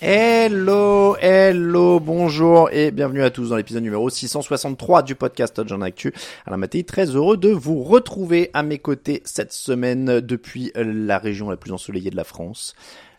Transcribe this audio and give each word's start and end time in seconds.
Hello, 0.00 1.16
hello, 1.20 1.98
bonjour 1.98 2.70
et 2.70 2.92
bienvenue 2.92 3.24
à 3.24 3.30
tous 3.30 3.48
dans 3.48 3.56
l'épisode 3.56 3.82
numéro 3.82 4.08
663 4.08 5.02
du 5.02 5.16
podcast 5.16 5.56
Touchdown 5.56 5.82
Actu. 5.82 6.14
Alain 6.46 6.56
Mattei, 6.56 6.84
très 6.84 7.06
heureux 7.06 7.36
de 7.36 7.48
vous 7.48 7.82
retrouver 7.82 8.50
à 8.54 8.62
mes 8.62 8.78
côtés 8.78 9.22
cette 9.24 9.52
semaine 9.52 10.20
depuis 10.20 10.70
la 10.76 11.18
région 11.18 11.50
la 11.50 11.56
plus 11.56 11.72
ensoleillée 11.72 12.10
de 12.10 12.16
la 12.16 12.22
France. 12.22 12.76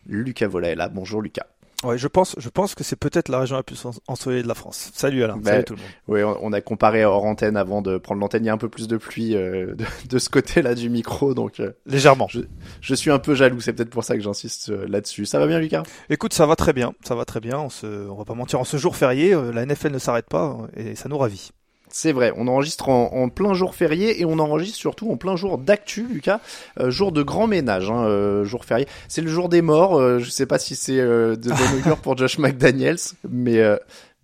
Lucas 0.08 0.48
Vola 0.48 0.70
est 0.70 0.76
là. 0.76 0.88
Bonjour 0.88 1.22
Lucas. 1.22 1.48
Ouais, 1.84 1.98
je 1.98 2.08
pense, 2.10 2.36
je 2.38 2.50
pense 2.50 2.76
que 2.76 2.84
c'est 2.84 2.98
peut-être 2.98 3.30
la 3.30 3.40
région 3.40 3.56
la 3.56 3.64
plus 3.64 3.82
ensoleillée 4.08 4.44
de 4.44 4.50
la 4.50 4.54
France. 4.54 4.92
Salut 4.94 5.24
Alain, 5.24 5.38
Bah, 5.38 5.52
salut 5.52 5.64
tout 5.64 5.76
le 5.76 5.82
monde. 5.82 5.90
Oui, 6.10 6.38
on 6.42 6.52
a 6.52 6.60
comparé 6.60 7.06
hors 7.06 7.24
antenne 7.24 7.56
avant 7.56 7.82
de 7.82 7.98
prendre 7.98 8.20
l'antenne. 8.20 8.44
Il 8.44 8.48
y 8.48 8.50
a 8.50 8.54
un 8.54 8.58
peu 8.58 8.68
plus 8.68 8.90
de 8.90 8.98
pluie 8.98 9.34
euh, 9.36 9.76
de, 9.76 9.86
de 10.10 10.20
ce 10.20 10.30
côté-là 10.30 10.76
du 10.76 10.90
micro, 10.90 11.34
donc 11.34 11.62
euh, 11.62 11.72
Légèrement. 11.86 12.28
je, 12.30 12.42
je 12.82 12.96
suis 12.96 13.12
un 13.12 13.20
peu 13.20 13.34
jaloux. 13.34 13.62
C'est 13.62 13.72
peut-être 13.72 13.90
pour 13.92 14.04
ça 14.04 14.16
que 14.16 14.22
j'insiste 14.22 14.72
euh, 14.72 14.86
là-dessus. 14.90 15.26
Ça 15.26 15.40
va 15.40 15.48
bien, 15.48 15.60
Lucas? 15.60 15.84
Écoute, 16.10 16.34
ça 16.34 16.46
va 16.46 16.58
très 16.58 16.74
bien, 16.74 16.94
ça 17.08 17.16
va 17.16 17.24
très 17.24 17.40
bien. 17.40 17.58
On 17.60 17.70
se, 17.70 17.86
on 18.10 18.16
va 18.16 18.26
pas 18.26 18.34
mentir, 18.34 18.60
en 18.60 18.66
ce 18.66 18.76
jour 18.76 18.98
férié, 18.98 19.34
la 19.54 19.66
NFL 19.66 19.92
ne 19.92 20.00
s'arrête 20.00 20.28
pas 20.28 20.58
et 20.76 20.96
ça 20.96 21.08
nous 21.08 21.18
ravit. 21.18 21.52
C'est 21.92 22.12
vrai, 22.12 22.32
on 22.36 22.48
enregistre 22.48 22.90
en, 22.90 23.12
en 23.14 23.30
plein 23.30 23.54
jour 23.54 23.74
férié 23.74 24.22
et 24.22 24.26
on 24.26 24.38
enregistre 24.40 24.78
surtout 24.78 25.12
en 25.12 25.18
plein 25.18 25.36
jour 25.36 25.58
d'actu, 25.58 26.06
Lucas, 26.08 26.40
euh, 26.80 26.92
jour 26.92 27.12
de 27.12 27.24
grand 27.24 27.48
ménage, 27.48 27.90
hein, 27.90 28.06
euh, 28.06 28.44
jour 28.46 28.64
férié. 28.64 28.88
C'est 29.08 29.22
le 29.22 29.30
jour 29.30 29.50
des 29.50 29.64
morts, 29.64 29.98
euh, 30.00 30.20
je 30.20 30.30
sais 30.30 30.46
pas 30.46 30.60
si 30.60 30.76
c'est 30.76 31.00
euh, 31.00 31.36
de 31.36 31.50
bon 31.50 31.78
augure 31.80 31.98
pour 31.98 32.16
Josh 32.16 32.38
McDaniels, 32.38 33.00
mais 33.28 33.60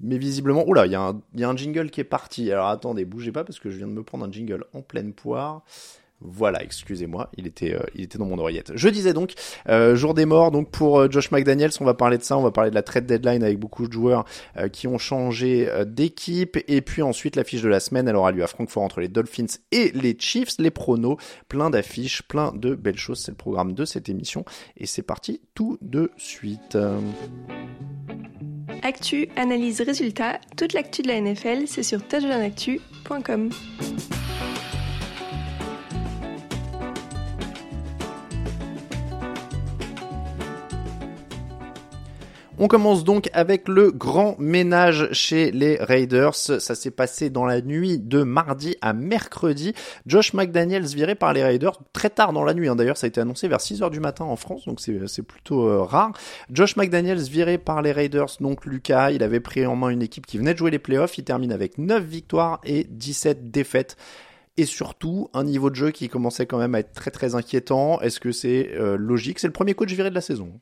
mais 0.02 0.17
visiblement, 0.17 0.67
oula, 0.67 0.86
il 0.86 0.89
y, 0.91 1.39
y 1.39 1.43
a 1.43 1.49
un 1.49 1.55
jingle 1.55 1.89
qui 1.89 2.02
est 2.02 2.05
parti. 2.05 2.52
Alors 2.52 2.67
attendez, 2.67 3.05
bougez 3.05 3.31
pas 3.31 3.43
parce 3.43 3.59
que 3.59 3.70
je 3.70 3.77
viens 3.77 3.87
de 3.87 3.93
me 3.93 4.04
prendre 4.04 4.25
un 4.25 4.31
jingle 4.31 4.65
en 4.73 4.81
pleine 4.81 5.14
poire. 5.14 5.64
Voilà, 6.27 6.63
excusez-moi, 6.63 7.30
il 7.37 7.47
était, 7.47 7.73
euh, 7.73 7.83
il 7.93 8.03
était 8.03 8.17
dans 8.17 8.25
mon 8.25 8.37
oreillette. 8.37 8.71
Je 8.75 8.89
disais 8.89 9.13
donc, 9.13 9.33
euh, 9.69 9.95
jour 9.95 10.13
des 10.13 10.25
morts, 10.25 10.52
donc 10.52 10.71
pour 10.71 10.99
euh, 10.99 11.08
Josh 11.09 11.31
McDaniels, 11.31 11.71
on 11.80 11.86
va 11.86 11.93
parler 11.93 12.17
de 12.17 12.23
ça, 12.23 12.37
on 12.37 12.41
va 12.41 12.52
parler 12.52 12.69
de 12.69 12.75
la 12.75 12.83
trade 12.83 13.05
deadline 13.05 13.43
avec 13.43 13.59
beaucoup 13.59 13.87
de 13.87 13.93
joueurs 13.93 14.25
qui 14.71 14.87
ont 14.87 14.97
changé 14.97 15.69
d'équipe, 15.86 16.58
et 16.67 16.81
puis 16.81 17.02
ensuite 17.02 17.36
la 17.36 17.43
fiche 17.43 17.61
de 17.61 17.69
la 17.69 17.80
semaine, 17.80 18.08
elle 18.08 18.15
aura 18.15 18.31
lieu 18.31 18.43
à 18.43 18.47
Francfort 18.47 18.83
entre 18.83 18.99
les 18.99 19.08
Dolphins 19.08 19.45
et 19.71 19.91
les 19.93 20.15
Chiefs, 20.17 20.55
les 20.59 20.71
pronos, 20.71 21.17
plein 21.49 21.69
d'affiches, 21.69 22.23
plein 22.23 22.52
de 22.53 22.75
belles 22.75 22.97
choses, 22.97 23.19
c'est 23.19 23.31
le 23.31 23.37
programme 23.37 23.73
de 23.73 23.86
cette 23.86 24.09
émission, 24.09 24.45
et 24.77 24.86
c'est 24.86 25.03
parti 25.03 25.42
tout 25.53 25.77
de 25.81 26.11
suite. 26.17 26.77
Actu, 28.83 29.30
analyse, 29.36 29.81
résultat, 29.81 30.39
toute 30.57 30.73
l'actu 30.73 31.02
de 31.02 31.07
la 31.07 31.21
NFL, 31.21 31.67
c'est 31.67 31.83
sur 31.83 32.05
touchdownactu.com. 32.07 33.49
On 42.58 42.70
commence 42.70 43.04
donc 43.04 43.30
avec 43.33 43.67
le 43.67 43.92
grand 43.92 44.38
ménage 44.39 45.10
chez 45.11 45.52
les 45.52 45.76
Raiders. 45.76 46.36
Ça 46.36 46.73
s'est 46.73 46.89
passé 46.89 47.30
dans 47.30 47.43
la 47.43 47.60
nuit 47.60 47.99
de 47.99 48.23
mardi 48.23 48.77
à 48.80 48.93
mercredi. 48.93 49.73
Josh 50.05 50.33
McDaniels 50.33 50.86
viré 50.86 51.16
par 51.16 51.33
les 51.33 51.43
Raiders 51.43 51.77
très 51.92 52.10
tard 52.10 52.32
dans 52.32 52.45
la 52.45 52.54
nuit. 52.54 52.70
hein. 52.70 52.77
D'ailleurs, 52.77 52.95
ça 52.95 53.08
a 53.08 53.10
été 53.10 53.20
annoncé 53.20 53.49
vers 53.49 53.60
6 53.60 53.82
heures 53.83 53.92
du 53.92 53.99
matin 53.99 54.23
en 54.23 54.38
France, 54.38 54.66
donc 54.67 54.80
c'est 54.80 55.21
plutôt 55.21 55.67
euh, 55.67 55.82
rare. 55.82 56.14
Josh 56.49 56.77
McDaniels 56.77 57.23
viré 57.23 57.58
par 57.58 57.82
les 57.82 57.92
Raiders, 57.92 58.38
donc 58.39 58.66
Lucas, 58.66 59.11
il 59.11 59.22
avait 59.22 59.42
pris 59.42 59.66
en 59.66 59.76
main 59.76 59.89
une 59.89 60.02
équipe 60.02 60.26
qui 60.26 60.37
venait 60.37 60.54
de 60.54 60.58
jouer 60.58 60.72
les 60.72 60.80
playoffs. 60.80 61.17
Il 61.17 61.26
termine 61.26 61.52
avec 61.52 61.77
9 61.77 62.02
victoires 62.02 62.61
et 62.64 62.86
17 62.89 63.52
défaites. 63.52 63.98
Et 64.55 64.66
surtout, 64.66 65.30
un 65.33 65.43
niveau 65.43 65.70
de 65.70 65.76
jeu 65.76 65.92
qui 65.92 66.08
commençait 66.08 66.45
quand 66.45 66.58
même 66.58 66.73
à 66.76 66.80
être 66.80 66.93
très 66.93 67.11
très 67.11 67.36
inquiétant. 67.36 67.99
Est-ce 67.99 68.22
que 68.22 68.32
c'est 68.32 68.72
euh, 68.76 68.95
logique? 68.95 69.39
C'est 69.39 69.48
le 69.48 69.54
premier 69.54 69.73
coach 69.73 69.92
viré 69.92 70.10
de 70.10 70.16
la 70.16 70.22
saison. 70.22 70.54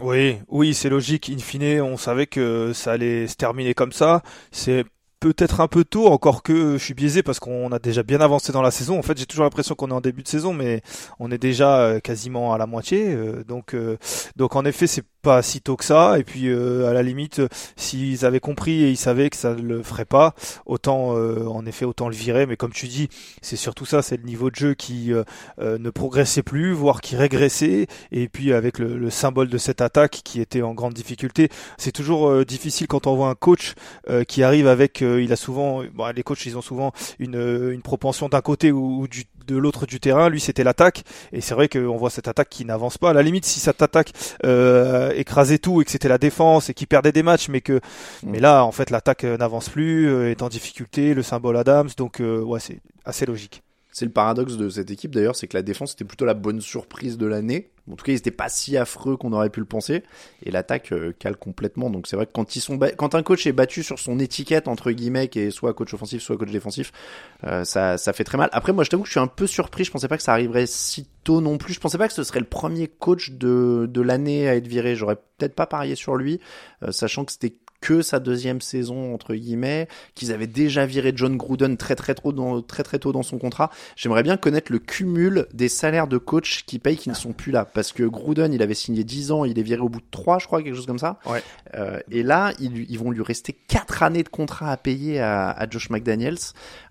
Oui, 0.00 0.38
oui, 0.48 0.74
c'est 0.74 0.90
logique. 0.90 1.30
In 1.30 1.38
fine, 1.38 1.80
on 1.80 1.96
savait 1.96 2.26
que 2.26 2.72
ça 2.74 2.92
allait 2.92 3.26
se 3.26 3.36
terminer 3.36 3.72
comme 3.74 3.92
ça. 3.92 4.22
C'est 4.50 4.84
peut-être 5.20 5.60
un 5.60 5.68
peu 5.68 5.84
tôt, 5.84 6.06
encore 6.08 6.42
que 6.42 6.72
je 6.72 6.84
suis 6.84 6.94
biaisé 6.94 7.22
parce 7.22 7.40
qu'on 7.40 7.72
a 7.72 7.78
déjà 7.78 8.02
bien 8.02 8.20
avancé 8.20 8.52
dans 8.52 8.62
la 8.62 8.70
saison. 8.70 8.98
En 8.98 9.02
fait, 9.02 9.18
j'ai 9.18 9.26
toujours 9.26 9.44
l'impression 9.44 9.74
qu'on 9.74 9.88
est 9.88 9.94
en 9.94 10.00
début 10.00 10.22
de 10.22 10.28
saison, 10.28 10.52
mais 10.52 10.82
on 11.18 11.30
est 11.30 11.38
déjà 11.38 11.78
euh, 11.78 12.00
quasiment 12.00 12.52
à 12.52 12.58
la 12.58 12.66
moitié. 12.66 13.14
euh, 13.14 13.44
donc, 13.44 13.74
euh, 13.74 13.96
donc 14.36 14.56
en 14.56 14.64
effet, 14.64 14.86
c'est 14.86 15.04
pas 15.22 15.42
si 15.42 15.60
tôt 15.60 15.76
que 15.76 15.84
ça. 15.84 16.18
Et 16.18 16.24
puis, 16.24 16.48
à 16.52 16.92
la 16.92 17.02
limite, 17.02 17.42
s'ils 17.74 18.24
avaient 18.24 18.38
compris 18.38 18.84
et 18.84 18.90
ils 18.90 18.96
savaient 18.96 19.28
que 19.28 19.36
ça 19.36 19.54
ne 19.54 19.62
le 19.62 19.82
ferait 19.82 20.04
pas, 20.04 20.34
autant, 20.66 21.16
en 21.16 21.66
effet, 21.66 21.84
autant 21.84 22.08
le 22.08 22.14
virer. 22.14 22.46
Mais 22.46 22.56
comme 22.56 22.72
tu 22.72 22.86
dis, 22.86 23.08
c'est 23.42 23.56
surtout 23.56 23.86
ça, 23.86 24.02
c'est 24.02 24.16
le 24.16 24.22
niveau 24.22 24.50
de 24.50 24.54
jeu 24.54 24.74
qui 24.74 25.10
ne 25.58 25.90
progressait 25.90 26.44
plus, 26.44 26.70
voire 26.70 27.00
qui 27.00 27.16
régressait. 27.16 27.88
Et 28.12 28.28
puis, 28.28 28.52
avec 28.52 28.78
le, 28.78 28.96
le 28.96 29.10
symbole 29.10 29.48
de 29.48 29.58
cette 29.58 29.80
attaque 29.80 30.20
qui 30.22 30.40
était 30.40 30.62
en 30.62 30.74
grande 30.74 30.94
difficulté, 30.94 31.48
c'est 31.76 31.90
toujours 31.90 32.44
difficile 32.44 32.86
quand 32.86 33.08
on 33.08 33.16
voit 33.16 33.28
un 33.28 33.34
coach 33.34 33.74
qui 34.28 34.44
arrive 34.44 34.68
avec, 34.68 35.02
il 35.22 35.32
a 35.32 35.36
souvent, 35.36 35.82
bon, 35.94 36.12
les 36.14 36.22
coachs, 36.22 36.44
ils 36.46 36.56
ont 36.56 36.62
souvent 36.62 36.92
une, 37.18 37.70
une 37.72 37.82
propension 37.82 38.28
d'un 38.28 38.40
côté 38.40 38.72
ou, 38.72 39.02
ou 39.02 39.08
du, 39.08 39.24
de 39.46 39.56
l'autre 39.56 39.86
du 39.86 40.00
terrain. 40.00 40.28
Lui, 40.28 40.40
c'était 40.40 40.64
l'attaque, 40.64 41.04
et 41.32 41.40
c'est 41.40 41.54
vrai 41.54 41.68
qu'on 41.68 41.96
voit 41.96 42.10
cette 42.10 42.28
attaque 42.28 42.48
qui 42.48 42.64
n'avance 42.64 42.98
pas. 42.98 43.10
À 43.10 43.12
la 43.12 43.22
limite, 43.22 43.44
si 43.44 43.60
cette 43.60 43.82
attaque 43.82 44.12
euh, 44.44 45.12
écrasait 45.14 45.58
tout 45.58 45.80
et 45.80 45.84
que 45.84 45.90
c'était 45.90 46.08
la 46.08 46.18
défense 46.18 46.70
et 46.70 46.74
qui 46.74 46.86
perdait 46.86 47.12
des 47.12 47.22
matchs, 47.22 47.48
mais 47.48 47.60
que, 47.60 47.80
mais 48.24 48.40
là, 48.40 48.64
en 48.64 48.72
fait, 48.72 48.90
l'attaque 48.90 49.24
n'avance 49.24 49.68
plus, 49.68 50.08
euh, 50.08 50.30
est 50.30 50.42
en 50.42 50.48
difficulté, 50.48 51.14
le 51.14 51.22
symbole 51.22 51.56
Adams, 51.56 51.88
donc 51.96 52.20
euh, 52.20 52.40
ouais, 52.42 52.60
c'est 52.60 52.80
assez 53.04 53.26
logique. 53.26 53.62
C'est 53.96 54.04
le 54.04 54.10
paradoxe 54.10 54.58
de 54.58 54.68
cette 54.68 54.90
équipe 54.90 55.14
d'ailleurs, 55.14 55.36
c'est 55.36 55.46
que 55.46 55.56
la 55.56 55.62
défense 55.62 55.94
était 55.94 56.04
plutôt 56.04 56.26
la 56.26 56.34
bonne 56.34 56.60
surprise 56.60 57.16
de 57.16 57.24
l'année. 57.24 57.70
En 57.90 57.96
tout 57.96 58.04
cas, 58.04 58.12
ils 58.12 58.16
n'étaient 58.16 58.30
pas 58.30 58.50
si 58.50 58.76
affreux 58.76 59.16
qu'on 59.16 59.32
aurait 59.32 59.48
pu 59.48 59.58
le 59.58 59.64
penser. 59.64 60.02
Et 60.42 60.50
l'attaque 60.50 60.92
euh, 60.92 61.14
cale 61.18 61.34
complètement. 61.38 61.88
Donc 61.88 62.06
c'est 62.06 62.14
vrai 62.14 62.26
que 62.26 62.32
quand 62.32 62.56
ils 62.56 62.60
sont 62.60 62.78
quand 62.78 63.14
un 63.14 63.22
coach 63.22 63.46
est 63.46 63.52
battu 63.52 63.82
sur 63.82 63.98
son 63.98 64.18
étiquette 64.18 64.68
entre 64.68 64.90
guillemets, 64.90 65.28
qui 65.28 65.38
est 65.38 65.50
soit 65.50 65.72
coach 65.72 65.94
offensif, 65.94 66.20
soit 66.20 66.36
coach 66.36 66.50
défensif, 66.50 66.92
euh, 67.44 67.64
ça, 67.64 67.96
ça 67.96 68.12
fait 68.12 68.24
très 68.24 68.36
mal. 68.36 68.50
Après, 68.52 68.74
moi, 68.74 68.84
je 68.84 68.90
t'avoue 68.90 69.04
que 69.04 69.08
je 69.08 69.12
suis 69.12 69.20
un 69.20 69.28
peu 69.28 69.46
surpris. 69.46 69.84
Je 69.84 69.90
pensais 69.90 70.08
pas 70.08 70.18
que 70.18 70.22
ça 70.22 70.32
arriverait 70.32 70.66
si 70.66 71.08
tôt 71.24 71.40
non 71.40 71.56
plus. 71.56 71.72
Je 71.72 71.80
pensais 71.80 71.96
pas 71.96 72.06
que 72.06 72.12
ce 72.12 72.22
serait 72.22 72.40
le 72.40 72.44
premier 72.44 72.88
coach 72.88 73.30
de, 73.30 73.88
de 73.90 74.00
l'année 74.02 74.46
à 74.46 74.56
être 74.56 74.68
viré. 74.68 74.94
J'aurais 74.94 75.16
peut-être 75.16 75.54
pas 75.54 75.66
parié 75.66 75.94
sur 75.94 76.16
lui, 76.16 76.38
euh, 76.82 76.92
sachant 76.92 77.24
que 77.24 77.32
c'était 77.32 77.56
que 77.80 78.02
sa 78.02 78.20
deuxième 78.20 78.60
saison 78.60 79.14
entre 79.14 79.34
guillemets, 79.34 79.88
qu'ils 80.14 80.32
avaient 80.32 80.46
déjà 80.46 80.86
viré 80.86 81.12
John 81.14 81.36
Gruden 81.36 81.76
très 81.76 81.94
très 81.94 82.14
tôt 82.14 82.32
dans 82.32 82.62
très 82.62 82.82
très 82.82 82.98
tôt 82.98 83.12
dans 83.12 83.22
son 83.22 83.38
contrat. 83.38 83.70
J'aimerais 83.96 84.22
bien 84.22 84.36
connaître 84.36 84.72
le 84.72 84.78
cumul 84.78 85.46
des 85.52 85.68
salaires 85.68 86.08
de 86.08 86.18
coach 86.18 86.64
qui 86.66 86.78
payent 86.78 86.96
qui 86.96 87.08
ne 87.08 87.14
sont 87.14 87.32
plus 87.32 87.52
là 87.52 87.64
parce 87.64 87.92
que 87.92 88.02
Gruden, 88.02 88.52
il 88.52 88.62
avait 88.62 88.74
signé 88.74 89.04
10 89.04 89.32
ans, 89.32 89.44
il 89.44 89.58
est 89.58 89.62
viré 89.62 89.80
au 89.80 89.88
bout 89.88 90.00
de 90.00 90.06
3 90.10 90.38
je 90.38 90.46
crois 90.46 90.62
quelque 90.62 90.74
chose 90.74 90.86
comme 90.86 90.98
ça. 90.98 91.18
Ouais. 91.26 91.42
Euh, 91.74 92.00
et 92.10 92.22
là, 92.22 92.52
ils, 92.60 92.90
ils 92.90 92.98
vont 92.98 93.10
lui 93.10 93.22
rester 93.22 93.52
4 93.52 94.02
années 94.02 94.22
de 94.22 94.28
contrat 94.28 94.70
à 94.70 94.76
payer 94.76 95.20
à, 95.20 95.50
à 95.50 95.68
Josh 95.68 95.90
McDaniels. 95.90 96.38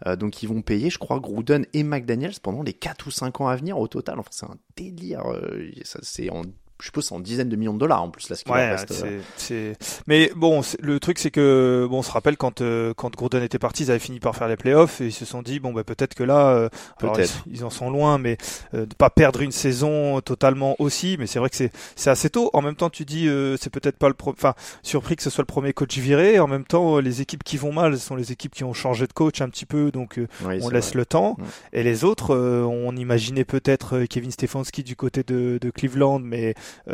Euh, 0.06 0.16
donc 0.16 0.44
ils 0.44 0.50
vont 0.50 0.62
payer, 0.62 0.90
je 0.90 0.98
crois 0.98 1.20
Gruden 1.20 1.66
et 1.74 1.84
McDaniels 1.84 2.40
pendant 2.42 2.64
les 2.64 2.74
4 2.74 3.08
ou 3.08 3.12
5 3.12 3.42
ans 3.42 3.48
à 3.48 3.56
venir 3.56 3.78
au 3.78 3.88
total. 3.88 4.20
Enfin, 4.20 4.30
c'est 4.32 4.46
un 4.46 4.58
délire, 4.76 5.24
euh, 5.32 5.70
ça, 5.84 6.00
c'est 6.02 6.30
en 6.30 6.44
je 6.80 6.86
suppose 6.86 7.06
c'est 7.06 7.16
en 7.16 7.20
dizaines 7.20 7.50
de 7.50 7.56
millions 7.56 7.74
de 7.74 7.80
dollars 7.80 8.04
en 8.04 8.10
plus 8.10 8.30
là 8.30 8.36
ce 8.36 8.44
qui 8.44 8.52
Ouais, 8.52 8.70
reste. 8.72 8.92
euh. 8.92 9.20
c'est, 9.38 9.74
c'est- 9.78 10.02
Mais 10.08 10.32
bon, 10.36 10.62
c'est- 10.62 10.80
le 10.82 11.00
truc 11.00 11.20
c'est 11.20 11.32
que 11.32 11.88
bon, 11.90 12.00
on 12.00 12.02
se 12.04 12.12
rappelle 12.12 12.38
quand 12.38 12.62
euh, 12.62 12.94
quand 12.96 13.16
Gruden 13.16 13.42
était 13.44 13.60
parti, 13.60 13.84
ils 13.84 13.92
avaient 13.92 14.00
fini 14.00 14.20
par 14.20 14.36
faire 14.36 14.48
les 14.48 14.58
playoffs 14.58 15.02
et 15.02 15.08
ils 15.08 15.12
se 15.14 15.26
sont 15.26 15.42
dit 15.42 15.60
bon 15.60 15.74
bah 15.74 15.84
peut-être 15.84 16.14
que 16.16 16.24
là, 16.24 16.50
euh, 16.50 16.70
alors, 17.02 17.20
ils, 17.20 17.54
ils 17.56 17.64
en 17.66 17.70
sont 17.70 17.90
loin, 17.90 18.18
mais 18.18 18.38
euh, 18.74 18.86
de 18.86 18.94
pas 18.96 19.10
perdre 19.10 19.42
une 19.42 19.52
saison 19.52 20.20
totalement 20.22 20.76
aussi. 20.80 21.16
Mais 21.20 21.28
c'est 21.28 21.40
vrai 21.40 21.50
que 21.50 21.56
c'est 21.56 21.72
c'est 21.96 22.10
assez 22.10 22.30
tôt. 22.30 22.50
En 22.54 22.62
même 22.62 22.76
temps, 22.76 22.90
tu 22.90 23.06
dis 23.06 23.28
euh, 23.28 23.56
c'est 23.58 23.70
peut-être 23.70 23.98
pas 23.98 24.08
le 24.08 24.14
pro... 24.14 24.32
enfin 24.32 24.54
surpris 24.84 25.16
que 25.16 25.24
ce 25.24 25.30
soit 25.30 25.42
le 25.44 25.48
premier 25.48 25.74
coach 25.74 25.98
viré. 25.98 26.40
En 26.40 26.48
même 26.48 26.66
temps, 26.66 26.98
euh, 26.98 27.02
les 27.02 27.22
équipes 27.22 27.44
qui 27.44 27.58
vont 27.58 27.72
mal 27.72 27.98
ce 27.98 28.06
sont 28.06 28.16
les 28.16 28.32
équipes 28.32 28.54
qui 28.54 28.64
ont 28.64 28.74
changé 28.74 29.08
de 29.08 29.14
coach 29.14 29.42
un 29.42 29.50
petit 29.50 29.66
peu, 29.66 29.92
donc 29.92 30.20
euh, 30.20 30.28
Oui, 30.46 30.60
on 30.62 30.70
laisse 30.70 30.90
vrai. 30.90 30.98
le 31.00 31.06
temps. 31.06 31.36
Mm. 31.40 31.44
Et 31.74 31.84
les 31.84 32.04
autres, 32.04 32.36
euh, 32.36 32.64
on 32.64 32.96
imaginait 32.96 33.46
peut-être 33.46 34.04
Kevin 34.10 34.32
Stefanski 34.32 34.84
du 34.84 34.96
côté 34.96 35.24
de, 35.24 35.58
de 35.62 35.70
Cleveland, 35.70 36.20
mais 36.20 36.54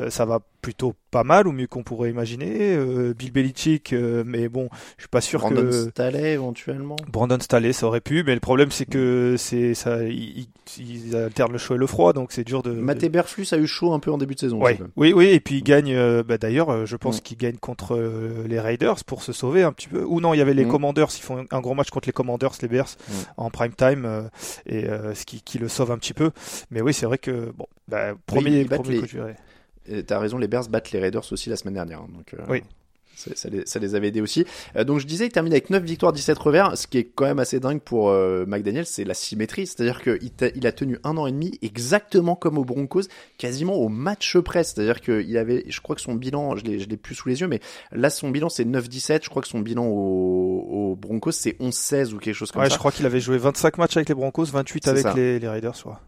ça 0.10 0.26
va 0.26 0.40
plutôt 0.62 0.94
pas 1.10 1.24
mal, 1.24 1.48
ou 1.48 1.52
mieux 1.52 1.66
qu'on 1.66 1.82
pourrait 1.82 2.12
imaginer. 2.12 2.76
Euh, 2.76 3.16
Bill 3.18 3.32
Belichick, 3.32 3.94
euh, 3.94 4.24
mais 4.26 4.48
bon, 4.48 4.70
je 4.98 5.04
suis 5.04 5.10
pas 5.10 5.20
sûr 5.20 5.40
Brandon 5.40 5.64
que 5.64 5.72
Staley 5.90 6.34
éventuellement. 6.34 6.96
Brandon 7.12 7.40
Staley, 7.40 7.74
ça 7.74 7.88
aurait 7.88 8.00
pu. 8.00 8.24
Mais 8.24 8.36
le 8.36 8.40
problème, 8.40 8.70
c'est 8.70 8.86
que 8.86 9.36
c'est 9.40 9.74
ça, 9.74 10.04
ils, 10.04 11.16
alternent 11.16 11.52
le 11.54 11.58
chaud 11.58 11.74
et 11.76 11.78
le 11.80 11.88
froid, 11.88 12.14
donc 12.14 12.32
c'est 12.32 12.44
dur 12.44 12.62
de. 12.62 12.72
Matt 12.74 13.02
Eberflus 13.04 13.48
a 13.54 13.58
eu 13.58 13.66
chaud 13.66 13.92
un 13.94 14.00
peu 14.00 14.12
en 14.12 14.20
début 14.20 14.36
de 14.36 14.40
saison. 14.40 14.62
Ouais. 14.62 14.78
Oui, 14.96 15.14
oui, 15.14 15.28
et 15.30 15.40
puis 15.40 15.56
il 15.58 15.64
gagne. 15.64 15.94
euh, 15.96 16.22
bah, 16.24 16.38
D'ailleurs, 16.38 16.70
euh, 16.70 16.86
je 16.86 16.96
pense 16.96 17.18
Mm. 17.18 17.22
qu'il 17.22 17.38
gagne 17.38 17.58
contre 17.58 17.96
euh, 17.96 18.46
les 18.48 18.60
Raiders 18.60 19.04
pour 19.06 19.24
se 19.24 19.34
sauver 19.34 19.64
un 19.64 19.72
petit 19.74 19.88
peu. 19.88 20.04
Ou 20.04 20.22
non, 20.22 20.34
il 20.36 20.38
y 20.38 20.42
avait 20.42 20.54
les 20.54 20.66
Mm. 20.66 20.70
Commanders. 20.70 21.08
Ils 21.18 21.22
font 21.24 21.44
un 21.50 21.62
gros 21.62 21.74
match 21.74 21.90
contre 21.90 22.08
les 22.08 22.14
Commanders, 22.14 22.52
les 22.62 22.68
Bears, 22.68 22.96
Mm. 23.10 23.14
en 23.38 23.50
prime 23.50 23.74
time, 23.74 24.06
euh, 24.06 24.22
et 24.68 24.86
euh, 24.86 25.16
ce 25.16 25.26
qui, 25.26 25.42
qui 25.42 25.58
le 25.58 25.68
sauve 25.70 25.92
un 25.92 25.98
petit 25.98 26.14
peu. 26.14 26.30
Mais 26.70 26.82
oui, 26.82 26.94
c'est 26.94 27.08
vrai 27.08 27.18
que 27.18 27.52
bon, 27.58 27.66
bah, 27.88 28.14
premier, 28.28 28.64
battent 28.66 28.82
premier 28.84 28.96
les- 28.98 29.02
coach 29.02 29.14
viré. 29.16 29.32
Et 29.32 29.36
T'as 30.08 30.20
raison, 30.20 30.38
les 30.38 30.48
Bears 30.48 30.68
battent 30.70 30.92
les 30.92 31.00
Raiders 31.00 31.32
aussi 31.32 31.50
la 31.50 31.56
semaine 31.56 31.74
dernière. 31.76 32.00
hein, 32.00 32.08
Donc, 32.16 32.34
euh, 32.34 32.44
Oui. 32.50 32.62
Ça 33.14 33.50
les, 33.50 33.68
ça 33.68 33.78
les 33.78 33.94
avait 33.94 34.08
aidés 34.08 34.22
aussi. 34.22 34.46
Euh, 34.76 34.84
donc 34.84 34.98
je 35.00 35.06
disais, 35.06 35.28
il 35.28 35.32
termine 35.32 35.54
avec 35.54 35.70
9 35.70 35.84
victoires, 35.84 36.12
17 36.12 36.36
revers. 36.40 36.76
Ce 36.76 36.88
qui 36.88 36.98
est 36.98 37.04
quand 37.04 37.26
même 37.26 37.38
assez 37.38 37.60
dingue 37.60 37.80
pour 37.80 38.10
euh, 38.10 38.46
McDaniel, 38.48 38.88
c'est 38.88 39.04
la 39.04 39.14
symétrie. 39.14 39.68
C'est-à-dire 39.68 40.02
qu'il 40.02 40.32
il 40.56 40.66
a 40.66 40.72
tenu 40.72 40.98
un 41.04 41.18
an 41.18 41.28
et 41.28 41.32
demi 41.32 41.60
exactement 41.62 42.36
comme 42.36 42.58
aux 42.58 42.66
Broncos, 42.66 43.02
quasiment 43.38 43.76
au 43.76 43.90
match 43.90 44.38
près. 44.40 44.64
C'est-à-dire 44.64 45.02
qu'il 45.02 45.38
avait, 45.38 45.66
je 45.68 45.82
crois 45.82 45.96
que 45.96 46.02
son 46.02 46.16
bilan, 46.16 46.56
je 46.56 46.64
l'ai, 46.64 46.98
plus 46.98 47.14
sous 47.14 47.30
les 47.30 47.42
yeux, 47.42 47.48
mais 47.48 47.60
là 47.92 48.10
son 48.10 48.32
bilan 48.32 48.50
c'est 48.50 48.66
9-17. 48.66 49.20
Je 49.26 49.30
crois 49.30 49.44
que 49.44 49.50
son 49.50 49.60
bilan 49.60 49.86
aux, 49.86 50.92
aux 50.92 50.96
Broncos 50.96 51.34
c'est 51.34 51.60
11-16 51.60 52.14
ou 52.14 52.18
quelque 52.18 52.34
chose 52.34 52.52
comme 52.52 52.64
Ouais, 52.64 52.70
ça. 52.70 52.74
je 52.76 52.80
crois 52.80 52.92
qu'il 52.92 53.06
avait 53.06 53.20
joué 53.20 53.38
25 53.38 53.78
matchs 53.78 53.98
avec 53.98 54.10
les 54.10 54.16
Broncos, 54.16 54.46
28 54.46 54.84
C'est 54.86 54.90
avec 54.90 55.14
les, 55.16 55.38
les 55.38 55.48
Raiders, 55.48 55.76
soit. 55.76 56.00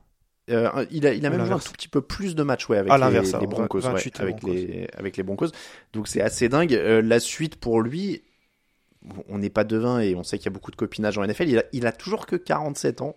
Euh, 0.50 0.86
il 0.92 1.08
a, 1.08 1.14
il 1.14 1.26
a 1.26 1.30
Ou 1.30 1.32
même 1.32 1.46
joué 1.46 1.56
un 1.56 1.60
tout 1.60 1.72
petit 1.72 1.88
peu 1.88 2.02
plus 2.02 2.36
de 2.36 2.44
matchs 2.44 2.68
ouais, 2.68 2.78
avec 2.78 2.92
Ah, 2.92 2.98
les, 3.10 3.48
Broncos, 3.48 3.80
ouais, 3.80 3.94
28 3.94 4.20
avec, 4.20 4.36
Broncos. 4.42 4.54
les, 4.54 4.88
avec 4.98 5.16
les 5.18 5.24
Broncos. 5.24 5.48
Donc 5.94 6.08
c'est 6.08 6.22
assez 6.22 6.50
dingue. 6.50 6.74
Euh, 6.74 7.02
la 7.02 7.20
suite 7.22 7.56
pour 7.56 7.82
lui, 7.82 8.24
on 9.30 9.38
n'est 9.38 9.50
pas 9.50 9.64
devin 9.64 10.00
et 10.00 10.16
on 10.16 10.24
sait 10.24 10.38
qu'il 10.38 10.46
y 10.46 10.50
a 10.50 10.52
beaucoup 10.52 10.72
de 10.72 10.76
copinage 10.76 11.18
en 11.18 11.26
NFL. 11.26 11.48
Il 11.48 11.60
a, 11.60 11.64
il 11.72 11.88
a 11.88 11.92
toujours 11.94 12.26
que 12.26 12.36
47 12.36 13.02
ans. 13.02 13.16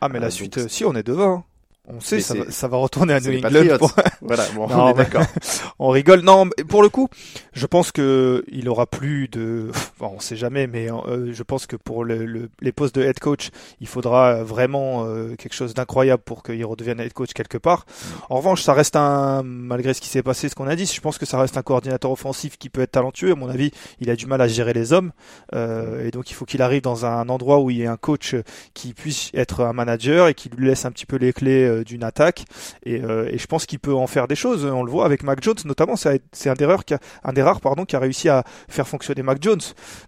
Ah, 0.00 0.08
mais 0.08 0.18
Euh, 0.18 0.20
la 0.20 0.26
donc 0.28 0.32
suite, 0.36 0.58
euh, 0.58 0.68
si 0.68 0.84
on 0.84 0.94
est 0.94 1.02
devant. 1.02 1.46
On 1.90 2.00
sait, 2.00 2.20
ça 2.20 2.34
va, 2.34 2.50
ça 2.50 2.68
va 2.68 2.76
retourner 2.76 3.14
à 3.14 3.20
New 3.20 3.38
England. 3.38 3.78
Pour- 3.78 3.92
Voilà, 4.20 4.44
bon, 4.54 4.68
Non, 4.68 4.76
on 4.84 4.88
est 4.90 4.94
mais- 4.94 5.04
d'accord. 5.04 5.24
On 5.78 5.88
rigole. 5.88 6.20
Non, 6.20 6.44
mais 6.44 6.64
pour 6.64 6.82
le 6.82 6.90
coup, 6.90 7.08
je 7.54 7.64
pense 7.66 7.92
que 7.92 8.44
il 8.52 8.68
aura 8.68 8.86
plus 8.86 9.28
de. 9.28 9.70
Enfin, 9.70 10.12
on 10.14 10.20
sait 10.20 10.36
jamais, 10.36 10.66
mais 10.66 10.90
euh, 10.92 11.32
je 11.32 11.42
pense 11.42 11.66
que 11.66 11.76
pour 11.76 12.04
le, 12.04 12.26
le- 12.26 12.50
les 12.60 12.72
postes 12.72 12.94
de 12.94 13.02
head 13.02 13.18
coach, 13.20 13.50
il 13.80 13.86
faudra 13.88 14.42
vraiment 14.42 15.04
euh, 15.06 15.34
quelque 15.36 15.54
chose 15.54 15.72
d'incroyable 15.72 16.22
pour 16.24 16.42
qu'il 16.42 16.62
redevienne 16.66 17.00
head 17.00 17.12
coach 17.14 17.32
quelque 17.32 17.56
part. 17.58 17.86
En 18.28 18.36
revanche, 18.36 18.62
ça 18.62 18.74
reste 18.74 18.96
un, 18.96 19.42
malgré 19.42 19.94
ce 19.94 20.00
qui 20.00 20.08
s'est 20.08 20.22
passé, 20.22 20.48
ce 20.50 20.54
qu'on 20.54 20.66
a 20.68 20.76
dit, 20.76 20.84
je 20.84 21.00
pense 21.00 21.16
que 21.16 21.24
ça 21.26 21.38
reste 21.40 21.56
un 21.56 21.62
coordinateur 21.62 22.10
offensif 22.10 22.58
qui 22.58 22.68
peut 22.68 22.82
être 22.82 22.92
talentueux. 22.92 23.32
À 23.32 23.34
mon 23.34 23.48
avis, 23.48 23.70
il 24.00 24.10
a 24.10 24.16
du 24.16 24.26
mal 24.26 24.40
à 24.42 24.48
gérer 24.48 24.72
les 24.74 24.92
hommes, 24.92 25.12
euh, 25.54 26.06
et 26.06 26.10
donc 26.10 26.30
il 26.30 26.34
faut 26.34 26.44
qu'il 26.44 26.60
arrive 26.60 26.82
dans 26.82 27.06
un 27.06 27.28
endroit 27.30 27.60
où 27.60 27.70
il 27.70 27.78
y 27.78 27.82
ait 27.82 27.86
un 27.86 27.96
coach 27.96 28.34
qui 28.74 28.92
puisse 28.92 29.30
être 29.32 29.62
un 29.64 29.72
manager 29.72 30.28
et 30.28 30.34
qui 30.34 30.48
lui 30.50 30.66
laisse 30.68 30.84
un 30.84 30.90
petit 30.90 31.06
peu 31.06 31.16
les 31.16 31.32
clés 31.32 31.64
euh, 31.64 31.77
d'une 31.84 32.04
attaque. 32.04 32.44
Et, 32.84 33.02
euh, 33.02 33.28
et 33.30 33.38
je 33.38 33.46
pense 33.46 33.66
qu'il 33.66 33.78
peut 33.78 33.94
en 33.94 34.06
faire 34.06 34.28
des 34.28 34.34
choses. 34.34 34.64
On 34.64 34.82
le 34.82 34.90
voit 34.90 35.04
avec 35.04 35.22
Mac 35.22 35.42
Jones, 35.42 35.56
notamment. 35.64 35.96
C'est 35.96 36.48
un 36.48 36.54
des 36.54 36.64
rares 36.64 36.84
qui 36.84 36.94
un 37.24 37.32
des 37.32 37.42
rares 37.42 37.60
pardon 37.60 37.84
qui 37.84 37.96
a 37.96 37.98
réussi 37.98 38.28
à 38.28 38.44
faire 38.68 38.88
fonctionner 38.88 39.22
Mac 39.22 39.38
Jones. 39.42 39.60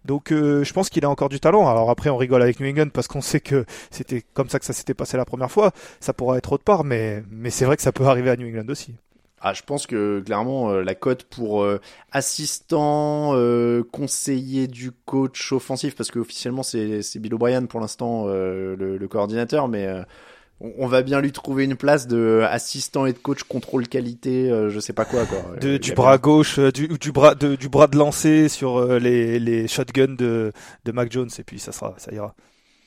Donc 0.05 0.33
euh, 0.33 0.65
je 0.65 0.73
pense 0.73 0.91
qu'il 0.91 1.05
a 1.05 1.11
encore 1.11 1.29
du 1.29 1.41
talent. 1.41 1.69
Alors 1.69 1.91
après 1.91 2.11
on 2.11 2.17
rigole 2.17 2.43
avec 2.43 2.61
New 2.61 2.69
England 2.69 2.89
parce 2.93 3.09
qu'on 3.09 3.21
sait 3.21 3.41
que 3.41 3.65
c'était 3.91 4.23
comme 4.35 4.49
ça 4.49 4.59
que 4.59 4.65
ça 4.65 4.73
s'était 4.73 4.95
passé 4.95 5.17
la 5.17 5.25
première 5.25 5.51
fois. 5.51 5.73
Ça 6.01 6.13
pourra 6.13 6.39
être 6.39 6.53
autre 6.53 6.65
part, 6.65 6.85
mais 6.85 7.23
mais 7.31 7.51
c'est 7.51 7.65
vrai 7.65 7.77
que 7.77 7.83
ça 7.83 7.93
peut 7.93 8.05
arriver 8.05 8.31
à 8.31 8.37
New 8.37 8.49
England 8.49 8.69
aussi. 8.69 8.95
Ah, 9.43 9.55
je 9.55 9.63
pense 9.63 9.87
que 9.87 10.21
clairement 10.21 10.71
euh, 10.71 10.83
la 10.83 10.95
cote 10.95 11.25
pour 11.25 11.63
euh, 11.63 11.81
assistant, 12.13 13.31
euh, 13.35 13.83
conseiller 13.91 14.67
du 14.69 14.91
coach 14.93 15.53
offensif, 15.53 15.97
parce 15.97 16.11
qu'officiellement 16.11 16.63
c'est 16.63 17.01
c'est 17.01 17.19
Bill 17.21 17.33
O'Brien 17.35 17.65
pour 17.65 17.81
l'instant 17.81 18.25
euh, 18.29 18.77
le, 18.77 19.09
coordinateur, 19.09 19.67
mais 19.67 19.87
euh, 19.87 20.03
on, 20.61 20.73
on 20.79 20.87
va 20.87 21.03
bien 21.03 21.21
lui 21.21 21.33
trouver 21.33 21.65
une 21.65 21.77
place 21.77 22.07
de 22.07 22.43
assistant 22.49 23.07
et 23.07 23.13
de 23.13 23.19
coach 23.19 23.43
contrôle 23.45 23.89
qualité, 23.89 24.51
euh, 24.51 24.71
je 24.71 24.79
sais 24.81 24.93
pas 24.93 25.05
quoi 25.05 25.25
quoi. 25.27 25.57
De, 25.61 25.69
Euh, 25.75 25.79
du 25.79 25.93
bras 25.93 26.17
bien- 26.19 26.23
gauche, 26.23 26.59
euh, 26.59 26.71
du, 26.71 26.89
du 26.89 27.13
bras 27.13 27.35
de, 27.35 27.57
du 27.57 27.69
bras 27.69 27.87
de 27.87 27.97
lancer 27.97 28.49
sur 28.49 28.79
euh, 28.79 28.99
les, 28.99 29.39
les 29.39 29.69
shotguns 29.69 30.17
de, 30.17 30.53
de 30.85 30.93
Mac 30.93 31.11
Jones 31.13 31.31
et 31.39 31.43
puis 31.45 31.59
ça 31.59 31.73
sera 31.73 31.95
ça 31.99 32.13
ira. 32.13 32.35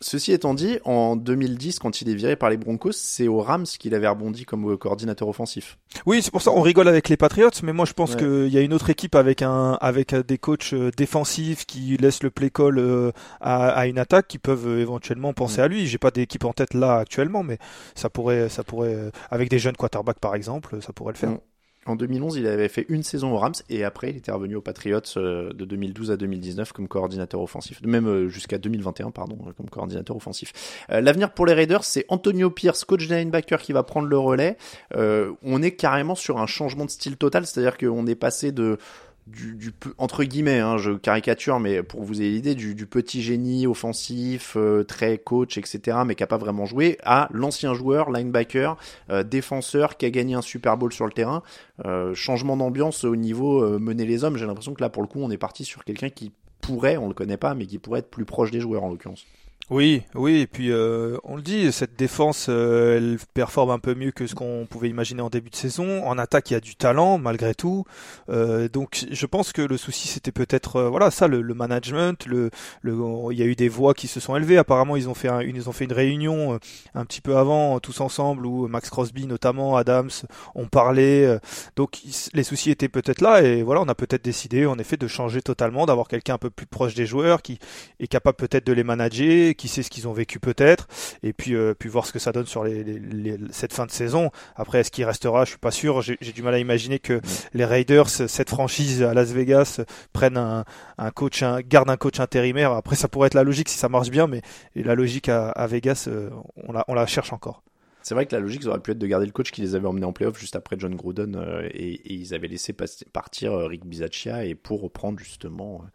Ceci 0.04 0.34
étant 0.34 0.54
dit, 0.54 0.80
en 0.84 1.16
2010, 1.16 1.80
quand 1.80 2.02
il 2.02 2.10
est 2.10 2.14
viré 2.14 2.36
par 2.36 2.50
les 2.50 2.58
Broncos, 2.58 2.92
c'est 2.92 3.28
aux 3.30 3.40
Rams 3.40 3.64
qu'il 3.64 3.96
avait 3.96 4.08
rebondi 4.08 4.44
comme 4.46 4.78
coordinateur 4.78 5.28
offensif. 5.30 5.78
Oui, 6.06 6.22
c'est 6.22 6.30
pour 6.32 6.42
ça 6.42 6.52
on 6.52 6.62
rigole 6.62 6.88
avec 6.90 7.08
les 7.08 7.16
Patriots, 7.16 7.50
mais 7.64 7.72
moi 7.72 7.86
je 7.86 7.94
pense 7.94 8.12
Ouais. 8.16 8.18
qu'il 8.20 8.54
y 8.54 8.58
a 8.58 8.62
une 8.62 8.74
autre 8.74 8.90
équipe 8.90 9.16
avec 9.16 9.42
un 9.42 9.78
avec 9.80 10.14
des 10.14 10.38
coachs 10.38 10.74
euh, 10.74 10.92
défensifs 10.98 11.66
qui 11.66 11.96
laissent 11.98 12.22
le 12.22 12.32
play 12.32 12.50
call 12.50 12.80
euh, 12.80 13.12
à, 13.40 13.70
à 13.70 13.88
une 13.88 13.98
attaque 13.98 14.28
qui 14.28 14.40
peuvent 14.40 14.68
euh, 14.68 14.82
éventuellement 14.82 15.34
penser 15.34 15.62
à 15.62 15.68
lui. 15.70 15.88
J'ai 15.88 15.98
pas 15.98 16.12
d'équipe 16.12 16.44
en 16.44 16.52
tête 16.54 16.74
là 16.74 16.98
actuellement, 16.98 17.44
mais 17.44 17.58
ça 17.96 18.10
pourrait 18.10 18.50
ça 18.50 18.64
pourrait 18.64 19.12
avec 19.32 19.50
des 19.50 19.60
jeunes 19.60 19.78
quarterbacks 19.78 20.20
par 20.20 20.36
exemple, 20.36 20.82
ça 20.82 20.92
pourrait 20.92 21.14
le 21.14 21.18
faire. 21.18 21.30
Mm. 21.32 21.40
En 21.86 21.96
2011, 21.96 22.38
il 22.38 22.48
avait 22.48 22.70
fait 22.70 22.86
une 22.90 23.04
saison 23.04 23.34
aux 23.34 23.38
Rams 23.38 23.54
et 23.70 23.84
après, 23.84 24.10
il 24.10 24.18
était 24.18 24.32
revenu 24.32 24.56
aux 24.56 24.62
Patriots 24.62 25.02
euh, 25.18 25.52
de 25.54 25.66
2012 25.66 26.12
à 26.12 26.18
2019 26.18 26.72
comme 26.72 26.88
coordinateur 26.88 27.42
offensif, 27.42 27.82
même 27.84 28.08
euh, 28.08 28.30
jusqu'à 28.30 28.58
2021, 28.58 29.12
pardon, 29.12 29.38
euh, 29.48 29.52
comme 29.52 29.70
coordinateur 29.70 30.16
offensif. 30.16 30.54
L'avenir 30.90 31.34
pour 31.34 31.46
les 31.46 31.54
Raiders, 31.54 31.84
c'est 31.84 32.06
Antonio 32.08 32.50
Pierce, 32.50 32.84
coach 32.86 33.08
de 33.08 33.16
linebacker, 33.16 33.62
qui 33.62 33.74
va 33.74 33.84
prendre 33.84 34.08
le 34.08 34.18
relais. 34.18 34.58
On 34.96 35.62
est 35.62 35.72
carrément 35.72 36.16
sur 36.16 36.40
un 36.40 36.46
changement 36.46 36.86
de 36.86 36.90
style 36.90 37.18
total, 37.18 37.46
c'est-à-dire 37.46 37.78
qu'on 37.78 38.06
est 38.08 38.16
passé 38.16 38.52
de 38.52 38.78
du, 39.26 39.72
entre 39.98 40.24
guillemets, 40.24 40.60
hein, 40.60 40.78
je 40.78 40.92
caricature, 40.92 41.60
mais 41.60 41.82
pour 41.82 42.04
vous 42.04 42.22
ayez 42.22 42.32
l'idée, 42.32 42.56
du, 42.56 42.86
petit 42.86 43.22
génie 43.22 43.68
offensif, 43.68 44.54
euh, 44.58 44.84
très 44.84 45.18
coach, 45.18 45.58
etc., 45.58 46.00
mais 46.06 46.16
qui 46.16 46.24
a 46.24 46.28
pas 46.28 46.38
vraiment 46.38 46.66
joué, 46.66 46.98
à 47.04 47.30
l'ancien 47.32 47.74
joueur, 47.74 48.12
linebacker, 48.12 48.78
euh, 49.10 49.24
défenseur, 49.24 49.98
qui 49.98 50.06
a 50.06 50.10
gagné 50.10 50.36
un 50.36 50.42
Super 50.42 50.78
Bowl 50.78 50.92
sur 50.92 51.06
le 51.06 51.14
terrain. 51.14 51.42
Euh, 51.86 52.14
changement 52.14 52.58
d'ambiance 52.58 53.04
au 53.06 53.16
niveau 53.16 53.80
mener 53.80 54.06
les 54.06 54.24
hommes. 54.24 54.38
J'ai 54.38 54.46
l'impression 54.46 54.74
que 54.74 54.82
là, 54.82 54.90
pour 54.90 55.02
le 55.02 55.08
coup, 55.08 55.20
on 55.22 55.32
est 55.32 55.38
parti 55.38 55.64
sur 55.64 55.86
quelqu'un 55.86 56.10
qui 56.10 56.32
pourrait, 56.62 56.98
on 56.98 57.08
le 57.08 57.14
connaît 57.14 57.38
pas, 57.38 57.54
mais 57.56 57.66
qui 57.66 57.80
pourrait 57.80 58.00
être 58.00 58.10
plus 58.10 58.26
proche 58.26 58.52
des 58.52 58.60
joueurs 58.60 58.84
en 58.84 58.90
l'occurrence. 58.90 59.26
Oui, 59.70 60.04
oui, 60.14 60.42
et 60.42 60.46
puis 60.48 60.72
euh, 60.72 61.18
on 61.24 61.38
le 61.38 61.42
dit, 61.42 61.72
cette 61.72 61.96
défense, 61.96 62.48
euh, 62.50 62.98
elle 62.98 63.18
performe 63.34 63.72
un 63.72 63.80
peu 63.80 63.96
mieux 63.96 64.12
que 64.12 64.28
ce 64.28 64.36
qu'on 64.36 64.68
pouvait 64.70 64.90
imaginer 64.90 65.22
en 65.22 65.30
début 65.30 65.50
de 65.50 65.56
saison. 65.56 66.06
En 66.06 66.18
attaque, 66.18 66.52
il 66.52 66.54
y 66.54 66.58
a 66.58 66.60
du 66.60 66.76
talent 66.76 67.18
malgré 67.18 67.56
tout. 67.56 67.86
Euh, 68.30 68.68
donc, 68.68 69.06
je 69.10 69.26
pense 69.26 69.54
que 69.54 69.62
le 69.62 69.78
souci, 69.78 70.10
c'était 70.10 70.34
peut-être, 70.34 70.76
euh, 70.76 70.90
voilà, 70.90 71.12
ça, 71.12 71.28
le, 71.30 71.42
management. 71.54 72.26
Le, 72.26 72.50
le, 72.82 72.94
il 73.32 73.40
y 73.40 73.42
a 73.42 73.46
eu 73.46 73.56
des 73.56 73.70
voix 73.70 73.94
qui 73.94 74.08
se 74.08 74.20
sont 74.20 74.36
élevées. 74.36 74.58
Apparemment, 74.58 74.98
ils 74.98 75.08
ont 75.08 75.14
fait, 75.14 75.30
un- 75.30 75.40
une, 75.40 75.56
ils 75.56 75.70
ont 75.70 75.74
fait 75.74 75.86
une 75.86 75.94
réunion 75.94 76.60
un 76.94 77.06
petit 77.06 77.22
peu 77.22 77.38
avant, 77.38 77.80
tous 77.80 78.02
ensemble, 78.02 78.46
où 78.46 78.68
Max 78.68 78.90
Crosby, 78.90 79.28
notamment 79.28 79.78
Adams, 79.78 80.10
ont 80.56 80.68
parlé. 80.68 81.38
donc, 81.78 82.02
les 82.34 82.44
soucis 82.44 82.70
étaient 82.70 82.90
peut-être 82.90 83.22
là, 83.22 83.42
et 83.42 83.64
voilà, 83.64 83.80
on 83.82 83.88
a 83.88 83.96
peut-être 83.96 84.26
décidé, 84.26 84.66
en 84.66 84.78
effet, 84.78 84.98
de 84.98 85.08
changer 85.08 85.42
totalement, 85.42 85.86
d'avoir 85.86 86.10
quelqu'un 86.10 86.34
un 86.34 86.38
peu 86.38 86.50
plus 86.50 86.66
proche 86.66 86.96
des 86.96 87.06
joueurs, 87.06 87.42
qui 87.42 87.60
est 88.02 88.08
capable 88.08 88.36
peut-être 88.36 88.68
de 88.68 88.74
les 88.74 88.84
manager, 88.84 89.53
qui 89.56 89.68
sait 89.68 89.84
ce 89.84 89.90
qu'ils 89.90 90.08
ont 90.08 90.14
vécu 90.14 90.40
peut-être, 90.40 90.88
et 91.24 91.34
puis 91.34 91.56
euh, 91.56 91.74
puis 91.78 91.90
voir 91.90 92.06
ce 92.06 92.14
que 92.14 92.20
ça 92.20 92.32
donne 92.32 92.46
sur 92.46 92.64
les, 92.64 92.84
les- 92.84 93.00
les- 93.00 93.38
cette 93.52 93.74
fin 93.74 93.86
de 93.86 93.92
saison. 93.92 94.32
Après, 94.56 94.80
est-ce 94.80 94.92
qu'il 94.92 95.06
restera? 95.06 95.46
Je 95.46 95.50
suis 95.52 95.60
pas 95.60 95.72
sûr. 95.72 96.02
J'ai 96.02 96.18
du 96.34 96.42
mal 96.44 96.54
à 96.54 96.60
imaginer 96.60 97.00
que 97.00 97.22
les 97.54 97.66
Raiders, 97.66 98.10
cette 98.10 98.50
franchise 98.50 99.02
à 99.04 99.14
Las 99.14 99.32
Vegas, 99.32 99.82
prennent 100.14 100.38
un, 100.38 100.66
un 100.98 101.12
coach, 101.12 101.44
un, 101.44 101.62
garde 101.62 101.90
un 101.90 101.98
coach 101.98 102.20
intérimaire. 102.20 102.72
Après, 102.72 102.96
ça 102.96 103.08
pourrait 103.08 103.28
être 103.28 103.34
la 103.34 103.44
logique 103.44 103.70
si 103.70 103.78
ça 103.78 103.90
marche 103.90 104.10
bien, 104.10 104.28
mais 104.28 104.42
la 104.76 104.96
logique 104.96 105.30
à, 105.30 105.50
à 105.50 105.68
Vegas, 105.68 106.06
euh, 106.08 106.30
on 106.68 106.72
la 106.72 106.84
on 106.88 106.94
la 106.94 107.06
cherche 107.06 107.34
encore. 107.34 107.64
C'est 108.04 108.16
vrai 108.16 108.26
que 108.26 108.36
la 108.36 108.42
logique 108.42 108.66
aurait 108.66 108.82
pu 108.82 108.92
être 108.92 109.00
de 109.00 109.08
garder 109.08 109.26
le 109.26 109.32
coach 109.32 109.52
qui 109.52 109.62
les 109.62 109.76
avait 109.76 109.88
emmenés 109.88 110.06
en 110.06 110.12
playoff 110.12 110.38
juste 110.38 110.58
après 110.58 110.76
John 110.78 110.94
Gruden 110.94 111.38
euh, 111.38 111.68
et, 111.74 111.94
et, 111.94 112.14
ils 112.14 112.34
avaient 112.34 112.50
laissé 112.50 112.74
partir 112.74 113.54
euh, 113.54 113.68
Rick 113.68 113.86
Bisaccia 113.86 114.44
et 114.44 114.56
pour 114.56 114.82
reprendre 114.82 115.20
justement 115.20 115.86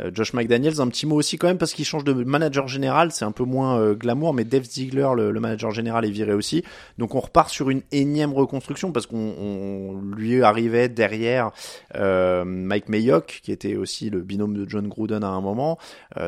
euh, 0.00 0.10
Josh 0.12 0.32
McDaniels. 0.34 0.80
Un 0.80 0.88
petit 0.88 1.06
mot 1.06 1.14
aussi 1.14 1.38
quand 1.38 1.46
même 1.46 1.58
parce 1.58 1.72
qu'il 1.72 1.84
change 1.84 2.02
de 2.02 2.12
manager 2.12 2.66
général, 2.66 3.12
c'est 3.12 3.24
un 3.24 3.30
peu 3.30 3.44
moins 3.44 3.92
glamour, 3.92 4.34
mais 4.34 4.42
Dave 4.42 4.64
Ziegler, 4.64 5.08
le, 5.14 5.30
le, 5.30 5.40
manager 5.40 5.70
général, 5.70 6.04
est 6.04 6.10
viré 6.10 6.32
aussi. 6.32 6.64
Donc 6.98 7.14
on 7.14 7.20
repart 7.20 7.48
sur 7.48 7.70
une 7.70 7.82
énième 7.92 8.32
reconstruction 8.32 8.90
parce 8.90 9.06
qu'on 9.06 10.00
lui 10.16 10.42
arrivait 10.42 10.88
derrière 10.88 11.52
Mike 11.94 12.88
Mayock 12.88 13.40
qui 13.42 13.52
était 13.52 13.76
aussi 13.76 14.10
le 14.10 14.20
binôme 14.20 14.56
de 14.56 14.68
John 14.68 14.88
Gruden 14.88 15.22
à 15.22 15.28
un 15.28 15.40
moment. 15.40 15.78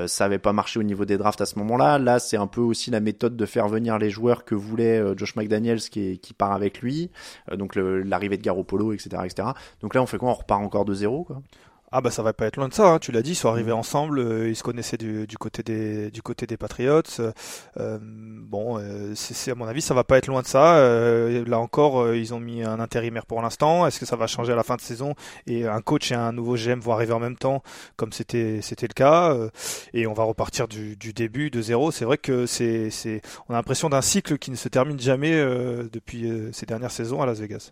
ça 0.07 0.25
avait 0.25 0.39
pas 0.39 0.53
marché 0.53 0.79
au 0.79 0.85
niveau 0.85 1.05
des 1.05 1.17
drafts 1.17 1.41
à 1.41 1.47
ce 1.47 1.59
moment-là. 1.59 1.99
Là, 1.99 2.21
c'est 2.21 2.37
un 2.37 2.47
peu 2.47 2.61
aussi 2.61 2.91
la 2.91 3.01
méthode 3.01 3.37
de 3.37 3.47
faire 3.47 3.69
venir 3.69 3.99
les 3.99 4.11
joueurs 4.11 4.45
que 4.45 4.55
voulait 4.55 5.03
Josh 5.25 5.37
McDaniels 5.37 5.81
qui, 5.81 6.35
part 6.37 6.53
avec 6.53 6.83
lui, 6.83 7.11
euh, 7.51 7.57
donc 7.57 7.77
l'arrivée 7.77 8.37
de 8.37 8.43
Garoppolo, 8.43 8.93
etc., 8.93 9.23
etc. 9.25 9.49
Donc 9.81 9.95
là, 9.95 10.03
on 10.03 10.07
fait 10.07 10.19
quoi? 10.19 10.31
On 10.31 10.35
repart 10.35 10.63
encore 10.63 10.85
de 10.85 10.95
zéro, 10.95 11.25
quoi? 11.25 11.43
Ah 11.97 12.01
bah 12.01 12.11
ça 12.11 12.25
va 12.25 12.33
pas 12.33 12.47
être 12.47 12.57
loin 12.57 12.67
de 12.67 12.75
ça, 12.75 12.89
hein, 12.89 12.99
tu 12.99 13.13
l'as 13.13 13.23
dit, 13.23 13.31
ils 13.31 13.35
sont 13.37 13.49
arrivés 13.49 13.71
ensemble, 13.71 14.19
euh, 14.19 14.49
ils 14.49 14.57
se 14.57 14.65
connaissaient 14.65 14.97
du, 14.97 15.29
côté 15.39 15.63
des 15.63 16.11
du 16.11 16.23
côté 16.23 16.45
des 16.45 16.57
Patriots. 16.57 17.03
Euh, 17.79 17.99
bon, 18.03 18.81
euh, 18.81 19.13
c'est 19.15 19.53
à 19.53 19.55
mon 19.55 19.67
avis 19.67 19.81
ça 19.81 19.95
va 19.95 20.03
pas 20.03 20.19
être 20.19 20.27
loin 20.27 20.43
de 20.43 20.47
ça. 20.49 20.75
Euh, 20.79 21.45
là 21.47 21.61
encore, 21.61 22.13
ils 22.13 22.35
ont 22.35 22.41
mis 22.41 22.65
un 22.65 22.81
intérimaire 22.81 23.27
pour 23.27 23.41
l'instant. 23.43 23.87
Est-ce 23.87 24.01
que 24.01 24.07
ça 24.07 24.17
va 24.17 24.27
changer 24.27 24.53
à 24.53 24.57
la 24.57 24.65
fin 24.65 24.75
de 24.75 24.81
saison 24.81 25.15
et 25.47 25.69
un 25.69 25.81
coach 25.83 26.11
et 26.11 26.17
un 26.17 26.33
nouveau 26.33 26.57
GM 26.57 26.81
vont 26.81 26.95
arriver 26.95 27.13
en 27.13 27.21
même 27.21 27.37
temps 27.37 27.63
comme 27.97 28.13
c'était 28.13 28.59
c'était 28.61 28.89
le 28.89 28.95
cas 28.95 29.33
et 29.93 30.09
on 30.09 30.15
va 30.15 30.25
repartir 30.25 30.67
du, 30.67 30.97
du 30.97 31.13
début 31.13 31.51
de 31.51 31.63
zéro. 31.63 31.93
C'est 31.93 32.05
vrai 32.05 32.19
que 32.19 32.47
c'est 32.47 32.91
c'est 32.91 33.23
on 33.49 33.55
a 33.55 33.57
l'impression 33.57 33.89
d'un 33.89 34.03
cycle 34.03 34.39
qui 34.39 34.51
ne 34.51 34.57
se 34.57 34.69
termine 34.69 34.99
jamais 34.99 35.33
depuis 35.33 36.29
ces 36.53 36.67
dernières 36.67 36.91
saisons 36.91 37.23
à 37.23 37.27
Las 37.27 37.39
Vegas 37.39 37.71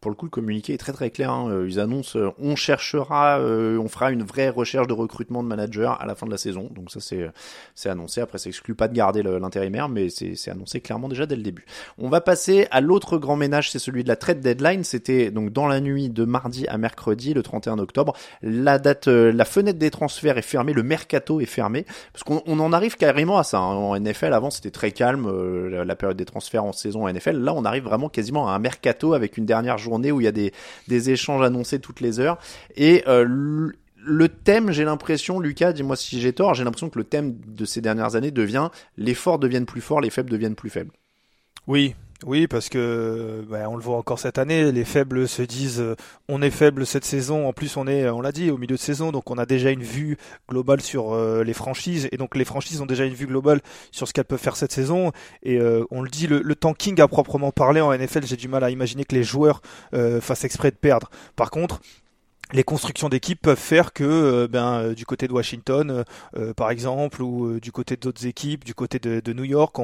pour 0.00 0.10
le 0.10 0.14
coup, 0.14 0.24
le 0.24 0.30
communiqué 0.30 0.72
est 0.72 0.78
très 0.78 0.92
très 0.92 1.10
clair. 1.10 1.30
Hein. 1.30 1.50
Euh, 1.50 1.68
ils 1.68 1.78
annoncent, 1.78 2.18
euh, 2.18 2.30
on 2.38 2.56
cherchera, 2.56 3.38
euh, 3.38 3.76
on 3.76 3.88
fera 3.88 4.10
une 4.10 4.22
vraie 4.22 4.48
recherche 4.48 4.86
de 4.86 4.94
recrutement 4.94 5.42
de 5.42 5.48
manager 5.48 6.00
à 6.00 6.06
la 6.06 6.14
fin 6.14 6.24
de 6.24 6.30
la 6.30 6.38
saison. 6.38 6.70
Donc 6.74 6.90
ça 6.90 7.00
c'est 7.00 7.28
c'est 7.74 7.90
annoncé. 7.90 8.22
Après, 8.22 8.38
ça 8.38 8.48
exclut 8.48 8.74
pas 8.74 8.88
de 8.88 8.94
garder 8.94 9.22
l'intérimaire, 9.22 9.88
mais 9.90 10.08
c'est 10.08 10.50
annoncé 10.50 10.80
clairement 10.80 11.08
déjà 11.08 11.26
dès 11.26 11.36
le 11.36 11.42
début. 11.42 11.66
On 11.98 12.08
va 12.08 12.22
passer 12.22 12.66
à 12.70 12.80
l'autre 12.80 13.18
grand 13.18 13.36
ménage, 13.36 13.70
c'est 13.70 13.78
celui 13.78 14.02
de 14.02 14.08
la 14.08 14.16
trade 14.16 14.40
deadline. 14.40 14.84
C'était 14.84 15.30
donc 15.30 15.52
dans 15.52 15.66
la 15.66 15.80
nuit 15.80 16.08
de 16.08 16.24
mardi 16.24 16.66
à 16.68 16.78
mercredi, 16.78 17.34
le 17.34 17.42
31 17.42 17.78
octobre. 17.78 18.16
La 18.42 18.78
date, 18.78 19.06
la 19.06 19.44
fenêtre 19.44 19.78
des 19.78 19.90
transferts 19.90 20.38
est 20.38 20.42
fermée, 20.42 20.72
le 20.72 20.82
mercato 20.82 21.40
est 21.40 21.46
fermé, 21.46 21.84
parce 22.12 22.24
qu'on 22.24 22.42
on 22.46 22.58
en 22.60 22.72
arrive 22.72 22.96
carrément 22.96 23.38
à 23.38 23.44
ça. 23.44 23.58
Hein. 23.58 23.74
En 23.74 23.98
NFL, 23.98 24.32
avant 24.32 24.50
c'était 24.50 24.70
très 24.70 24.92
calme, 24.92 25.30
la 25.70 25.96
période 25.96 26.16
des 26.16 26.24
transferts 26.24 26.64
en 26.64 26.72
saison 26.72 27.06
en 27.06 27.12
NFL. 27.12 27.36
Là, 27.36 27.52
on 27.54 27.64
arrive 27.64 27.84
vraiment 27.84 28.08
quasiment 28.08 28.48
à 28.48 28.52
un 28.52 28.58
mercato 28.58 29.12
avec 29.12 29.36
une 29.36 29.44
dernière 29.44 29.76
journée 29.76 29.89
où 29.90 30.20
il 30.20 30.24
y 30.24 30.28
a 30.28 30.32
des, 30.32 30.52
des 30.88 31.10
échanges 31.10 31.42
annoncés 31.42 31.80
toutes 31.80 32.00
les 32.00 32.20
heures. 32.20 32.38
Et 32.76 33.04
euh, 33.06 33.72
le 34.02 34.28
thème, 34.28 34.72
j'ai 34.72 34.84
l'impression, 34.84 35.40
Lucas, 35.40 35.72
dis-moi 35.72 35.96
si 35.96 36.20
j'ai 36.20 36.32
tort, 36.32 36.54
j'ai 36.54 36.64
l'impression 36.64 36.88
que 36.88 36.98
le 36.98 37.04
thème 37.04 37.36
de 37.46 37.64
ces 37.64 37.80
dernières 37.80 38.16
années 38.16 38.30
devient 38.30 38.70
les 38.96 39.14
forts 39.14 39.38
deviennent 39.38 39.66
plus 39.66 39.80
forts, 39.80 40.00
les 40.00 40.10
faibles 40.10 40.30
deviennent 40.30 40.54
plus 40.54 40.70
faibles. 40.70 40.92
Oui, 41.66 41.94
oui, 42.26 42.46
parce 42.46 42.68
que 42.68 43.42
ben, 43.48 43.66
on 43.66 43.76
le 43.76 43.82
voit 43.82 43.96
encore 43.96 44.18
cette 44.18 44.36
année, 44.36 44.70
les 44.72 44.84
faibles 44.84 45.26
se 45.26 45.40
disent 45.40 45.80
euh, 45.80 45.96
on 46.28 46.42
est 46.42 46.50
faible 46.50 46.84
cette 46.84 47.06
saison. 47.06 47.48
En 47.48 47.54
plus, 47.54 47.78
on 47.78 47.86
est, 47.86 48.10
on 48.10 48.20
l'a 48.20 48.30
dit, 48.30 48.50
au 48.50 48.58
milieu 48.58 48.76
de 48.76 48.80
saison, 48.80 49.10
donc 49.10 49.30
on 49.30 49.38
a 49.38 49.46
déjà 49.46 49.70
une 49.70 49.82
vue 49.82 50.18
globale 50.46 50.82
sur 50.82 51.14
euh, 51.14 51.42
les 51.44 51.54
franchises, 51.54 52.08
et 52.12 52.18
donc 52.18 52.36
les 52.36 52.44
franchises 52.44 52.82
ont 52.82 52.86
déjà 52.86 53.06
une 53.06 53.14
vue 53.14 53.26
globale 53.26 53.62
sur 53.90 54.06
ce 54.06 54.12
qu'elles 54.12 54.26
peuvent 54.26 54.38
faire 54.38 54.56
cette 54.56 54.72
saison. 54.72 55.12
Et 55.42 55.56
euh, 55.58 55.84
on 55.90 56.02
le 56.02 56.10
dit, 56.10 56.26
le, 56.26 56.42
le, 56.42 56.54
tanking 56.54 57.00
à 57.00 57.08
proprement 57.08 57.52
parler 57.52 57.80
en 57.80 57.90
NFL, 57.96 58.26
j'ai 58.26 58.36
du 58.36 58.48
mal 58.48 58.64
à 58.64 58.70
imaginer 58.70 59.04
que 59.04 59.14
les 59.14 59.24
joueurs 59.24 59.62
fassent 60.20 60.44
exprès 60.44 60.70
de 60.70 60.76
perdre. 60.76 61.10
Par 61.36 61.50
contre, 61.50 61.80
les 62.52 62.64
constructions 62.64 63.08
d'équipes 63.08 63.40
peuvent 63.40 63.58
faire 63.58 63.92
que 63.92 64.04
euh, 64.04 64.48
ben, 64.48 64.80
euh, 64.80 64.94
du 64.94 65.06
côté 65.06 65.28
de 65.28 65.32
Washington, 65.32 66.04
euh, 66.36 66.54
par 66.54 66.70
exemple, 66.70 67.22
ou 67.22 67.60
du 67.60 67.72
côté 67.72 67.96
d'autres 67.96 68.26
équipes, 68.26 68.64
du 68.64 68.74
côté 68.74 68.98
de, 68.98 69.32
New 69.32 69.44
York, 69.44 69.76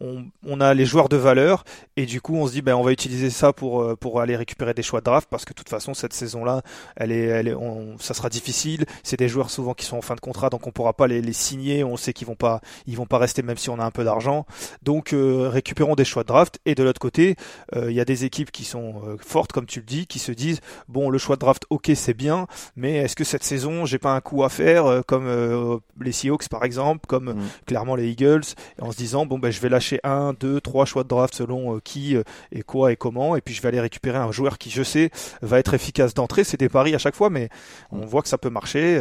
on, 0.00 0.60
a 0.60 0.72
les 0.72 0.86
joueurs 0.86 1.08
de 1.08 1.16
valeur 1.16 1.64
et 1.96 2.06
du 2.06 2.20
coup 2.20 2.36
on 2.36 2.46
se 2.46 2.52
dit 2.52 2.62
ben 2.62 2.74
on 2.74 2.82
va 2.82 2.92
utiliser 2.92 3.28
ça 3.28 3.52
pour 3.52 4.20
aller 4.20 4.36
récupérer 4.36 4.72
des 4.72 4.82
choix 4.82 5.00
de 5.00 5.04
draft 5.04 5.28
parce 5.30 5.44
que 5.44 5.50
de 5.50 5.56
toute 5.56 5.68
façon 5.68 5.92
cette 5.92 6.14
saison-là, 6.14 6.62
elle 6.96 7.12
est, 7.12 7.24
elle 7.24 7.48
est, 7.48 7.54
on, 7.54 7.98
ça 7.98 8.14
sera 8.14 8.30
difficile. 8.30 8.86
C'est 9.02 9.18
des 9.18 9.28
joueurs 9.28 9.50
souvent 9.50 9.74
qui 9.74 9.84
sont 9.84 9.98
en 9.98 10.02
fin 10.02 10.14
de 10.14 10.20
contrat 10.20 10.48
donc 10.48 10.66
on 10.66 10.70
pourra 10.70 10.94
pas 10.94 11.06
les, 11.06 11.20
les 11.20 11.32
signer. 11.32 11.84
On 11.84 11.96
sait 11.96 12.12
qu'ils 12.12 12.26
vont 12.26 12.36
pas 12.36 12.60
ils 12.86 12.96
vont 12.96 13.06
pas 13.06 13.18
rester 13.18 13.42
même 13.42 13.58
si 13.58 13.68
on 13.68 13.78
a 13.78 13.84
un 13.84 13.90
peu 13.90 14.04
d'argent. 14.04 14.46
Donc 14.82 15.14
récupérons 15.14 15.96
des 15.96 16.04
choix 16.04 16.22
de 16.22 16.28
draft 16.28 16.60
et 16.64 16.74
de 16.74 16.82
l'autre 16.82 17.00
côté 17.00 17.36
il 17.76 17.92
y 17.92 18.00
a 18.00 18.06
des 18.06 18.24
équipes 18.24 18.50
qui 18.50 18.64
sont 18.64 19.02
fortes 19.20 19.52
comme 19.52 19.66
tu 19.66 19.80
le 19.80 19.86
dis, 19.86 20.06
qui 20.06 20.18
se 20.18 20.32
disent 20.32 20.60
bon 20.88 21.10
le 21.10 21.18
choix 21.18 21.36
de 21.36 21.40
draft 21.40 21.64
ok 21.68 21.90
c'est 21.94 22.13
bien, 22.14 22.46
mais 22.76 22.96
est-ce 22.96 23.16
que 23.16 23.24
cette 23.24 23.44
saison 23.44 23.84
j'ai 23.84 23.98
pas 23.98 24.14
un 24.14 24.20
coup 24.20 24.44
à 24.44 24.48
faire 24.48 24.86
euh, 24.86 25.02
comme 25.06 25.26
euh, 25.26 25.78
les 26.00 26.12
Seahawks 26.12 26.48
par 26.48 26.64
exemple, 26.64 27.06
comme 27.06 27.34
mm. 27.34 27.42
clairement 27.66 27.96
les 27.96 28.08
Eagles, 28.08 28.44
en 28.80 28.92
se 28.92 28.96
disant 28.96 29.26
bon 29.26 29.38
ben 29.38 29.50
je 29.50 29.60
vais 29.60 29.68
lâcher 29.68 30.00
un, 30.04 30.32
deux, 30.32 30.60
trois 30.60 30.84
choix 30.84 31.02
de 31.02 31.08
draft 31.08 31.34
selon 31.34 31.76
euh, 31.76 31.80
qui 31.80 32.16
et 32.52 32.62
quoi 32.62 32.92
et 32.92 32.96
comment, 32.96 33.36
et 33.36 33.40
puis 33.40 33.54
je 33.54 33.62
vais 33.62 33.68
aller 33.68 33.80
récupérer 33.80 34.18
un 34.18 34.32
joueur 34.32 34.58
qui 34.58 34.70
je 34.70 34.82
sais 34.82 35.10
va 35.42 35.58
être 35.58 35.74
efficace 35.74 36.14
d'entrée. 36.14 36.44
C'est 36.44 36.58
des 36.58 36.68
paris 36.68 36.94
à 36.94 36.98
chaque 36.98 37.14
fois, 37.14 37.30
mais 37.30 37.48
on 37.90 38.06
voit 38.06 38.22
que 38.22 38.28
ça 38.28 38.38
peut 38.38 38.50
marcher 38.50 38.94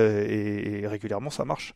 et 0.82 0.88
régulièrement 0.88 1.30
ça 1.30 1.46
marche. 1.46 1.74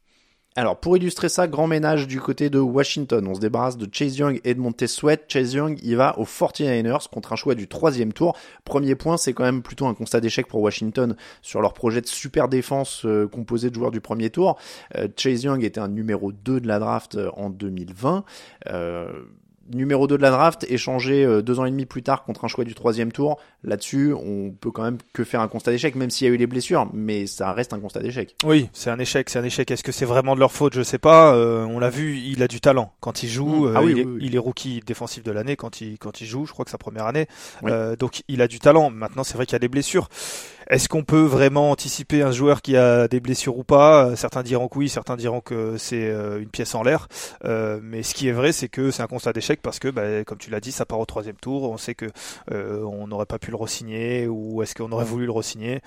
Alors, 0.58 0.80
pour 0.80 0.98
illustrer 0.98 1.30
ça, 1.30 1.48
grand 1.48 1.68
ménage 1.68 2.08
du 2.08 2.20
côté 2.20 2.50
de 2.50 2.58
Washington. 2.58 3.28
On 3.28 3.36
se 3.36 3.40
débarrasse 3.40 3.78
de 3.78 3.88
Chase 3.92 4.18
Young 4.18 4.42
et 4.44 4.56
de 4.56 4.60
Montez. 4.60 4.88
Chase 5.28 5.54
Young, 5.54 5.78
il 5.84 5.96
va 5.96 6.18
aux 6.18 6.26
49ers 6.26 7.08
contre 7.10 7.34
un 7.34 7.36
choix 7.36 7.54
du 7.54 7.68
troisième 7.68 8.12
tour. 8.12 8.36
Premier 8.66 8.96
point, 8.96 9.18
c'est 9.18 9.34
quand 9.34 9.44
même 9.44 9.62
plutôt 9.62 9.86
un 9.86 9.94
constat 9.94 10.20
d'échec 10.20 10.48
pour 10.48 10.62
Washington 10.62 11.16
sur 11.44 11.62
leur 11.62 11.76
projet 11.76 12.02
de 12.02 12.08
super 12.08 12.48
défense 12.48 13.06
euh, 13.06 13.28
composé 13.28 13.70
de 13.70 13.76
joueurs 13.76 13.92
du 13.92 14.02
premier 14.02 14.32
tour. 14.32 14.58
Euh, 14.96 15.08
Chase 15.16 15.44
Young 15.44 15.64
était 15.64 15.80
un 15.80 15.90
numéro 15.90 16.32
2 16.32 16.60
de 16.60 16.68
la 16.68 16.80
draft 16.80 17.14
euh, 17.14 17.30
en 17.36 17.52
2020 17.52 18.26
numéro 19.74 20.08
2 20.08 20.18
de 20.18 20.22
la 20.22 20.32
draft, 20.32 20.66
échangé 20.70 21.24
euh, 21.24 21.42
deux 21.42 21.60
ans 21.60 21.66
et 21.66 21.72
demi 21.72 21.86
plus 21.86 22.04
tard 22.04 22.24
contre 22.24 22.46
un 22.46 22.48
choix 22.48 22.64
du 22.64 22.74
troisième 22.76 23.12
tour. 23.12 23.40
Là-dessus, 23.64 24.14
on 24.14 24.52
peut 24.52 24.72
quand 24.72 24.84
même 24.84 24.98
que 25.14 25.24
faire 25.24 25.42
un 25.42 25.48
constat 25.48 25.72
d'échec, 25.72 25.96
même 25.96 26.10
s'il 26.10 26.28
y 26.28 26.30
a 26.30 26.34
eu 26.34 26.38
les 26.38 26.48
blessures, 26.48 26.90
mais 26.94 27.28
ça 27.28 27.54
reste 27.54 27.74
un 27.74 27.80
constat 27.80 28.02
d'échec. 28.02 28.36
Oui, 28.46 28.70
c'est 28.74 28.90
un 28.90 29.00
échec, 29.00 29.30
c'est 29.30 29.40
un 29.40 29.44
échec. 29.44 29.70
Est-ce 29.72 29.84
que 29.84 29.92
c'est 29.92 30.06
vraiment 30.06 30.36
de 30.36 30.40
leur 30.40 30.52
faute? 30.52 30.74
Je 30.74 30.84
sais 30.84 30.98
pas. 30.98 31.34
Euh, 31.36 31.66
on 31.66 31.80
l'a 31.80 31.90
vu, 31.90 32.18
il 32.18 32.42
a 32.44 32.48
du 32.48 32.62
talent 32.62 32.94
quand 33.00 33.24
il 33.24 33.30
joue. 33.30 33.68
Mmh. 33.68 33.74
Ah 33.76 33.82
euh, 33.82 34.18
il, 34.22 34.36
est, 34.36 34.40
rookie 34.40 34.82
défensif 34.86 35.24
de 35.24 35.32
l'année 35.32 35.56
quand 35.56 35.82
il 35.82 35.98
quand 35.98 36.22
il 36.22 36.28
joue. 36.28 36.46
Je 36.46 36.54
crois 36.54 36.66
que 36.66 36.72
sa 36.72 36.78
première 36.78 37.06
année. 37.06 37.28
donc 38.00 38.24
il 38.28 38.42
a 38.42 38.48
du 38.48 38.60
talent. 38.60 38.90
Maintenant, 38.90 39.24
c'est 39.24 39.36
vrai 39.36 39.46
qu'il 39.46 39.54
y 39.54 39.58
a 39.58 39.60
des 39.60 39.68
blessures. 39.68 40.10
Est-ce 40.70 40.90
qu'on 40.90 41.04
peut 41.04 41.24
vraiment 41.24 41.72
anticiper 41.72 42.22
un 42.22 42.32
joueur 42.32 42.62
qui 42.62 42.76
a 42.76 43.08
des 43.08 43.20
blessures 43.20 43.58
ou 43.58 43.64
pas? 43.64 44.16
Certains 44.16 44.44
diront 44.44 44.68
que 44.68 44.78
oui, 44.78 44.90
certains 44.90 45.16
diront 45.16 45.42
que 45.42 45.78
c'est 45.78 46.10
une 46.40 46.50
pièce 46.50 46.76
en 46.76 46.84
l'air. 46.84 47.08
mais 47.44 48.04
ce 48.04 48.14
qui 48.14 48.28
est 48.28 48.34
vrai, 48.34 48.52
c'est 48.52 48.70
que 48.70 48.92
c'est 48.92 49.04
un 49.04 49.08
constat 49.08 49.34
d'échec 49.34 49.62
parce 49.62 49.80
que, 49.80 49.88
bah, 49.90 50.24
comme 50.26 50.38
tu 50.38 50.50
l'as 50.50 50.60
dit, 50.60 50.72
ça 50.72 50.86
part 50.86 51.00
au 51.00 51.06
troisième 51.06 51.36
tour. 51.36 51.70
On 51.70 51.78
sait 51.78 51.96
que 51.96 52.06
euh, 52.52 52.84
on 52.84 53.08
n'aurait 53.08 53.26
pas 53.26 53.40
pu 53.40 53.52
le 53.52 53.58
re-signer 53.58 54.28
ou 54.28 54.62
est-ce 54.64 54.76
qu'on 54.76 54.92
aurait 54.92 55.06
voulu 55.06 55.26
le 55.26 55.32
re-signer. 55.32 55.82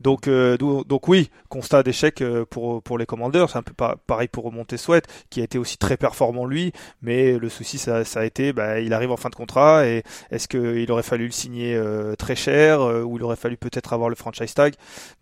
Donc, 0.00 0.28
euh, 0.28 0.56
donc 0.58 1.08
oui, 1.08 1.30
constat 1.48 1.82
d'échec 1.82 2.20
euh, 2.20 2.44
pour 2.44 2.82
pour 2.82 2.98
les 2.98 3.06
commandeurs. 3.06 3.50
C'est 3.50 3.58
un 3.58 3.62
peu 3.62 3.74
pareil 4.06 4.28
pour 4.28 4.44
remonter 4.44 4.76
Sweat, 4.76 5.06
qui 5.30 5.40
a 5.40 5.44
été 5.44 5.58
aussi 5.58 5.78
très 5.78 5.96
performant 5.96 6.46
lui, 6.46 6.72
mais 7.02 7.38
le 7.38 7.48
souci 7.48 7.78
ça, 7.78 8.04
ça 8.04 8.20
a 8.20 8.24
été, 8.24 8.52
bah, 8.52 8.80
il 8.80 8.92
arrive 8.92 9.10
en 9.10 9.16
fin 9.16 9.30
de 9.30 9.34
contrat 9.34 9.86
et 9.86 10.02
est-ce 10.30 10.48
qu'il 10.48 10.90
aurait 10.92 11.02
fallu 11.02 11.26
le 11.26 11.32
signer 11.32 11.80
très 12.18 12.36
cher 12.36 12.80
ou 12.80 13.16
il 13.16 13.22
aurait 13.22 13.36
fallu 13.36 13.56
peut-être 13.56 13.92
avoir 13.92 14.08
le 14.08 14.16
franchise 14.32 14.54
tag. 14.54 14.74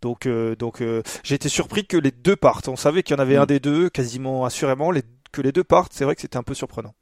Donc 0.03 0.29
donc 0.59 0.83
j'ai 1.23 1.35
été 1.35 1.49
surpris 1.49 1.87
que 1.87 1.97
les 1.97 2.11
deux 2.11 2.37
partent. 2.37 2.69
On 2.69 2.77
savait 2.77 3.03
qu'il 3.03 3.17
y 3.17 3.19
en 3.19 3.23
avait 3.23 3.37
un 3.37 3.45
mm. 3.45 3.47
des 3.47 3.61
deux, 3.61 3.91
quasiment 3.91 4.45
assurément, 4.45 4.91
les, 4.91 5.03
que 5.33 5.43
les 5.43 5.53
deux 5.53 5.65
partent. 5.65 5.93
C'est 5.93 6.05
vrai 6.05 6.15
que 6.15 6.21
c'était 6.21 6.39
un 6.39 6.43
peu 6.43 6.55
surprenant. 6.55 6.95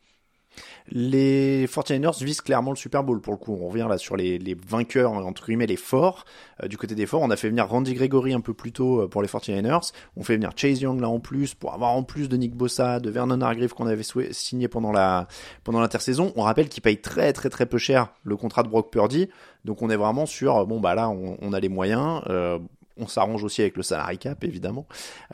Les 0.90 1.66
49ers 1.66 2.22
visent 2.22 2.40
clairement 2.40 2.70
le 2.70 2.76
Super 2.76 3.04
Bowl 3.04 3.20
pour 3.20 3.32
le 3.32 3.38
coup. 3.38 3.56
On 3.60 3.68
revient 3.68 3.86
là 3.88 3.98
sur 3.98 4.16
les, 4.16 4.38
les 4.38 4.54
vainqueurs, 4.54 5.12
entre 5.12 5.46
guillemets, 5.46 5.66
les 5.66 5.76
forts. 5.76 6.24
Euh, 6.62 6.68
du 6.68 6.76
côté 6.76 6.94
des 6.94 7.06
forts, 7.06 7.22
on 7.22 7.30
a 7.30 7.36
fait 7.36 7.48
venir 7.48 7.68
Randy 7.68 7.94
Gregory 7.94 8.32
un 8.32 8.40
peu 8.40 8.54
plus 8.54 8.72
tôt 8.72 9.02
euh, 9.02 9.08
pour 9.08 9.22
les 9.22 9.28
49ers. 9.28 9.92
On 10.16 10.24
fait 10.24 10.34
venir 10.34 10.50
Chase 10.56 10.80
Young 10.80 11.00
là 11.00 11.08
en 11.08 11.20
plus 11.20 11.54
pour 11.54 11.72
avoir 11.72 11.90
en 11.90 12.02
plus 12.02 12.28
de 12.28 12.36
Nick 12.36 12.54
Bossa, 12.54 13.00
de 13.00 13.10
Vernon 13.10 13.40
Hargreaves 13.40 13.74
qu'on 13.74 13.86
avait 13.86 14.02
signé 14.32 14.68
pendant 14.68 14.92
la 14.92 15.28
pendant 15.64 15.80
l'intersaison. 15.80 16.32
On 16.36 16.42
rappelle 16.42 16.68
qu'il 16.68 16.82
paye 16.82 17.00
très 17.00 17.32
très 17.32 17.48
très 17.48 17.66
peu 17.66 17.78
cher 17.78 18.08
le 18.24 18.36
contrat 18.36 18.62
de 18.62 18.68
Brock 18.68 18.90
Purdy. 18.90 19.28
Donc 19.64 19.82
on 19.82 19.90
est 19.90 19.96
vraiment 19.96 20.26
sur 20.26 20.66
bon 20.66 20.80
bah 20.80 20.94
là 20.94 21.08
on, 21.08 21.52
a 21.52 21.60
les 21.60 21.68
moyens. 21.68 22.22
Euh, 22.28 22.58
on 22.98 23.06
s'arrange 23.06 23.44
aussi 23.44 23.60
avec 23.62 23.76
le 23.76 23.82
salary 23.82 24.18
cap 24.18 24.42
évidemment. 24.44 24.86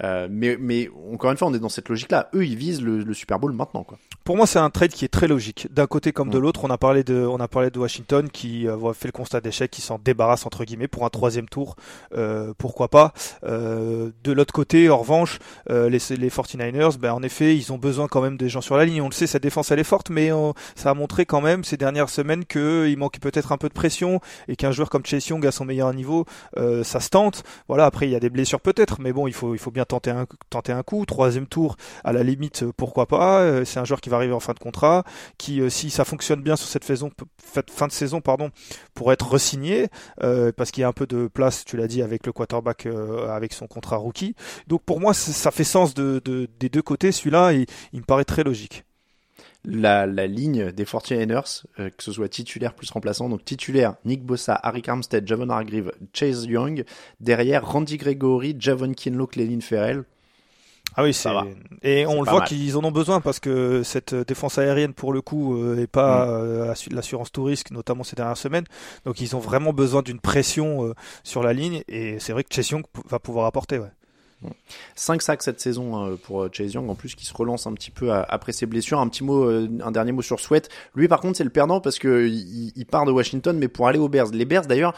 Euh, 0.04 0.28
mais, 0.30 0.56
mais 0.58 0.90
encore 1.12 1.30
une 1.30 1.36
fois, 1.36 1.48
on 1.48 1.54
est 1.54 1.58
dans 1.58 1.68
cette 1.68 1.88
logique-là. 1.88 2.28
Eux, 2.34 2.44
ils 2.46 2.56
visent 2.56 2.82
le, 2.82 2.98
le 3.02 3.14
Super 3.14 3.38
Bowl 3.38 3.52
maintenant, 3.52 3.84
quoi. 3.84 3.98
Pour 4.24 4.36
moi, 4.36 4.46
c'est 4.46 4.58
un 4.58 4.68
trade 4.70 4.92
qui 4.92 5.04
est 5.04 5.08
très 5.08 5.26
logique. 5.26 5.68
D'un 5.72 5.86
côté 5.86 6.12
comme 6.12 6.28
de 6.30 6.38
Mm. 6.38 6.42
l'autre, 6.42 6.64
on 6.64 6.70
a 6.70 6.76
parlé 6.78 7.02
de, 7.02 7.14
on 7.26 7.40
a 7.40 7.48
parlé 7.48 7.70
de 7.70 7.78
Washington 7.78 8.28
qui 8.30 8.68
euh, 8.68 8.92
fait 8.92 9.08
le 9.08 9.12
constat 9.12 9.40
d'échec, 9.40 9.70
qui 9.70 9.80
s'en 9.80 9.98
débarrasse 9.98 10.44
entre 10.46 10.64
guillemets 10.64 10.88
pour 10.88 11.04
un 11.04 11.10
troisième 11.10 11.48
tour. 11.48 11.76
Euh, 12.14 12.52
pourquoi 12.58 12.88
pas? 12.88 13.12
Euh, 13.44 14.10
De 14.24 14.32
l'autre 14.32 14.52
côté, 14.52 14.90
en 14.90 14.98
revanche, 14.98 15.38
euh, 15.70 15.88
les, 15.88 15.98
les 16.16 16.28
49ers, 16.30 16.98
ben 16.98 17.12
en 17.12 17.22
effet, 17.22 17.56
ils 17.56 17.72
ont 17.72 17.78
besoin 17.78 18.06
quand 18.08 18.20
même 18.20 18.36
des 18.36 18.48
gens 18.48 18.60
sur 18.60 18.76
la 18.76 18.84
ligne. 18.84 19.00
On 19.00 19.08
le 19.08 19.14
sait, 19.14 19.26
cette 19.26 19.42
défense 19.42 19.70
elle 19.70 19.78
est 19.78 19.84
forte, 19.84 20.10
mais 20.10 20.30
ça 20.76 20.90
a 20.90 20.94
montré 20.94 21.24
quand 21.24 21.40
même 21.40 21.64
ces 21.64 21.76
dernières 21.76 22.08
semaines 22.10 22.44
qu'il 22.44 22.96
manquait 22.98 23.20
peut-être 23.20 23.52
un 23.52 23.56
peu 23.56 23.68
de 23.68 23.74
pression 23.74 24.20
et 24.46 24.56
qu'un 24.56 24.72
joueur 24.72 24.90
comme 24.90 25.04
Chase 25.06 25.26
Young 25.28 25.44
à 25.46 25.52
son 25.52 25.64
meilleur 25.64 25.92
niveau, 25.94 26.26
euh, 26.58 26.84
ça 26.84 27.00
se 27.00 27.08
tente. 27.08 27.44
Voilà, 27.66 27.86
après 27.86 28.06
il 28.06 28.12
y 28.12 28.16
a 28.16 28.20
des 28.20 28.30
blessures 28.30 28.60
peut-être, 28.60 29.00
mais 29.00 29.12
bon, 29.12 29.26
il 29.26 29.32
faut, 29.34 29.54
il 29.54 29.58
faut 29.58 29.70
bien 29.70 29.84
tenter 29.84 30.10
un, 30.10 30.26
tenter 30.50 30.72
un 30.72 30.82
coup. 30.82 31.04
Troisième 31.06 31.46
tour, 31.46 31.76
à 32.04 32.12
la 32.12 32.22
limite, 32.22 32.62
euh, 32.62 32.72
pourquoi 32.76 33.06
pas. 33.06 33.40
Euh, 33.40 33.64
C'est 33.64 33.80
un 33.80 33.84
joueur 33.84 34.00
qui 34.00 34.08
va 34.10 34.16
arriver 34.16 34.32
en 34.32 34.40
fin 34.40 34.52
de 34.52 34.58
contrat, 34.58 35.04
qui, 35.38 35.60
euh, 35.60 35.68
si 35.70 35.90
ça 35.90 36.04
fonctionne 36.04 36.42
bien 36.42 36.56
sur 36.56 36.68
cette 36.68 36.84
saison, 36.84 37.10
fin 37.70 37.86
de 37.86 37.92
saison, 37.92 38.20
pardon, 38.20 38.50
pourrait 38.94 39.14
être 39.14 39.28
resigné, 39.28 39.88
parce 40.56 40.70
qu'il 40.70 40.82
y 40.82 40.84
a 40.84 40.88
un 40.88 40.92
peu 40.92 41.06
de 41.06 41.28
place, 41.28 41.64
tu 41.64 41.76
l'as 41.76 41.86
dit, 41.86 42.02
avec 42.02 42.26
le 42.26 42.32
quarterback, 42.32 42.86
avec 43.30 43.52
son 43.52 43.66
contrat 43.66 43.96
rookie. 43.96 44.34
Donc 44.66 44.82
pour 44.84 45.00
moi, 45.00 45.14
ça 45.14 45.50
fait 45.50 45.64
sens 45.64 45.94
de, 45.94 46.20
de- 46.24 46.48
des 46.60 46.68
deux 46.68 46.82
côtés. 46.82 47.12
Celui-là, 47.12 47.52
il, 47.52 47.66
il 47.92 48.00
me 48.00 48.04
paraît 48.04 48.24
très 48.24 48.44
logique. 48.44 48.84
La, 49.64 50.06
la 50.06 50.26
ligne 50.26 50.70
des 50.72 50.84
49ers, 50.84 51.64
euh, 51.80 51.90
que 51.90 52.02
ce 52.02 52.12
soit 52.12 52.28
titulaire 52.28 52.74
plus 52.74 52.90
remplaçant, 52.90 53.28
donc 53.28 53.44
titulaire, 53.44 53.96
Nick 54.04 54.22
Bossa, 54.24 54.54
Harry 54.62 54.82
Armstead, 54.86 55.26
Javon 55.26 55.50
Hargreave, 55.50 55.92
Chase 56.14 56.44
Young, 56.46 56.84
derrière 57.20 57.66
Randy 57.68 57.96
Gregory, 57.96 58.56
Javon 58.58 58.92
Kinlow, 58.94 59.26
Clelin 59.26 59.60
Ferrell. 59.60 60.04
Ah 60.96 61.02
oui, 61.02 61.12
c'est 61.12 61.28
et 61.82 62.06
on 62.06 62.20
le 62.20 62.24
pas 62.24 62.30
voit 62.30 62.40
qu'ils 62.44 62.76
en 62.76 62.82
ont 62.82 62.90
besoin 62.90 63.20
parce 63.20 63.40
que 63.40 63.82
cette 63.82 64.14
euh, 64.14 64.24
défense 64.24 64.58
aérienne 64.58 64.94
pour 64.94 65.12
le 65.12 65.20
coup 65.20 65.56
euh, 65.56 65.76
est 65.76 65.82
Mm. 65.82 65.86
pas 65.88 66.28
euh, 66.30 66.72
assu- 66.72 66.92
l'assurance 66.92 67.30
tout 67.30 67.44
risque 67.44 67.70
notamment 67.70 68.04
ces 68.04 68.16
dernières 68.16 68.38
semaines. 68.38 68.64
Donc 69.04 69.20
ils 69.20 69.36
ont 69.36 69.38
vraiment 69.38 69.72
besoin 69.72 70.02
d'une 70.02 70.18
pression 70.18 70.86
euh, 70.86 70.94
sur 71.24 71.42
la 71.42 71.52
ligne 71.52 71.82
et 71.88 72.18
c'est 72.20 72.32
vrai 72.32 72.42
que 72.42 72.52
Chase 72.54 72.70
Young 72.70 72.84
va 73.06 73.18
pouvoir 73.18 73.44
apporter. 73.46 73.78
Ouais. 73.78 73.90
5 74.94 75.22
sacs 75.22 75.42
cette 75.42 75.60
saison 75.60 75.96
hein, 75.96 76.16
pour 76.24 76.42
euh, 76.42 76.50
Chase 76.52 76.74
Young, 76.74 76.88
en 76.88 76.94
plus 76.94 77.14
qui 77.14 77.26
se 77.26 77.34
relance 77.34 77.66
un 77.66 77.72
petit 77.72 77.90
peu 77.90 78.12
après 78.12 78.52
ses 78.52 78.66
blessures. 78.66 79.00
Un 79.00 79.08
petit 79.08 79.24
mot, 79.24 79.44
euh, 79.44 79.68
un 79.84 79.90
dernier 79.90 80.12
mot 80.12 80.22
sur 80.22 80.40
Sweat. 80.40 80.68
Lui 80.94 81.08
par 81.08 81.20
contre 81.20 81.38
c'est 81.38 81.44
le 81.44 81.50
perdant 81.50 81.80
parce 81.80 81.98
que 81.98 82.26
il 82.28 82.86
part 82.86 83.04
de 83.04 83.12
Washington 83.12 83.56
mais 83.58 83.68
pour 83.68 83.88
aller 83.88 83.98
aux 83.98 84.08
Bears. 84.08 84.30
Les 84.32 84.44
Bears 84.44 84.66
d'ailleurs, 84.66 84.94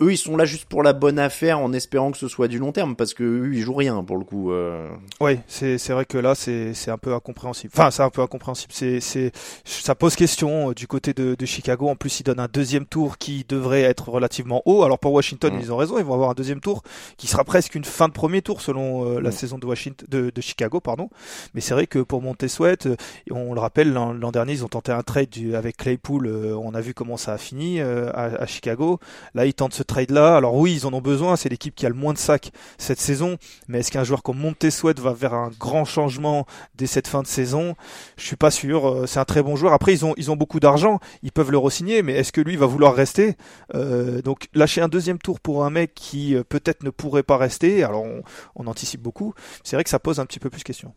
eux 0.00 0.12
ils 0.12 0.16
sont 0.16 0.36
là 0.36 0.44
juste 0.44 0.64
pour 0.66 0.82
la 0.82 0.92
bonne 0.92 1.18
affaire 1.18 1.58
en 1.58 1.72
espérant 1.72 2.10
que 2.10 2.18
ce 2.18 2.28
soit 2.28 2.48
du 2.48 2.58
long 2.58 2.72
terme 2.72 2.96
parce 2.96 3.14
que 3.14 3.22
eux 3.22 3.50
ils 3.54 3.60
jouent 3.62 3.74
rien 3.74 4.02
pour 4.02 4.16
le 4.16 4.24
coup. 4.24 4.50
euh. 4.52 4.88
Ouais, 5.20 5.40
c'est 5.46 5.78
c'est 5.78 5.92
vrai 5.92 6.04
que 6.04 6.18
là 6.18 6.34
c'est 6.34 6.74
c'est 6.74 6.90
un 6.90 6.98
peu 6.98 7.14
incompréhensible. 7.14 7.72
Enfin, 7.76 7.90
c'est 7.90 8.02
un 8.02 8.10
peu 8.10 8.22
incompréhensible. 8.22 8.72
C'est 8.74 9.00
c'est 9.00 9.32
ça 9.64 9.94
pose 9.94 10.16
question 10.16 10.70
euh, 10.70 10.74
du 10.74 10.86
côté 10.86 11.12
de, 11.12 11.34
de 11.38 11.46
Chicago. 11.46 11.88
En 11.88 11.96
plus, 11.96 12.20
ils 12.20 12.22
donnent 12.24 12.40
un 12.40 12.48
deuxième 12.52 12.86
tour 12.86 13.18
qui 13.18 13.44
devrait 13.48 13.82
être 13.82 14.08
relativement 14.08 14.62
haut. 14.64 14.82
Alors 14.82 14.98
pour 14.98 15.12
Washington, 15.12 15.54
Mm. 15.54 15.60
ils 15.60 15.72
ont 15.72 15.76
raison. 15.76 15.98
Ils 15.98 16.04
vont 16.04 16.14
avoir 16.14 16.30
un 16.30 16.34
deuxième 16.34 16.60
tour 16.60 16.82
qui 17.16 17.26
sera 17.26 17.44
presque 17.44 17.74
une 17.74 17.84
fin 17.84 18.08
de 18.08 18.12
premier 18.12 18.42
tour 18.42 18.60
selon 18.60 19.04
euh, 19.16 19.20
la 19.20 19.30
Mm. 19.30 19.32
saison 19.32 19.58
de 19.58 19.66
Washington 19.66 20.06
de, 20.10 20.30
de 20.34 20.40
Chicago, 20.40 20.80
pardon. 20.80 21.10
Mais 21.54 21.60
c'est 21.60 21.74
vrai 21.74 21.86
que 21.86 21.98
pour 21.98 22.22
monter 22.22 22.48
Sweat, 22.48 22.88
on 23.30 23.54
le 23.54 23.60
rappelle 23.60 23.92
l'an 23.92 24.12
l'an 24.12 24.30
dernier, 24.32 24.52
ils 24.54 24.64
ont 24.64 24.68
tenté 24.68 24.92
un 24.92 25.02
trade 25.02 25.28
du- 25.30 25.54
avec 25.56 25.76
Claypool. 25.76 26.26
euh, 26.26 26.54
on 26.56 26.74
a 26.74 26.80
vu 26.80 26.94
comment 26.94 27.16
ça 27.16 27.32
a 27.34 27.38
fini 27.38 27.80
à, 27.80 28.24
à 28.24 28.46
Chicago. 28.46 28.98
Là, 29.34 29.46
ils 29.46 29.54
tentent 29.54 29.74
ce 29.74 29.82
trade 29.90 30.10
là. 30.10 30.36
Alors 30.36 30.54
oui, 30.54 30.74
ils 30.74 30.86
en 30.86 30.92
ont 30.92 31.00
besoin. 31.00 31.36
C'est 31.36 31.48
l'équipe 31.48 31.74
qui 31.74 31.84
a 31.84 31.88
le 31.88 31.94
moins 31.94 32.12
de 32.12 32.18
sacs 32.18 32.52
cette 32.78 33.00
saison. 33.00 33.36
Mais 33.68 33.80
est-ce 33.80 33.90
qu'un 33.90 34.04
joueur 34.04 34.22
comme 34.22 34.38
Montez 34.38 34.70
Sweat 34.70 34.98
va 35.00 35.12
vers 35.12 35.34
un 35.34 35.50
grand 35.58 35.84
changement 35.84 36.46
dès 36.74 36.86
cette 36.86 37.08
fin 37.08 37.22
de 37.22 37.26
saison? 37.26 37.74
Je 38.16 38.24
suis 38.24 38.36
pas 38.36 38.50
sûr. 38.50 38.88
Euh, 38.88 39.06
C'est 39.06 39.20
un 39.20 39.24
très 39.24 39.42
bon 39.42 39.56
joueur. 39.56 39.72
Après, 39.72 39.92
ils 39.92 40.04
ont 40.04 40.14
ils 40.16 40.30
ont 40.30 40.36
beaucoup 40.36 40.60
d'argent. 40.60 40.98
Ils 41.22 41.32
peuvent 41.32 41.50
le 41.50 41.58
re-signer, 41.58 42.02
mais 42.02 42.14
est-ce 42.14 42.32
que 42.32 42.40
lui 42.40 42.56
va 42.56 42.66
vouloir 42.66 42.94
rester? 42.94 43.36
Euh, 43.74 44.22
Donc 44.22 44.48
lâcher 44.54 44.80
un 44.80 44.88
deuxième 44.88 45.18
tour 45.18 45.40
pour 45.40 45.64
un 45.64 45.70
mec 45.70 45.92
qui 45.94 46.34
euh, 46.36 46.44
peut-être 46.44 46.82
ne 46.84 46.90
pourrait 46.90 47.22
pas 47.24 47.36
rester. 47.36 47.84
Alors 47.84 48.04
on, 48.04 48.22
on 48.56 48.66
anticipe 48.66 49.02
beaucoup. 49.02 49.34
C'est 49.64 49.76
vrai 49.76 49.84
que 49.84 49.90
ça 49.90 49.98
pose 49.98 50.20
un 50.20 50.26
petit 50.26 50.38
peu 50.38 50.50
plus 50.50 50.62
question. 50.62 50.94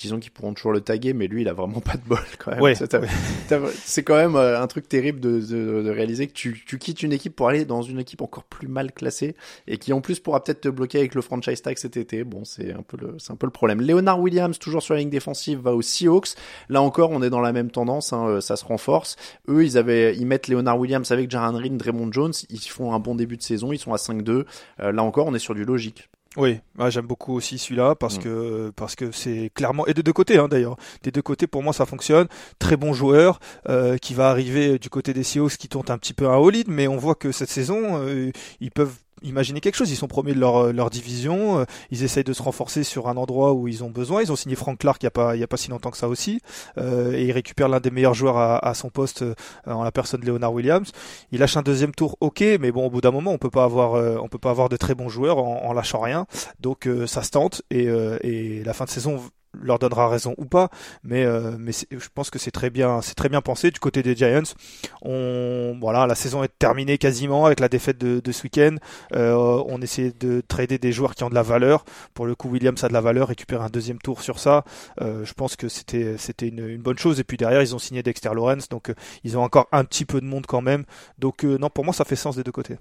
Disons 0.00 0.18
qu'ils 0.18 0.32
pourront 0.32 0.54
toujours 0.54 0.72
le 0.72 0.80
taguer, 0.80 1.12
mais 1.12 1.26
lui, 1.26 1.42
il 1.42 1.48
a 1.48 1.52
vraiment 1.52 1.80
pas 1.80 1.94
de 1.94 2.02
bol 2.06 2.18
quand 2.38 2.52
même. 2.52 2.60
Ouais, 2.60 2.74
C'est 2.74 2.92
ouais. 2.94 4.02
quand 4.02 4.16
même 4.16 4.34
euh, 4.34 4.60
un 4.60 4.66
truc 4.66 4.88
terrible 4.88 5.20
de, 5.20 5.40
de, 5.40 5.82
de 5.82 5.90
réaliser 5.90 6.26
que 6.26 6.32
tu, 6.32 6.62
tu 6.66 6.78
quittes 6.78 7.02
une 7.02 7.12
équipe 7.12 7.36
pour 7.36 7.48
aller 7.48 7.64
dans 7.64 7.82
une 7.82 7.98
équipe 7.98 8.22
encore 8.22 8.44
plus 8.44 8.68
mal 8.68 8.92
classée 8.92 9.36
et 9.66 9.78
qui 9.78 9.92
en 9.92 10.00
plus 10.00 10.18
pourra 10.18 10.42
peut-être 10.42 10.62
te 10.62 10.68
bloquer 10.68 10.98
avec 10.98 11.14
le 11.14 11.22
franchise 11.22 11.60
tag 11.62 11.76
cet 11.76 11.96
été. 11.96 12.24
Bon, 12.24 12.44
c'est 12.44 12.72
un 12.72 12.82
peu 12.82 12.96
le, 12.96 13.16
c'est 13.18 13.32
un 13.32 13.36
peu 13.36 13.46
le 13.46 13.52
problème. 13.52 13.80
Leonard 13.80 14.20
Williams, 14.20 14.58
toujours 14.58 14.82
sur 14.82 14.94
la 14.94 15.00
ligne 15.00 15.10
défensive, 15.10 15.60
va 15.60 15.74
aux 15.74 15.82
Seahawks. 15.82 16.30
Là 16.68 16.80
encore, 16.80 17.10
on 17.10 17.22
est 17.22 17.30
dans 17.30 17.40
la 17.40 17.52
même 17.52 17.70
tendance, 17.70 18.12
hein, 18.12 18.26
euh, 18.26 18.40
ça 18.40 18.56
se 18.56 18.64
renforce. 18.64 19.16
Eux, 19.48 19.64
ils 19.64 19.76
avaient, 19.76 20.16
ils 20.16 20.26
mettent 20.26 20.48
Leonard 20.48 20.78
Williams 20.78 21.10
avec 21.12 21.30
Jaran 21.30 21.56
Reed, 21.56 21.76
Draymond 21.76 22.12
Jones. 22.12 22.32
Ils 22.48 22.60
font 22.60 22.94
un 22.94 22.98
bon 22.98 23.14
début 23.14 23.36
de 23.36 23.42
saison, 23.42 23.72
ils 23.72 23.78
sont 23.78 23.92
à 23.92 23.96
5-2. 23.96 24.44
Euh, 24.80 24.92
là 24.92 25.02
encore, 25.02 25.26
on 25.26 25.34
est 25.34 25.38
sur 25.38 25.54
du 25.54 25.64
logique. 25.64 26.08
Oui, 26.36 26.60
ouais, 26.78 26.90
j'aime 26.92 27.06
beaucoup 27.06 27.34
aussi 27.34 27.58
celui-là 27.58 27.96
parce 27.96 28.16
Mm. 28.18 28.22
que 28.22 28.72
parce 28.76 28.94
que 28.94 29.10
c'est 29.10 29.50
clairement 29.52 29.84
et 29.88 29.94
des 29.94 30.04
deux 30.04 30.12
côtés 30.12 30.38
hein, 30.38 30.46
d'ailleurs. 30.46 30.76
Des 31.02 31.10
deux 31.10 31.22
côtés 31.22 31.48
pour 31.48 31.62
moi 31.64 31.72
ça 31.72 31.86
fonctionne. 31.86 32.28
Très 32.60 32.76
bon 32.76 32.92
joueur 32.92 33.40
euh, 33.68 33.96
qui 33.98 34.14
va 34.14 34.30
arriver 34.30 34.78
du 34.78 34.90
côté 34.90 35.12
des 35.12 35.24
Seahawks 35.24 35.56
qui 35.56 35.68
tente 35.68 35.90
un 35.90 35.98
petit 35.98 36.14
peu 36.14 36.28
un 36.28 36.34
all 36.40 36.54
mais 36.68 36.86
on 36.86 36.96
voit 36.96 37.16
que 37.16 37.32
cette 37.32 37.50
saison 37.50 37.98
euh, 38.06 38.30
ils 38.60 38.70
peuvent 38.70 38.94
imaginer 39.22 39.60
quelque 39.60 39.76
chose. 39.76 39.90
Ils 39.90 39.96
sont 39.96 40.08
premiers 40.08 40.34
de 40.34 40.40
leur, 40.40 40.72
leur 40.72 40.90
division. 40.90 41.60
euh, 41.60 41.64
Ils 41.90 42.02
essayent 42.04 42.24
de 42.24 42.32
se 42.32 42.42
renforcer 42.42 42.84
sur 42.84 43.08
un 43.08 43.16
endroit 43.16 43.52
où 43.52 43.68
ils 43.68 43.84
ont 43.84 43.90
besoin. 43.90 44.22
Ils 44.22 44.32
ont 44.32 44.36
signé 44.36 44.56
Frank 44.56 44.78
Clark 44.78 45.02
il 45.02 45.06
y 45.06 45.08
a 45.08 45.10
pas 45.10 45.36
y 45.36 45.42
a 45.42 45.46
pas 45.46 45.56
si 45.56 45.70
longtemps 45.70 45.90
que 45.90 45.96
ça 45.96 46.08
aussi 46.08 46.40
euh, 46.78 47.12
et 47.12 47.24
ils 47.26 47.32
récupèrent 47.32 47.68
l'un 47.68 47.80
des 47.80 47.90
meilleurs 47.90 48.14
joueurs 48.14 48.36
à, 48.38 48.74
son 48.74 48.90
poste 48.90 49.22
euh, 49.22 49.34
en 49.66 49.82
la 49.84 49.92
personne 49.92 50.20
de 50.20 50.26
Leonard 50.26 50.52
Williams. 50.52 50.90
Il 51.32 51.40
lâche 51.40 51.56
un 51.56 51.62
deuxième 51.62 51.92
tour, 51.94 52.16
ok, 52.20 52.40
mais 52.60 52.72
bon 52.72 52.86
au 52.86 52.90
bout 52.90 53.00
d'un 53.00 53.10
moment 53.10 53.32
on 53.32 53.38
peut 53.38 53.50
pas 53.50 53.64
avoir 53.64 53.94
euh, 53.94 54.16
on 54.22 54.28
peut 54.28 54.38
pas 54.38 54.50
avoir 54.50 54.68
de 54.68 54.76
très 54.76 54.94
bons 54.94 55.08
joueurs 55.08 55.38
en, 55.38 55.64
en 55.64 55.72
lâchant 55.72 56.00
rien. 56.00 56.26
Donc 56.60 56.86
euh, 56.86 57.06
ça 57.06 57.22
se 57.22 57.30
tente 57.30 57.62
et, 57.70 57.88
euh, 57.88 58.18
et 58.22 58.62
la 58.64 58.72
fin 58.72 58.84
de 58.84 58.90
saison 58.90 59.20
leur 59.52 59.78
donnera 59.78 60.08
raison 60.08 60.34
ou 60.38 60.44
pas, 60.44 60.70
mais 61.02 61.24
euh, 61.24 61.52
je 61.90 62.08
pense 62.14 62.30
que 62.30 62.38
c'est 62.38 62.50
très 62.50 62.70
bien 62.70 63.00
c'est 63.02 63.14
très 63.14 63.28
bien 63.28 63.40
pensé 63.40 63.70
du 63.70 63.80
côté 63.80 64.02
des 64.02 64.14
Giants. 64.14 64.54
On 65.02 65.76
voilà 65.80 66.06
la 66.06 66.14
saison 66.14 66.42
est 66.42 66.58
terminée 66.58 66.98
quasiment 66.98 67.46
avec 67.46 67.60
la 67.60 67.68
défaite 67.68 67.98
de, 67.98 68.20
de 68.20 68.32
ce 68.32 68.44
week-end. 68.44 68.76
Euh, 69.14 69.34
on 69.66 69.80
essaie 69.80 70.12
de 70.18 70.42
trader 70.46 70.78
des 70.78 70.92
joueurs 70.92 71.14
qui 71.14 71.24
ont 71.24 71.30
de 71.30 71.34
la 71.34 71.42
valeur. 71.42 71.84
Pour 72.14 72.26
le 72.26 72.34
coup, 72.34 72.48
Williams 72.48 72.82
a 72.84 72.88
de 72.88 72.92
la 72.92 73.00
valeur, 73.00 73.28
récupérer 73.28 73.64
un 73.64 73.70
deuxième 73.70 73.98
tour 73.98 74.22
sur 74.22 74.38
ça. 74.38 74.64
Euh, 75.00 75.24
je 75.24 75.32
pense 75.32 75.56
que 75.56 75.68
c'était 75.68 76.16
une, 76.42 76.78
bonne 76.78 76.98
chose. 76.98 77.20
Et 77.20 77.24
puis 77.24 77.36
derrière, 77.36 77.62
ils 77.62 77.74
ont 77.74 77.78
signé 77.78 78.02
Dexter 78.02 78.30
Lawrence, 78.34 78.68
donc 78.68 78.92
ils 79.24 79.36
ont 79.36 79.42
encore 79.42 79.68
un 79.72 79.84
petit 79.84 80.04
peu 80.04 80.20
de 80.20 80.26
monde 80.26 80.46
quand 80.46 80.62
même. 80.62 80.84
Donc 81.18 81.44
non, 81.44 81.70
pour 81.70 81.84
moi, 81.84 81.94
ça 81.94 82.04
fait 82.04 82.16
sens 82.16 82.36
des 82.36 82.44
deux 82.44 82.52
côtés. 82.52 82.76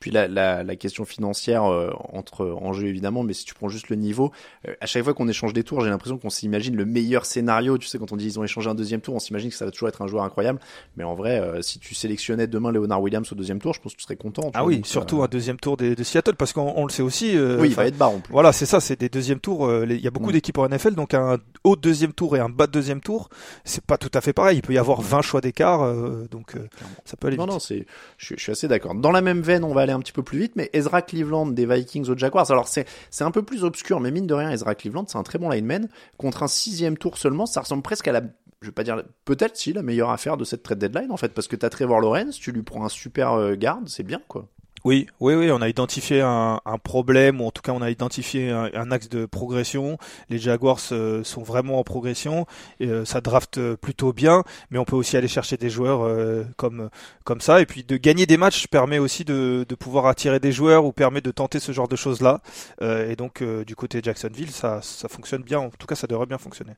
Puis 0.00 0.12
la, 0.12 0.28
la, 0.28 0.62
la 0.62 0.76
question 0.76 1.04
financière 1.04 1.64
euh, 1.64 1.90
entre 2.12 2.46
en 2.46 2.72
jeu 2.72 2.86
évidemment, 2.86 3.24
mais 3.24 3.32
si 3.32 3.44
tu 3.44 3.54
prends 3.54 3.68
juste 3.68 3.88
le 3.88 3.96
niveau, 3.96 4.30
euh, 4.68 4.74
à 4.80 4.86
chaque 4.86 5.02
fois 5.02 5.12
qu'on 5.12 5.26
échange 5.26 5.52
des 5.52 5.64
tours, 5.64 5.80
j'ai 5.80 5.90
l'impression 5.90 6.18
qu'on 6.18 6.30
s'imagine 6.30 6.76
le 6.76 6.84
meilleur 6.84 7.24
scénario. 7.26 7.78
Tu 7.78 7.88
sais, 7.88 7.98
quand 7.98 8.12
on 8.12 8.16
dit 8.16 8.26
ils 8.26 8.38
ont 8.38 8.44
échangé 8.44 8.70
un 8.70 8.76
deuxième 8.76 9.00
tour, 9.00 9.16
on 9.16 9.18
s'imagine 9.18 9.50
que 9.50 9.56
ça 9.56 9.64
va 9.64 9.72
toujours 9.72 9.88
être 9.88 10.00
un 10.02 10.06
joueur 10.06 10.22
incroyable. 10.22 10.60
Mais 10.96 11.02
en 11.02 11.14
vrai, 11.16 11.40
euh, 11.40 11.62
si 11.62 11.80
tu 11.80 11.94
sélectionnais 11.96 12.46
demain 12.46 12.70
Leonard 12.70 13.02
Williams 13.02 13.30
au 13.32 13.34
deuxième 13.34 13.58
tour, 13.60 13.74
je 13.74 13.80
pense 13.80 13.92
que 13.92 13.98
tu 13.98 14.04
serais 14.04 14.14
content. 14.16 14.42
tu 14.42 14.50
Ah 14.54 14.60
vois, 14.60 14.68
oui, 14.68 14.76
donc, 14.76 14.86
surtout 14.86 15.20
euh, 15.20 15.24
un 15.24 15.28
deuxième 15.28 15.58
tour 15.58 15.76
de 15.76 16.00
Seattle, 16.04 16.36
parce 16.36 16.52
qu'on 16.52 16.72
on 16.76 16.84
le 16.86 16.90
sait 16.92 17.02
aussi. 17.02 17.36
euh, 17.36 17.58
oui, 17.60 17.68
il 17.70 17.74
va 17.74 17.86
être 17.86 17.98
bas 17.98 18.06
en 18.06 18.20
plus. 18.20 18.30
Voilà, 18.32 18.52
c'est 18.52 18.66
ça, 18.66 18.78
c'est 18.80 19.00
des 19.00 19.08
deuxièmes 19.08 19.40
tours. 19.40 19.66
euh, 19.66 19.84
Il 19.88 20.00
y 20.00 20.06
a 20.06 20.10
beaucoup 20.12 20.30
Mm. 20.30 20.32
d'équipes 20.34 20.58
en 20.58 20.68
NFL, 20.68 20.94
donc 20.94 21.12
un 21.14 21.38
haut 21.64 21.74
deuxième 21.76 22.12
tour 22.12 22.36
et 22.36 22.40
un 22.40 22.48
bas 22.48 22.66
de 22.68 22.72
deuxième 22.72 23.00
tour, 23.00 23.30
c'est 23.64 23.84
pas 23.84 23.98
tout 23.98 24.10
à 24.14 24.20
fait 24.20 24.32
pareil. 24.32 24.58
Il 24.58 24.62
peut 24.62 24.74
y 24.74 24.78
avoir 24.78 25.00
20 25.02 25.22
choix 25.22 25.40
d'écart, 25.40 25.82
euh, 25.82 26.28
donc 26.30 26.54
euh, 26.54 26.60
ça 27.04 27.16
peut 27.16 27.26
aller 27.26 27.36
Non, 27.36 27.44
vite. 27.46 27.52
non, 27.54 27.58
c'est, 27.58 27.84
je 28.16 28.36
suis 28.36 28.52
assez 28.52 28.68
d'accord. 28.68 28.94
Dans 28.94 29.10
la 29.10 29.22
même 29.22 29.40
veine, 29.40 29.64
on 29.64 29.74
va 29.74 29.87
un 29.92 30.00
petit 30.00 30.12
peu 30.12 30.22
plus 30.22 30.38
vite, 30.38 30.52
mais 30.56 30.70
Ezra 30.72 31.02
Cleveland 31.02 31.46
des 31.46 31.66
Vikings 31.66 32.08
aux 32.08 32.16
Jaguars. 32.16 32.50
Alors 32.50 32.68
c'est, 32.68 32.86
c'est 33.10 33.24
un 33.24 33.30
peu 33.30 33.42
plus 33.42 33.64
obscur, 33.64 34.00
mais 34.00 34.10
mine 34.10 34.26
de 34.26 34.34
rien, 34.34 34.50
Ezra 34.50 34.74
Cleveland, 34.74 35.04
c'est 35.08 35.18
un 35.18 35.22
très 35.22 35.38
bon 35.38 35.50
lineman. 35.50 35.88
Contre 36.16 36.42
un 36.42 36.48
sixième 36.48 36.96
tour 36.96 37.18
seulement, 37.18 37.46
ça 37.46 37.60
ressemble 37.60 37.82
presque 37.82 38.08
à 38.08 38.12
la, 38.12 38.22
je 38.62 38.66
vais 38.66 38.72
pas 38.72 38.84
dire, 38.84 39.02
peut-être 39.24 39.56
si 39.56 39.72
la 39.72 39.82
meilleure 39.82 40.10
affaire 40.10 40.36
de 40.36 40.44
cette 40.44 40.62
trade 40.62 40.78
deadline 40.78 41.12
en 41.12 41.16
fait, 41.16 41.32
parce 41.34 41.48
que 41.48 41.56
t'as 41.56 41.70
Trevor 41.70 42.00
Lawrence, 42.00 42.38
tu 42.38 42.52
lui 42.52 42.62
prends 42.62 42.84
un 42.84 42.88
super 42.88 43.32
euh, 43.32 43.54
garde, 43.54 43.88
c'est 43.88 44.02
bien 44.02 44.20
quoi. 44.28 44.48
Oui, 44.84 45.08
oui, 45.18 45.34
oui, 45.34 45.50
on 45.50 45.60
a 45.60 45.68
identifié 45.68 46.20
un, 46.20 46.60
problème, 46.82 47.40
ou 47.40 47.46
en 47.46 47.50
tout 47.50 47.62
cas 47.62 47.72
on 47.72 47.82
a 47.82 47.90
identifié 47.90 48.50
un, 48.50 48.90
axe 48.92 49.08
de 49.08 49.26
progression. 49.26 49.98
Les 50.30 50.38
Jaguars 50.38 50.80
euh, 50.92 51.24
sont 51.24 51.42
vraiment 51.42 51.78
en 51.80 51.84
progression, 51.84 52.46
et 52.78 52.86
euh, 52.86 53.04
ça 53.04 53.20
draft 53.20 53.58
euh, 53.58 53.76
plutôt 53.76 54.12
bien, 54.12 54.44
mais 54.70 54.78
on 54.78 54.84
peut 54.84 54.94
aussi 54.94 55.16
aller 55.16 55.28
chercher 55.28 55.56
des 55.56 55.68
joueurs 55.68 56.02
euh, 56.02 56.44
comme 56.56 56.90
comme 57.24 57.40
ça, 57.40 57.60
et 57.60 57.66
puis 57.66 57.82
de 57.82 57.96
gagner 57.96 58.26
des 58.26 58.36
matchs 58.36 58.68
permet 58.68 58.98
aussi 58.98 59.24
de, 59.24 59.66
de 59.68 59.74
pouvoir 59.74 60.06
attirer 60.06 60.38
des 60.38 60.52
joueurs 60.52 60.84
ou 60.84 60.92
permet 60.92 61.20
de 61.20 61.30
tenter 61.30 61.58
ce 61.58 61.72
genre 61.72 61.88
de 61.88 61.96
choses 61.96 62.20
là. 62.20 62.40
et 62.80 63.16
donc 63.16 63.42
du 63.42 63.76
côté 63.76 64.00
Jacksonville, 64.02 64.50
ça 64.50 64.80
ça 64.82 65.08
fonctionne 65.08 65.42
bien. 65.42 65.58
En 65.58 65.70
tout 65.70 65.86
cas, 65.86 65.94
ça 65.94 66.06
devrait 66.06 66.26
bien 66.26 66.38
fonctionner. 66.38 66.72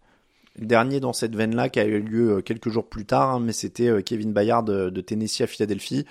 Dernier 0.59 1.01
dans 1.01 1.13
cette 1.13 1.37
veine-là 1.37 1.69
qui 1.69 1.81
a 1.81 1.85
eu 1.85 2.01
lieu 2.01 2.43
quelques 2.43 2.71
jours 2.71 2.89
plus 2.89 3.05
tard, 3.05 3.31
hein, 3.37 3.41
mais 3.41 3.53
c'était 3.53 4.03
Kevin 4.03 4.33
Bayard 4.33 4.65
de 4.65 5.01
Tennessee 5.01 5.43
à 5.43 5.47
Philadelphie. 5.47 6.07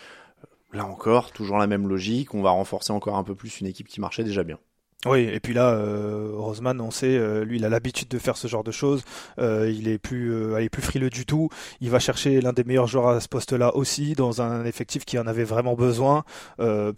Là 0.73 0.85
encore, 0.85 1.31
toujours 1.31 1.57
la 1.57 1.67
même 1.67 1.87
logique. 1.87 2.33
On 2.33 2.41
va 2.41 2.51
renforcer 2.51 2.93
encore 2.93 3.15
un 3.17 3.23
peu 3.23 3.35
plus 3.35 3.59
une 3.59 3.67
équipe 3.67 3.87
qui 3.87 3.99
marchait 3.99 4.23
déjà 4.23 4.43
bien. 4.43 4.59
Oui, 5.05 5.21
et 5.21 5.39
puis 5.39 5.53
là, 5.53 5.69
euh, 5.69 6.33
Roseman, 6.33 6.81
on 6.81 6.91
sait, 6.91 7.17
euh, 7.17 7.45
lui, 7.45 7.55
il 7.55 7.63
a 7.63 7.69
l'habitude 7.69 8.09
de 8.09 8.19
faire 8.19 8.35
ce 8.35 8.49
genre 8.49 8.65
de 8.65 8.71
choses. 8.71 9.05
Euh, 9.39 9.71
il 9.73 9.87
est 9.87 9.97
plus, 9.97 10.33
euh, 10.33 10.59
il 10.59 10.65
est 10.65 10.69
plus 10.69 10.81
frileux 10.81 11.09
du 11.09 11.25
tout. 11.25 11.47
Il 11.79 11.89
va 11.89 11.99
chercher 11.99 12.41
l'un 12.41 12.51
des 12.51 12.65
meilleurs 12.65 12.87
joueurs 12.87 13.07
à 13.07 13.21
ce 13.21 13.29
poste-là 13.29 13.73
aussi, 13.77 14.11
dans 14.13 14.41
un 14.41 14.65
effectif 14.65 15.05
qui 15.05 15.17
en 15.17 15.25
avait 15.25 15.45
vraiment 15.45 15.75
besoin. 15.75 16.25
Euh, 16.59 16.91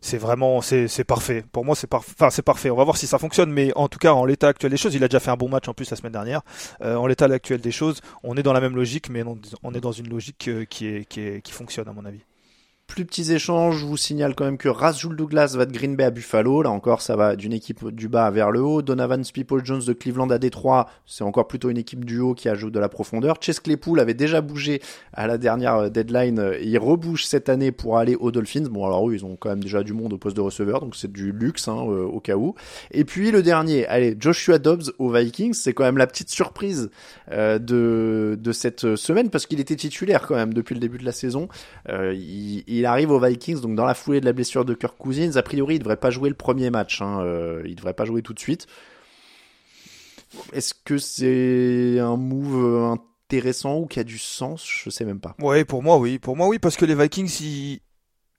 c'est 0.00 0.18
vraiment, 0.18 0.60
c'est, 0.62 1.04
parfait. 1.04 1.44
Pour 1.52 1.64
moi, 1.64 1.76
c'est 1.76 1.86
parfait. 1.86 2.12
Enfin, 2.18 2.30
c'est 2.30 2.42
parfait. 2.42 2.70
On 2.70 2.76
va 2.76 2.82
voir 2.82 2.96
si 2.96 3.06
ça 3.06 3.18
fonctionne, 3.18 3.52
mais 3.52 3.72
en 3.76 3.86
tout 3.86 4.00
cas, 4.00 4.12
en 4.12 4.24
l'état 4.24 4.48
actuel 4.48 4.72
des 4.72 4.76
choses, 4.76 4.96
il 4.96 5.04
a 5.04 5.08
déjà 5.08 5.20
fait 5.20 5.30
un 5.30 5.36
bon 5.36 5.48
match 5.48 5.68
en 5.68 5.74
plus 5.74 5.88
la 5.88 5.96
semaine 5.96 6.12
dernière. 6.12 6.42
Euh, 6.82 6.96
en 6.96 7.06
l'état 7.06 7.26
actuel 7.26 7.60
des 7.60 7.70
choses, 7.70 8.00
on 8.24 8.36
est 8.36 8.42
dans 8.42 8.52
la 8.52 8.60
même 8.60 8.74
logique, 8.74 9.10
mais 9.10 9.22
on, 9.22 9.38
on 9.62 9.74
est 9.74 9.80
dans 9.80 9.92
une 9.92 10.08
logique 10.08 10.48
euh, 10.48 10.64
qui 10.64 10.88
est, 10.88 11.06
qui 11.06 11.52
fonctionne 11.52 11.86
à 11.86 11.92
mon 11.92 12.04
avis. 12.04 12.24
Plus 12.86 13.04
petits 13.04 13.32
échanges, 13.32 13.78
je 13.80 13.84
vous 13.84 13.96
signale 13.96 14.34
quand 14.34 14.44
même 14.44 14.58
que 14.58 14.68
Razul 14.68 15.16
Douglas 15.16 15.54
va 15.56 15.66
de 15.66 15.72
Green 15.72 15.96
Bay 15.96 16.04
à 16.04 16.10
Buffalo. 16.10 16.62
Là 16.62 16.70
encore, 16.70 17.02
ça 17.02 17.16
va 17.16 17.36
d'une 17.36 17.52
équipe 17.52 17.90
du 17.90 18.08
bas 18.08 18.30
vers 18.30 18.50
le 18.50 18.60
haut. 18.60 18.80
Donovan 18.80 19.22
People 19.34 19.60
Jones 19.64 19.82
de 19.84 19.92
Cleveland 19.92 20.30
à 20.30 20.38
Détroit, 20.38 20.88
c'est 21.04 21.24
encore 21.24 21.48
plutôt 21.48 21.68
une 21.68 21.78
équipe 21.78 22.04
du 22.04 22.20
haut 22.20 22.32
qui 22.32 22.48
ajoute 22.48 22.72
de 22.72 22.78
la 22.78 22.88
profondeur. 22.88 23.36
Chase 23.40 23.60
Claypool 23.60 23.98
avait 23.98 24.14
déjà 24.14 24.40
bougé 24.40 24.80
à 25.12 25.26
la 25.26 25.36
dernière 25.36 25.90
deadline. 25.90 26.52
Il 26.62 26.78
rebouge 26.78 27.26
cette 27.26 27.48
année 27.48 27.72
pour 27.72 27.98
aller 27.98 28.14
aux 28.14 28.30
Dolphins. 28.30 28.68
Bon, 28.70 28.86
alors 28.86 29.10
eux, 29.10 29.14
ils 29.14 29.24
ont 29.24 29.36
quand 29.36 29.50
même 29.50 29.62
déjà 29.62 29.82
du 29.82 29.92
monde 29.92 30.12
au 30.12 30.18
poste 30.18 30.36
de 30.36 30.42
receveur, 30.42 30.80
donc 30.80 30.94
c'est 30.96 31.10
du 31.10 31.32
luxe 31.32 31.68
hein, 31.68 31.86
euh, 31.88 32.04
au 32.04 32.20
cas 32.20 32.36
où. 32.36 32.54
Et 32.92 33.04
puis 33.04 33.30
le 33.32 33.42
dernier, 33.42 33.86
allez, 33.88 34.16
Joshua 34.18 34.58
Dobbs 34.58 34.92
aux 34.98 35.10
Vikings. 35.10 35.54
C'est 35.54 35.74
quand 35.74 35.84
même 35.84 35.98
la 35.98 36.06
petite 36.06 36.30
surprise 36.30 36.88
euh, 37.32 37.58
de, 37.58 38.38
de 38.40 38.52
cette 38.52 38.94
semaine 38.94 39.28
parce 39.28 39.46
qu'il 39.46 39.60
était 39.60 39.76
titulaire 39.76 40.26
quand 40.26 40.36
même 40.36 40.54
depuis 40.54 40.74
le 40.74 40.80
début 40.80 40.98
de 40.98 41.04
la 41.04 41.12
saison. 41.12 41.48
Euh, 41.88 42.14
arrive 42.84 43.10
aux 43.10 43.20
Vikings, 43.20 43.60
donc 43.60 43.76
dans 43.76 43.86
la 43.86 43.94
foulée 43.94 44.20
de 44.20 44.26
la 44.26 44.32
blessure 44.32 44.64
de 44.64 44.74
Kirk 44.74 44.96
Cousins. 44.98 45.36
A 45.36 45.42
priori, 45.42 45.76
il 45.76 45.78
devrait 45.78 45.96
pas 45.96 46.10
jouer 46.10 46.28
le 46.28 46.34
premier 46.34 46.68
match. 46.70 47.00
Hein, 47.00 47.20
euh, 47.22 47.62
il 47.64 47.76
devrait 47.76 47.94
pas 47.94 48.04
jouer 48.04 48.20
tout 48.22 48.34
de 48.34 48.40
suite. 48.40 48.66
Est-ce 50.52 50.74
que 50.84 50.98
c'est 50.98 51.98
un 52.00 52.16
move 52.16 52.98
intéressant 53.28 53.78
ou 53.78 53.86
qui 53.86 54.00
a 54.00 54.04
du 54.04 54.18
sens? 54.18 54.66
Je 54.66 54.90
sais 54.90 55.04
même 55.04 55.20
pas. 55.20 55.34
Ouais, 55.40 55.64
pour 55.64 55.82
moi, 55.82 55.96
oui. 55.98 56.18
Pour 56.18 56.36
moi, 56.36 56.48
oui, 56.48 56.58
parce 56.58 56.76
que 56.76 56.84
les 56.84 56.94
Vikings, 56.94 57.40
ils, 57.40 57.80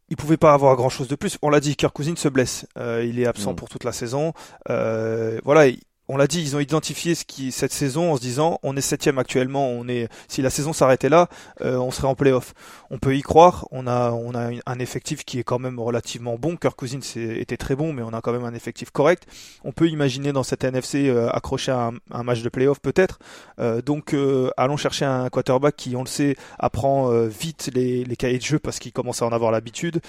ils 0.10 0.18
pouvaient 0.18 0.38
pas 0.38 0.54
avoir 0.54 0.76
grand 0.76 0.90
chose 0.90 1.08
de 1.08 1.16
plus. 1.16 1.38
On 1.42 1.50
l'a 1.50 1.60
dit, 1.60 1.76
Kirk 1.76 1.96
Cousins 1.96 2.16
se 2.16 2.28
blesse. 2.28 2.68
Euh, 2.78 3.06
il 3.08 3.20
est 3.20 3.26
absent 3.26 3.54
Mm. 3.54 3.56
pour 3.56 3.70
toute 3.70 3.84
la 3.84 3.94
saison. 3.94 4.34
Euh, 4.70 5.40
voilà. 5.44 5.72
On 6.10 6.16
l'a 6.16 6.28
dit, 6.28 6.42
ils 6.42 6.56
ont 6.56 6.60
identifié 6.60 7.16
ce 7.16 7.26
qui 7.26 7.52
cette 7.52 7.74
saison 7.74 8.14
en 8.14 8.16
se 8.16 8.22
disant 8.22 8.60
on 8.64 8.78
est 8.78 8.82
septième 8.82 9.18
actuellement, 9.18 9.68
on 9.68 9.90
est 9.90 10.08
si 10.30 10.42
la 10.42 10.50
saison 10.50 10.72
s'arrêtait 10.72 11.10
là, 11.10 11.28
euh, 11.60 11.76
on 11.78 11.92
serait 11.92 12.08
en 12.08 12.16
playoff. 12.16 12.54
On 12.90 12.98
peut 12.98 13.18
y 13.18 13.22
croire. 13.22 13.68
On 13.72 13.88
a 13.88 14.12
on 14.12 14.34
a 14.34 14.52
un 14.66 14.80
effectif 14.80 15.26
qui 15.26 15.38
est 15.38 15.44
quand 15.44 15.60
même 15.60 15.80
relativement 15.80 16.38
bon. 16.38 16.56
Kirk 16.56 16.78
Cousins 16.78 17.02
était 17.16 17.58
très 17.58 17.76
bon, 17.76 17.92
mais 17.92 18.04
on 18.04 18.14
a 18.14 18.22
quand 18.22 18.32
même 18.32 18.46
un 18.46 18.54
effectif 18.54 18.90
correct. 18.90 19.28
On 19.66 19.74
peut 19.74 19.90
imaginer 19.90 20.32
dans 20.32 20.44
cette 20.44 20.64
NFC 20.64 21.10
euh, 21.10 21.30
accrocher 21.30 21.74
un, 21.74 21.92
un 22.12 22.24
match 22.24 22.42
de 22.42 22.48
playoff 22.48 22.80
peut-être. 22.80 23.20
Euh, 23.60 23.82
donc 23.82 24.16
allons 24.56 24.78
chercher 24.78 25.04
un 25.04 25.28
quarterback 25.30 25.76
qui, 25.76 25.98
on 25.98 26.04
le 26.04 26.08
sait, 26.08 26.38
apprend 26.58 27.12
vite 27.28 27.70
les, 27.74 28.06
les 28.06 28.16
cahiers 28.16 28.38
de 28.38 28.44
jeu 28.44 28.60
parce 28.60 28.80
qu'il 28.80 28.94
commence 28.94 29.22
à 29.22 29.26
en 29.26 29.34
avoir 29.34 29.52
l'habitude, 29.52 30.00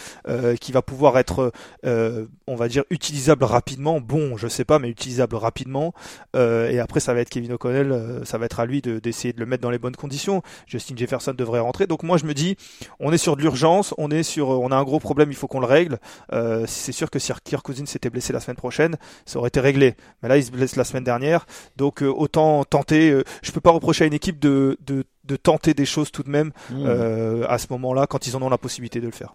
qui 0.61 0.73
va 0.73 0.83
pouvoir 0.83 1.19
être, 1.19 1.53
on 1.85 2.55
va 2.55 2.69
dire, 2.69 2.85
utilisable 2.91 3.45
rapidement. 3.45 4.01
Bon, 4.01 4.37
je 4.37 4.47
sais 4.47 4.65
pas, 4.65 4.79
mais 4.79 4.89
utilisable 4.89 5.35
rapidement. 5.37 5.88
Euh, 6.37 6.70
et 6.70 6.79
après, 6.79 7.01
ça 7.01 7.14
va 7.14 7.20
être 7.20 7.31
Kevin 7.31 7.53
O'Connell, 7.53 7.92
euh, 7.92 8.24
ça 8.24 8.38
va 8.38 8.46
être 8.46 8.61
à 8.61 8.66
lui 8.66 8.81
de- 8.83 8.98
d'essayer 8.98 9.33
de, 9.33 9.40
le 9.40 9.46
mettre 9.46 9.62
dans 9.62 9.70
les 9.70 9.79
bonnes 9.79 9.96
conditions. 9.96 10.42
Justin 10.66 10.94
Jefferson 10.96 11.35
devrait 11.37 11.61
rentrer. 11.61 11.87
Donc 11.87 12.03
moi, 12.03 12.16
je 12.18 12.24
me 12.24 12.35
dis, 12.35 12.57
on 13.01 13.12
est 13.12 13.18
sur 13.18 13.37
de 13.37 13.42
l'urgence, 13.42 13.94
on 13.98 14.11
est 14.11 14.22
sur, 14.22 14.48
on 14.48 14.70
a 14.70 14.77
un 14.77 14.85
gros 14.85 15.01
problème, 15.01 15.31
il 15.31 15.37
faut 15.37 15.46
qu'on 15.48 15.61
le 15.61 15.66
règle. 15.66 15.98
Euh, 16.33 16.64
c'est 16.66 16.92
sûr 16.92 17.11
que 17.11 17.18
si 17.18 17.33
Kirk 17.44 17.64
Cousins 17.64 17.87
s'était 17.87 18.11
blessé 18.11 18.33
la 18.33 18.40
semaine 18.40 18.57
prochaine, 18.57 18.96
ça 19.27 19.38
aurait 19.38 19.48
été 19.48 19.61
réglé. 19.61 19.94
Mais 20.22 20.29
là, 20.29 20.37
il 20.37 20.44
se 20.44 20.51
blesse 20.51 20.77
la 20.77 20.85
semaine 20.85 21.05
dernière, 21.05 21.46
donc 21.77 22.03
autant 22.03 22.64
tenter. 22.64 23.22
je 23.42 23.53
peux 23.53 23.61
pas 23.61 23.70
reprocher 23.70 24.05
à 24.05 24.07
une 24.07 24.14
équipe 24.14 24.38
de, 24.38 24.77
de, 24.87 25.05
de 25.24 25.37
tenter 25.37 25.74
des 25.74 25.87
choses 25.87 26.11
tout 26.11 26.22
de 26.22 26.31
même 26.31 26.53
euh, 26.87 27.44
à 27.48 27.59
ce 27.59 27.66
moment-là 27.70 28.07
quand 28.07 28.27
ils 28.27 28.37
en 28.37 28.42
ont 28.42 28.48
la 28.48 28.59
possibilité 28.59 29.01
de 29.01 29.07
le 29.07 29.12
faire. 29.12 29.35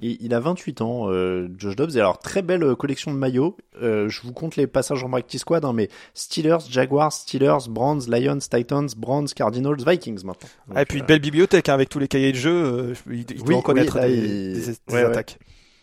Il, 0.00 0.32
a 0.34 0.40
28 0.40 0.80
ans, 0.80 1.10
euh, 1.10 1.48
Josh 1.58 1.74
Dobbs. 1.76 1.96
Et 1.96 2.00
alors, 2.00 2.18
très 2.20 2.42
belle 2.42 2.62
euh, 2.62 2.74
collection 2.76 3.12
de 3.12 3.18
maillots. 3.18 3.56
Euh, 3.82 4.08
je 4.08 4.20
vous 4.22 4.32
compte 4.32 4.54
les 4.56 4.66
passages 4.66 5.02
en 5.02 5.08
practice 5.10 5.40
squad, 5.40 5.64
hein, 5.64 5.72
mais 5.72 5.88
Steelers, 6.14 6.58
Jaguars, 6.70 7.12
Steelers, 7.12 7.68
Browns, 7.68 8.02
Lions, 8.08 8.38
Titans, 8.38 8.88
Browns, 8.96 9.26
Cardinals, 9.34 9.76
Vikings 9.84 10.24
maintenant. 10.24 10.48
Donc, 10.68 10.76
Ah, 10.76 10.82
et 10.82 10.84
puis 10.84 10.98
euh, 10.98 11.00
une 11.00 11.06
belle 11.06 11.20
bibliothèque 11.20 11.68
hein, 11.68 11.74
avec 11.74 11.88
tous 11.88 11.98
les 11.98 12.08
cahiers 12.08 12.32
de 12.32 12.36
jeu. 12.36 12.50
euh, 12.52 12.94
il, 13.10 13.20
il 13.30 13.40
Oui, 13.40 13.46
doit 13.48 13.56
en 13.56 13.62
connaître 13.62 13.94
oui, 13.96 14.00
là, 14.02 14.08
des, 14.08 14.14
il- 14.16 14.52
des- 14.54 14.60
des 14.60 14.66
ouais, 14.68 14.74
ouais. 14.94 15.02
attaques. 15.04 15.38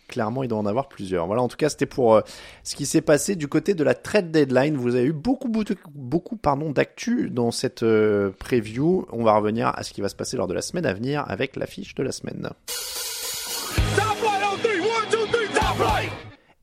clairement, 0.08 0.44
il 0.44 0.48
doit 0.50 0.60
en 0.60 0.66
avoir 0.66 0.88
plusieurs. 0.88 1.26
Voilà, 1.28 1.42
en 1.42 1.48
tout 1.50 1.58
cas, 1.58 1.68
c'était 1.68 1.86
pour 1.86 2.16
euh, 2.16 2.22
ce 2.64 2.76
qui 2.76 2.86
s'est 2.86 3.02
passé 3.02 3.36
du 3.36 3.48
côté 3.50 3.74
de 3.74 3.84
la 3.84 3.96
trade 3.96 4.32
deadline. 4.32 4.78
Vous 4.78 4.96
avez 4.96 5.06
eu 5.08 5.14
beaucoup, 5.14 5.50
beaucoup, 5.50 5.74
beaucoup 5.94 6.38
pardon, 6.38 6.70
d'actu 6.72 7.30
dans 7.32 7.52
cette 7.52 7.84
euh, 7.84 8.32
preview. 8.40 9.06
On 9.12 9.24
va 9.26 9.36
revenir 9.36 9.74
à 9.76 9.84
ce 9.84 9.92
qui 9.92 10.00
va 10.02 10.08
se 10.08 10.16
passer 10.16 10.38
lors 10.38 10.48
de 10.48 10.54
la 10.54 10.62
semaine 10.62 10.86
à 10.86 10.94
venir 10.94 11.26
avec 11.28 11.56
l'affiche 11.58 11.96
de 11.96 12.04
la 12.04 12.12
semaine. 12.14 12.50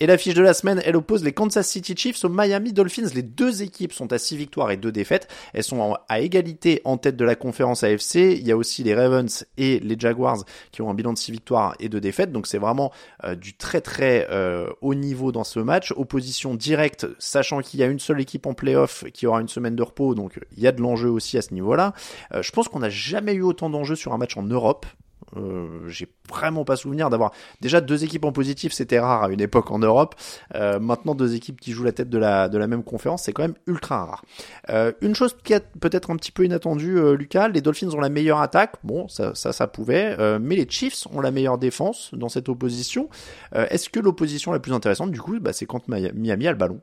Et 0.03 0.07
l'affiche 0.07 0.35
de 0.35 0.43
la 0.43 0.53
semaine, 0.53 0.83
elle 0.85 0.97
oppose 0.97 1.23
les 1.23 1.31
Kansas 1.31 1.69
City 1.69 1.95
Chiefs 1.97 2.25
aux 2.25 2.29
Miami 2.29 2.73
Dolphins. 2.73 3.07
Les 3.15 3.23
deux 3.23 3.63
équipes 3.63 3.93
sont 3.93 4.13
à 4.13 4.19
6 4.19 4.37
victoires 4.37 4.73
et 4.73 4.77
2 4.77 4.91
défaites. 4.91 5.29
Elles 5.55 5.63
sont 5.63 5.97
à 6.09 6.19
égalité 6.19 6.81
en 6.85 6.97
tête 6.97 7.15
de 7.15 7.25
la 7.25 7.37
conférence 7.37 7.85
AFC. 7.85 8.17
Il 8.17 8.45
y 8.45 8.51
a 8.51 8.57
aussi 8.57 8.83
les 8.83 8.97
Ravens 8.97 9.47
et 9.59 9.79
les 9.79 9.95
Jaguars 9.97 10.39
qui 10.73 10.83
ont 10.83 10.91
un 10.91 10.95
bilan 10.95 11.13
de 11.13 11.19
6 11.19 11.31
victoires 11.31 11.77
et 11.79 11.89
2 11.89 12.01
défaites. 12.01 12.33
Donc 12.33 12.49
c'est 12.49 12.59
vraiment 12.59 12.91
euh, 13.23 13.37
du 13.37 13.55
très 13.55 13.81
très 13.81 14.27
euh, 14.33 14.67
haut 14.81 14.97
niveau 14.97 15.31
dans 15.31 15.45
ce 15.45 15.61
match. 15.61 15.93
Opposition 15.93 16.57
directe, 16.57 17.07
sachant 17.21 17.61
qu'il 17.61 17.79
y 17.79 17.85
a 17.85 17.87
une 17.87 18.01
seule 18.01 18.21
équipe 18.21 18.47
en 18.47 18.55
playoff 18.55 19.05
qui 19.15 19.29
aura 19.29 19.41
une 19.41 19.47
semaine 19.47 19.77
de 19.77 19.85
repos. 19.85 20.17
Donc 20.17 20.41
il 20.57 20.65
y 20.65 20.67
a 20.67 20.73
de 20.73 20.83
l'enjeu 20.83 21.11
aussi 21.11 21.39
à 21.39 21.43
ce 21.43 21.55
niveau-là. 21.55 21.95
Euh, 22.35 22.43
je 22.43 22.51
pense 22.51 22.67
qu'on 22.67 22.81
n'a 22.81 22.91
jamais 22.91 23.35
eu 23.35 23.43
autant 23.43 23.71
d'enjeux 23.71 23.95
sur 23.95 24.13
un 24.13 24.19
match 24.19 24.37
en 24.37 24.43
Europe. 24.43 24.85
Euh, 25.37 25.89
j'ai 25.89 26.09
vraiment 26.29 26.65
pas 26.65 26.77
souvenir 26.77 27.11
d'avoir 27.11 27.33
déjà 27.61 27.81
deux 27.81 28.05
équipes 28.05 28.25
en 28.25 28.33
positif, 28.33 28.73
c'était 28.73 28.99
rare 28.99 29.25
à 29.25 29.29
une 29.31 29.41
époque 29.41 29.71
en 29.71 29.79
Europe. 29.79 30.15
Euh, 30.55 30.79
maintenant 30.79 31.15
deux 31.15 31.35
équipes 31.35 31.61
qui 31.61 31.73
jouent 31.73 31.85
la 31.85 31.93
tête 31.93 32.11
de 32.11 32.19
la 32.19 32.49
de 32.49 32.59
la 32.59 32.67
même 32.67 32.83
conférence, 32.83 33.25
c'est 33.25 33.33
quand 33.33 33.43
même 33.43 33.57
ultra 33.67 34.05
rare. 34.05 34.25
Euh, 34.71 34.93
une 35.01 35.15
chose 35.15 35.37
qui 35.43 35.53
est 35.53 35.65
peut-être 35.81 36.11
un 36.11 36.17
petit 36.17 36.33
peu 36.33 36.45
inattendue, 36.45 37.01
Lucas, 37.17 37.49
les 37.49 37.61
Dolphins 37.61 37.91
ont 37.91 38.01
la 38.01 38.09
meilleure 38.09 38.41
attaque. 38.41 38.77
Bon, 38.85 39.09
ça 39.09 39.35
ça 39.35 39.67
pouvait, 39.67 40.17
mais 40.39 40.57
les 40.57 40.67
Chiefs 40.69 41.07
ont 41.13 41.21
la 41.21 41.31
meilleure 41.31 41.59
défense 41.59 42.11
dans 42.15 42.29
cette 42.29 42.49
opposition. 42.49 43.09
Est-ce 43.55 43.89
que 43.89 44.01
l'opposition 44.01 44.53
la 44.53 44.61
plus 44.61 44.73
intéressante, 44.73 45.11
du 45.11 45.21
coup, 45.21 45.39
bah, 45.41 45.53
c'est 45.53 45.67
quand 45.67 45.89
Miami 45.89 46.47
a 46.47 46.53
le 46.53 46.57
ballon? 46.57 46.81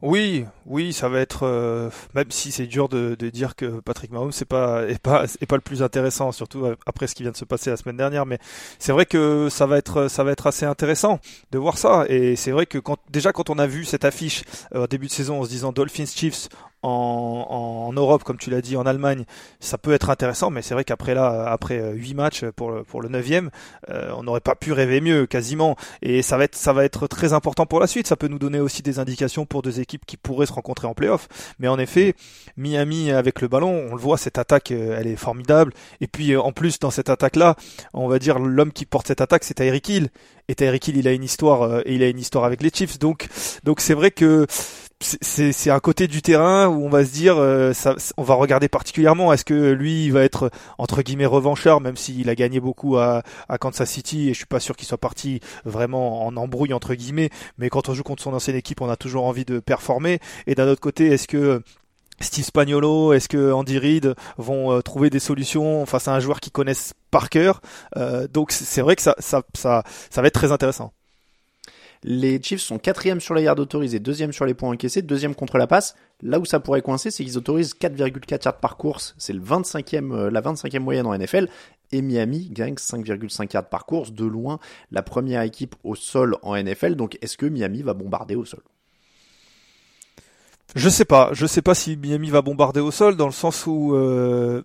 Oui, 0.00 0.44
oui, 0.64 0.92
ça 0.92 1.08
va 1.08 1.18
être 1.18 1.44
euh, 1.44 1.90
même 2.14 2.30
si 2.30 2.52
c'est 2.52 2.68
dur 2.68 2.88
de, 2.88 3.16
de 3.18 3.30
dire 3.30 3.56
que 3.56 3.80
Patrick 3.80 4.12
Mahomes 4.12 4.30
c'est 4.30 4.44
pas 4.44 4.86
est 4.88 5.00
pas 5.02 5.24
est 5.24 5.46
pas 5.46 5.56
le 5.56 5.60
plus 5.60 5.82
intéressant, 5.82 6.30
surtout 6.30 6.66
après 6.86 7.08
ce 7.08 7.16
qui 7.16 7.24
vient 7.24 7.32
de 7.32 7.36
se 7.36 7.44
passer 7.44 7.70
la 7.70 7.76
semaine 7.76 7.96
dernière. 7.96 8.24
Mais 8.24 8.38
c'est 8.78 8.92
vrai 8.92 9.06
que 9.06 9.48
ça 9.50 9.66
va 9.66 9.76
être 9.76 10.06
ça 10.06 10.22
va 10.22 10.30
être 10.30 10.46
assez 10.46 10.64
intéressant 10.64 11.18
de 11.50 11.58
voir 11.58 11.78
ça. 11.78 12.04
Et 12.08 12.36
c'est 12.36 12.52
vrai 12.52 12.64
que 12.64 12.78
quand 12.78 12.98
déjà 13.10 13.32
quand 13.32 13.50
on 13.50 13.58
a 13.58 13.66
vu 13.66 13.84
cette 13.84 14.04
affiche 14.04 14.44
euh, 14.72 14.84
au 14.84 14.86
début 14.86 15.08
de 15.08 15.12
saison 15.12 15.40
en 15.40 15.44
se 15.44 15.48
disant 15.48 15.72
Dolphins 15.72 16.06
Chiefs 16.06 16.48
en, 16.82 17.88
en 17.88 17.92
Europe, 17.92 18.24
comme 18.24 18.38
tu 18.38 18.50
l'as 18.50 18.60
dit, 18.60 18.76
en 18.76 18.86
Allemagne, 18.86 19.24
ça 19.60 19.78
peut 19.78 19.92
être 19.92 20.10
intéressant. 20.10 20.50
Mais 20.50 20.62
c'est 20.62 20.74
vrai 20.74 20.84
qu'après 20.84 21.14
là, 21.14 21.46
après 21.50 21.78
euh, 21.78 21.92
huit 21.92 22.14
matchs 22.14 22.44
pour 22.56 22.70
le, 22.70 22.84
pour 22.84 23.02
le 23.02 23.08
neuvième, 23.08 23.50
euh, 23.90 24.10
on 24.16 24.22
n'aurait 24.22 24.40
pas 24.40 24.54
pu 24.54 24.72
rêver 24.72 25.00
mieux 25.00 25.26
quasiment. 25.26 25.76
Et 26.02 26.22
ça 26.22 26.36
va 26.36 26.44
être 26.44 26.54
ça 26.54 26.72
va 26.72 26.84
être 26.84 27.06
très 27.06 27.32
important 27.32 27.66
pour 27.66 27.80
la 27.80 27.86
suite. 27.86 28.06
Ça 28.06 28.16
peut 28.16 28.28
nous 28.28 28.38
donner 28.38 28.60
aussi 28.60 28.82
des 28.82 28.98
indications 28.98 29.46
pour 29.46 29.62
deux 29.62 29.80
équipes 29.80 30.06
qui 30.06 30.16
pourraient 30.16 30.46
se 30.46 30.52
rencontrer 30.52 30.86
en 30.86 30.94
playoff. 30.94 31.28
Mais 31.58 31.68
en 31.68 31.78
effet, 31.78 32.14
Miami 32.56 33.10
avec 33.10 33.40
le 33.40 33.48
ballon, 33.48 33.88
on 33.90 33.94
le 33.94 34.00
voit, 34.00 34.16
cette 34.18 34.38
attaque, 34.38 34.72
euh, 34.72 34.96
elle 34.98 35.06
est 35.06 35.16
formidable. 35.16 35.72
Et 36.00 36.06
puis 36.06 36.32
euh, 36.32 36.40
en 36.40 36.52
plus 36.52 36.78
dans 36.78 36.90
cette 36.90 37.10
attaque-là, 37.10 37.56
on 37.94 38.08
va 38.08 38.18
dire 38.18 38.38
l'homme 38.38 38.72
qui 38.72 38.86
porte 38.86 39.06
cette 39.06 39.20
attaque, 39.20 39.44
c'est 39.44 39.54
Tyreek 39.54 39.88
Hill. 39.88 40.08
Et 40.48 40.54
Tyreek 40.54 40.88
Hill, 40.88 40.96
il 40.96 41.08
a 41.08 41.12
une 41.12 41.24
histoire, 41.24 41.62
euh, 41.62 41.82
et 41.84 41.94
il 41.94 42.02
a 42.02 42.08
une 42.08 42.18
histoire 42.18 42.44
avec 42.44 42.62
les 42.62 42.70
Chiefs. 42.70 42.98
Donc 42.98 43.28
donc 43.64 43.80
c'est 43.80 43.94
vrai 43.94 44.10
que 44.10 44.46
c'est 45.00 45.70
un 45.70 45.78
côté 45.78 46.08
du 46.08 46.22
terrain 46.22 46.66
où 46.66 46.84
on 46.84 46.88
va 46.88 47.04
se 47.04 47.12
dire 47.12 47.36
euh, 47.38 47.72
ça, 47.72 47.94
on 48.16 48.24
va 48.24 48.34
regarder 48.34 48.68
particulièrement. 48.68 49.32
Est-ce 49.32 49.44
que 49.44 49.70
lui 49.72 50.06
il 50.06 50.12
va 50.12 50.24
être 50.24 50.50
entre 50.76 51.02
guillemets 51.02 51.26
revanchard 51.26 51.80
même 51.80 51.96
s'il 51.96 52.28
a 52.28 52.34
gagné 52.34 52.58
beaucoup 52.58 52.96
à, 52.96 53.22
Kansas 53.60 53.88
City 53.88 54.28
et 54.28 54.32
je 54.32 54.38
suis 54.38 54.46
pas 54.46 54.58
sûr 54.58 54.74
qu'il 54.76 54.88
soit 54.88 54.98
parti 54.98 55.40
vraiment 55.64 56.26
en 56.26 56.36
embrouille 56.36 56.72
entre 56.72 56.94
guillemets. 56.94 57.30
Mais 57.58 57.68
quand 57.68 57.88
on 57.88 57.94
joue 57.94 58.02
contre 58.02 58.24
son 58.24 58.34
ancienne 58.34 58.56
équipe 58.56 58.80
on 58.80 58.88
a 58.88 58.96
toujours 58.96 59.24
envie 59.26 59.44
de 59.44 59.60
performer. 59.60 60.18
Et 60.48 60.56
d'un 60.56 60.66
autre 60.66 60.80
côté 60.80 61.06
est-ce 61.06 61.28
que 61.28 61.62
Steve 62.20 62.44
Spagnolo, 62.44 63.12
est-ce 63.12 63.28
que 63.28 63.52
Andy 63.52 63.78
Reid 63.78 64.14
vont 64.36 64.72
euh, 64.72 64.80
trouver 64.80 65.10
des 65.10 65.20
solutions 65.20 65.86
face 65.86 66.08
à 66.08 66.14
un 66.14 66.18
joueur 66.18 66.40
qu'ils 66.40 66.52
connaissent 66.52 66.92
par 67.12 67.30
cœur? 67.30 67.60
Euh, 67.96 68.26
Donc 68.26 68.50
c'est 68.50 68.82
vrai 68.82 68.96
que 68.96 69.02
ça, 69.02 69.14
ça, 69.20 69.44
ça 69.54 69.84
va 70.16 70.26
être 70.26 70.34
très 70.34 70.50
intéressant. 70.50 70.92
Les 72.04 72.40
Chiefs 72.42 72.60
sont 72.60 72.78
quatrième 72.78 73.20
sur 73.20 73.34
les 73.34 73.42
yards 73.42 73.58
autorisés, 73.58 73.98
deuxième 73.98 74.32
sur 74.32 74.44
les 74.44 74.54
points 74.54 74.70
encaissés, 74.70 75.02
deuxième 75.02 75.34
contre 75.34 75.58
la 75.58 75.66
passe. 75.66 75.94
Là 76.22 76.38
où 76.38 76.44
ça 76.44 76.60
pourrait 76.60 76.82
coincer, 76.82 77.10
c'est 77.10 77.24
qu'ils 77.24 77.38
autorisent 77.38 77.74
4,4 77.74 78.44
yards 78.44 78.58
par 78.58 78.76
course. 78.76 79.14
C'est 79.18 79.32
le 79.32 79.40
25e, 79.40 80.12
euh, 80.12 80.30
la 80.30 80.40
25e 80.40 80.80
moyenne 80.80 81.06
en 81.06 81.16
NFL. 81.16 81.48
et 81.90 82.02
Miami 82.02 82.50
gagne 82.50 82.74
5,5 82.74 83.52
yards 83.54 83.68
par 83.68 83.86
course, 83.86 84.12
de 84.12 84.24
loin 84.24 84.58
la 84.90 85.02
première 85.02 85.42
équipe 85.42 85.74
au 85.84 85.94
sol 85.94 86.36
en 86.42 86.56
NFL. 86.56 86.94
Donc 86.94 87.18
est-ce 87.22 87.36
que 87.36 87.46
Miami 87.46 87.82
va 87.82 87.94
bombarder 87.94 88.34
au 88.34 88.44
sol? 88.44 88.60
Je 90.76 90.88
sais 90.90 91.06
pas, 91.06 91.30
je 91.32 91.46
sais 91.46 91.62
pas 91.62 91.74
si 91.74 91.96
Miami 91.96 92.28
va 92.28 92.42
bombarder 92.42 92.80
au 92.80 92.90
sol 92.90 93.16
dans 93.16 93.26
le 93.26 93.32
sens 93.32 93.66
où 93.66 93.94
euh, 93.94 94.62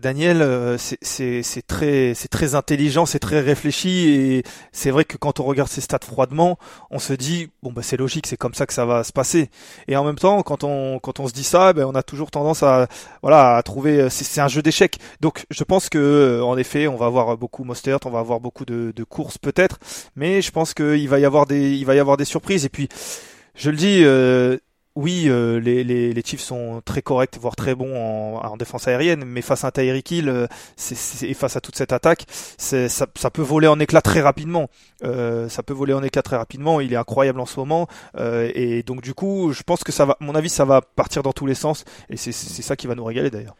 Daniel, 0.00 0.42
euh, 0.42 0.76
c'est 0.78 1.66
très, 1.66 2.14
très 2.30 2.54
intelligent, 2.54 3.06
c'est 3.06 3.18
très 3.18 3.40
réfléchi 3.40 4.08
et 4.08 4.42
c'est 4.72 4.90
vrai 4.90 5.04
que 5.04 5.16
quand 5.16 5.40
on 5.40 5.44
regarde 5.44 5.68
ses 5.68 5.80
stats 5.80 5.98
froidement, 6.02 6.58
on 6.90 6.98
se 6.98 7.12
dit 7.12 7.48
bon 7.62 7.72
bah 7.72 7.82
c'est 7.82 7.96
logique, 7.96 8.26
c'est 8.26 8.36
comme 8.36 8.54
ça 8.54 8.66
que 8.66 8.72
ça 8.72 8.84
va 8.84 9.04
se 9.04 9.12
passer. 9.12 9.50
Et 9.88 9.96
en 9.96 10.04
même 10.04 10.16
temps, 10.16 10.42
quand 10.42 10.64
on 10.64 10.98
quand 10.98 11.20
on 11.20 11.28
se 11.28 11.32
dit 11.32 11.44
ça, 11.44 11.72
ben 11.72 11.84
on 11.84 11.94
a 11.94 12.02
toujours 12.02 12.30
tendance 12.30 12.62
à 12.62 12.86
voilà 13.22 13.56
à 13.56 13.62
trouver 13.62 14.08
c'est 14.10 14.40
un 14.40 14.48
jeu 14.48 14.62
d'échecs. 14.62 14.98
Donc 15.20 15.44
je 15.50 15.64
pense 15.64 15.88
que 15.88 15.98
euh, 15.98 16.44
en 16.44 16.56
effet, 16.56 16.86
on 16.88 16.96
va 16.96 17.06
avoir 17.06 17.36
beaucoup 17.36 17.64
Mostert, 17.64 17.98
on 18.04 18.10
va 18.10 18.20
avoir 18.20 18.40
beaucoup 18.40 18.64
de, 18.64 18.92
de 18.94 19.04
courses 19.04 19.38
peut-être, 19.38 19.78
mais 20.14 20.42
je 20.42 20.50
pense 20.50 20.74
qu'il 20.74 21.08
va 21.08 21.18
y 21.18 21.24
avoir 21.24 21.46
des 21.46 21.72
il 21.72 21.84
va 21.84 21.94
y 21.94 21.98
avoir 21.98 22.16
des 22.16 22.24
surprises 22.24 22.64
et 22.64 22.68
puis 22.68 22.88
je 23.56 23.70
le 23.70 23.76
dis, 23.76 24.02
euh, 24.04 24.58
oui, 24.96 25.26
euh, 25.28 25.60
les, 25.60 25.84
les, 25.84 26.12
les, 26.14 26.22
Chiefs 26.22 26.40
sont 26.40 26.80
très 26.84 27.02
corrects, 27.02 27.36
voire 27.38 27.54
très 27.54 27.74
bons 27.74 27.94
en, 27.94 28.40
en 28.42 28.56
défense 28.56 28.88
aérienne, 28.88 29.24
mais 29.26 29.42
face 29.42 29.62
à 29.62 29.68
un 29.68 29.70
Tyreek 29.70 30.10
Hill 30.10 30.28
euh, 30.30 30.46
et 31.22 31.34
face 31.34 31.54
à 31.54 31.60
toute 31.60 31.76
cette 31.76 31.92
attaque, 31.92 32.24
ça, 32.56 33.30
peut 33.30 33.42
voler 33.42 33.68
en 33.68 33.78
éclat 33.78 34.00
très 34.00 34.22
rapidement. 34.22 34.70
Euh, 35.04 35.50
ça 35.50 35.62
peut 35.62 35.74
voler 35.74 35.92
en 35.92 36.02
éclat 36.02 36.22
très 36.22 36.36
rapidement. 36.36 36.80
Il 36.80 36.94
est 36.94 36.96
incroyable 36.96 37.40
en 37.40 37.46
ce 37.46 37.60
moment, 37.60 37.88
et 38.18 38.82
donc 38.82 39.02
du 39.02 39.12
coup, 39.12 39.52
je 39.52 39.62
pense 39.62 39.84
que 39.84 39.92
ça 39.92 40.06
va, 40.06 40.16
mon 40.20 40.34
avis, 40.34 40.48
ça 40.48 40.64
va 40.64 40.80
partir 40.80 41.22
dans 41.22 41.32
tous 41.32 41.46
les 41.46 41.54
sens, 41.54 41.84
et 42.08 42.16
c'est 42.16 42.32
ça 42.32 42.74
qui 42.74 42.86
va 42.86 42.94
nous 42.94 43.04
régaler 43.04 43.30
d'ailleurs. 43.30 43.56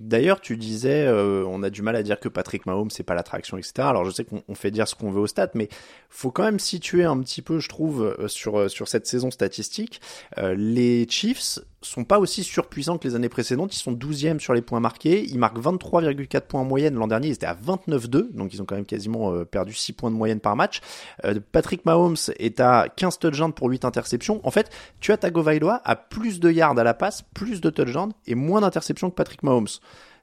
D'ailleurs, 0.00 0.40
tu 0.40 0.56
disais, 0.56 1.06
euh, 1.06 1.44
on 1.46 1.62
a 1.62 1.70
du 1.70 1.82
mal 1.82 1.96
à 1.96 2.02
dire 2.02 2.20
que 2.20 2.28
Patrick 2.28 2.66
Mahomes 2.66 2.90
c'est 2.90 3.02
pas 3.02 3.14
l'attraction, 3.14 3.56
etc. 3.56 3.72
Alors 3.78 4.04
je 4.04 4.10
sais 4.12 4.24
qu'on 4.24 4.54
fait 4.54 4.70
dire 4.70 4.86
ce 4.86 4.94
qu'on 4.94 5.10
veut 5.10 5.20
au 5.20 5.26
stade, 5.26 5.50
mais 5.54 5.68
faut 6.08 6.30
quand 6.30 6.44
même 6.44 6.60
situer 6.60 7.04
un 7.04 7.18
petit 7.20 7.42
peu, 7.42 7.58
je 7.58 7.68
trouve, 7.68 8.14
euh, 8.18 8.28
sur 8.28 8.58
euh, 8.58 8.68
sur 8.68 8.86
cette 8.86 9.06
saison 9.06 9.30
statistique. 9.30 10.00
les 10.36 11.06
Chiefs 11.08 11.58
sont 11.80 12.04
pas 12.04 12.18
aussi 12.18 12.42
surpuissants 12.42 12.98
que 12.98 13.06
les 13.06 13.14
années 13.14 13.28
précédentes. 13.28 13.74
Ils 13.74 13.80
sont 13.80 13.92
12e 13.92 14.40
sur 14.40 14.52
les 14.52 14.62
points 14.62 14.80
marqués. 14.80 15.24
Ils 15.24 15.38
marquent 15.38 15.58
23,4 15.58 16.40
points 16.42 16.60
en 16.60 16.64
moyenne. 16.64 16.94
L'an 16.94 17.06
dernier, 17.06 17.28
ils 17.28 17.34
étaient 17.34 17.46
à 17.46 17.54
29,2. 17.54 18.32
Donc, 18.32 18.52
ils 18.52 18.60
ont 18.60 18.64
quand 18.64 18.74
même 18.74 18.86
quasiment 18.86 19.32
euh, 19.32 19.44
perdu 19.44 19.72
6 19.72 19.92
points 19.92 20.10
de 20.10 20.16
moyenne 20.16 20.40
par 20.40 20.56
match. 20.56 20.80
Euh, 21.24 21.38
Patrick 21.52 21.84
Mahomes 21.84 22.16
est 22.38 22.60
à 22.60 22.88
15 22.94 23.18
touchdowns 23.18 23.52
pour 23.52 23.68
8 23.68 23.84
interceptions. 23.84 24.40
En 24.44 24.50
fait, 24.50 24.70
tu 25.00 25.12
as 25.12 25.16
Tagovailoa 25.16 25.80
à 25.84 25.96
plus 25.96 26.40
de 26.40 26.50
yards 26.50 26.78
à 26.78 26.84
la 26.84 26.94
passe, 26.94 27.22
plus 27.34 27.60
de 27.60 27.70
touchdowns 27.70 28.12
et 28.26 28.34
moins 28.34 28.60
d'interceptions 28.60 29.10
que 29.10 29.14
Patrick 29.14 29.42
Mahomes. 29.42 29.68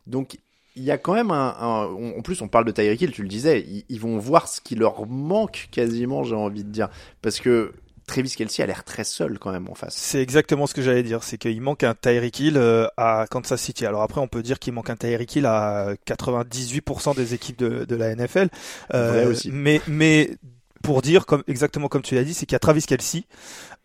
Donc, 0.07 0.37
il 0.75 0.83
y 0.83 0.91
a 0.91 0.97
quand 0.97 1.13
même 1.13 1.31
un, 1.31 1.53
en 1.57 2.21
plus 2.21 2.41
on 2.41 2.47
parle 2.47 2.65
de 2.65 2.71
Tyreek 2.71 3.01
Hill, 3.01 3.11
tu 3.11 3.21
le 3.21 3.29
disais, 3.29 3.65
ils, 3.87 3.99
vont 3.99 4.17
voir 4.17 4.47
ce 4.47 4.59
qui 4.59 4.75
leur 4.75 5.07
manque 5.07 5.69
quasiment, 5.71 6.23
j'ai 6.23 6.35
envie 6.35 6.65
de 6.65 6.69
dire, 6.69 6.89
parce 7.21 7.39
que 7.39 7.71
Travis 8.05 8.35
Kelsey 8.35 8.63
a 8.63 8.67
l'air 8.67 8.83
très 8.83 9.03
seul 9.03 9.39
quand 9.39 9.51
même 9.51 9.67
en 9.69 9.75
face. 9.75 9.95
C'est 9.95 10.21
exactement 10.21 10.67
ce 10.67 10.73
que 10.73 10.81
j'allais 10.81 11.03
dire, 11.03 11.23
c'est 11.23 11.37
qu'il 11.37 11.61
manque 11.61 11.83
un 11.83 11.95
Tyreek 11.95 12.39
Hill 12.39 12.57
euh, 12.57 12.87
à 12.97 13.25
Kansas 13.29 13.61
City. 13.61 13.85
Alors 13.85 14.01
après, 14.01 14.21
on 14.21 14.27
peut 14.27 14.43
dire 14.43 14.59
qu'il 14.59 14.73
manque 14.73 14.89
un 14.89 14.95
Tyreek 14.95 15.35
Hill 15.35 15.45
à 15.45 15.93
98% 16.07 17.15
des 17.15 17.33
équipes 17.33 17.57
de, 17.59 17.85
de 17.85 17.95
la 17.95 18.15
NFL. 18.15 18.49
Euh, 18.93 19.31
aussi. 19.31 19.49
Mais 19.51 19.81
mais 19.87 20.31
pour 20.85 21.01
dire 21.01 21.25
comme 21.25 21.43
exactement 21.47 21.87
comme 21.87 22.03
tu 22.03 22.13
l'as 22.13 22.23
dit, 22.23 22.35
c'est 22.35 22.45
qu'il 22.45 22.53
y 22.53 22.55
a 22.55 22.59
Travis 22.59 22.83
Kelsey 22.83 23.23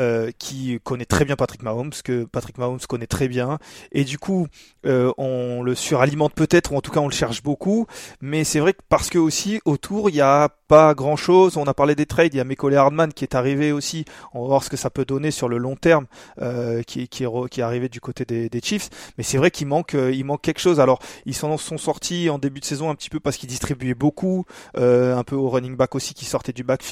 euh, 0.02 0.30
qui 0.38 0.78
connaît 0.84 1.06
très 1.06 1.24
bien 1.24 1.34
Patrick 1.34 1.62
Mahomes, 1.62 1.92
que 2.04 2.24
Patrick 2.24 2.58
Mahomes 2.58 2.80
connaît 2.86 3.06
très 3.06 3.26
bien, 3.26 3.58
et 3.90 4.04
du 4.04 4.18
coup 4.18 4.48
euh, 4.84 5.10
on 5.16 5.62
le 5.62 5.74
suralimente 5.74 6.34
peut-être, 6.34 6.72
ou 6.72 6.76
en 6.76 6.82
tout 6.82 6.90
cas 6.90 7.00
on 7.00 7.08
le 7.08 7.14
cherche 7.14 7.42
beaucoup, 7.42 7.86
mais 8.20 8.44
c'est 8.44 8.60
vrai 8.60 8.74
que 8.74 8.80
parce 8.90 9.08
que 9.08 9.18
aussi 9.18 9.60
autour 9.64 10.10
il 10.10 10.16
y 10.16 10.20
a 10.20 10.50
pas 10.70 10.94
grand 10.94 11.16
chose, 11.16 11.56
on 11.56 11.64
a 11.64 11.74
parlé 11.74 11.96
des 11.96 12.06
trades, 12.06 12.32
il 12.32 12.36
y 12.36 12.40
a 12.40 12.44
Mekole 12.44 12.76
Hardman 12.76 13.12
qui 13.12 13.24
est 13.24 13.34
arrivé 13.34 13.72
aussi, 13.72 14.04
on 14.32 14.42
va 14.42 14.46
voir 14.46 14.62
ce 14.62 14.70
que 14.70 14.76
ça 14.76 14.88
peut 14.88 15.04
donner 15.04 15.32
sur 15.32 15.48
le 15.48 15.58
long 15.58 15.74
terme, 15.74 16.06
euh, 16.40 16.84
qui, 16.84 17.08
qui, 17.08 17.24
est, 17.24 17.48
qui 17.50 17.60
est 17.60 17.64
arrivé 17.64 17.88
du 17.88 18.00
côté 18.00 18.24
des, 18.24 18.60
Chiefs, 18.62 18.88
mais 19.18 19.24
c'est 19.24 19.36
vrai 19.36 19.50
qu'il 19.50 19.66
manque, 19.66 19.96
euh, 19.96 20.12
il 20.14 20.24
manque 20.24 20.42
quelque 20.42 20.60
chose. 20.60 20.78
Alors 20.78 21.00
ils 21.26 21.34
sont 21.34 21.58
sortis 21.58 22.30
en 22.30 22.38
début 22.38 22.60
de 22.60 22.64
saison 22.64 22.88
un 22.88 22.94
petit 22.94 23.10
peu 23.10 23.18
parce 23.18 23.36
qu'ils 23.36 23.48
distribuaient 23.48 23.94
beaucoup, 23.94 24.44
euh, 24.76 25.16
un 25.16 25.24
peu 25.24 25.34
au 25.34 25.48
running 25.48 25.74
back 25.74 25.96
aussi 25.96 26.14
qui 26.14 26.24
sortait 26.24 26.52
du 26.52 26.62
backfield 26.62 26.89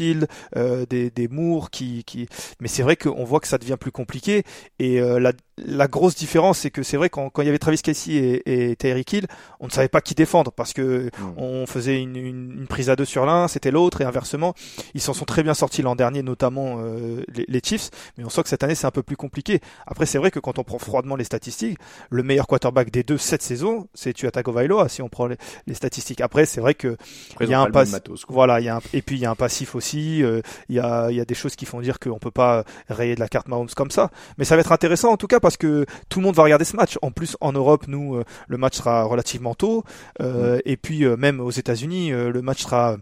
euh, 0.57 0.87
des, 0.87 1.11
des 1.11 1.29
Moore 1.29 1.71
qui, 1.71 2.05
qui... 2.05 2.29
mais 2.61 2.69
c'est 2.69 2.83
vrai 2.83 2.97
qu'on 2.97 3.25
voit 3.25 3.41
que 3.41 3.49
ça 3.49 3.59
devient 3.59 3.77
plus 3.79 3.93
compliqué. 3.93 4.45
Et 4.79 5.01
euh, 5.01 5.19
la, 5.19 5.33
la 5.67 5.89
grosse 5.89 6.15
différence, 6.15 6.59
c'est 6.59 6.71
que 6.71 6.83
c'est 6.83 6.97
vrai 6.97 7.09
quand, 7.11 7.31
quand 7.31 7.43
il 7.43 7.47
y 7.47 7.49
avait 7.49 7.59
Travis 7.59 7.81
Kelsey 7.81 8.15
et, 8.15 8.71
et 8.71 8.77
Tyreek 8.77 9.13
Hill, 9.13 9.27
on 9.61 9.67
ne 9.67 9.71
savait 9.71 9.89
pas 9.89 10.01
qui 10.01 10.15
défendre 10.15 10.53
parce 10.53 10.73
que 10.73 11.07
hmm. 11.07 11.39
on 11.39 11.67
faisait 11.67 12.01
une, 12.01 12.17
une, 12.17 12.67
prise 12.67 12.91
à 12.91 12.97
deux 12.97 13.05
sur 13.05 13.27
l'un, 13.27 13.49
c'était 13.49 13.71
l'autre 13.71 14.01
et 14.01 14.05
inversement. 14.05 14.55
Ils 14.95 15.01
s'en 15.01 15.15
sont 15.15 15.25
très 15.25 15.43
bien 15.43 15.55
sortis 15.55 15.83
l'an 15.83 15.97
dernier, 15.97 16.23
notamment 16.23 16.77
euh, 16.79 17.23
les, 17.35 17.45
les, 17.49 17.61
Chiefs, 17.63 17.91
mais 18.17 18.25
on 18.25 18.29
sent 18.29 18.43
que 18.43 18.49
cette 18.49 18.63
année 18.63 18.75
c'est 18.75 18.87
un 18.87 18.91
peu 18.91 19.03
plus 19.03 19.17
compliqué. 19.17 19.61
Après, 19.87 20.07
c'est 20.07 20.19
vrai 20.19 20.31
que 20.31 20.39
quand 20.39 20.59
on 20.59 20.65
prend 20.65 20.79
froidement 20.79 21.17
les 21.17 21.25
statistiques, 21.25 21.79
le 22.11 22.23
meilleur 22.23 22.47
quarterback 22.47 22.91
des 22.91 23.03
deux 23.03 23.19
cette 23.19 23.43
saison, 23.43 23.89
c'est 23.95 24.13
Tua 24.13 24.31
Tagovailoa 24.31 24.89
si 24.89 25.03
on 25.03 25.09
prend 25.09 25.27
les, 25.27 25.37
les 25.67 25.75
statistiques. 25.75 26.21
Après, 26.21 26.47
c'est 26.47 26.61
vrai 26.61 26.75
que 26.75 26.97
il 27.41 27.49
y 27.49 27.55
a 27.55 27.61
un 27.61 27.71
passif, 27.71 27.99
voilà, 28.29 28.61
il 28.61 28.67
y 28.67 28.69
a 28.69 28.77
un, 28.77 28.81
et 28.93 29.03
puis 29.03 29.17
il 29.17 29.23
y 29.23 29.27
a 29.27 29.31
un 29.31 29.35
passif 29.35 29.75
aussi. 29.75 30.23
Euh, 30.23 30.41
il 30.69 30.77
y 30.77 30.81
a 30.81 31.11
il 31.11 31.17
y 31.17 31.21
a 31.21 31.25
des 31.25 31.35
choses 31.35 31.57
qui 31.57 31.67
font 31.67 31.81
dire 31.81 31.99
qu'on 31.99 32.19
peut 32.19 32.31
pas 32.31 32.65
rayer 32.89 33.15
de 33.15 33.21
la 33.21 33.29
carte 33.29 33.49
Mahomes 33.49 33.69
comme 33.75 33.91
ça, 33.91 34.11
mais 34.37 34.45
ça 34.45 34.57
va 34.57 34.61
être 34.61 34.73
intéressant 34.73 35.13
en 35.13 35.17
tout 35.17 35.27
cas 35.27 35.41
parce 35.41 35.48
que 35.57 35.87
tout 36.09 36.21
le 36.21 36.27
monde 36.27 36.35
va 36.35 36.43
regarder 36.43 36.65
ce 36.65 36.77
match. 36.77 36.99
En 37.03 37.11
plus, 37.11 37.37
en 37.41 37.53
Europe, 37.53 37.87
nous, 37.89 38.17
euh, 38.17 38.25
le 38.49 38.59
match 38.59 38.77
sera 38.77 39.05
relativement 39.05 39.55
tôt, 39.55 39.85
euh, 40.21 40.61
et 40.65 40.77
puis 40.77 41.05
euh, 41.05 41.17
même 41.17 41.41
aux 41.41 41.51
États-Unis, 41.51 42.11
le 42.11 42.43
match 42.43 42.63
sera 42.63 42.97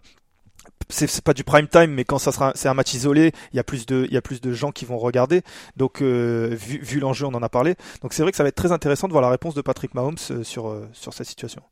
c'est 0.88 1.22
pas 1.22 1.34
du 1.34 1.42
prime 1.42 1.66
time, 1.66 1.90
mais 1.90 2.04
quand 2.04 2.18
ça 2.18 2.30
sera, 2.30 2.52
c'est 2.54 2.68
un 2.68 2.74
match 2.74 2.94
isolé, 2.94 3.32
il 3.52 3.56
y 3.56 3.58
a 3.58 3.64
plus 3.64 3.86
de, 3.86 4.04
il 4.08 4.14
y 4.14 4.16
a 4.16 4.22
plus 4.22 4.40
de 4.40 4.52
gens 4.52 4.70
qui 4.70 4.84
vont 4.84 4.98
regarder. 4.98 5.42
Donc, 5.76 6.00
vu, 6.00 6.78
vu 6.80 7.00
l'enjeu, 7.00 7.26
on 7.26 7.34
en 7.34 7.42
a 7.42 7.48
parlé. 7.48 7.74
Donc, 8.02 8.12
c'est 8.12 8.22
vrai 8.22 8.30
que 8.30 8.36
ça 8.36 8.44
va 8.44 8.50
être 8.50 8.56
très 8.56 8.72
intéressant 8.72 9.08
de 9.08 9.12
voir 9.12 9.22
la 9.22 9.30
réponse 9.30 9.54
de 9.54 9.62
Patrick 9.62 9.94
Mahomes 9.94 10.18
sur 10.42 10.76
sur 10.92 11.12
cette 11.12 11.26
situation 11.26 11.62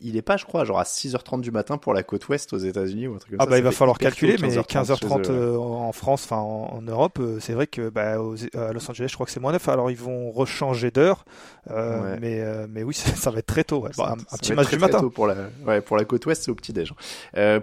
il 0.00 0.16
est 0.16 0.22
pas, 0.22 0.36
je 0.36 0.44
crois, 0.44 0.64
genre 0.64 0.78
à 0.78 0.84
6h30 0.84 1.40
du 1.40 1.50
matin 1.50 1.76
pour 1.78 1.92
la 1.92 2.02
côte 2.02 2.28
ouest 2.28 2.52
aux 2.52 2.58
États-Unis 2.58 3.08
ou 3.08 3.14
un 3.14 3.18
truc 3.18 3.32
comme 3.32 3.40
ah 3.40 3.44
ça. 3.44 3.50
bah 3.50 3.58
il 3.58 3.64
va 3.64 3.72
falloir 3.72 3.98
calculer, 3.98 4.36
mais 4.40 4.48
15h30 4.48 5.30
euh, 5.30 5.56
en 5.56 5.92
France, 5.92 6.24
enfin 6.24 6.36
en, 6.36 6.80
Europe, 6.82 7.18
euh, 7.20 7.38
c'est 7.40 7.52
vrai 7.52 7.66
que 7.66 7.88
bah, 7.88 8.12
à 8.12 8.72
Los 8.72 8.90
Angeles, 8.90 9.08
je 9.08 9.14
crois 9.14 9.26
que 9.26 9.32
c'est 9.32 9.40
moins 9.40 9.52
9. 9.52 9.68
Alors 9.68 9.90
ils 9.90 9.96
vont 9.96 10.30
rechanger 10.30 10.90
d'heure, 10.90 11.24
euh, 11.70 12.16
mais 12.20 12.42
mais 12.68 12.82
oui, 12.82 12.94
ça, 12.94 13.30
va 13.30 13.38
être 13.38 13.46
très 13.46 13.64
tôt. 13.64 13.80
Ouais. 13.80 13.90
un, 13.98 14.16
petit 14.36 14.52
match 14.52 14.70
du 14.70 14.78
matin. 14.78 15.06
pour 15.08 15.26
la 15.26 15.34
ouais, 15.66 15.80
pour 15.80 15.96
la 15.96 16.04
côte 16.04 16.24
ouest, 16.26 16.44
c'est 16.44 16.50
au 16.50 16.54
petit 16.54 16.72
déj. 16.72 16.92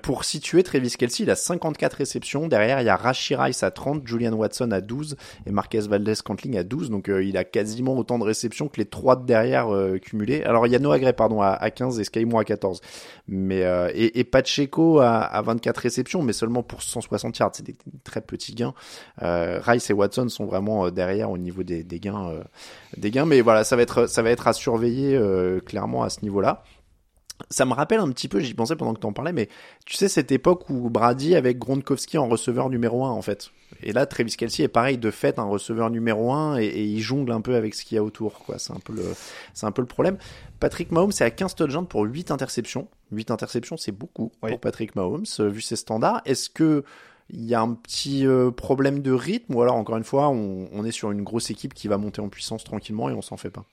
pour 0.02 0.26
situer 0.26 0.64
Travis 0.64 0.92
Kelsey, 0.98 1.24
il 1.24 1.30
a 1.30 1.36
54 1.36 1.94
réceptions. 1.94 2.48
Derrière, 2.48 2.82
il 2.82 2.86
y 2.86 2.90
a 2.90 2.96
Rashi 2.96 3.36
Rice 3.36 3.64
à 3.64 3.72
30, 3.72 4.06
Julian 4.06 4.34
Watson 4.34 4.72
à 4.72 4.82
12 4.82 5.16
et 5.46 5.52
Marquez 5.52 5.82
Valdez 5.82 6.16
Cantling 6.24 6.58
à 6.58 6.64
12. 6.64 6.90
Donc 6.90 7.08
il 7.08 7.38
a 7.38 7.44
quasiment 7.44 7.98
autant 7.98 8.20
de 8.20 8.24
réceptions 8.24 8.68
que 8.68 8.78
les 8.78 8.86
trois 8.86 9.16
de 9.16 9.26
derrière 9.26 9.68
cumulés. 10.02 10.44
Alors 10.44 10.68
il 10.68 10.74
y 10.74 10.76
a 10.76 10.80
Noah 10.80 11.00
Gray 11.00 11.14
pardon 11.14 11.42
à, 11.42 11.50
à 11.50 11.70
15 11.70 12.00
et 12.00 12.04
Sky 12.16 12.26
moi 12.26 12.42
à 12.42 12.44
14. 12.44 12.82
Mais 13.28 13.64
euh, 13.64 13.90
et, 13.94 14.24
Pacheco 14.24 15.00
à, 15.00 15.20
à, 15.20 15.42
24 15.42 15.78
réceptions, 15.78 16.22
mais 16.22 16.34
seulement 16.34 16.64
pour 16.64 16.82
160 16.82 17.38
yards. 17.38 17.52
C'est 17.54 17.66
des 17.66 17.76
très 18.04 18.22
petits 18.22 18.54
gains. 18.54 18.74
Euh, 19.22 19.60
Rice 19.62 19.90
et 19.90 19.94
Watson 19.94 20.30
sont 20.30 20.46
vraiment 20.46 20.86
euh, 20.86 20.92
derrière 20.92 21.32
au 21.32 21.38
niveau 21.38 21.64
des, 21.64 21.84
des 21.84 22.00
gains, 22.00 22.32
des 22.98 23.12
gains. 23.12 23.26
Mais 23.26 23.42
voilà, 23.42 23.64
ça 23.64 23.76
va 23.76 23.82
être 23.82 24.08
ça 24.08 24.22
va 24.22 24.30
être 24.30 24.48
à 24.48 24.54
surveiller 24.54 25.20
clairement 25.66 26.04
à 26.04 26.10
ce 26.10 26.22
niveau-là. 26.22 26.64
Ça 27.50 27.66
me 27.66 27.74
rappelle 27.74 28.00
un 28.00 28.10
petit 28.12 28.28
peu, 28.28 28.40
j'y 28.40 28.54
pensais 28.54 28.76
pendant 28.76 28.94
que 28.94 29.00
tu 29.00 29.06
en 29.06 29.14
parlais, 29.14 29.34
mais 29.34 29.50
tu 29.86 29.96
sais 29.96 30.08
cette 30.08 30.32
époque 30.32 30.70
où 30.70 30.90
Brady 30.90 31.36
avec 31.36 31.60
Gronkowski 31.60 32.18
en 32.18 32.28
receveur 32.28 32.70
numéro 32.70 33.06
1 33.06 33.10
en 33.10 33.22
fait. 33.22 33.52
Et 33.84 33.92
là, 33.92 34.06
Travis 34.06 34.36
Kelsey 34.36 34.64
est 34.64 34.70
pareil 34.70 34.98
de 34.98 35.12
fait 35.12 35.38
un 35.38 35.44
receveur 35.44 35.90
numéro 35.90 36.32
1 36.32 36.60
et, 36.60 36.66
et 36.66 36.84
il 36.84 37.02
jongle 37.02 37.32
un 37.32 37.42
peu 37.42 37.56
avec 37.56 37.76
ce 37.76 37.84
qu'il 37.84 37.96
y 37.96 38.00
a 38.00 38.04
autour. 38.04 38.40
quoi. 38.40 38.58
C'est 38.58 38.72
un 38.72 38.80
peu 38.80 38.94
le, 38.94 39.04
c'est 39.54 39.66
un 39.66 39.72
peu 39.72 39.82
le 39.82 39.88
problème. 39.88 40.18
Patrick 40.60 40.92
Mahomes 40.92 41.12
c'est 41.12 41.26
à 41.26 41.32
15 41.32 41.56
touchdowns 41.56 41.88
pour 41.88 42.04
8 42.04 42.32
interceptions. 42.32 42.88
8 43.12 43.32
interceptions, 43.32 43.78
c'est 43.78 43.92
beaucoup 43.92 44.32
pour 44.40 44.60
Patrick 44.60 44.96
Mahomes 44.96 45.26
euh, 45.40 45.50
vu 45.50 45.62
ses 45.62 45.76
standards. 45.76 46.22
Est-ce 46.26 46.50
que 46.50 46.84
il 47.30 47.44
y 47.44 47.56
a 47.56 47.62
un 47.62 47.74
petit 47.74 48.26
euh, 48.26 48.52
problème 48.52 49.02
de 49.02 49.12
rythme 49.12 49.56
ou 49.56 49.62
alors 49.62 49.76
encore 49.76 49.98
une 49.98 50.04
fois 50.04 50.30
on, 50.30 50.70
on 50.72 50.86
est 50.86 50.92
sur 50.92 51.12
une 51.12 51.24
grosse 51.24 51.50
équipe 51.50 51.74
qui 51.74 51.88
va 51.88 51.98
monter 51.98 52.22
en 52.22 52.30
puissance 52.30 52.64
tranquillement 52.64 53.10
et 53.10 53.14
on 53.14 53.22
s'en 53.22 53.38
fait 53.38 53.50
pas? 53.50 53.66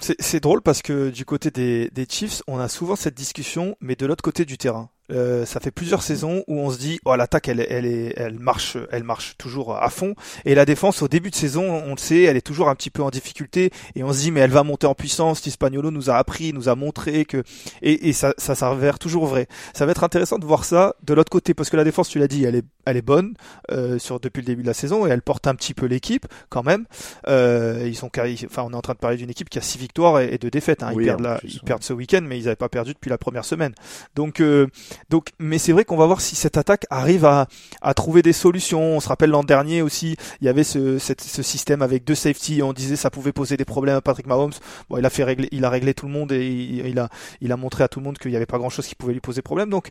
C'est 0.00 0.40
drôle 0.40 0.62
parce 0.62 0.82
que 0.82 1.10
du 1.10 1.24
côté 1.24 1.50
des, 1.50 1.90
des, 1.90 2.06
Chiefs, 2.08 2.42
on 2.46 2.58
a 2.58 2.68
souvent 2.68 2.96
cette 2.96 3.14
discussion, 3.14 3.76
mais 3.80 3.96
de 3.96 4.06
l'autre 4.06 4.22
côté 4.22 4.44
du 4.44 4.58
terrain. 4.58 4.90
Euh, 5.10 5.44
ça 5.44 5.60
fait 5.60 5.70
plusieurs 5.70 6.02
saisons 6.02 6.44
où 6.46 6.58
on 6.58 6.70
se 6.70 6.78
dit 6.78 6.98
oh 7.04 7.14
l'attaque 7.14 7.48
elle 7.48 7.66
elle 7.68 7.84
est 7.84 8.14
elle 8.16 8.38
marche 8.38 8.78
elle 8.90 9.04
marche 9.04 9.36
toujours 9.36 9.76
à 9.76 9.90
fond. 9.90 10.14
Et 10.44 10.54
la 10.54 10.64
défense 10.64 11.02
au 11.02 11.08
début 11.08 11.30
de 11.30 11.34
saison 11.34 11.82
on 11.86 11.90
le 11.90 11.98
sait 11.98 12.22
elle 12.22 12.36
est 12.36 12.46
toujours 12.46 12.68
un 12.68 12.74
petit 12.74 12.90
peu 12.90 13.02
en 13.02 13.10
difficulté. 13.10 13.70
Et 13.94 14.02
on 14.02 14.12
se 14.12 14.20
dit 14.20 14.30
mais 14.30 14.40
elle 14.40 14.50
va 14.50 14.62
monter 14.62 14.86
en 14.86 14.94
puissance. 14.94 15.44
Hispagnolo 15.46 15.90
nous 15.90 16.10
a 16.10 16.16
appris 16.16 16.52
nous 16.52 16.68
a 16.68 16.74
montré 16.74 17.24
que 17.24 17.42
et, 17.82 18.08
et 18.08 18.12
ça 18.12 18.34
ça 18.38 18.54
s'avère 18.54 18.98
toujours 18.98 19.26
vrai. 19.26 19.46
Ça 19.74 19.84
va 19.84 19.92
être 19.92 20.04
intéressant 20.04 20.38
de 20.38 20.46
voir 20.46 20.64
ça 20.64 20.94
de 21.02 21.12
l'autre 21.12 21.30
côté 21.30 21.54
parce 21.54 21.70
que 21.70 21.76
la 21.76 21.84
défense 21.84 22.08
tu 22.08 22.18
l'as 22.18 22.28
dit 22.28 22.44
elle 22.44 22.56
est 22.56 22.64
elle 22.86 22.96
est 22.96 23.02
bonne 23.02 23.34
euh, 23.70 23.98
sur 23.98 24.20
depuis 24.20 24.40
le 24.40 24.46
début 24.46 24.62
de 24.62 24.66
la 24.66 24.74
saison 24.74 25.06
et 25.06 25.10
elle 25.10 25.22
porte 25.22 25.46
un 25.46 25.54
petit 25.54 25.74
peu 25.74 25.86
l'équipe 25.86 26.26
quand 26.48 26.62
même. 26.62 26.86
Euh, 27.28 27.84
ils 27.86 27.96
sont 27.96 28.10
enfin 28.46 28.62
on 28.66 28.72
est 28.72 28.76
en 28.76 28.82
train 28.82 28.94
de 28.94 28.98
parler 28.98 29.16
d'une 29.16 29.30
équipe 29.30 29.50
qui 29.50 29.58
a 29.58 29.62
six 29.62 29.78
victoires 29.78 30.20
et, 30.20 30.38
deux 30.38 30.50
défaites 30.50 30.82
hein. 30.82 30.92
ils 30.92 31.04
perdent 31.04 31.20
la, 31.20 31.40
ils 31.44 31.60
perdent 31.60 31.82
ce 31.82 31.92
week-end 31.92 32.22
mais 32.22 32.38
ils 32.38 32.44
n'avaient 32.44 32.56
pas 32.56 32.68
perdu 32.68 32.94
depuis 32.94 33.10
la 33.10 33.18
première 33.18 33.44
semaine. 33.44 33.74
Donc 34.14 34.40
euh, 34.40 34.66
donc, 35.10 35.30
mais 35.38 35.58
c'est 35.58 35.72
vrai 35.72 35.84
qu'on 35.84 35.96
va 35.96 36.06
voir 36.06 36.20
si 36.20 36.36
cette 36.36 36.56
attaque 36.56 36.86
arrive 36.90 37.24
à, 37.24 37.46
trouver 37.94 38.22
des 38.22 38.32
solutions. 38.32 38.96
On 38.96 39.00
se 39.00 39.08
rappelle 39.08 39.30
l'an 39.30 39.44
dernier 39.44 39.82
aussi, 39.82 40.16
il 40.40 40.46
y 40.46 40.48
avait 40.48 40.64
ce, 40.64 40.98
système 40.98 41.82
avec 41.82 42.04
deux 42.04 42.14
safety. 42.14 42.62
On 42.62 42.72
disait 42.72 42.96
ça 42.96 43.10
pouvait 43.10 43.32
poser 43.32 43.56
des 43.56 43.64
problèmes 43.64 43.96
à 43.96 44.00
Patrick 44.00 44.26
Mahomes. 44.26 44.52
Bon, 44.88 44.96
il 44.98 45.06
a 45.06 45.10
fait 45.10 45.24
régler, 45.24 45.48
il 45.52 45.64
a 45.64 45.70
réglé 45.70 45.94
tout 45.94 46.06
le 46.06 46.12
monde 46.12 46.32
et 46.32 46.46
il, 46.46 46.98
a, 46.98 47.08
il 47.40 47.52
a 47.52 47.56
montré 47.56 47.84
à 47.84 47.88
tout 47.88 48.00
le 48.00 48.04
monde 48.04 48.18
qu'il 48.18 48.30
n'y 48.30 48.36
avait 48.36 48.46
pas 48.46 48.58
grand 48.58 48.70
chose 48.70 48.86
qui 48.86 48.94
pouvait 48.94 49.12
lui 49.12 49.20
poser 49.20 49.42
problème. 49.42 49.70
Donc, 49.70 49.88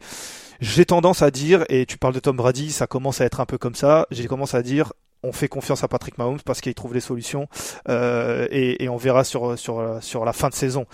j'ai 0.60 0.86
tendance 0.86 1.22
à 1.22 1.32
dire, 1.32 1.66
et 1.70 1.86
tu 1.86 1.98
parles 1.98 2.14
de 2.14 2.20
Tom 2.20 2.38
Brady, 2.38 2.72
ça 2.72 2.88
commence 2.88 3.22
à 3.22 3.26
être 3.26 3.40
un 3.40 3.46
peu 3.46 3.58
comme 3.58 3.76
ça. 3.76 4.08
J'ai 4.12 4.28
commencé 4.28 4.56
à 4.58 4.62
dire, 4.62 4.94
on 5.24 5.32
fait 5.32 5.48
confiance 5.48 5.84
à 5.84 5.88
Patrick 5.88 6.18
Mahomes 6.18 6.42
parce 6.46 6.62
qu'il 6.62 6.74
trouve 6.74 6.94
les 6.94 7.00
solutions 7.00 7.48
euh, 7.90 8.48
et, 8.52 8.84
et, 8.84 8.90
on 8.90 8.98
verra 8.98 9.24
sur 9.24 9.58
sur 9.58 9.98
sur 10.02 10.26
la 10.26 10.34
fin 10.34 10.50
de 10.50 10.54
saison. 10.54 10.86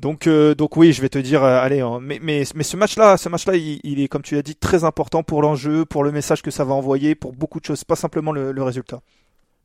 Donc, 0.00 0.26
euh, 0.26 0.54
donc 0.54 0.78
oui, 0.78 0.94
je 0.94 1.02
vais 1.02 1.10
te 1.10 1.18
dire, 1.18 1.44
euh, 1.44 1.60
allez, 1.60 1.80
hein, 1.80 1.98
mais, 2.00 2.18
mais, 2.22 2.44
mais 2.54 2.62
ce 2.62 2.76
match-là, 2.78 3.18
ce 3.18 3.28
match-là, 3.28 3.54
il, 3.56 4.00
est, 4.00 4.08
comme 4.08 4.22
tu 4.22 4.34
l'as 4.34 4.42
dit, 4.42 4.56
très 4.56 4.84
important 4.84 5.22
pour 5.22 5.42
l'enjeu, 5.42 5.84
pour 5.84 6.04
le 6.04 6.10
message 6.10 6.40
que 6.40 6.50
ça 6.50 6.64
va 6.64 6.72
envoyer, 6.72 7.14
pour 7.14 7.32
beaucoup 7.32 7.60
de 7.60 7.66
choses, 7.66 7.84
pas 7.84 7.96
simplement 7.96 8.32
le, 8.32 8.62
résultat. 8.62 9.00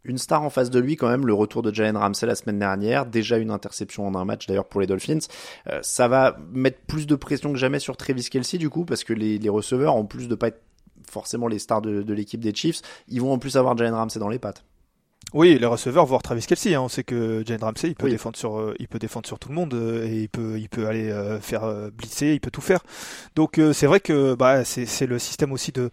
Une 0.03 0.17
star 0.17 0.43
en 0.43 0.49
face 0.49 0.69
de 0.69 0.79
lui 0.79 0.97
quand 0.97 1.07
même, 1.07 1.25
le 1.25 1.33
retour 1.33 1.61
de 1.61 1.73
Jalen 1.73 1.95
Ramsey 1.95 2.27
la 2.27 2.35
semaine 2.35 2.59
dernière, 2.59 3.05
déjà 3.05 3.37
une 3.37 3.49
interception 3.49 4.05
en 4.05 4.13
un 4.15 4.25
match 4.25 4.45
d'ailleurs 4.45 4.67
pour 4.67 4.81
les 4.81 4.87
Dolphins. 4.87 5.19
Euh, 5.67 5.79
ça 5.81 6.09
va 6.09 6.37
mettre 6.51 6.79
plus 6.85 7.07
de 7.07 7.15
pression 7.15 7.53
que 7.53 7.57
jamais 7.57 7.79
sur 7.79 7.95
Travis 7.95 8.27
Kelsey 8.29 8.57
du 8.57 8.69
coup, 8.69 8.83
parce 8.83 9.05
que 9.05 9.13
les, 9.13 9.39
les 9.39 9.49
receveurs, 9.49 9.95
en 9.95 10.03
plus 10.03 10.27
de 10.27 10.35
pas 10.35 10.49
être 10.49 10.61
forcément 11.09 11.47
les 11.47 11.59
stars 11.59 11.81
de, 11.81 12.01
de 12.01 12.13
l'équipe 12.13 12.39
des 12.39 12.53
Chiefs, 12.53 12.81
ils 13.07 13.21
vont 13.21 13.31
en 13.31 13.39
plus 13.39 13.57
avoir 13.57 13.77
Jalen 13.77 13.93
Ramsey 13.93 14.19
dans 14.19 14.29
les 14.29 14.39
pattes. 14.39 14.63
Oui, 15.33 15.57
les 15.59 15.65
receveurs, 15.65 16.05
voire 16.05 16.21
Travis 16.21 16.45
Kelsey. 16.45 16.75
Hein. 16.75 16.81
On 16.81 16.87
sait 16.87 17.03
que 17.03 17.43
Jane 17.45 17.61
Ramsey, 17.61 17.89
il 17.89 17.95
peut 17.95 18.09
défendre 18.09 18.37
sur, 18.37 18.57
euh, 18.57 18.75
il 18.79 18.87
peut 18.87 18.99
défendre 18.99 19.25
sur 19.25 19.37
tout 19.37 19.49
le 19.49 19.55
monde 19.55 19.73
euh, 19.73 20.05
et 20.05 20.21
il 20.21 20.29
peut, 20.29 20.57
il 20.57 20.69
peut 20.69 20.87
aller 20.87 21.09
euh, 21.09 21.41
faire 21.41 21.63
blitzer, 21.91 22.35
il 22.35 22.39
peut 22.39 22.51
tout 22.51 22.61
faire. 22.61 22.79
Donc 23.35 23.59
c'est 23.73 23.87
vrai 23.87 23.99
que 23.99 24.35
bah, 24.35 24.63
c'est 24.63 25.07
le 25.07 25.19
système 25.19 25.51
aussi 25.51 25.71
de, 25.71 25.89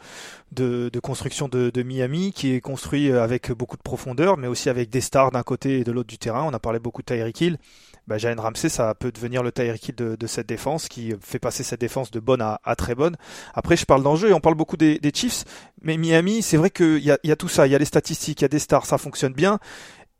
de, 0.52 0.90
de 0.92 1.00
construction 1.00 1.48
de, 1.48 1.70
de, 1.70 1.82
Miami 1.82 2.32
qui 2.32 2.54
est 2.54 2.60
construit 2.60 3.10
avec 3.10 3.50
beaucoup 3.50 3.76
de 3.76 3.82
profondeur, 3.82 4.36
mais 4.36 4.46
aussi 4.46 4.68
avec 4.68 4.90
des 4.90 5.00
stars 5.00 5.32
d'un 5.32 5.42
côté 5.42 5.80
et 5.80 5.84
de 5.84 5.90
l'autre 5.90 6.08
du 6.08 6.18
terrain. 6.18 6.44
On 6.44 6.52
a 6.52 6.60
parlé 6.60 6.78
beaucoup 6.78 7.02
de 7.02 7.06
Tyreek 7.06 7.40
Hill 7.40 7.58
bah, 8.06 8.18
Jalen 8.18 8.40
Ramsey, 8.40 8.68
ça 8.68 8.94
peut 8.94 9.12
devenir 9.12 9.42
le 9.42 9.52
Tyreek 9.52 9.96
de, 9.96 10.16
de 10.16 10.26
cette 10.26 10.48
défense 10.48 10.88
qui 10.88 11.14
fait 11.20 11.38
passer 11.38 11.62
cette 11.62 11.80
défense 11.80 12.10
de 12.10 12.20
bonne 12.20 12.42
à, 12.42 12.76
très 12.76 12.94
bonne. 12.94 13.16
Après, 13.54 13.76
je 13.76 13.84
parle 13.84 14.02
d'enjeu 14.02 14.30
et 14.30 14.32
on 14.32 14.40
parle 14.40 14.56
beaucoup 14.56 14.76
des, 14.76 14.98
des 14.98 15.12
Chiefs, 15.14 15.44
mais 15.82 15.96
Miami, 15.96 16.42
c'est 16.42 16.56
vrai 16.56 16.70
qu'il 16.70 16.98
y 16.98 17.10
a, 17.10 17.18
y 17.22 17.30
a 17.30 17.36
tout 17.36 17.48
ça, 17.48 17.66
il 17.66 17.70
y 17.70 17.74
a 17.74 17.78
les 17.78 17.84
statistiques, 17.84 18.40
il 18.40 18.44
y 18.44 18.46
a 18.46 18.48
des 18.48 18.58
stars, 18.58 18.86
ça 18.86 18.98
fonctionne 18.98 19.32
bien. 19.32 19.58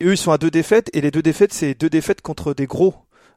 Et 0.01 0.07
eux, 0.07 0.13
ils 0.13 0.19
sont 0.19 0.33
à 0.33 0.39
deux 0.39 0.51
défaites 0.51 0.91
et 0.93 1.01
les 1.01 1.11
deux 1.11 1.23
défaites, 1.23 1.53
c'est 1.53 1.75
deux 1.75 1.91
défaites 1.91 2.23
contre 2.23 2.55
des 2.55 2.67
gros. 2.67 2.95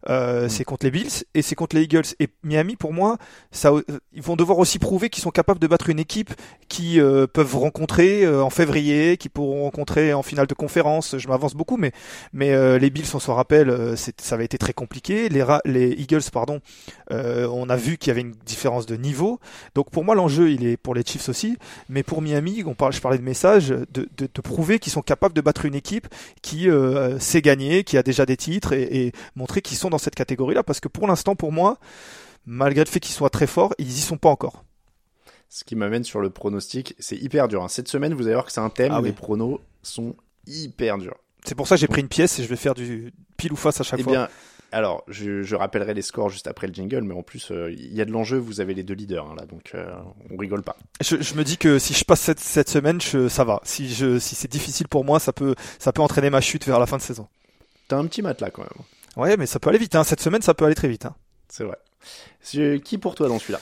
Euh, 0.08 0.46
mm. 0.46 0.50
c'est 0.50 0.64
contre 0.64 0.86
les 0.86 0.92
Bills 0.92 1.24
et 1.34 1.42
c'est 1.42 1.56
contre 1.56 1.76
les 1.76 1.84
Eagles. 1.84 2.06
Et 2.20 2.30
Miami, 2.44 2.76
pour 2.76 2.94
moi, 2.94 3.18
ça, 3.52 3.72
euh, 3.72 3.84
ils 4.14 4.22
vont 4.22 4.36
devoir 4.36 4.60
aussi 4.60 4.80
prouver 4.80 5.10
qu'ils 5.10 5.24
sont 5.24 5.32
capables 5.32 5.60
de 5.60 5.68
battre 5.68 5.90
une 5.90 6.00
équipe 6.00 6.34
qui 6.68 7.00
euh, 7.00 7.28
peuvent 7.28 7.56
rencontrer 7.56 8.28
en 8.28 8.50
février, 8.50 9.18
qui 9.18 9.30
pourront 9.30 9.64
rencontrer 9.64 10.14
en 10.14 10.24
finale 10.24 10.48
de 10.48 10.54
conférence. 10.54 11.18
Je 11.18 11.28
m'avance 11.28 11.56
beaucoup, 11.56 11.78
mais 11.78 11.92
mais 12.34 12.80
les 12.80 12.90
Bills, 12.90 13.08
on 13.14 13.20
se 13.20 13.32
rappelle, 13.32 13.96
ça 13.98 14.36
avait 14.36 14.46
été 14.46 14.58
très 14.58 14.74
compliqué. 14.74 15.30
Les, 15.30 15.44
les 15.66 15.92
Eagles, 15.92 16.22
pardon, 16.32 16.60
on 17.10 17.70
a 17.70 17.76
vu 17.76 17.98
qu'il 17.98 18.10
y 18.10 18.12
avait 18.12 18.22
une 18.22 18.36
différence 18.46 18.86
de 18.86 18.96
niveau. 18.96 19.40
Donc 19.74 19.90
pour 19.90 20.04
moi, 20.04 20.16
l'enjeu, 20.16 20.52
il 20.52 20.66
est 20.66 20.78
pour 20.78 20.96
les 20.96 21.04
Chiefs 21.06 21.30
aussi, 21.30 21.58
mais 21.90 22.04
pour 22.04 22.22
Miami, 22.22 22.64
on 22.66 22.74
parle, 22.74 22.94
je 22.94 23.02
parlais 23.02 23.18
de 23.18 23.24
message, 23.24 23.70
de, 23.70 23.86
de, 23.94 24.08
de 24.18 24.42
prouver 24.42 24.80
qu'ils 24.80 24.92
sont 24.92 25.02
capables 25.02 25.34
de 25.34 25.42
battre 25.42 25.66
une 25.66 25.76
équipe 25.76 26.08
qui 26.42 26.68
sait 27.20 27.42
gagner, 27.42 27.84
qui 27.84 27.98
a 27.98 28.04
déjà 28.04 28.26
des 28.26 28.38
titres 28.38 28.74
et, 28.74 29.06
et 29.06 29.12
montrer 29.36 29.62
qu'ils 29.62 29.78
sont 29.78 29.90
dans 29.90 29.95
cette 30.00 30.16
catégorie-là, 30.16 30.64
parce 30.64 30.80
que 30.80 30.88
pour 30.88 31.08
l'instant, 31.08 31.36
pour 31.36 31.52
moi, 31.52 31.78
malgré 32.46 32.84
le 32.84 32.90
fait 32.90 33.00
qu'ils 33.00 33.16
soient 33.16 33.30
très 33.30 33.48
forts, 33.48 33.74
ils 33.78 33.90
y 33.90 34.02
sont 34.02 34.18
pas 34.18 34.30
encore. 34.30 34.64
Ce 35.50 35.64
qui 35.64 35.76
m'amène 35.76 36.04
sur 36.04 36.20
le 36.20 36.30
pronostic, 36.30 36.96
c'est 37.00 37.18
hyper 37.18 37.48
dur. 37.48 37.64
Hein. 37.64 37.68
Cette 37.68 37.88
semaine, 37.88 38.14
vous 38.14 38.24
allez 38.24 38.34
voir 38.34 38.46
que 38.46 38.52
c'est 38.52 38.62
un 38.62 38.70
thème, 38.70 38.92
ah 38.92 39.02
les 39.02 39.14
pronos 39.14 39.60
sont 39.84 40.16
hyper 40.48 40.98
durs. 40.98 41.16
C'est 41.46 41.56
pour 41.56 41.68
ça 41.68 41.76
que 41.76 41.82
j'ai 41.82 41.88
pris 41.88 42.02
une 42.02 42.08
pièce 42.08 42.40
et 42.40 42.44
je 42.44 42.48
vais 42.48 42.56
faire 42.56 42.74
du 42.74 43.14
pile 43.38 43.54
ou 43.54 43.56
face 43.56 43.80
à 43.80 43.84
chaque 43.84 44.00
eh 44.00 44.04
fois. 44.04 44.12
Bien, 44.12 44.30
alors, 44.72 45.04
je, 45.08 45.56
rappellerai 45.56 45.94
les 45.94 46.02
scores 46.02 46.30
juste 46.30 46.48
après 46.48 46.68
le 46.68 46.74
jingle, 46.74 47.04
mais 47.04 47.14
en 47.14 47.24
plus, 47.24 47.50
euh, 47.52 47.72
il 47.72 47.94
y 47.94 48.02
a 48.02 48.06
de 48.06 48.12
l'enjeu, 48.12 48.38
vous 48.38 48.60
avez 48.60 48.74
les 48.74 48.84
deux 48.84 48.94
leaders, 48.94 49.26
hein, 49.26 49.36
là, 49.38 49.46
donc 49.46 49.72
euh, 49.74 49.86
on 50.30 50.36
rigole 50.36 50.64
pas. 50.64 50.76
Je, 51.00 51.16
me 51.36 51.44
dis 51.44 51.58
que 51.58 51.80
si 51.80 51.94
je 51.94 52.04
passe 52.04 52.20
cette, 52.20 52.42
cette 52.42 52.70
semaine, 52.70 53.00
ça 53.00 53.44
va. 53.46 53.62
Si 53.64 53.88
c'est 54.20 54.52
difficile 54.52 54.90
pour 54.90 55.06
moi, 55.06 55.20
ça 55.20 55.32
peut, 55.32 55.56
ça 55.80 55.94
peut 55.94 56.02
entraîner 56.02 56.30
ma 56.30 56.42
chute 56.42 56.66
vers 56.66 56.80
la 56.80 56.88
fin 56.88 56.98
de 56.98 57.02
saison. 57.02 57.28
T'as 57.88 57.98
un 57.98 58.06
petit 58.06 58.22
matelas 58.22 58.50
quand 58.50 58.64
même. 58.64 58.84
Ouais, 59.16 59.38
mais 59.38 59.46
ça 59.46 59.60
peut 59.60 59.70
aller 59.70 59.80
vite. 59.80 59.96
Hein. 59.96 60.04
Cette 60.04 60.22
semaine, 60.22 60.42
ça 60.42 60.54
peut 60.54 60.66
aller 60.66 60.76
très 60.76 60.88
vite. 60.88 61.06
Hein. 61.06 61.16
C'est 61.48 61.64
vrai. 61.64 61.78
Qui 62.80 62.98
pour 62.98 63.16
toi 63.16 63.28
dans 63.28 63.40
celui-là? 63.40 63.60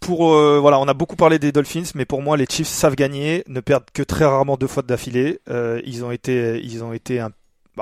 Pour 0.00 0.32
euh, 0.32 0.58
voilà, 0.60 0.78
on 0.78 0.86
a 0.86 0.94
beaucoup 0.94 1.16
parlé 1.16 1.38
des 1.38 1.50
Dolphins, 1.50 1.90
mais 1.94 2.04
pour 2.04 2.22
moi, 2.22 2.36
les 2.36 2.46
Chiefs 2.48 2.68
savent 2.68 2.94
gagner, 2.94 3.42
ne 3.48 3.60
perdent 3.60 3.90
que 3.92 4.02
très 4.02 4.24
rarement 4.24 4.56
deux 4.56 4.66
fois 4.66 4.82
d'affilée. 4.82 5.40
Euh, 5.48 5.80
ils 5.84 6.04
ont 6.04 6.10
été, 6.10 6.60
ils 6.62 6.84
ont 6.84 6.92
été 6.92 7.20
un 7.20 7.30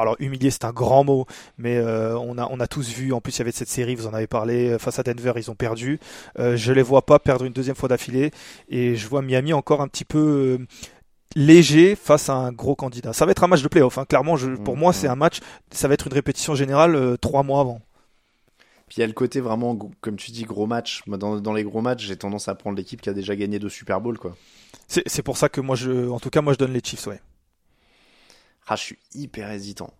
alors 0.01 0.17
humilié 0.19 0.51
c'est 0.51 0.65
un 0.65 0.73
grand 0.73 1.05
mot, 1.05 1.27
mais 1.59 1.77
euh, 1.77 2.19
on 2.19 2.39
a 2.39 2.49
on 2.51 2.61
a 2.61 2.67
tous 2.67 2.89
vu. 2.91 3.13
En 3.13 3.21
plus 3.21 3.37
il 3.37 3.39
y 3.39 3.43
avait 3.43 3.53
cette 3.53 3.69
série, 3.69 3.95
vous 3.95 4.07
en 4.07 4.15
avez 4.15 4.27
parlé 4.27 4.79
face 4.79 4.99
à 4.99 5.03
Denver, 5.03 5.33
ils 5.37 5.51
ont 5.51 5.55
perdu. 5.55 5.99
Euh, 6.39 6.57
je 6.57 6.73
les 6.73 6.83
vois 6.83 7.03
pas 7.03 7.19
perdre 7.19 7.45
une 7.45 7.53
deuxième 7.53 7.77
fois 7.77 7.89
d'affilée 7.89 8.31
et 8.69 8.97
je 8.97 9.09
vois 9.09 9.23
Miami 9.23 9.53
encore 9.53 9.81
un 9.81 9.89
petit 9.89 10.05
peu 10.05 10.59
léger 11.35 11.97
face 11.97 12.29
à 12.29 12.35
un 12.35 12.53
gros 12.53 12.75
candidat. 12.75 13.13
Ça 13.13 13.27
va 13.27 13.33
être 13.33 13.45
un 13.45 13.49
match 13.49 13.63
de 13.63 13.69
playoff. 13.69 13.99
Hein. 13.99 14.05
Clairement, 14.05 14.37
je, 14.37 14.51
pour 14.51 14.77
moi, 14.77 14.93
c'est 14.93 15.09
un 15.09 15.17
match. 15.17 15.41
Ça 15.71 15.89
va 15.89 15.95
être 15.95 16.07
une 16.07 16.15
répétition 16.15 16.55
générale 16.55 16.95
euh, 16.95 17.17
trois 17.17 17.43
mois 17.43 17.61
avant. 17.61 17.81
Puis 18.87 18.99
il 18.99 19.01
y 19.01 19.03
a 19.03 19.07
le 19.07 19.13
côté 19.13 19.41
vraiment, 19.41 19.77
comme 20.01 20.17
tu 20.17 20.31
dis, 20.31 20.45
gros 20.45 20.67
match. 20.67 21.03
Dans, 21.09 21.41
dans 21.41 21.53
les 21.53 21.65
gros 21.65 21.81
matchs, 21.81 22.05
j'ai 22.05 22.17
tendance 22.17 22.49
à 22.49 22.55
prendre 22.55 22.77
l'équipe 22.77 23.01
qui 23.01 23.09
a 23.09 23.13
déjà 23.13 23.35
gagné 23.35 23.59
deux 23.59 23.69
Super 23.69 24.01
Bowl, 24.01 24.19
quoi. 24.19 24.37
C'est 24.87 25.23
pour 25.23 25.37
ça 25.37 25.49
que 25.49 25.61
moi, 25.61 25.75
je, 25.75 26.09
en 26.09 26.21
tout 26.21 26.31
cas, 26.31 26.41
moi, 26.41 26.53
je 26.53 26.59
donne 26.59 26.73
les 26.73 26.81
Chiefs, 26.85 27.09
ouais. 27.09 27.21
Ah, 28.69 28.77
je 28.77 28.83
suis 28.83 28.99
hyper 29.15 29.51
hésitant. 29.51 29.93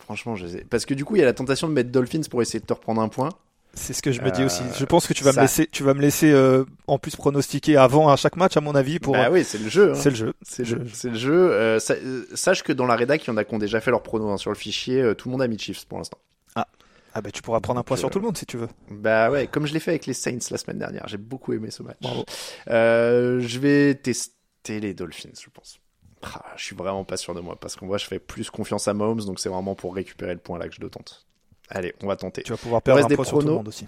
Franchement, 0.00 0.34
je 0.34 0.48
sais. 0.48 0.66
Parce 0.68 0.84
que 0.84 0.94
du 0.94 1.04
coup, 1.04 1.14
il 1.14 1.20
y 1.20 1.22
a 1.22 1.24
la 1.24 1.32
tentation 1.32 1.68
de 1.68 1.72
mettre 1.72 1.90
Dolphins 1.90 2.22
pour 2.28 2.42
essayer 2.42 2.58
de 2.58 2.66
te 2.66 2.72
reprendre 2.72 3.00
un 3.00 3.08
point. 3.08 3.28
C'est 3.74 3.94
ce 3.94 4.02
que 4.02 4.12
je 4.12 4.20
me 4.20 4.30
dis 4.30 4.44
aussi. 4.44 4.62
Je 4.78 4.84
pense 4.84 5.06
que 5.06 5.14
tu 5.14 5.24
vas 5.24 5.32
me 5.32 5.40
laisser, 5.40 5.66
tu 5.66 5.82
vas 5.82 5.94
me 5.94 6.00
laisser 6.00 6.30
euh, 6.30 6.64
en 6.86 6.98
plus 6.98 7.16
pronostiquer 7.16 7.76
avant 7.76 8.08
à 8.10 8.16
chaque 8.16 8.36
match, 8.36 8.56
à 8.56 8.60
mon 8.60 8.74
avis. 8.74 8.98
Pour... 8.98 9.14
Bah 9.14 9.30
oui, 9.30 9.44
c'est 9.44 9.58
le 9.58 9.68
jeu. 9.68 9.92
Hein. 9.92 9.94
C'est 9.94 10.10
le 10.10 10.16
jeu. 10.16 10.34
C'est 10.42 10.68
le, 10.68 10.84
le 10.84 11.18
jeu. 11.18 11.52
Euh, 11.52 11.78
euh, 11.90 12.24
sache 12.34 12.62
que 12.62 12.72
dans 12.72 12.86
la 12.86 12.96
rédac, 12.96 13.24
il 13.24 13.28
y 13.28 13.30
en 13.30 13.36
a 13.38 13.44
qui 13.44 13.54
ont 13.54 13.58
déjà 13.58 13.80
fait 13.80 13.90
leur 13.90 14.02
pronos 14.02 14.30
hein, 14.30 14.36
sur 14.36 14.50
le 14.50 14.56
fichier. 14.56 15.14
tout 15.16 15.28
le 15.28 15.32
monde 15.32 15.42
a 15.42 15.48
mis 15.48 15.58
Chiefs 15.58 15.86
pour 15.86 15.98
l'instant. 15.98 16.18
Ah. 16.54 16.66
Ah 17.14 17.20
bah 17.22 17.30
tu 17.30 17.42
pourras 17.42 17.60
prendre 17.60 17.80
un 17.80 17.82
point 17.82 17.96
sur 17.96 18.10
tout 18.10 18.18
le 18.18 18.24
monde 18.24 18.36
si 18.36 18.46
tu 18.46 18.58
veux. 18.58 18.68
Bah 18.90 19.30
ouais, 19.30 19.46
comme 19.46 19.66
je 19.66 19.72
l'ai 19.72 19.80
fait 19.80 19.92
avec 19.92 20.06
les 20.06 20.14
Saints 20.14 20.38
la 20.50 20.58
semaine 20.58 20.78
dernière. 20.78 21.08
J'ai 21.08 21.18
beaucoup 21.18 21.52
aimé 21.54 21.70
ce 21.70 21.82
match. 21.82 21.98
Bravo. 22.00 22.24
je 22.66 23.58
vais 23.58 23.94
tester 23.94 24.80
les 24.80 24.92
Dolphins, 24.92 25.30
je 25.40 25.48
pense. 25.50 25.78
Ah, 26.22 26.44
je 26.56 26.64
suis 26.64 26.76
vraiment 26.76 27.04
pas 27.04 27.16
sûr 27.16 27.34
de 27.34 27.40
moi 27.40 27.56
parce 27.58 27.76
qu'on 27.76 27.86
voit, 27.86 27.98
je 27.98 28.06
fais 28.06 28.18
plus 28.18 28.50
confiance 28.50 28.86
à 28.86 28.94
Mahomes, 28.94 29.24
donc 29.24 29.40
c'est 29.40 29.48
vraiment 29.48 29.74
pour 29.74 29.94
récupérer 29.94 30.34
le 30.34 30.40
point 30.40 30.58
là 30.58 30.68
que 30.68 30.74
je 30.74 30.80
le 30.80 30.88
tente. 30.88 31.26
Allez, 31.74 31.94
on 32.02 32.06
va 32.06 32.16
tenter. 32.16 32.42
Tu 32.42 32.52
vas 32.52 32.58
pouvoir 32.58 32.82
perdre 32.82 33.04
un 33.04 33.08
point 33.08 33.24
sur 33.24 33.38
tout 33.38 33.46
le 33.46 33.52
monde 33.54 33.68
aussi. 33.68 33.86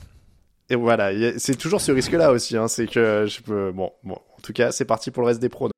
Et 0.71 0.77
voilà, 0.77 1.11
c'est 1.39 1.57
toujours 1.57 1.81
ce 1.81 1.93
risque-là 1.93 2.33
aussi. 2.33 2.57
Hein, 2.57 2.69
c'est 2.69 2.87
que 2.87 3.27
je 3.29 3.43
peux. 3.43 3.71
Bon, 3.73 3.93
bon, 4.03 4.15
en 4.15 4.41
tout 4.43 4.55
cas, 4.55 4.73
c'est 4.73 4.87
parti 4.87 5.11
pour 5.11 5.23
le 5.23 5.29
reste 5.29 5.41
des 5.41 5.51
pros. 5.51 5.69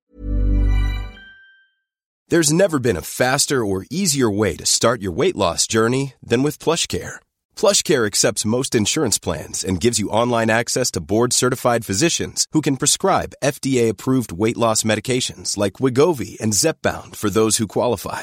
There's 2.28 2.52
never 2.52 2.80
been 2.80 2.96
a 2.96 3.02
faster 3.02 3.64
or 3.64 3.84
easier 3.88 4.28
way 4.28 4.56
to 4.56 4.66
start 4.66 5.00
your 5.00 5.12
weight 5.12 5.36
loss 5.36 5.66
journey 5.68 6.14
than 6.26 6.42
with 6.42 6.58
PlushCare. 6.58 7.20
PlushCare 7.56 8.04
accepts 8.04 8.44
most 8.44 8.74
insurance 8.74 9.16
plans 9.16 9.64
and 9.64 9.80
gives 9.80 10.00
you 10.00 10.08
online 10.08 10.50
access 10.50 10.90
to 10.92 11.00
board-certified 11.00 11.84
physicians 11.84 12.46
who 12.50 12.60
can 12.60 12.78
prescribe 12.78 13.34
FDA-approved 13.44 14.32
weight 14.32 14.56
loss 14.56 14.82
medications 14.82 15.56
like 15.56 15.74
Wigovi 15.74 16.36
and 16.40 16.52
Zepbound 16.52 17.14
for 17.14 17.30
those 17.30 17.58
who 17.58 17.68
qualify. 17.68 18.22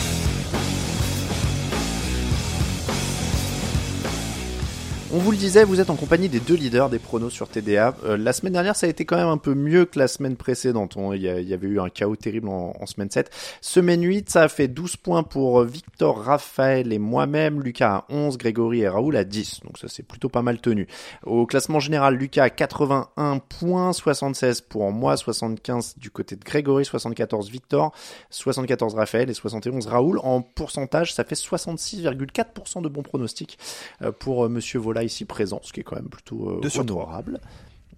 On 5.13 5.17
vous 5.17 5.31
le 5.31 5.37
disait, 5.37 5.65
vous 5.65 5.81
êtes 5.81 5.89
en 5.89 5.97
compagnie 5.97 6.29
des 6.29 6.39
deux 6.39 6.55
leaders 6.55 6.89
des 6.89 6.97
pronos 6.97 7.33
sur 7.33 7.49
TDA. 7.49 7.95
Euh, 8.05 8.15
la 8.15 8.31
semaine 8.31 8.53
dernière, 8.53 8.77
ça 8.77 8.87
a 8.87 8.89
été 8.89 9.03
quand 9.03 9.17
même 9.17 9.27
un 9.27 9.37
peu 9.37 9.53
mieux 9.53 9.83
que 9.83 9.99
la 9.99 10.07
semaine 10.07 10.37
précédente. 10.37 10.95
Il 11.13 11.21
y, 11.21 11.27
avait 11.27 11.67
eu 11.67 11.81
un 11.81 11.89
chaos 11.89 12.15
terrible 12.15 12.47
en, 12.47 12.85
semaine 12.85 13.11
7. 13.11 13.29
Semaine 13.59 14.03
8, 14.03 14.29
ça 14.29 14.43
a 14.43 14.47
fait 14.47 14.69
12 14.69 14.95
points 14.95 15.23
pour 15.23 15.63
Victor, 15.63 16.23
Raphaël 16.23 16.93
et 16.93 16.97
moi-même. 16.97 17.61
Lucas 17.61 17.93
à 17.93 18.05
11, 18.07 18.37
Grégory 18.37 18.81
et 18.81 18.87
Raoul 18.87 19.17
à 19.17 19.25
10. 19.25 19.59
Donc 19.65 19.79
ça, 19.79 19.89
c'est 19.89 20.03
plutôt 20.03 20.29
pas 20.29 20.43
mal 20.43 20.61
tenu. 20.61 20.87
Au 21.25 21.45
classement 21.45 21.81
général, 21.81 22.15
Lucas 22.15 22.43
à 22.43 22.49
81 22.49 23.39
points, 23.39 23.91
76 23.91 24.61
pour 24.61 24.89
moi, 24.93 25.17
75 25.17 25.95
du 25.97 26.09
côté 26.09 26.37
de 26.37 26.43
Grégory, 26.45 26.85
74 26.85 27.49
Victor, 27.49 27.91
74 28.29 28.95
Raphaël 28.95 29.29
et 29.29 29.33
71 29.33 29.87
Raoul. 29.87 30.19
En 30.23 30.41
pourcentage, 30.41 31.13
ça 31.13 31.25
fait 31.25 31.35
66,4% 31.35 32.81
de 32.81 32.87
bons 32.87 33.03
pronostics 33.03 33.59
euh, 34.01 34.13
pour 34.13 34.45
euh, 34.45 34.47
Monsieur 34.47 34.79
Vola 34.79 35.00
ici 35.03 35.25
présent, 35.25 35.59
ce 35.63 35.73
qui 35.73 35.79
est 35.81 35.83
quand 35.83 35.95
même 35.95 36.09
plutôt 36.09 36.49
euh, 36.49 36.59
sur 36.69 36.81
honorable. 36.81 37.39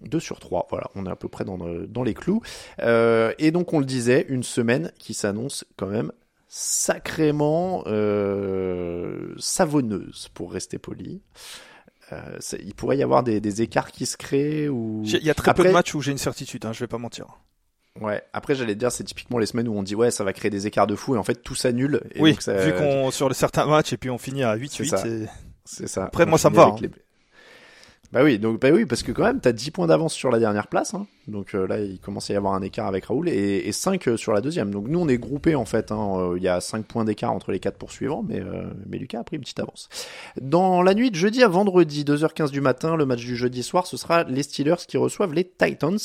2 0.02 0.20
sur 0.20 0.40
3, 0.40 0.68
voilà, 0.70 0.88
on 0.96 1.06
est 1.06 1.10
à 1.10 1.16
peu 1.16 1.30
près 1.30 1.46
dans, 1.46 1.56
le- 1.58 1.88
dans 1.88 2.04
les 2.04 2.14
clous. 2.14 2.42
Euh, 2.82 3.34
et 3.40 3.52
donc 3.52 3.72
on 3.72 3.80
le 3.80 3.86
disait, 3.86 4.26
une 4.28 4.44
semaine 4.44 4.92
qui 5.00 5.14
s'annonce 5.14 5.64
quand 5.78 5.88
même 5.88 6.12
sacrément 6.50 7.84
euh, 7.88 9.34
savonneuse, 9.38 10.30
pour 10.34 10.52
rester 10.52 10.78
poli. 10.78 11.22
Euh, 12.12 12.38
il 12.64 12.76
pourrait 12.76 12.98
y 12.98 13.04
avoir 13.04 13.24
des, 13.24 13.40
des 13.40 13.62
écarts 13.62 13.92
qui 13.92 14.06
se 14.06 14.18
créent 14.18 14.68
ou 14.68 15.04
Il 15.06 15.24
y 15.24 15.30
a 15.30 15.34
très 15.34 15.54
peu 15.54 15.64
de 15.64 15.70
matchs 15.74 15.96
où 15.96 16.02
j'ai 16.02 16.12
une 16.12 16.18
certitude, 16.18 16.66
hein, 16.66 16.74
je 16.74 16.80
vais 16.82 16.88
pas 16.88 16.98
mentir. 16.98 17.28
Ouais. 18.02 18.22
Après, 18.34 18.56
j'allais 18.56 18.74
te 18.74 18.80
dire, 18.80 18.92
c'est 18.92 19.04
typiquement 19.04 19.38
les 19.38 19.46
semaines 19.46 19.68
où 19.68 19.74
on 19.78 19.84
dit 19.84 19.96
ouais, 19.96 20.12
ça 20.12 20.24
va 20.24 20.34
créer 20.34 20.52
des 20.52 20.68
écarts 20.68 20.88
de 20.88 20.96
fou 20.96 21.16
et 21.16 21.18
en 21.18 21.24
fait 21.24 21.36
tout 21.44 21.56
s'annule. 21.56 22.02
Oui, 22.20 22.32
donc 22.32 22.42
ça- 22.42 22.58
vu 22.66 22.74
qu'on 22.74 23.10
sur 23.12 23.34
certains 23.34 23.66
matchs 23.68 23.94
et 23.94 23.98
puis 23.98 24.10
on 24.10 24.18
finit 24.18 24.44
à 24.44 24.56
8-8. 24.58 25.28
C'est 25.66 25.88
ça. 25.88 26.06
Après, 26.06 26.26
moi, 26.26 26.38
ça 26.38 26.50
me 26.50 26.56
va, 26.56 26.76
les- 26.82 26.92
Bah 28.14 28.24
oui, 28.24 28.38
donc 28.38 28.62
bah 28.62 28.70
oui, 28.72 28.86
parce 28.86 29.02
que 29.02 29.12
quand 29.12 29.24
même, 29.24 29.40
t'as 29.40 29.52
10 29.54 29.72
points 29.72 29.88
d'avance 29.88 30.14
sur 30.14 30.30
la 30.30 30.38
dernière 30.38 30.68
place. 30.68 30.94
Hein. 30.94 31.08
Donc 31.28 31.56
euh, 31.56 31.66
là, 31.66 31.80
il 31.80 32.00
commence 32.00 32.30
à 32.30 32.36
y 32.36 32.38
avoir 32.38 32.54
un 32.54 32.62
écart 32.62 32.86
avec 32.86 33.06
Raoul 33.06 33.28
et, 33.28 33.64
et 33.68 33.72
5 33.72 34.08
euh, 34.08 34.18
sur 34.18 34.34
la 34.34 34.42
deuxième. 34.42 34.70
Donc 34.70 34.88
nous, 34.88 35.00
on 35.00 35.08
est 35.08 35.18
groupés 35.18 35.56
en 35.56 35.66
fait. 35.66 35.92
hein. 35.92 36.14
Euh, 36.18 36.38
Il 36.38 36.44
y 36.44 36.48
a 36.48 36.62
5 36.62 36.86
points 36.86 37.06
d'écart 37.06 37.32
entre 37.32 37.52
les 37.52 37.60
4 37.60 37.76
poursuivants, 37.76 38.24
mais, 38.24 38.40
euh, 38.40 38.66
mais 38.86 39.00
Lucas 39.00 39.22
a 39.22 39.24
pris 39.24 39.38
une 39.38 39.42
petite 39.42 39.60
avance. 39.60 39.90
Dans 40.40 40.84
la 40.84 40.94
nuit 40.94 41.10
de 41.10 41.16
jeudi 41.16 41.42
à 41.42 41.48
vendredi, 41.48 42.04
2h15 42.04 42.52
du 42.52 42.62
matin, 42.62 42.96
le 42.96 43.08
match 43.08 43.22
du 43.26 43.36
jeudi 43.36 43.64
soir, 43.64 43.88
ce 43.88 43.98
sera 43.98 44.26
les 44.26 44.44
Steelers 44.44 44.86
qui 44.88 44.98
reçoivent 44.98 45.34
les 45.34 45.46
Titans. 45.50 45.98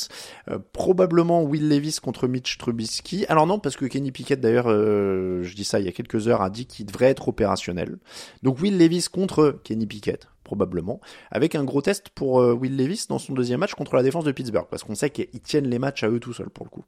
Probablement 0.73 1.43
Will 1.43 1.69
Levis 1.69 1.97
contre 2.01 2.27
Mitch 2.27 2.57
Trubisky. 2.57 3.27
Alors 3.29 3.45
non, 3.45 3.59
parce 3.59 3.75
que 3.77 3.85
Kenny 3.85 4.11
Pickett, 4.11 4.41
d'ailleurs, 4.41 4.69
je 4.69 5.53
dis 5.55 5.63
ça 5.63 5.79
il 5.79 5.85
y 5.85 5.89
a 5.89 5.91
quelques 5.91 6.27
heures, 6.27 6.41
a 6.41 6.49
dit 6.49 6.65
qu'il 6.65 6.87
devrait 6.87 7.05
être 7.05 7.27
opérationnel. 7.27 7.97
Donc 8.41 8.59
Will 8.61 8.79
Levis 8.79 9.05
contre 9.11 9.59
Kenny 9.63 9.85
Pickett, 9.85 10.27
probablement, 10.49 10.99
avec 11.29 11.53
un 11.53 11.63
gros 11.63 11.83
test 11.83 12.09
pour 12.09 12.41
euh, 12.41 12.53
Will 12.53 12.75
Levis 12.75 13.05
dans 13.07 13.19
son 13.19 13.33
deuxième 13.33 13.59
match 13.59 13.75
contre 13.75 13.95
la 13.95 14.01
défense 14.01 14.23
de 14.23 14.31
Pittsburgh, 14.31 14.65
parce 14.67 14.83
qu'on 14.83 14.95
sait 14.95 15.11
qu'ils 15.11 15.41
tiennent 15.41 15.69
les 15.69 15.77
matchs 15.77 16.03
à 16.03 16.09
eux 16.09 16.19
tout 16.19 16.33
seuls 16.33 16.49
pour 16.49 16.65
le 16.65 16.71
coup. 16.71 16.83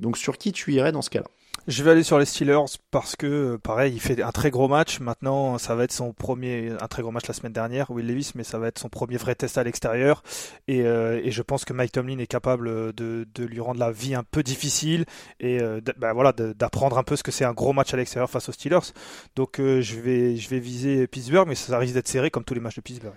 Donc 0.00 0.18
sur 0.18 0.38
qui 0.38 0.52
tu 0.52 0.72
irais 0.72 0.92
dans 0.92 1.02
ce 1.02 1.10
cas-là? 1.10 1.26
Je 1.68 1.82
vais 1.82 1.90
aller 1.90 2.02
sur 2.02 2.18
les 2.18 2.24
Steelers 2.24 2.78
parce 2.90 3.16
que, 3.16 3.56
pareil, 3.56 3.92
il 3.92 4.00
fait 4.00 4.22
un 4.22 4.32
très 4.32 4.50
gros 4.50 4.66
match. 4.66 4.98
Maintenant, 4.98 5.58
ça 5.58 5.74
va 5.74 5.84
être 5.84 5.92
son 5.92 6.14
premier, 6.14 6.70
un 6.80 6.88
très 6.88 7.02
gros 7.02 7.12
match 7.12 7.28
la 7.28 7.34
semaine 7.34 7.52
dernière, 7.52 7.90
Will 7.90 8.06
Levis, 8.06 8.32
mais 8.34 8.44
ça 8.44 8.58
va 8.58 8.68
être 8.68 8.78
son 8.78 8.88
premier 8.88 9.18
vrai 9.18 9.34
test 9.34 9.58
à 9.58 9.62
l'extérieur. 9.62 10.22
Et, 10.68 10.82
euh, 10.82 11.20
et 11.22 11.30
je 11.30 11.42
pense 11.42 11.66
que 11.66 11.74
Mike 11.74 11.92
Tomlin 11.92 12.18
est 12.18 12.26
capable 12.26 12.94
de, 12.94 13.28
de 13.34 13.44
lui 13.44 13.60
rendre 13.60 13.78
la 13.78 13.92
vie 13.92 14.14
un 14.14 14.24
peu 14.24 14.42
difficile 14.42 15.04
et 15.38 15.60
euh, 15.60 15.80
bah, 15.98 16.14
voilà, 16.14 16.32
d'apprendre 16.32 16.96
un 16.96 17.04
peu 17.04 17.14
ce 17.14 17.22
que 17.22 17.30
c'est 17.30 17.44
un 17.44 17.52
gros 17.52 17.74
match 17.74 17.92
à 17.92 17.98
l'extérieur 17.98 18.30
face 18.30 18.48
aux 18.48 18.52
Steelers. 18.52 18.92
Donc 19.36 19.60
euh, 19.60 19.82
je 19.82 20.00
vais, 20.00 20.36
je 20.36 20.48
vais 20.48 20.60
viser 20.60 21.06
Pittsburgh, 21.06 21.46
mais 21.46 21.54
ça 21.54 21.78
risque 21.78 21.94
d'être 21.94 22.08
serré 22.08 22.30
comme 22.30 22.44
tous 22.44 22.54
les 22.54 22.60
matchs 22.60 22.76
de 22.76 22.80
Pittsburgh. 22.80 23.16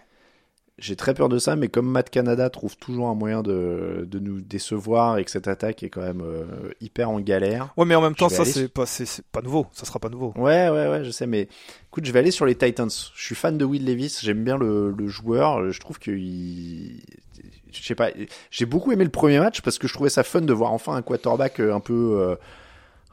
J'ai 0.79 0.95
très 0.95 1.13
peur 1.13 1.29
de 1.29 1.37
ça, 1.37 1.55
mais 1.55 1.67
comme 1.67 1.87
Matt 1.87 2.09
Canada 2.09 2.49
trouve 2.49 2.75
toujours 2.77 3.07
un 3.07 3.13
moyen 3.13 3.43
de, 3.43 4.07
de 4.09 4.19
nous 4.19 4.41
décevoir 4.41 5.19
et 5.19 5.23
que 5.23 5.29
cette 5.29 5.47
attaque 5.47 5.83
est 5.83 5.89
quand 5.89 6.01
même 6.01 6.21
euh, 6.25 6.45
hyper 6.81 7.11
en 7.11 7.19
galère. 7.19 7.71
Ouais, 7.77 7.85
mais 7.85 7.93
en 7.93 8.01
même 8.01 8.15
temps, 8.15 8.27
ça 8.27 8.43
c'est 8.43 8.61
sur- 8.61 8.69
pas, 8.71 8.85
pas 9.31 9.41
nouveau. 9.43 9.67
Ça 9.71 9.85
sera 9.85 9.99
pas 9.99 10.09
nouveau. 10.09 10.33
Ouais, 10.35 10.69
ouais, 10.69 10.87
ouais, 10.89 11.03
je 11.03 11.11
sais, 11.11 11.27
mais 11.27 11.47
écoute, 11.89 12.05
je 12.05 12.11
vais 12.11 12.17
aller 12.19 12.31
sur 12.31 12.47
les 12.47 12.55
Titans. 12.55 12.89
Je 12.89 13.23
suis 13.23 13.35
fan 13.35 13.55
de 13.55 13.63
Will 13.65 13.85
Levis, 13.85 14.17
j'aime 14.23 14.43
bien 14.43 14.57
le, 14.57 14.89
le 14.91 15.07
joueur. 15.07 15.71
Je 15.71 15.79
trouve 15.79 15.99
qu'il, 15.99 17.01
je 17.71 17.83
sais 17.83 17.93
pas, 17.95 18.09
j'ai 18.49 18.65
beaucoup 18.65 18.91
aimé 18.91 19.03
le 19.03 19.11
premier 19.11 19.39
match 19.39 19.61
parce 19.61 19.77
que 19.77 19.87
je 19.87 19.93
trouvais 19.93 20.09
ça 20.09 20.23
fun 20.23 20.41
de 20.41 20.53
voir 20.53 20.73
enfin 20.73 20.95
un 20.95 21.03
quarterback 21.03 21.59
euh, 21.59 21.75
un 21.75 21.81
peu, 21.81 22.17
euh, 22.19 22.35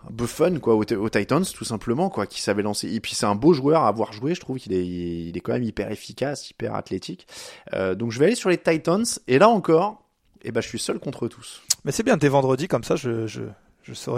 un 0.09 0.13
peu 0.13 0.27
fun 0.27 0.59
quoi 0.59 0.75
aux, 0.75 0.85
aux 0.85 1.09
Titans 1.09 1.45
tout 1.45 1.65
simplement 1.65 2.09
quoi, 2.11 2.27
qui 2.27 2.41
savait 2.41 2.63
lancer. 2.63 2.93
Et 2.93 3.01
puis 3.01 3.15
c'est 3.15 3.27
un 3.27 3.35
beau 3.35 3.53
joueur 3.53 3.83
à 3.83 3.89
avoir 3.89 4.13
joué. 4.13 4.35
Je 4.35 4.41
trouve 4.41 4.59
qu'il 4.59 4.73
est, 4.73 4.87
il 4.87 5.37
est 5.37 5.41
quand 5.41 5.53
même 5.53 5.63
hyper 5.63 5.91
efficace, 5.91 6.51
hyper 6.51 6.75
athlétique. 6.75 7.27
Euh, 7.75 7.95
donc 7.95 8.13
je 8.13 8.19
vais 8.19 8.27
aller 8.27 8.35
sur 8.35 8.51
les 8.51 8.59
Titans. 8.59 9.05
Et 9.29 9.39
là 9.39 9.49
encore, 9.49 10.03
eh 10.43 10.53
ben 10.53 10.61
je 10.61 10.69
suis 10.69 10.79
seul 10.79 10.99
contre 10.99 11.29
tous. 11.29 11.63
Mais 11.85 11.93
c'est 11.93 12.03
bien, 12.03 12.17
dès 12.17 12.29
vendredi, 12.29 12.69
comme 12.69 12.85
ça, 12.85 12.97
je, 12.97 13.27
je, 13.27 13.43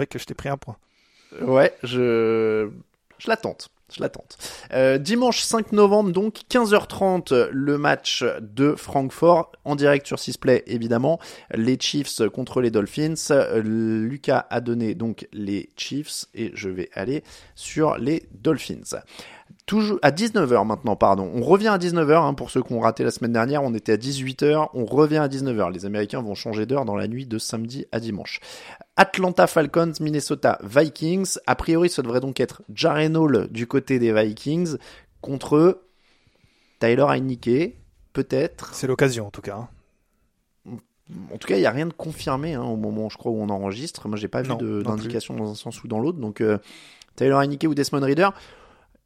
que 0.05 0.19
je 0.19 0.25
t'ai 0.25 0.33
pris 0.33 0.49
un 0.49 0.57
point. 0.57 0.77
Ouais, 1.41 1.73
je, 1.83 2.69
je 3.17 3.27
l'attente. 3.27 3.69
Je 3.91 4.01
l'attente. 4.01 4.37
Euh, 4.73 4.97
dimanche 4.97 5.41
5 5.41 5.71
novembre, 5.71 6.11
donc 6.11 6.41
15h30, 6.49 7.49
le 7.51 7.77
match 7.77 8.23
de 8.41 8.75
Francfort 8.75 9.51
en 9.65 9.75
direct 9.75 10.07
sur 10.07 10.19
Sisplay, 10.19 10.63
évidemment. 10.67 11.19
Les 11.51 11.77
Chiefs 11.79 12.27
contre 12.29 12.61
les 12.61 12.71
Dolphins. 12.71 13.13
Euh, 13.31 13.61
Lucas 13.61 14.47
a 14.49 14.61
donné 14.61 14.95
donc 14.95 15.27
les 15.31 15.69
Chiefs 15.77 16.25
et 16.33 16.51
je 16.55 16.69
vais 16.69 16.89
aller 16.93 17.23
sur 17.55 17.97
les 17.97 18.27
Dolphins. 18.31 19.01
Toujours 19.65 19.97
à 20.01 20.11
19h 20.11 20.65
maintenant, 20.67 20.97
pardon. 20.97 21.31
On 21.33 21.41
revient 21.41 21.69
à 21.69 21.77
19h 21.77 22.21
hein, 22.21 22.33
pour 22.33 22.49
ceux 22.49 22.61
qui 22.61 22.73
ont 22.73 22.81
raté 22.81 23.05
la 23.05 23.11
semaine 23.11 23.31
dernière. 23.31 23.63
On 23.63 23.73
était 23.73 23.93
à 23.93 23.97
18h, 23.97 24.69
on 24.73 24.83
revient 24.85 25.17
à 25.17 25.29
19h. 25.29 25.71
Les 25.71 25.85
Américains 25.85 26.21
vont 26.21 26.35
changer 26.35 26.65
d'heure 26.65 26.83
dans 26.83 26.97
la 26.97 27.07
nuit 27.07 27.25
de 27.25 27.37
samedi 27.37 27.85
à 27.93 28.01
dimanche. 28.01 28.41
Atlanta 28.97 29.47
Falcons, 29.47 29.93
Minnesota 30.01 30.59
Vikings. 30.63 31.37
A 31.47 31.55
priori, 31.55 31.89
ça 31.89 32.01
devrait 32.01 32.19
donc 32.19 32.41
être 32.41 32.61
Jaren 32.73 33.15
Hall 33.15 33.47
du 33.51 33.65
côté 33.65 33.99
des 33.99 34.11
Vikings 34.11 34.75
contre 35.21 35.79
Tyler 36.79 37.05
Heineke, 37.07 37.77
peut-être. 38.11 38.73
C'est 38.73 38.87
l'occasion, 38.87 39.27
en 39.27 39.31
tout 39.31 39.41
cas. 39.41 39.55
hein. 39.55 39.69
En 41.33 41.37
tout 41.37 41.47
cas, 41.47 41.55
il 41.55 41.59
n'y 41.59 41.65
a 41.65 41.71
rien 41.71 41.85
de 41.85 41.93
confirmé 41.93 42.53
hein, 42.53 42.63
au 42.63 42.75
moment, 42.75 43.07
je 43.09 43.17
crois, 43.17 43.31
où 43.31 43.41
on 43.41 43.49
enregistre. 43.49 44.07
Moi, 44.09 44.17
j'ai 44.17 44.27
pas 44.27 44.41
vu 44.41 44.49
Non, 44.49 44.57
d'indication 44.81 45.35
dans 45.35 45.51
un 45.51 45.55
sens 45.55 45.83
ou 45.83 45.87
dans 45.87 45.99
l'autre. 45.99 46.17
Donc, 46.17 46.41
euh, 46.41 46.57
Tyler 47.15 47.35
Heineke 47.41 47.65
ou 47.69 47.75
Desmond 47.75 48.01
Reader, 48.01 48.29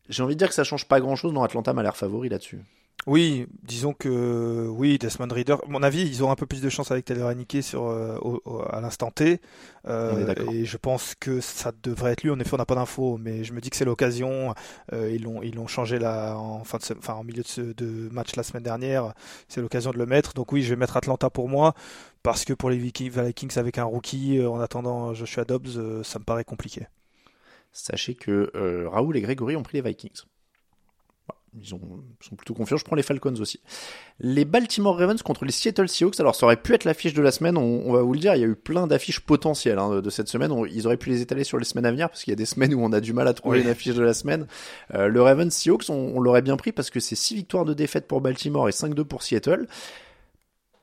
j'ai 0.09 0.23
envie 0.23 0.35
de 0.35 0.39
dire 0.39 0.49
que 0.49 0.55
ça 0.55 0.63
change 0.63 0.85
pas 0.85 0.99
grand-chose. 0.99 1.33
dans 1.33 1.43
Atlanta 1.43 1.73
m'a 1.73 1.83
l'air 1.83 1.97
favori 1.97 2.29
là-dessus. 2.29 2.59
Oui, 3.05 3.47
disons 3.63 3.93
que 3.93 4.67
oui, 4.69 4.97
Desmond 4.97 5.29
Reader. 5.31 5.53
À 5.65 5.69
mon 5.69 5.81
avis, 5.81 6.01
ils 6.01 6.25
ont 6.25 6.31
un 6.31 6.35
peu 6.35 6.45
plus 6.45 6.61
de 6.61 6.67
chance 6.67 6.91
avec 6.91 7.05
Taylor 7.05 7.29
Heineke 7.29 7.63
sur 7.63 7.85
euh, 7.85 8.17
au- 8.21 8.41
au- 8.43 8.61
à 8.69 8.81
l'instant 8.81 9.11
T. 9.11 9.39
Euh, 9.87 10.11
On 10.13 10.19
est 10.19 10.25
d'accord. 10.25 10.51
et 10.51 10.65
je 10.65 10.75
pense 10.75 11.15
que 11.17 11.39
ça 11.39 11.71
devrait 11.83 12.11
être 12.11 12.23
lui. 12.23 12.31
En 12.31 12.39
effet, 12.39 12.53
on 12.55 12.57
n'a 12.57 12.65
pas 12.65 12.75
d'infos, 12.75 13.17
mais 13.17 13.45
je 13.45 13.53
me 13.53 13.61
dis 13.61 13.69
que 13.69 13.77
c'est 13.77 13.85
l'occasion. 13.85 14.53
Euh, 14.91 15.09
ils 15.13 15.23
l'ont 15.23 15.41
ils 15.41 15.55
l'ont 15.55 15.67
changé 15.67 15.99
là 15.99 16.35
en 16.35 16.65
fin 16.65 16.79
de 16.79 16.83
enfin 16.97 17.13
en 17.13 17.23
milieu 17.23 17.43
de, 17.43 17.47
ce- 17.47 17.61
de 17.61 18.09
match 18.11 18.35
la 18.35 18.43
semaine 18.43 18.63
dernière. 18.63 19.13
C'est 19.47 19.61
l'occasion 19.61 19.91
de 19.91 19.97
le 19.97 20.05
mettre. 20.05 20.33
Donc 20.33 20.51
oui, 20.51 20.61
je 20.63 20.69
vais 20.69 20.75
mettre 20.75 20.97
Atlanta 20.97 21.29
pour 21.29 21.47
moi 21.47 21.75
parce 22.23 22.43
que 22.43 22.51
pour 22.51 22.69
les 22.69 22.77
Vikings, 22.77 23.11
Vikings 23.11 23.57
avec 23.57 23.77
un 23.77 23.85
rookie 23.85 24.39
euh, 24.39 24.49
en 24.49 24.59
attendant 24.59 25.13
Joshua 25.13 25.45
Dobbs, 25.45 25.77
euh, 25.77 26.03
ça 26.03 26.19
me 26.19 26.25
paraît 26.25 26.43
compliqué. 26.43 26.87
Sachez 27.71 28.15
que 28.15 28.51
euh, 28.55 28.89
Raoul 28.89 29.15
et 29.17 29.21
Grégory 29.21 29.55
ont 29.55 29.63
pris 29.63 29.77
les 29.81 29.87
Vikings. 29.87 30.21
Ils 31.59 31.73
ont, 31.73 32.03
sont 32.19 32.35
plutôt 32.35 32.53
confiants. 32.53 32.77
Je 32.77 32.83
prends 32.83 32.95
les 32.95 33.01
Falcons 33.03 33.33
aussi. 33.39 33.61
Les 34.19 34.45
Baltimore 34.45 34.95
Ravens 34.97 35.21
contre 35.23 35.43
les 35.45 35.51
Seattle 35.51 35.87
Seahawks. 35.89 36.19
Alors, 36.19 36.35
ça 36.35 36.45
aurait 36.45 36.61
pu 36.61 36.73
être 36.73 36.83
l'affiche 36.83 37.13
de 37.13 37.21
la 37.21 37.31
semaine. 37.31 37.57
On, 37.57 37.81
on 37.85 37.93
va 37.93 38.01
vous 38.03 38.13
le 38.13 38.19
dire. 38.19 38.35
Il 38.35 38.41
y 38.41 38.43
a 38.43 38.47
eu 38.47 38.55
plein 38.55 38.85
d'affiches 38.85 39.21
potentielles 39.21 39.79
hein, 39.79 39.89
de, 39.95 40.01
de 40.01 40.09
cette 40.11 40.27
semaine. 40.27 40.51
On- 40.51 40.65
ils 40.65 40.85
auraient 40.85 40.97
pu 40.97 41.09
les 41.09 41.21
étaler 41.21 41.43
sur 41.43 41.57
les 41.57 41.65
semaines 41.65 41.85
à 41.87 41.91
venir 41.91 42.09
parce 42.09 42.23
qu'il 42.23 42.31
y 42.31 42.33
a 42.33 42.35
des 42.35 42.45
semaines 42.45 42.73
où 42.75 42.81
on 42.83 42.91
a 42.91 42.99
du 42.99 43.13
mal 43.13 43.27
à 43.27 43.33
trouver 43.33 43.59
Oui. 43.59 43.63
une 43.63 43.69
affiche 43.71 43.95
de 43.95 44.03
la 44.03 44.13
semaine. 44.13 44.45
Euh, 44.93 45.07
le 45.07 45.21
Ravens 45.21 45.51
Seahawks, 45.51 45.89
on, 45.89 45.93
on 46.15 46.19
l'aurait 46.19 46.43
bien 46.43 46.57
pris 46.57 46.71
parce 46.73 46.91
que 46.91 46.99
c'est 46.99 47.15
6 47.15 47.33
victoires 47.35 47.65
de 47.65 47.73
défaite 47.73 48.07
pour 48.07 48.21
Baltimore 48.21 48.67
et 48.69 48.71
5-2 48.71 49.03
pour 49.05 49.23
Seattle. 49.23 49.67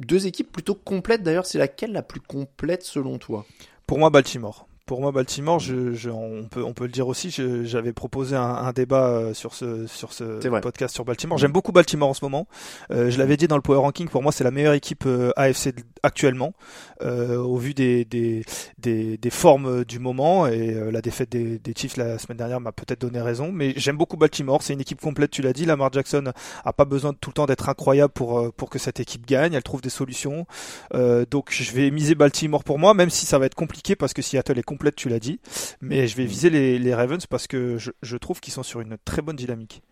deux 0.00 0.26
équipes 0.26 0.50
plutôt 0.50 0.74
complètes. 0.74 1.22
D'ailleurs, 1.22 1.46
c'est 1.46 1.58
laquelle 1.58 1.92
la 1.92 2.02
plus 2.02 2.20
complète 2.20 2.82
selon 2.82 3.18
toi? 3.18 3.46
Pour 3.86 3.98
moi, 3.98 4.10
Baltimore. 4.10 4.66
Pour 4.86 5.00
moi, 5.00 5.12
Baltimore, 5.12 5.60
je, 5.60 5.94
je, 5.94 6.10
on, 6.10 6.44
peut, 6.44 6.62
on 6.62 6.74
peut 6.74 6.84
le 6.84 6.90
dire 6.90 7.08
aussi, 7.08 7.30
j'avais 7.30 7.94
proposé 7.94 8.36
un, 8.36 8.42
un, 8.42 8.72
débat 8.72 9.08
euh, 9.08 9.32
sur 9.32 9.54
ce, 9.54 9.86
sur 9.86 10.12
ce 10.12 10.46
podcast 10.60 10.94
sur 10.94 11.06
Baltimore. 11.06 11.38
J'aime 11.38 11.52
beaucoup 11.52 11.72
Baltimore 11.72 12.10
en 12.10 12.14
ce 12.14 12.22
moment. 12.22 12.46
Euh, 12.90 13.08
je 13.08 13.16
l'avais 13.16 13.38
dit 13.38 13.48
dans 13.48 13.56
le 13.56 13.62
Power 13.62 13.78
Ranking, 13.78 14.08
pour 14.08 14.22
moi, 14.22 14.30
c'est 14.30 14.44
la 14.44 14.50
meilleure 14.50 14.74
équipe 14.74 15.04
euh, 15.06 15.30
AFC 15.36 15.72
actuellement, 16.02 16.52
euh, 17.00 17.38
au 17.38 17.56
vu 17.56 17.72
des, 17.72 18.04
des, 18.04 18.44
des, 18.76 19.16
des, 19.16 19.30
formes 19.30 19.86
du 19.86 20.00
moment. 20.00 20.46
Et 20.48 20.74
euh, 20.74 20.90
la 20.90 21.00
défaite 21.00 21.32
des, 21.32 21.58
des 21.58 21.72
Chiefs 21.74 21.96
la 21.96 22.18
semaine 22.18 22.36
dernière 22.36 22.60
m'a 22.60 22.72
peut-être 22.72 23.00
donné 23.00 23.22
raison. 23.22 23.52
Mais 23.52 23.72
j'aime 23.76 23.96
beaucoup 23.96 24.18
Baltimore. 24.18 24.62
C'est 24.62 24.74
une 24.74 24.82
équipe 24.82 25.00
complète, 25.00 25.30
tu 25.30 25.40
l'as 25.40 25.54
dit. 25.54 25.64
Lamar 25.64 25.94
Jackson 25.94 26.30
a 26.62 26.72
pas 26.74 26.84
besoin 26.84 27.14
tout 27.14 27.30
le 27.30 27.34
temps 27.34 27.46
d'être 27.46 27.70
incroyable 27.70 28.12
pour, 28.12 28.52
pour 28.52 28.68
que 28.68 28.78
cette 28.78 29.00
équipe 29.00 29.24
gagne. 29.24 29.54
Elle 29.54 29.62
trouve 29.62 29.80
des 29.80 29.88
solutions. 29.88 30.46
donc 30.92 31.52
je 31.52 31.72
vais 31.72 31.90
miser 31.90 32.14
Baltimore 32.14 32.64
pour 32.64 32.78
moi, 32.78 32.92
même 32.92 33.08
si 33.08 33.24
ça 33.24 33.38
va 33.38 33.46
être 33.46 33.54
compliqué 33.54 33.96
parce 33.96 34.12
que 34.12 34.20
Seattle 34.20 34.58
est 34.58 34.73
complète, 34.74 34.96
tu 34.96 35.08
l'as 35.08 35.20
dit. 35.20 35.40
Mais 35.80 36.06
je 36.08 36.16
vais 36.16 36.24
viser 36.24 36.50
les, 36.50 36.78
les 36.78 36.94
Ravens 36.94 37.24
parce 37.26 37.46
que 37.46 37.78
je, 37.78 37.92
je 38.02 38.16
trouve 38.16 38.40
qu'ils 38.40 38.52
sont 38.52 38.64
sur 38.64 38.80
une 38.80 38.96
très 39.04 39.22
bonne 39.22 39.36
dynamique. 39.36 39.82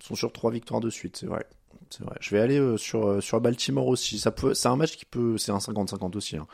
Ils 0.00 0.06
sont 0.06 0.14
sur 0.14 0.32
trois 0.32 0.50
victoires 0.50 0.80
de 0.80 0.90
suite, 0.90 1.16
c'est 1.16 1.26
vrai. 1.26 1.46
C'est 1.90 2.04
vrai. 2.04 2.16
Je 2.20 2.34
vais 2.34 2.40
aller 2.40 2.58
euh, 2.58 2.76
sur, 2.76 3.08
euh, 3.08 3.20
sur 3.20 3.40
Baltimore 3.40 3.86
aussi. 3.86 4.18
Ça 4.18 4.30
peut, 4.30 4.54
c'est 4.54 4.68
un 4.68 4.76
match 4.76 4.96
qui 4.96 5.04
peut, 5.04 5.38
c'est 5.38 5.52
un 5.52 5.58
50-50 5.58 6.16
aussi. 6.16 6.36
Hein. 6.36 6.46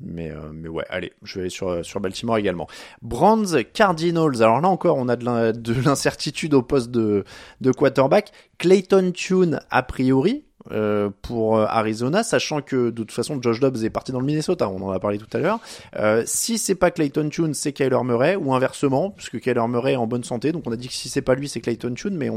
Mais, 0.00 0.30
euh, 0.30 0.50
mais 0.52 0.68
ouais, 0.68 0.84
allez, 0.88 1.12
je 1.22 1.34
vais 1.34 1.40
aller 1.42 1.50
sur, 1.50 1.84
sur 1.84 2.00
Baltimore 2.00 2.38
également. 2.38 2.66
Brands 3.02 3.62
Cardinals. 3.74 4.42
Alors 4.42 4.60
là 4.62 4.68
encore, 4.68 4.96
on 4.96 5.08
a 5.08 5.16
de 5.16 5.74
l'incertitude 5.84 6.54
au 6.54 6.62
poste 6.62 6.90
de, 6.90 7.24
de 7.60 7.72
quarterback. 7.72 8.32
Clayton 8.58 9.12
Tune, 9.12 9.60
a 9.70 9.82
priori, 9.82 10.46
euh, 10.72 11.08
pour 11.22 11.56
euh, 11.56 11.66
Arizona, 11.68 12.22
sachant 12.22 12.60
que 12.60 12.90
de 12.90 13.02
toute 13.02 13.12
façon 13.12 13.40
Josh 13.40 13.60
Dobbs 13.60 13.82
est 13.82 13.90
parti 13.90 14.12
dans 14.12 14.20
le 14.20 14.26
Minnesota, 14.26 14.68
on 14.68 14.82
en 14.82 14.90
a 14.90 15.00
parlé 15.00 15.18
tout 15.18 15.28
à 15.32 15.38
l'heure. 15.38 15.58
Euh, 15.96 16.22
si 16.26 16.58
c'est 16.58 16.74
pas 16.74 16.90
Clayton 16.90 17.28
Tune, 17.30 17.54
c'est 17.54 17.72
Kyler 17.72 18.02
Murray, 18.04 18.36
ou 18.36 18.52
inversement, 18.52 19.10
puisque 19.10 19.40
Kyler 19.40 19.66
Murray 19.68 19.92
est 19.92 19.96
en 19.96 20.06
bonne 20.06 20.24
santé, 20.24 20.52
donc 20.52 20.64
on 20.66 20.72
a 20.72 20.76
dit 20.76 20.88
que 20.88 20.94
si 20.94 21.08
c'est 21.08 21.22
pas 21.22 21.34
lui, 21.34 21.48
c'est 21.48 21.60
Clayton 21.60 21.94
Tune, 21.94 22.14
mais 22.16 22.28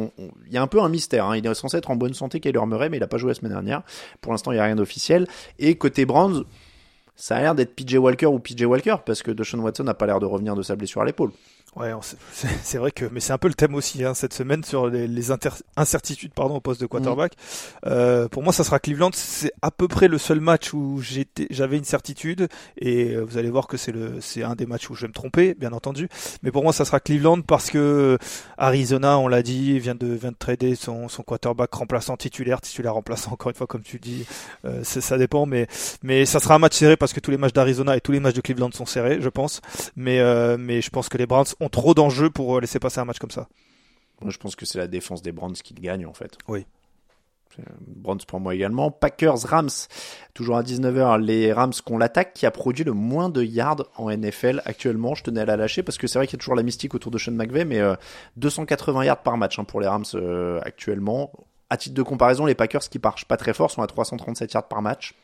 il 0.48 0.54
y 0.54 0.58
a 0.58 0.62
un 0.62 0.68
peu 0.68 0.82
un 0.82 0.90
mystère. 0.90 1.26
Hein. 1.26 1.38
Il 1.38 1.46
est 1.46 1.54
censé 1.54 1.78
être 1.78 1.92
en 1.92 1.96
bonne 1.96 2.14
santé, 2.14 2.40
Kyler 2.40 2.66
Murray, 2.66 2.90
mais 2.90 2.98
il 2.98 3.04
a 3.04 3.08
pas 3.08 3.18
joué 3.18 3.30
la 3.30 3.36
semaine 3.36 3.52
dernière. 3.52 3.82
Pour 4.22 4.32
l'instant, 4.32 4.52
il 4.52 4.56
y 4.56 4.60
a 4.60 4.64
rien 4.64 4.76
d'officiel. 4.76 5.28
Et 5.60 5.76
côté 5.76 6.06
Browns, 6.06 6.46
ça 7.16 7.36
a 7.36 7.42
l'air 7.42 7.56
d'être 7.56 7.76
PJ 7.76 7.96
Walker 7.96 8.28
ou 8.28 8.40
PJ 8.40 8.64
Walker, 8.64 8.96
parce 9.06 9.22
que 9.22 9.32
Deshaun 9.32 9.60
Watson 9.60 9.84
n'a 9.84 9.94
pas 9.94 10.06
l'air 10.06 10.20
de 10.20 10.26
revenir 10.26 10.56
de 10.56 10.64
sa 10.64 10.76
blessure 10.76 11.02
à 11.02 11.06
l'épaule. 11.06 11.32
Ouais, 11.76 11.92
c'est 12.64 12.78
vrai 12.78 12.92
que, 12.92 13.06
mais 13.12 13.20
c'est 13.20 13.34
un 13.34 13.38
peu 13.40 13.48
le 13.48 13.56
thème 13.56 13.74
aussi 13.74 14.04
hein, 14.04 14.14
cette 14.14 14.34
semaine 14.34 14.64
sur 14.64 14.88
les, 14.88 15.08
les 15.08 15.32
incertitudes 15.76 16.34
pardon 16.34 16.56
au 16.56 16.62
poste 16.62 16.80
de 16.82 16.86
quarterback. 16.86 17.34
Euh, 17.88 18.28
pour 18.28 18.44
moi, 18.44 18.54
ça 18.54 18.64
sera 18.64 18.80
Cleveland. 18.80 19.10
C'est 19.14 19.52
à 19.62 19.72
peu 19.72 19.88
près 19.88 20.08
le 20.08 20.18
seul 20.18 20.40
match 20.40 20.74
où 20.74 21.02
j'avais 21.50 21.78
une 21.78 21.84
certitude, 21.84 22.48
et 22.78 23.16
euh, 23.16 23.22
vous 23.22 23.38
allez 23.38 23.50
voir 23.50 23.68
que 23.68 23.78
c'est 23.78 23.92
le, 23.92 24.22
c'est 24.22 24.44
un 24.44 24.56
des 24.56 24.66
matchs 24.66 24.90
où 24.90 24.96
je 24.96 25.02
vais 25.02 25.08
me 25.08 25.14
tromper, 25.14 25.56
bien 25.56 25.74
entendu. 25.74 26.10
Mais 26.44 26.52
pour 26.52 26.64
moi, 26.64 26.74
ça 26.74 26.86
sera 26.86 27.00
Cleveland 27.00 27.42
parce 27.42 27.72
que 27.72 28.18
Arizona, 28.58 29.18
on 29.18 29.28
l'a 29.28 29.42
dit, 29.42 29.80
vient 29.80 29.96
de 29.96 30.08
vient 30.08 30.32
de 30.32 30.38
trader 30.38 30.76
son, 30.76 31.08
son 31.10 31.24
quarterback 31.24 31.74
remplaçant 31.74 32.18
titulaire, 32.18 32.62
titulaire 32.62 32.94
remplaçant 32.94 33.32
encore 33.32 33.50
une 33.50 33.56
fois 33.56 33.68
comme 33.68 33.82
tu 33.82 34.00
dis, 34.00 34.26
euh, 34.66 34.84
ça 34.84 35.18
dépend, 35.18 35.46
mais 35.46 35.68
mais 36.04 36.26
ça 36.26 36.40
sera 36.40 36.56
un 36.56 36.60
match 36.60 36.76
serré 36.76 36.98
parce 36.98 37.14
que 37.14 37.20
tous 37.20 37.32
les 37.32 37.38
matchs 37.38 37.54
d'Arizona 37.54 37.98
et 37.98 38.02
tous 38.02 38.12
les 38.12 38.20
matchs 38.20 38.36
de 38.36 38.42
Cleveland 38.42 38.72
sont 38.74 38.86
serrés, 38.86 39.20
je 39.22 39.30
pense. 39.30 39.62
Mais 39.96 40.20
euh, 40.20 40.58
mais 40.60 40.82
je 40.82 40.90
pense 40.90 41.10
que 41.10 41.18
les 41.18 41.26
Browns 41.26 41.46
ont 41.64 41.70
trop 41.70 41.94
d'enjeux 41.94 42.30
pour 42.30 42.58
euh, 42.58 42.62
laisser 42.62 42.80
passer 42.80 43.00
un 43.00 43.06
match 43.06 43.20
comme 43.20 43.32
ça. 43.32 43.48
Moi, 44.22 44.32
je 44.32 44.38
pense 44.38 44.56
que 44.56 44.66
c'est 44.66 44.78
la 44.78 44.88
défense 44.88 45.22
des 45.22 45.32
Browns 45.32 45.54
qui 45.54 45.74
gagne 45.74 46.06
en 46.06 46.14
fait. 46.14 46.38
Oui. 46.48 46.66
Browns 47.88 48.22
pour 48.28 48.40
moi 48.40 48.56
également. 48.56 48.92
Packers, 48.92 49.42
Rams, 49.44 49.70
toujours 50.34 50.58
à 50.58 50.64
19h, 50.64 51.20
les 51.20 51.54
Rams 51.54 51.74
qu'on 51.86 51.98
l'attaque, 51.98 52.34
qui 52.34 52.46
a 52.46 52.52
produit 52.52 52.84
le 52.84 52.94
moins 52.94 53.30
de 53.30 53.44
yards 53.44 53.86
en 53.96 54.10
NFL 54.10 54.62
actuellement. 54.66 55.16
Je 55.16 55.24
tenais 55.24 55.42
à 55.42 55.46
la 55.46 55.58
lâcher 55.58 55.84
parce 55.84 55.98
que 55.98 56.08
c'est 56.08 56.20
vrai 56.20 56.28
qu'il 56.28 56.38
y 56.38 56.40
a 56.40 56.42
toujours 56.42 56.56
la 56.56 56.64
mystique 56.64 56.96
autour 56.96 57.12
de 57.12 57.18
Sean 57.18 57.34
McVay, 57.34 57.66
mais 57.66 57.82
280 58.38 59.00
euh, 59.02 59.06
yards 59.06 59.24
par 59.24 59.38
match 59.38 59.60
hein, 59.60 59.64
pour 59.64 59.82
les 59.82 59.88
Rams 59.88 60.06
euh, 60.16 60.60
actuellement. 60.64 61.32
À 61.70 61.78
titre 61.78 61.96
de 61.96 62.04
comparaison, 62.04 62.46
les 62.46 62.56
Packers 62.56 62.82
qui 62.82 63.00
marchent 63.04 63.26
pas 63.26 63.38
très 63.38 63.54
fort 63.54 63.72
sont 63.72 63.82
à 63.82 63.88
337 63.88 64.54
yards 64.54 64.68
par 64.68 64.82
match. 64.82 65.16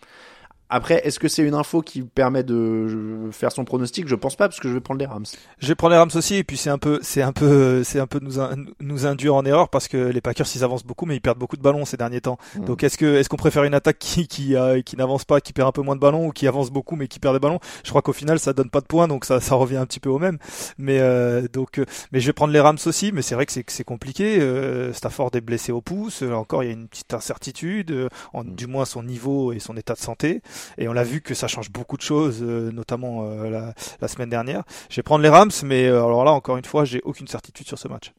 Après, 0.70 1.01
est-ce 1.05 1.20
que 1.20 1.28
c'est 1.28 1.43
une 1.43 1.55
info 1.55 1.82
qui 1.82 2.03
permet 2.03 2.43
de 2.43 3.30
faire 3.32 3.51
son 3.51 3.65
pronostic? 3.65 4.07
Je 4.07 4.15
pense 4.15 4.36
pas 4.36 4.47
parce 4.47 4.59
que 4.59 4.67
je 4.67 4.74
vais 4.74 4.80
prendre 4.80 4.99
les 4.99 5.05
Rams. 5.05 5.26
Je 5.59 5.67
vais 5.67 5.76
prendre 5.76 5.93
les 5.93 5.97
Rams 5.97 6.11
aussi 6.13 6.36
et 6.36 6.43
puis 6.43 6.57
c'est 6.57 6.70
un 6.70 6.78
peu 6.78 6.99
c'est 7.01 7.22
un 7.22 7.32
peu 7.32 7.84
c'est 7.84 7.99
un 7.99 8.07
peu 8.07 8.20
nous 8.22 8.36
nous 8.80 9.05
induire 9.05 9.36
en 9.36 9.45
erreur 9.45 9.70
parce 9.70 9.88
que 9.88 9.97
les 9.97 10.22
Packers 10.22 10.45
ils 10.55 10.63
avancent 10.63 10.86
beaucoup 10.86 11.05
mais 11.05 11.15
ils 11.15 11.22
perdent 11.22 11.39
beaucoup 11.39 11.57
de 11.57 11.61
ballons 11.61 11.86
ces 11.86 11.97
derniers 11.97 12.22
temps. 12.22 12.38
Mmh. 12.55 12.65
Donc 12.65 12.84
est-ce 12.84 12.97
que 12.97 13.15
est-ce 13.15 13.30
qu'on 13.30 13.38
préfère 13.38 13.63
une 13.63 13.74
attaque 13.74 13.99
qui 13.99 14.28
qui 14.28 14.55
qui 14.86 14.97
n'avance 14.97 15.26
pas, 15.26 15.41
qui 15.41 15.53
perd 15.53 15.67
un 15.67 15.72
peu 15.72 15.82
moins 15.82 15.95
de 15.95 16.01
ballons 16.01 16.28
ou 16.28 16.32
qui 16.32 16.47
avance 16.47 16.70
beaucoup 16.70 16.95
mais 16.95 17.07
qui 17.07 17.20
perd 17.20 17.36
des 17.36 17.39
ballons? 17.39 17.59
Je 17.84 17.89
crois 17.89 18.01
qu'au 18.01 18.13
final 18.13 18.39
ça 18.39 18.53
donne 18.53 18.70
pas 18.70 18.82
de 18.82 18.86
points 18.86 19.07
donc 19.07 19.26
ça 19.26 19.39
ça 19.39 19.55
revient 19.55 19.78
un 19.78 19.86
petit 19.86 19.99
peu 19.99 20.09
au 20.09 20.20
même. 20.20 20.38
Mais 20.78 20.99
euh, 20.99 21.47
donc 21.51 21.80
euh, 21.80 21.86
mais 22.11 22.20
je 22.20 22.28
vais 22.28 22.34
prendre 22.34 22.53
les 22.53 22.59
Rams 22.59 22.78
aussi 22.86 23.11
mais 23.11 23.22
c'est 23.22 23.36
vrai 23.36 23.45
que 23.45 23.51
c'est 23.51 23.65
c'est 23.67 23.84
compliqué. 23.84 24.39
Euh, 24.39 24.93
Stafford 24.93 25.32
est 25.34 25.41
blessé 25.41 25.72
au 25.72 25.82
pouce, 25.82 26.22
encore 26.22 26.63
il 26.63 26.67
y 26.67 26.70
a 26.70 26.74
une 26.74 26.88
petite 26.88 27.13
incertitude, 27.13 27.91
euh, 27.91 28.09
en, 28.34 28.43
mmh. 28.43 28.55
du 28.55 28.67
moins 28.67 28.86
son 28.86 29.03
niveau 29.03 29.53
et 29.53 29.59
son 29.59 29.76
état 29.78 29.93
de 29.93 29.99
santé. 29.99 30.41
Et 30.78 30.88
on 30.88 30.93
l'a 30.93 31.03
vu 31.03 31.22
que 31.22 31.34
ça 31.34 31.47
change 31.47 31.70
beaucoup 31.72 31.97
de 31.97 32.01
choses, 32.01 32.39
euh, 32.41 32.72
notamment 32.72 33.24
euh, 33.24 33.49
la, 33.49 33.74
la, 34.01 34.07
semaine 34.07 34.30
dernière. 34.30 34.64
Je 34.89 34.95
vais 34.97 35.03
prendre 35.03 35.24
les 35.24 35.30
Rams, 35.30 35.51
mais 35.64 35.86
euh, 35.86 36.05
alors 36.05 36.24
là, 36.24 36.32
encore 36.32 36.57
une 36.57 36.66
fois, 36.66 36.86
j'ai 36.86 37.01
aucune 37.03 37.28
certitude 37.28 37.68
sur 37.68 37.78
ce 37.78 37.88
match. 37.88 38.12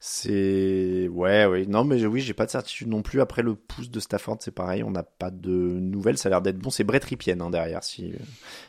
C'est 0.00 1.08
ouais, 1.08 1.44
oui, 1.46 1.66
non, 1.66 1.84
mais 1.84 2.06
oui, 2.06 2.20
j'ai 2.20 2.32
pas 2.32 2.46
de 2.46 2.50
certitude 2.50 2.86
non 2.86 3.02
plus. 3.02 3.20
Après 3.20 3.42
le 3.42 3.54
pouce 3.56 3.90
de 3.90 3.98
Stafford, 3.98 4.36
c'est 4.40 4.52
pareil, 4.52 4.84
on 4.84 4.92
n'a 4.92 5.02
pas 5.02 5.30
de 5.30 5.50
nouvelles. 5.50 6.18
Ça 6.18 6.28
a 6.28 6.30
l'air 6.30 6.40
d'être 6.40 6.58
bon. 6.58 6.70
C'est 6.70 6.84
Brett 6.84 7.02
Ripien 7.02 7.40
hein, 7.40 7.50
derrière, 7.50 7.82
si 7.82 8.12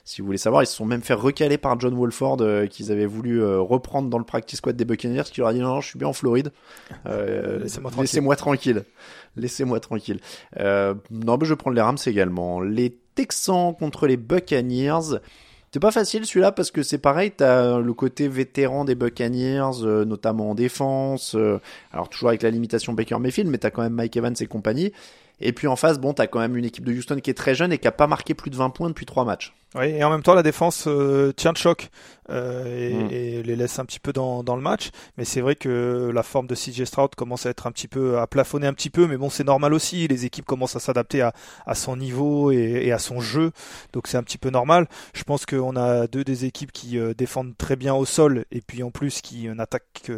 si 0.05 0.21
vous 0.21 0.25
voulez 0.25 0.39
savoir. 0.39 0.63
Ils 0.63 0.67
se 0.67 0.75
sont 0.75 0.85
même 0.85 1.03
fait 1.03 1.13
recaler 1.13 1.59
par 1.59 1.79
John 1.79 1.93
Wolford 1.93 2.37
qu'ils 2.69 2.91
avaient 2.91 3.05
voulu 3.05 3.43
reprendre 3.43 4.09
dans 4.09 4.17
le 4.17 4.23
practice 4.23 4.57
squad 4.57 4.75
des 4.75 4.85
Buccaneers, 4.85 5.23
qui 5.31 5.41
leur 5.41 5.49
a 5.49 5.53
dit 5.53 5.59
non, 5.59 5.75
non 5.75 5.81
je 5.81 5.89
suis 5.89 5.99
bien 5.99 6.07
en 6.07 6.13
Floride. 6.13 6.51
Laissez-moi 7.05 7.91
tranquille. 7.91 8.01
Laissez-moi 8.01 8.35
tranquille. 8.35 8.85
Laissez-moi 9.35 9.79
tranquille. 9.79 10.19
Euh, 10.59 10.95
non, 11.11 11.37
mais 11.37 11.45
je 11.45 11.53
vais 11.53 11.57
prendre 11.57 11.75
les 11.75 11.81
Rams 11.81 11.97
également. 12.05 12.61
Les 12.61 12.97
Texans 13.15 13.75
contre 13.77 14.07
les 14.07 14.17
Buccaneers. 14.17 15.19
C'est 15.71 15.79
pas 15.79 15.91
facile 15.91 16.25
celui-là 16.25 16.51
parce 16.51 16.71
que 16.71 16.81
c'est 16.81 16.97
pareil, 16.97 17.31
t'as 17.31 17.77
le 17.77 17.93
côté 17.93 18.27
vétéran 18.27 18.85
des 18.85 18.95
Buccaneers, 18.95 19.83
euh, 19.83 20.03
notamment 20.03 20.49
en 20.49 20.55
défense. 20.55 21.35
Euh, 21.35 21.59
alors 21.91 22.09
toujours 22.09 22.29
avec 22.29 22.41
la 22.41 22.49
limitation 22.49 22.93
Baker 22.93 23.19
Mayfield, 23.19 23.51
mais 23.51 23.59
t'as 23.59 23.69
quand 23.69 23.83
même 23.83 23.93
Mike 23.93 24.17
Evans 24.17 24.35
et 24.39 24.47
compagnie. 24.47 24.91
Et 25.41 25.53
puis 25.53 25.67
en 25.67 25.75
face, 25.75 25.99
bon, 25.99 26.13
t'as 26.13 26.27
quand 26.27 26.39
même 26.39 26.57
une 26.57 26.65
équipe 26.65 26.85
de 26.85 26.91
Houston 26.91 27.19
qui 27.21 27.29
est 27.29 27.35
très 27.35 27.55
jeune 27.55 27.71
et 27.71 27.77
qui 27.77 27.87
a 27.87 27.91
pas 27.91 28.07
marqué 28.07 28.33
plus 28.33 28.49
de 28.49 28.55
20 28.55 28.69
points 28.71 28.89
depuis 28.89 29.05
3 29.05 29.25
matchs. 29.25 29.53
Oui, 29.75 29.85
et 29.85 30.03
en 30.03 30.09
même 30.09 30.23
temps, 30.23 30.33
la 30.33 30.41
défense 30.41 30.85
euh, 30.87 31.31
tient 31.31 31.53
de 31.53 31.57
choc 31.57 31.89
euh, 32.31 32.65
et, 32.65 32.93
mm. 32.93 33.11
et, 33.11 33.43
les 33.43 33.55
laisse 33.55 33.77
un 33.77 33.85
petit 33.85 33.99
peu 33.99 34.11
dans, 34.11 34.43
dans 34.43 34.55
le 34.55 34.63
match. 34.63 34.89
Mais 35.17 35.25
c'est 35.25 35.41
vrai 35.41 35.55
que 35.55 36.09
la 36.11 36.23
forme 36.23 36.47
de 36.47 36.55
CJ 36.55 36.85
Stroud 36.85 37.13
commence 37.15 37.45
à 37.45 37.51
être 37.51 37.67
un 37.67 37.71
petit 37.71 37.87
peu, 37.87 38.17
à 38.17 38.25
plafonner 38.25 38.65
un 38.65 38.73
petit 38.73 38.89
peu. 38.89 39.05
Mais 39.05 39.15
bon, 39.15 39.29
c'est 39.29 39.43
normal 39.43 39.75
aussi. 39.75 40.07
Les 40.07 40.25
équipes 40.25 40.45
commencent 40.45 40.75
à 40.75 40.79
s'adapter 40.79 41.21
à, 41.21 41.33
à 41.67 41.75
son 41.75 41.97
niveau 41.97 42.51
et, 42.51 42.81
et, 42.85 42.91
à 42.91 42.97
son 42.97 43.19
jeu. 43.19 43.51
Donc 43.93 44.07
c'est 44.07 44.17
un 44.17 44.23
petit 44.23 44.39
peu 44.39 44.49
normal. 44.49 44.87
Je 45.13 45.23
pense 45.23 45.45
qu'on 45.45 45.75
a 45.75 46.07
deux 46.07 46.23
des 46.23 46.45
équipes 46.45 46.71
qui 46.71 46.97
euh, 46.97 47.13
défendent 47.13 47.55
très 47.55 47.75
bien 47.75 47.93
au 47.93 48.05
sol 48.05 48.45
et 48.51 48.61
puis 48.61 48.81
en 48.81 48.89
plus 48.89 49.21
qui 49.21 49.47
n'attaquent 49.49 50.11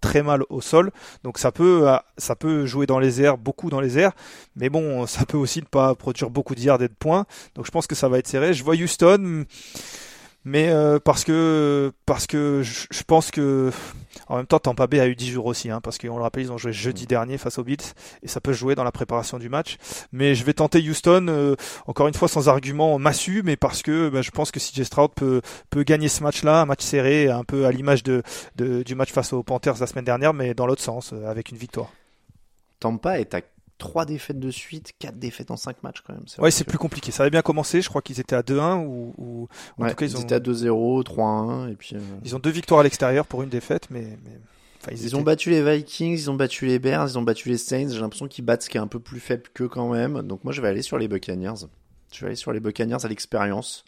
très 0.00 0.22
mal 0.22 0.42
au 0.48 0.60
sol. 0.60 0.90
Donc 1.22 1.38
ça 1.38 1.52
peut, 1.52 1.88
euh, 1.88 1.96
ça 2.18 2.36
peut 2.36 2.66
jouer 2.66 2.86
dans 2.86 2.98
les 2.98 3.22
airs, 3.22 3.38
beaucoup 3.38 3.70
dans 3.70 3.80
les 3.80 3.98
airs. 3.98 4.12
Mais 4.56 4.68
bon, 4.68 5.06
ça 5.06 5.24
peut 5.24 5.38
aussi 5.38 5.60
ne 5.60 5.66
pas 5.66 5.94
produire 5.94 6.30
beaucoup 6.30 6.54
de 6.54 6.60
yards 6.60 6.82
et 6.82 6.88
de 6.88 6.94
points. 6.94 7.26
Donc 7.54 7.66
je 7.66 7.70
pense 7.70 7.86
que 7.86 7.94
ça 7.94 8.08
va 8.08 8.18
être 8.18 8.28
serré. 8.28 8.54
Je 8.54 8.64
vois 8.64 8.74
Houston 8.74 9.44
mais 10.44 10.68
euh, 10.68 10.98
parce 10.98 11.24
que 11.24 11.92
parce 12.06 12.26
que 12.26 12.62
je, 12.62 13.02
pense 13.04 13.30
que 13.30 13.70
en 14.28 14.36
même 14.36 14.46
temps 14.46 14.58
Tampa 14.58 14.86
Bay 14.86 15.00
a 15.00 15.06
eu 15.06 15.16
10 15.16 15.30
jours 15.30 15.46
aussi 15.46 15.70
hein, 15.70 15.80
parce 15.80 15.98
qu'on 15.98 16.16
le 16.16 16.22
rappelle 16.22 16.44
ils 16.44 16.52
ont 16.52 16.58
joué 16.58 16.72
jeudi 16.72 17.06
dernier 17.06 17.38
face 17.38 17.58
aux 17.58 17.64
Bills 17.64 17.94
et 18.22 18.28
ça 18.28 18.40
peut 18.40 18.52
jouer 18.52 18.74
dans 18.74 18.84
la 18.84 18.92
préparation 18.92 19.38
du 19.38 19.48
match. 19.48 19.78
Mais 20.12 20.34
je 20.34 20.44
vais 20.44 20.52
tenter 20.52 20.78
Houston 20.78 21.26
euh, 21.28 21.56
encore 21.86 22.08
une 22.08 22.14
fois 22.14 22.28
sans 22.28 22.48
argument 22.48 22.98
massu 22.98 23.42
mais 23.42 23.56
parce 23.56 23.82
que 23.82 24.10
bah, 24.10 24.22
je 24.22 24.30
pense 24.30 24.50
que 24.50 24.60
CJ 24.60 24.82
Stroud 24.84 25.12
peut 25.14 25.40
peut 25.70 25.82
gagner 25.82 26.08
ce 26.08 26.22
match 26.22 26.42
là 26.42 26.60
un 26.60 26.66
match 26.66 26.82
serré 26.82 27.30
un 27.30 27.44
peu 27.44 27.64
à 27.64 27.72
l'image 27.72 28.02
de, 28.02 28.22
de, 28.56 28.82
du 28.82 28.94
match 28.94 29.12
face 29.12 29.32
aux 29.32 29.42
Panthers 29.42 29.80
la 29.80 29.86
semaine 29.86 30.04
dernière 30.04 30.34
mais 30.34 30.54
dans 30.54 30.66
l'autre 30.66 30.82
sens 30.82 31.12
euh, 31.12 31.26
avec 31.26 31.50
une 31.50 31.56
victoire. 31.56 31.90
Tampa 32.80 33.18
est 33.18 33.34
à 33.34 33.40
trois 33.78 34.04
défaites 34.04 34.38
de 34.38 34.50
suite, 34.50 34.92
quatre 34.98 35.18
défaites 35.18 35.50
en 35.50 35.56
cinq 35.56 35.82
matchs 35.82 36.02
quand 36.06 36.14
même. 36.14 36.24
Ouais, 36.38 36.50
c'est 36.50 36.64
plus 36.64 36.78
compliqué. 36.78 37.12
Ça 37.12 37.22
avait 37.22 37.30
bien 37.30 37.42
commencé. 37.42 37.82
Je 37.82 37.88
crois 37.88 38.02
qu'ils 38.02 38.20
étaient 38.20 38.36
à 38.36 38.42
2-1 38.42 38.84
ou, 38.84 39.14
ou 39.18 39.48
en 39.78 39.88
tout 39.88 39.94
cas 39.94 40.06
ils, 40.06 40.16
ont... 40.16 40.20
étaient 40.20 40.34
à 40.34 40.40
2-0, 40.40 41.04
3-1 41.04 41.72
et 41.72 41.76
puis. 41.76 41.96
Euh, 41.96 42.00
ils 42.24 42.34
ont 42.36 42.38
deux 42.38 42.50
victoires 42.50 42.80
à 42.80 42.82
l'extérieur 42.82 43.26
pour 43.26 43.42
une 43.42 43.50
défaite, 43.50 43.88
mais. 43.90 44.18
mais... 44.24 44.38
Enfin, 44.80 44.92
ils, 44.92 45.02
ils 45.02 45.16
ont 45.16 45.22
battu 45.22 45.48
les 45.48 45.62
Vikings, 45.62 46.12
ils 46.12 46.30
ont 46.30 46.34
battu 46.34 46.66
les 46.66 46.78
Bears, 46.78 47.08
ils 47.08 47.18
ont 47.18 47.22
battu 47.22 47.48
les 47.48 47.56
Saints. 47.56 47.88
J'ai 47.88 48.00
l'impression 48.00 48.28
qu'ils 48.28 48.44
battent 48.44 48.62
ce 48.62 48.68
qui 48.68 48.76
est 48.76 48.80
un 48.80 48.86
peu 48.86 49.00
plus 49.00 49.20
faible 49.20 49.44
qu'eux 49.54 49.68
quand 49.68 49.88
même. 49.88 50.22
Donc 50.22 50.44
moi 50.44 50.52
je 50.52 50.60
vais 50.60 50.68
aller 50.68 50.82
sur 50.82 50.98
les 50.98 51.08
Buccaneers. 51.08 51.66
Je 52.14 52.20
vais 52.20 52.26
aller 52.26 52.36
sur 52.36 52.52
les 52.52 52.60
Buccaneers 52.60 53.04
à 53.04 53.08
l'expérience. 53.08 53.84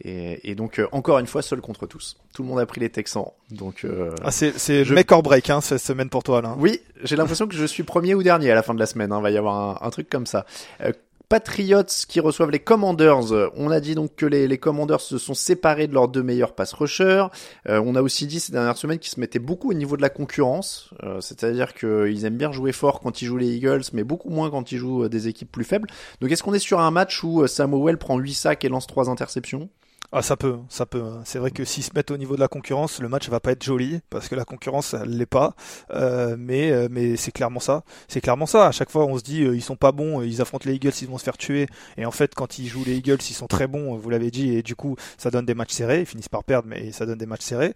Et, 0.00 0.50
et, 0.50 0.54
donc, 0.54 0.78
euh, 0.78 0.88
encore 0.92 1.18
une 1.18 1.26
fois, 1.26 1.42
seul 1.42 1.60
contre 1.60 1.86
tous. 1.86 2.16
Tout 2.34 2.42
le 2.42 2.48
monde 2.48 2.58
a 2.58 2.66
pris 2.66 2.80
les 2.80 2.90
Texans. 2.90 3.26
Donc, 3.50 3.84
euh, 3.84 4.14
ah, 4.22 4.30
c'est, 4.30 4.84
je... 4.84 4.94
make 4.94 5.10
or 5.12 5.22
break, 5.22 5.50
hein, 5.50 5.60
cette 5.60 5.80
semaine 5.80 6.08
pour 6.08 6.22
toi, 6.22 6.42
là. 6.42 6.54
Oui, 6.58 6.80
j'ai 7.02 7.16
l'impression 7.16 7.46
que 7.46 7.54
je 7.54 7.64
suis 7.64 7.82
premier 7.82 8.14
ou 8.14 8.22
dernier 8.22 8.50
à 8.50 8.54
la 8.54 8.62
fin 8.62 8.74
de 8.74 8.78
la 8.78 8.86
semaine. 8.86 9.12
Hein. 9.12 9.18
Il 9.18 9.22
va 9.22 9.30
y 9.30 9.36
avoir 9.38 9.82
un, 9.82 9.86
un 9.86 9.90
truc 9.90 10.08
comme 10.08 10.26
ça. 10.26 10.46
Euh, 10.80 10.92
Patriots 11.28 11.82
qui 12.08 12.20
reçoivent 12.20 12.50
les 12.50 12.60
Commanders. 12.60 13.32
On 13.56 13.70
a 13.70 13.80
dit 13.80 13.94
donc 13.94 14.14
que 14.14 14.26
les, 14.26 14.46
les 14.46 14.58
Commanders 14.58 15.00
se 15.00 15.18
sont 15.18 15.34
séparés 15.34 15.88
de 15.88 15.94
leurs 15.94 16.08
deux 16.08 16.22
meilleurs 16.22 16.54
pass 16.54 16.72
rushers. 16.72 17.26
Euh, 17.68 17.82
on 17.84 17.96
a 17.96 18.02
aussi 18.02 18.26
dit 18.26 18.38
ces 18.38 18.52
dernières 18.52 18.76
semaines 18.76 18.98
qu'ils 18.98 19.12
se 19.12 19.20
mettaient 19.20 19.38
beaucoup 19.38 19.70
au 19.70 19.74
niveau 19.74 19.96
de 19.96 20.02
la 20.02 20.10
concurrence. 20.10 20.90
Euh, 21.02 21.20
c'est-à-dire 21.20 21.74
qu'ils 21.74 22.24
aiment 22.24 22.36
bien 22.36 22.52
jouer 22.52 22.72
fort 22.72 23.00
quand 23.00 23.22
ils 23.22 23.26
jouent 23.26 23.36
les 23.36 23.54
Eagles, 23.56 23.82
mais 23.92 24.04
beaucoup 24.04 24.30
moins 24.30 24.50
quand 24.50 24.70
ils 24.70 24.78
jouent 24.78 25.08
des 25.08 25.28
équipes 25.28 25.50
plus 25.50 25.64
faibles. 25.64 25.88
Donc 26.20 26.30
est-ce 26.30 26.42
qu'on 26.42 26.54
est 26.54 26.58
sur 26.58 26.80
un 26.80 26.90
match 26.90 27.24
où 27.24 27.46
Samuel 27.46 27.98
prend 27.98 28.18
8 28.18 28.34
sacs 28.34 28.64
et 28.64 28.68
lance 28.68 28.86
3 28.86 29.10
interceptions? 29.10 29.68
Ah, 30.12 30.22
ça 30.22 30.36
peut, 30.36 30.58
ça 30.68 30.86
peut. 30.86 31.02
C'est 31.24 31.38
vrai 31.38 31.50
que 31.50 31.64
s'ils 31.64 31.82
se 31.82 31.90
mettent 31.94 32.10
au 32.10 32.16
niveau 32.16 32.36
de 32.36 32.40
la 32.40 32.48
concurrence, 32.48 33.00
le 33.00 33.08
match 33.08 33.28
va 33.28 33.40
pas 33.40 33.52
être 33.52 33.62
joli 33.64 34.00
parce 34.08 34.28
que 34.28 34.34
la 34.34 34.44
concurrence, 34.44 34.94
elle 34.94 35.16
l'est 35.16 35.26
pas. 35.26 35.54
Euh, 35.90 36.36
mais, 36.38 36.70
euh, 36.70 36.88
mais 36.90 37.16
c'est 37.16 37.32
clairement 37.32 37.60
ça. 37.60 37.82
C'est 38.06 38.20
clairement 38.20 38.46
ça. 38.46 38.68
À 38.68 38.72
chaque 38.72 38.90
fois, 38.90 39.04
on 39.06 39.18
se 39.18 39.24
dit, 39.24 39.42
euh, 39.42 39.56
ils 39.56 39.62
sont 39.62 39.76
pas 39.76 39.92
bons, 39.92 40.22
ils 40.22 40.40
affrontent 40.40 40.68
les 40.68 40.76
Eagles, 40.76 40.92
ils 41.02 41.08
vont 41.08 41.18
se 41.18 41.24
faire 41.24 41.36
tuer. 41.36 41.66
Et 41.96 42.06
en 42.06 42.12
fait, 42.12 42.34
quand 42.34 42.58
ils 42.58 42.68
jouent 42.68 42.84
les 42.84 42.96
Eagles, 42.96 43.18
ils 43.28 43.34
sont 43.34 43.48
très 43.48 43.66
bons. 43.66 43.96
Vous 43.96 44.10
l'avez 44.10 44.30
dit, 44.30 44.54
et 44.54 44.62
du 44.62 44.76
coup, 44.76 44.96
ça 45.18 45.30
donne 45.30 45.44
des 45.44 45.54
matchs 45.54 45.72
serrés. 45.72 46.00
Ils 46.00 46.06
finissent 46.06 46.28
par 46.28 46.44
perdre, 46.44 46.68
mais 46.68 46.92
ça 46.92 47.04
donne 47.04 47.18
des 47.18 47.26
matchs 47.26 47.44
serrés. 47.44 47.74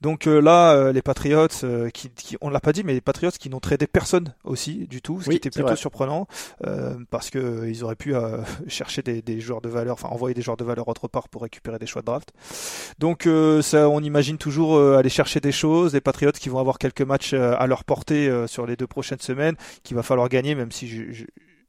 Donc 0.00 0.26
là, 0.26 0.92
les 0.92 1.02
Patriots, 1.02 1.48
qui, 1.92 2.10
qui, 2.10 2.36
on 2.40 2.50
l'a 2.50 2.60
pas 2.60 2.72
dit, 2.72 2.82
mais 2.84 2.94
les 2.94 3.00
Patriots 3.00 3.30
qui 3.30 3.50
n'ont 3.50 3.60
tradé 3.60 3.86
personne 3.86 4.34
aussi 4.44 4.86
du 4.88 5.02
tout, 5.02 5.20
ce 5.22 5.30
qui 5.30 5.36
était 5.36 5.50
plutôt 5.50 5.76
surprenant 5.76 6.26
parce 7.10 7.30
que 7.30 7.66
ils 7.68 7.84
auraient 7.84 7.96
pu 7.96 8.14
chercher 8.68 9.02
des, 9.02 9.22
des 9.22 9.40
joueurs 9.40 9.60
de 9.60 9.68
valeur, 9.68 9.94
enfin 9.94 10.08
envoyer 10.08 10.34
des 10.34 10.42
joueurs 10.42 10.56
de 10.56 10.64
valeur 10.64 10.88
autre 10.88 11.08
part 11.08 11.28
pour 11.28 11.42
récupérer 11.42 11.67
des 11.76 11.86
choix 11.86 12.00
de 12.02 12.06
draft. 12.06 12.32
Donc 12.98 13.26
euh, 13.26 13.60
ça, 13.60 13.88
on 13.88 14.00
imagine 14.00 14.38
toujours 14.38 14.76
euh, 14.76 14.96
aller 14.96 15.10
chercher 15.10 15.40
des 15.40 15.52
choses, 15.52 15.92
des 15.92 16.00
Patriots 16.00 16.32
qui 16.32 16.48
vont 16.48 16.58
avoir 16.58 16.78
quelques 16.78 17.02
matchs 17.02 17.34
euh, 17.34 17.54
à 17.58 17.66
leur 17.66 17.84
portée 17.84 18.30
sur 18.46 18.66
les 18.66 18.76
deux 18.76 18.86
prochaines 18.86 19.20
semaines, 19.20 19.56
qu'il 19.82 19.96
va 19.96 20.02
falloir 20.02 20.28
gagner, 20.28 20.54
même 20.54 20.72
si 20.72 20.88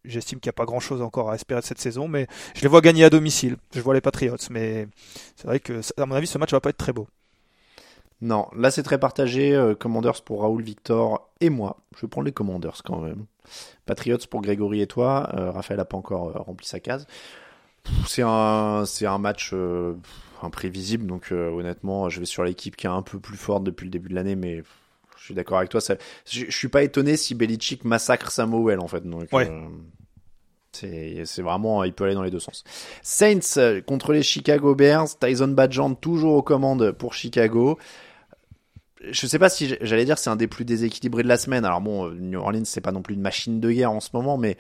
j'estime 0.06 0.40
qu'il 0.40 0.48
n'y 0.48 0.52
a 0.52 0.54
pas 0.54 0.66
grand 0.66 0.80
chose 0.80 1.02
encore 1.02 1.30
à 1.32 1.36
espérer 1.36 1.62
de 1.62 1.66
cette 1.66 1.80
saison, 1.80 2.08
mais 2.08 2.28
je 2.56 2.62
les 2.62 2.68
vois 2.68 2.82
gagner 2.82 3.04
à 3.04 3.10
domicile. 3.10 3.58
Je 3.74 3.82
vois 3.82 3.94
les 3.94 4.02
Patriots, 4.02 4.38
mais 4.50 4.88
c'est 5.36 5.48
vrai 5.48 5.60
que, 5.60 5.82
à 6.00 6.06
mon 6.06 6.16
avis, 6.16 6.28
ce 6.28 6.38
match 6.38 6.52
va 6.52 6.62
pas 6.62 6.70
être 6.70 6.78
très 6.78 6.94
beau. 6.94 7.08
Non, 8.22 8.48
là 8.56 8.70
c'est 8.70 8.84
très 8.84 9.00
partagé. 9.00 9.74
Commanders 9.80 10.22
pour 10.24 10.42
Raoul 10.42 10.62
Victor 10.62 11.30
et 11.40 11.50
moi. 11.50 11.78
Je 11.98 12.06
prendre 12.06 12.26
les 12.26 12.34
Commanders 12.34 12.82
quand 12.84 13.00
même. 13.00 13.26
Patriots 13.86 14.18
pour 14.30 14.42
Grégory 14.42 14.82
et 14.82 14.88
toi. 14.88 15.30
Raphaël 15.34 15.78
n'a 15.78 15.86
pas 15.86 15.98
encore 15.98 16.34
rempli 16.34 16.68
sa 16.68 16.80
case. 16.80 17.08
C'est 18.06 18.24
un, 18.26 18.84
c'est 18.86 19.06
un 19.06 19.18
match 19.18 19.52
euh, 19.54 19.96
imprévisible, 20.42 21.06
donc 21.06 21.32
euh, 21.32 21.50
honnêtement, 21.50 22.10
je 22.10 22.20
vais 22.20 22.26
sur 22.26 22.44
l'équipe 22.44 22.76
qui 22.76 22.88
est 22.88 22.90
un 22.90 23.02
peu 23.02 23.20
plus 23.20 23.38
forte 23.38 23.64
depuis 23.64 23.86
le 23.86 23.92
début 23.92 24.10
de 24.10 24.16
l'année, 24.16 24.36
mais 24.36 24.64
je 25.18 25.24
suis 25.24 25.34
d'accord 25.34 25.58
avec 25.58 25.70
toi. 25.70 25.82
Ça, 25.82 25.96
je, 26.30 26.50
suis 26.50 26.68
pas 26.68 26.84
étonné 26.84 27.18
si 27.18 27.36
Belichick 27.36 27.84
massacre 27.86 28.32
Samuel 28.32 28.80
en 28.80 28.88
fait. 28.88 29.08
Donc, 29.08 29.28
euh, 29.34 29.68
c'est, 30.72 31.24
c'est 31.26 31.42
vraiment, 31.42 31.84
il 31.84 31.94
peut 31.94 32.06
aller 32.06 32.14
dans 32.14 32.24
les 32.24 32.32
deux 32.32 32.40
sens. 32.40 32.64
Saints 33.02 33.82
contre 33.86 34.14
les 34.14 34.24
Chicago 34.24 34.76
Bears. 34.76 35.18
Tyson 35.20 35.50
Badjan 35.50 35.96
toujours 35.96 36.36
aux 36.36 36.44
commandes 36.44 36.92
pour 36.92 37.14
Chicago 37.14 37.78
je 39.12 39.28
sais 39.28 39.40
pas 39.40 39.50
si 39.50 39.76
j'allais 39.82 40.06
dire 40.06 40.18
c'est 40.18 40.30
un 40.30 40.36
des 40.36 40.48
plus 40.48 40.66
déséquilibrés 40.66 41.24
de 41.24 41.28
la 41.28 41.38
semaine. 41.38 41.66
Alors 41.66 41.82
bon, 41.82 42.10
New 42.12 42.40
Orleans 42.40 42.66
c'est 42.66 42.82
pas 42.82 42.92
non 42.92 43.02
plus 43.02 43.16
une 43.16 43.22
machine 43.22 43.60
de 43.60 43.72
guerre 43.72 43.92
en 43.92 44.00
ce 44.00 44.10
moment, 44.14 44.38
mais 44.38 44.58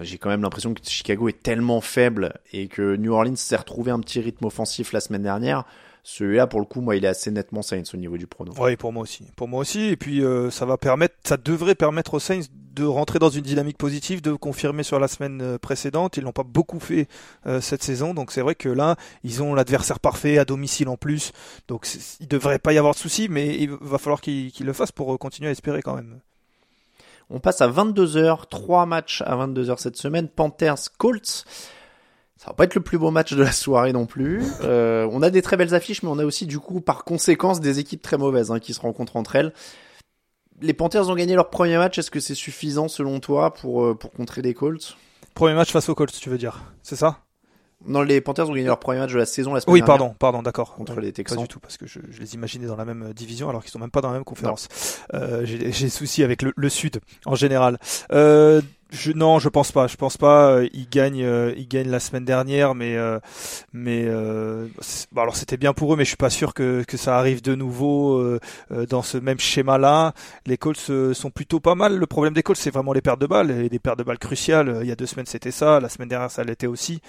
j'ai 0.00 0.18
quand 0.18 0.28
même 0.28 0.42
l'impression 0.42 0.74
que 0.74 0.80
Chicago 0.84 1.28
est 1.28 1.42
tellement 1.42 1.80
faible 1.80 2.34
et 2.52 2.68
que 2.68 2.96
New 2.96 3.12
Orleans 3.12 3.36
s'est 3.36 3.56
retrouvé 3.56 3.90
un 3.90 4.00
petit 4.00 4.20
rythme 4.20 4.44
offensif 4.46 4.92
la 4.92 5.00
semaine 5.00 5.22
dernière. 5.22 5.64
Celui-là, 6.02 6.46
pour 6.46 6.60
le 6.60 6.66
coup, 6.66 6.80
moi, 6.80 6.94
il 6.94 7.04
est 7.04 7.08
assez 7.08 7.32
nettement 7.32 7.62
Saints 7.62 7.82
au 7.92 7.96
niveau 7.96 8.16
du 8.16 8.28
prono. 8.28 8.52
Oui, 8.60 8.76
pour 8.76 8.92
moi 8.92 9.02
aussi. 9.02 9.24
Pour 9.34 9.48
moi 9.48 9.60
aussi. 9.60 9.86
Et 9.86 9.96
puis, 9.96 10.22
euh, 10.22 10.50
ça 10.52 10.64
va 10.64 10.76
permettre, 10.76 11.16
ça 11.24 11.36
devrait 11.36 11.74
permettre 11.74 12.14
aux 12.14 12.20
Saints 12.20 12.42
de 12.74 12.84
rentrer 12.84 13.18
dans 13.18 13.28
une 13.28 13.42
dynamique 13.42 13.76
positive, 13.76 14.22
de 14.22 14.32
confirmer 14.32 14.84
sur 14.84 15.00
la 15.00 15.08
semaine 15.08 15.40
euh, 15.42 15.58
précédente. 15.58 16.16
Ils 16.16 16.22
l'ont 16.22 16.30
pas 16.30 16.44
beaucoup 16.44 16.78
fait 16.78 17.08
cette 17.60 17.82
saison, 17.82 18.14
donc 18.14 18.30
c'est 18.30 18.40
vrai 18.40 18.54
que 18.54 18.68
là, 18.68 18.96
ils 19.24 19.42
ont 19.42 19.54
l'adversaire 19.54 19.98
parfait 19.98 20.38
à 20.38 20.44
domicile 20.44 20.88
en 20.88 20.96
plus. 20.96 21.32
Donc, 21.66 21.88
il 22.20 22.28
devrait 22.28 22.60
pas 22.60 22.72
y 22.72 22.78
avoir 22.78 22.94
de 22.94 22.98
soucis, 22.98 23.28
mais 23.28 23.56
il 23.56 23.70
va 23.70 23.98
falloir 23.98 24.20
qu'ils 24.20 24.52
le 24.60 24.72
fassent 24.72 24.92
pour 24.92 25.18
continuer 25.18 25.48
à 25.48 25.52
espérer 25.52 25.82
quand 25.82 25.94
même. 25.94 26.20
On 27.28 27.40
passe 27.40 27.60
à 27.60 27.68
22h, 27.68 28.46
trois 28.48 28.86
matchs 28.86 29.22
à 29.26 29.36
22h 29.36 29.78
cette 29.78 29.96
semaine. 29.96 30.28
Panthers, 30.28 30.92
Colts. 30.96 31.44
Ça 32.36 32.48
va 32.48 32.52
pas 32.52 32.64
être 32.64 32.74
le 32.74 32.82
plus 32.82 32.98
beau 32.98 33.10
match 33.10 33.32
de 33.32 33.42
la 33.42 33.50
soirée 33.50 33.92
non 33.92 34.06
plus. 34.06 34.44
Euh, 34.62 35.08
on 35.10 35.22
a 35.22 35.30
des 35.30 35.42
très 35.42 35.56
belles 35.56 35.74
affiches, 35.74 36.02
mais 36.02 36.10
on 36.10 36.18
a 36.18 36.24
aussi 36.24 36.46
du 36.46 36.60
coup 36.60 36.80
par 36.80 37.04
conséquence 37.04 37.60
des 37.60 37.78
équipes 37.78 38.02
très 38.02 38.18
mauvaises 38.18 38.50
hein, 38.50 38.60
qui 38.60 38.74
se 38.74 38.80
rencontrent 38.80 39.16
entre 39.16 39.36
elles. 39.36 39.52
Les 40.60 40.74
Panthers 40.74 41.08
ont 41.08 41.14
gagné 41.14 41.34
leur 41.34 41.50
premier 41.50 41.76
match. 41.78 41.98
Est-ce 41.98 42.10
que 42.10 42.20
c'est 42.20 42.34
suffisant 42.34 42.88
selon 42.88 43.20
toi 43.20 43.52
pour, 43.52 43.84
euh, 43.84 43.94
pour 43.94 44.12
contrer 44.12 44.42
les 44.42 44.54
Colts? 44.54 44.96
Premier 45.34 45.54
match 45.54 45.72
face 45.72 45.88
aux 45.88 45.94
Colts, 45.94 46.12
tu 46.12 46.30
veux 46.30 46.38
dire? 46.38 46.60
C'est 46.82 46.96
ça? 46.96 47.25
Non, 47.84 48.02
les 48.02 48.20
Panthers 48.20 48.48
ont 48.48 48.52
gagné 48.52 48.66
leur 48.66 48.78
premier 48.80 48.98
match 49.00 49.12
de 49.12 49.18
la 49.18 49.26
saison 49.26 49.54
la 49.54 49.60
semaine 49.60 49.74
oui, 49.74 49.80
dernière. 49.80 49.94
Oui, 49.94 49.98
pardon, 49.98 50.14
pardon, 50.18 50.42
d'accord. 50.42 50.74
Contre 50.74 50.98
les 51.00 51.12
Texans. 51.12 51.36
Pas 51.36 51.42
du 51.42 51.48
tout, 51.48 51.60
parce 51.60 51.76
que 51.76 51.86
je, 51.86 52.00
je, 52.10 52.20
les 52.20 52.34
imaginais 52.34 52.66
dans 52.66 52.76
la 52.76 52.84
même 52.84 53.12
division 53.12 53.48
alors 53.48 53.62
qu'ils 53.62 53.70
sont 53.70 53.78
même 53.78 53.90
pas 53.90 54.00
dans 54.00 54.08
la 54.08 54.14
même 54.14 54.24
conférence. 54.24 54.68
Euh, 55.14 55.44
J'ai 55.44 55.88
souci 55.88 56.22
avec 56.22 56.42
le, 56.42 56.52
le, 56.56 56.68
Sud 56.68 57.00
en 57.26 57.34
général. 57.34 57.78
Euh, 58.12 58.60
je, 58.90 59.10
non, 59.12 59.38
je 59.38 59.48
pense 59.48 59.72
pas. 59.72 59.88
Je 59.88 59.96
pense 59.96 60.16
pas. 60.16 60.50
Euh, 60.50 60.68
il 60.72 60.88
gagne, 60.88 61.22
euh, 61.22 61.52
il 61.56 61.66
gagne 61.66 61.88
la 61.88 61.98
semaine 62.00 62.24
dernière, 62.24 62.74
mais 62.74 62.96
euh, 62.96 63.18
mais 63.72 64.04
euh, 64.06 64.68
bon, 65.12 65.22
alors 65.22 65.36
c'était 65.36 65.56
bien 65.56 65.72
pour 65.72 65.92
eux, 65.92 65.96
mais 65.96 66.04
je 66.04 66.10
suis 66.10 66.16
pas 66.16 66.30
sûr 66.30 66.54
que, 66.54 66.84
que 66.84 66.96
ça 66.96 67.18
arrive 67.18 67.42
de 67.42 67.54
nouveau 67.54 68.18
euh, 68.18 68.38
dans 68.88 69.02
ce 69.02 69.18
même 69.18 69.40
schéma-là. 69.40 70.12
Les 70.46 70.56
Colts 70.56 71.12
sont 71.12 71.30
plutôt 71.30 71.58
pas 71.60 71.74
mal. 71.74 71.96
Le 71.96 72.06
problème 72.06 72.34
des 72.34 72.42
Colts, 72.42 72.58
c'est 72.58 72.70
vraiment 72.70 72.92
les 72.92 73.02
pertes 73.02 73.20
de 73.20 73.26
balles 73.26 73.50
et 73.50 73.68
des 73.68 73.78
pertes 73.78 73.98
de 73.98 74.04
balles 74.04 74.18
cruciales. 74.18 74.78
Il 74.82 74.88
y 74.88 74.92
a 74.92 74.96
deux 74.96 75.06
semaines, 75.06 75.26
c'était 75.26 75.50
ça. 75.50 75.80
La 75.80 75.88
semaine 75.88 76.08
dernière, 76.08 76.30
ça 76.30 76.44
l'était 76.44 76.68
aussi. 76.68 77.00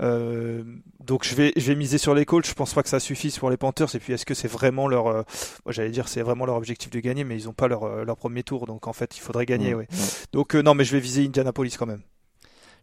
Donc 0.00 1.24
je 1.24 1.34
vais 1.34 1.52
je 1.56 1.66
vais 1.66 1.74
miser 1.74 1.98
sur 1.98 2.14
les 2.14 2.24
Colts. 2.24 2.46
Je 2.46 2.54
pense 2.54 2.74
pas 2.74 2.82
que 2.82 2.88
ça 2.88 3.00
suffise 3.00 3.38
pour 3.38 3.50
les 3.50 3.56
Panthers. 3.56 3.94
Et 3.94 3.98
puis 3.98 4.12
est-ce 4.12 4.26
que 4.26 4.34
c'est 4.34 4.48
vraiment 4.48 4.88
leur, 4.88 5.24
j'allais 5.68 5.90
dire 5.90 6.08
c'est 6.08 6.22
vraiment 6.22 6.46
leur 6.46 6.56
objectif 6.56 6.90
de 6.90 7.00
gagner, 7.00 7.24
mais 7.24 7.36
ils 7.36 7.48
ont 7.48 7.54
pas 7.54 7.68
leur 7.68 8.04
leur 8.04 8.16
premier 8.16 8.42
tour. 8.42 8.66
Donc 8.66 8.86
en 8.86 8.92
fait, 8.92 9.16
il 9.16 9.20
faudrait 9.20 9.46
gagner. 9.46 9.74
Mmh. 9.74 9.86
Donc 10.32 10.54
non, 10.54 10.74
mais 10.74 10.84
je 10.84 10.92
vais 10.92 11.00
viser 11.00 11.24
Indianapolis 11.24 11.76
quand 11.76 11.86
même. 11.86 12.02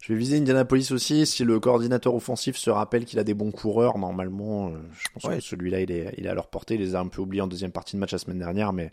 Je 0.04 0.12
vais 0.12 0.18
viser 0.18 0.36
Indianapolis 0.36 0.92
aussi. 0.92 1.24
Si 1.24 1.44
le 1.44 1.58
coordinateur 1.60 2.14
offensif 2.14 2.58
se 2.58 2.68
rappelle 2.68 3.06
qu'il 3.06 3.18
a 3.18 3.24
des 3.24 3.32
bons 3.32 3.50
coureurs, 3.50 3.96
normalement, 3.96 4.68
euh, 4.68 4.72
je 4.98 5.08
pense 5.14 5.34
que 5.34 5.40
celui-là, 5.40 5.80
il 5.80 5.90
est, 5.90 6.14
il 6.18 6.26
est 6.26 6.28
à 6.28 6.34
leur 6.34 6.48
portée. 6.48 6.74
Il 6.74 6.82
les 6.82 6.94
a 6.94 7.00
un 7.00 7.08
peu 7.08 7.22
oubliés 7.22 7.40
en 7.40 7.46
deuxième 7.46 7.72
partie 7.72 7.96
de 7.96 8.00
match 8.00 8.12
la 8.12 8.18
semaine 8.18 8.38
dernière, 8.38 8.74
mais 8.74 8.92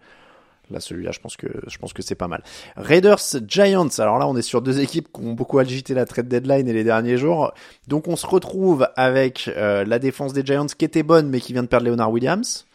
là, 0.69 0.79
celui-là, 0.79 1.11
je 1.11 1.19
pense 1.19 1.35
que, 1.35 1.47
je 1.67 1.77
pense 1.77 1.93
que 1.93 2.01
c'est 2.01 2.15
pas 2.15 2.27
mal. 2.27 2.43
Raiders, 2.75 3.21
Giants. 3.47 3.89
Alors 3.99 4.19
là, 4.19 4.27
on 4.27 4.35
est 4.35 4.41
sur 4.41 4.61
deux 4.61 4.79
équipes 4.79 5.11
qui 5.11 5.21
ont 5.21 5.33
beaucoup 5.33 5.59
agité 5.59 5.93
la 5.93 6.05
trade 6.05 6.27
deadline 6.27 6.67
et 6.67 6.73
les 6.73 6.83
derniers 6.83 7.17
jours. 7.17 7.53
Donc, 7.87 8.07
on 8.07 8.15
se 8.15 8.27
retrouve 8.27 8.87
avec 8.95 9.49
euh, 9.55 9.83
la 9.85 9.99
défense 9.99 10.33
des 10.33 10.45
Giants 10.45 10.67
qui 10.67 10.85
était 10.85 11.03
bonne, 11.03 11.29
mais 11.29 11.39
qui 11.39 11.53
vient 11.53 11.63
de 11.63 11.67
perdre 11.67 11.87
Leonard 11.87 12.11
Williams. 12.11 12.65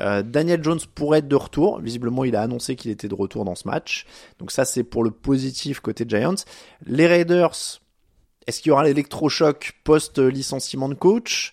Euh, 0.00 0.22
Daniel 0.22 0.62
Jones 0.62 0.80
pourrait 0.94 1.18
être 1.18 1.28
de 1.28 1.36
retour. 1.36 1.80
Visiblement, 1.80 2.24
il 2.24 2.36
a 2.36 2.42
annoncé 2.42 2.76
qu'il 2.76 2.90
était 2.90 3.08
de 3.08 3.14
retour 3.14 3.44
dans 3.44 3.54
ce 3.54 3.68
match. 3.68 4.06
Donc 4.38 4.50
ça, 4.50 4.64
c'est 4.64 4.84
pour 4.84 5.04
le 5.04 5.10
positif 5.10 5.80
côté 5.80 6.04
Giants. 6.08 6.34
Les 6.86 7.06
Raiders, 7.06 7.80
est-ce 8.46 8.60
qu'il 8.60 8.70
y 8.70 8.72
aura 8.72 8.84
l'électrochoc 8.84 9.74
post-licenciement 9.84 10.88
de 10.88 10.94
coach? 10.94 11.52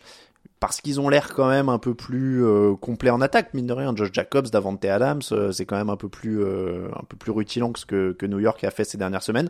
Parce 0.60 0.82
qu'ils 0.82 0.99
ont 0.99 1.10
l'air 1.10 1.34
quand 1.34 1.47
même 1.47 1.70
un 1.70 1.78
peu 1.78 1.93
plus 1.93 2.43
euh, 2.43 2.76
complet 2.76 3.10
en 3.10 3.22
attaque, 3.22 3.53
mine 3.53 3.68
de 3.68 3.74
rien. 3.74 3.95
Josh 3.95 4.10
Jacobs, 4.12 4.49
Davante 4.49 4.84
Adams, 4.86 5.22
euh, 5.32 5.51
c'est 5.51 5.66
quand 5.66 5.78
même 5.78 5.89
un 5.89 5.95
peu 5.95 6.10
plus 6.10 6.43
un 6.43 7.03
peu 7.07 7.18
plus 7.18 7.32
rutilant 7.32 7.72
que 7.72 7.80
ce 7.80 7.86
que 7.86 8.26
New 8.26 8.39
York 8.39 8.64
a 8.64 8.72
fait 8.72 8.84
ces 8.84 8.97
dernières 8.97 9.24
semaines 9.24 9.49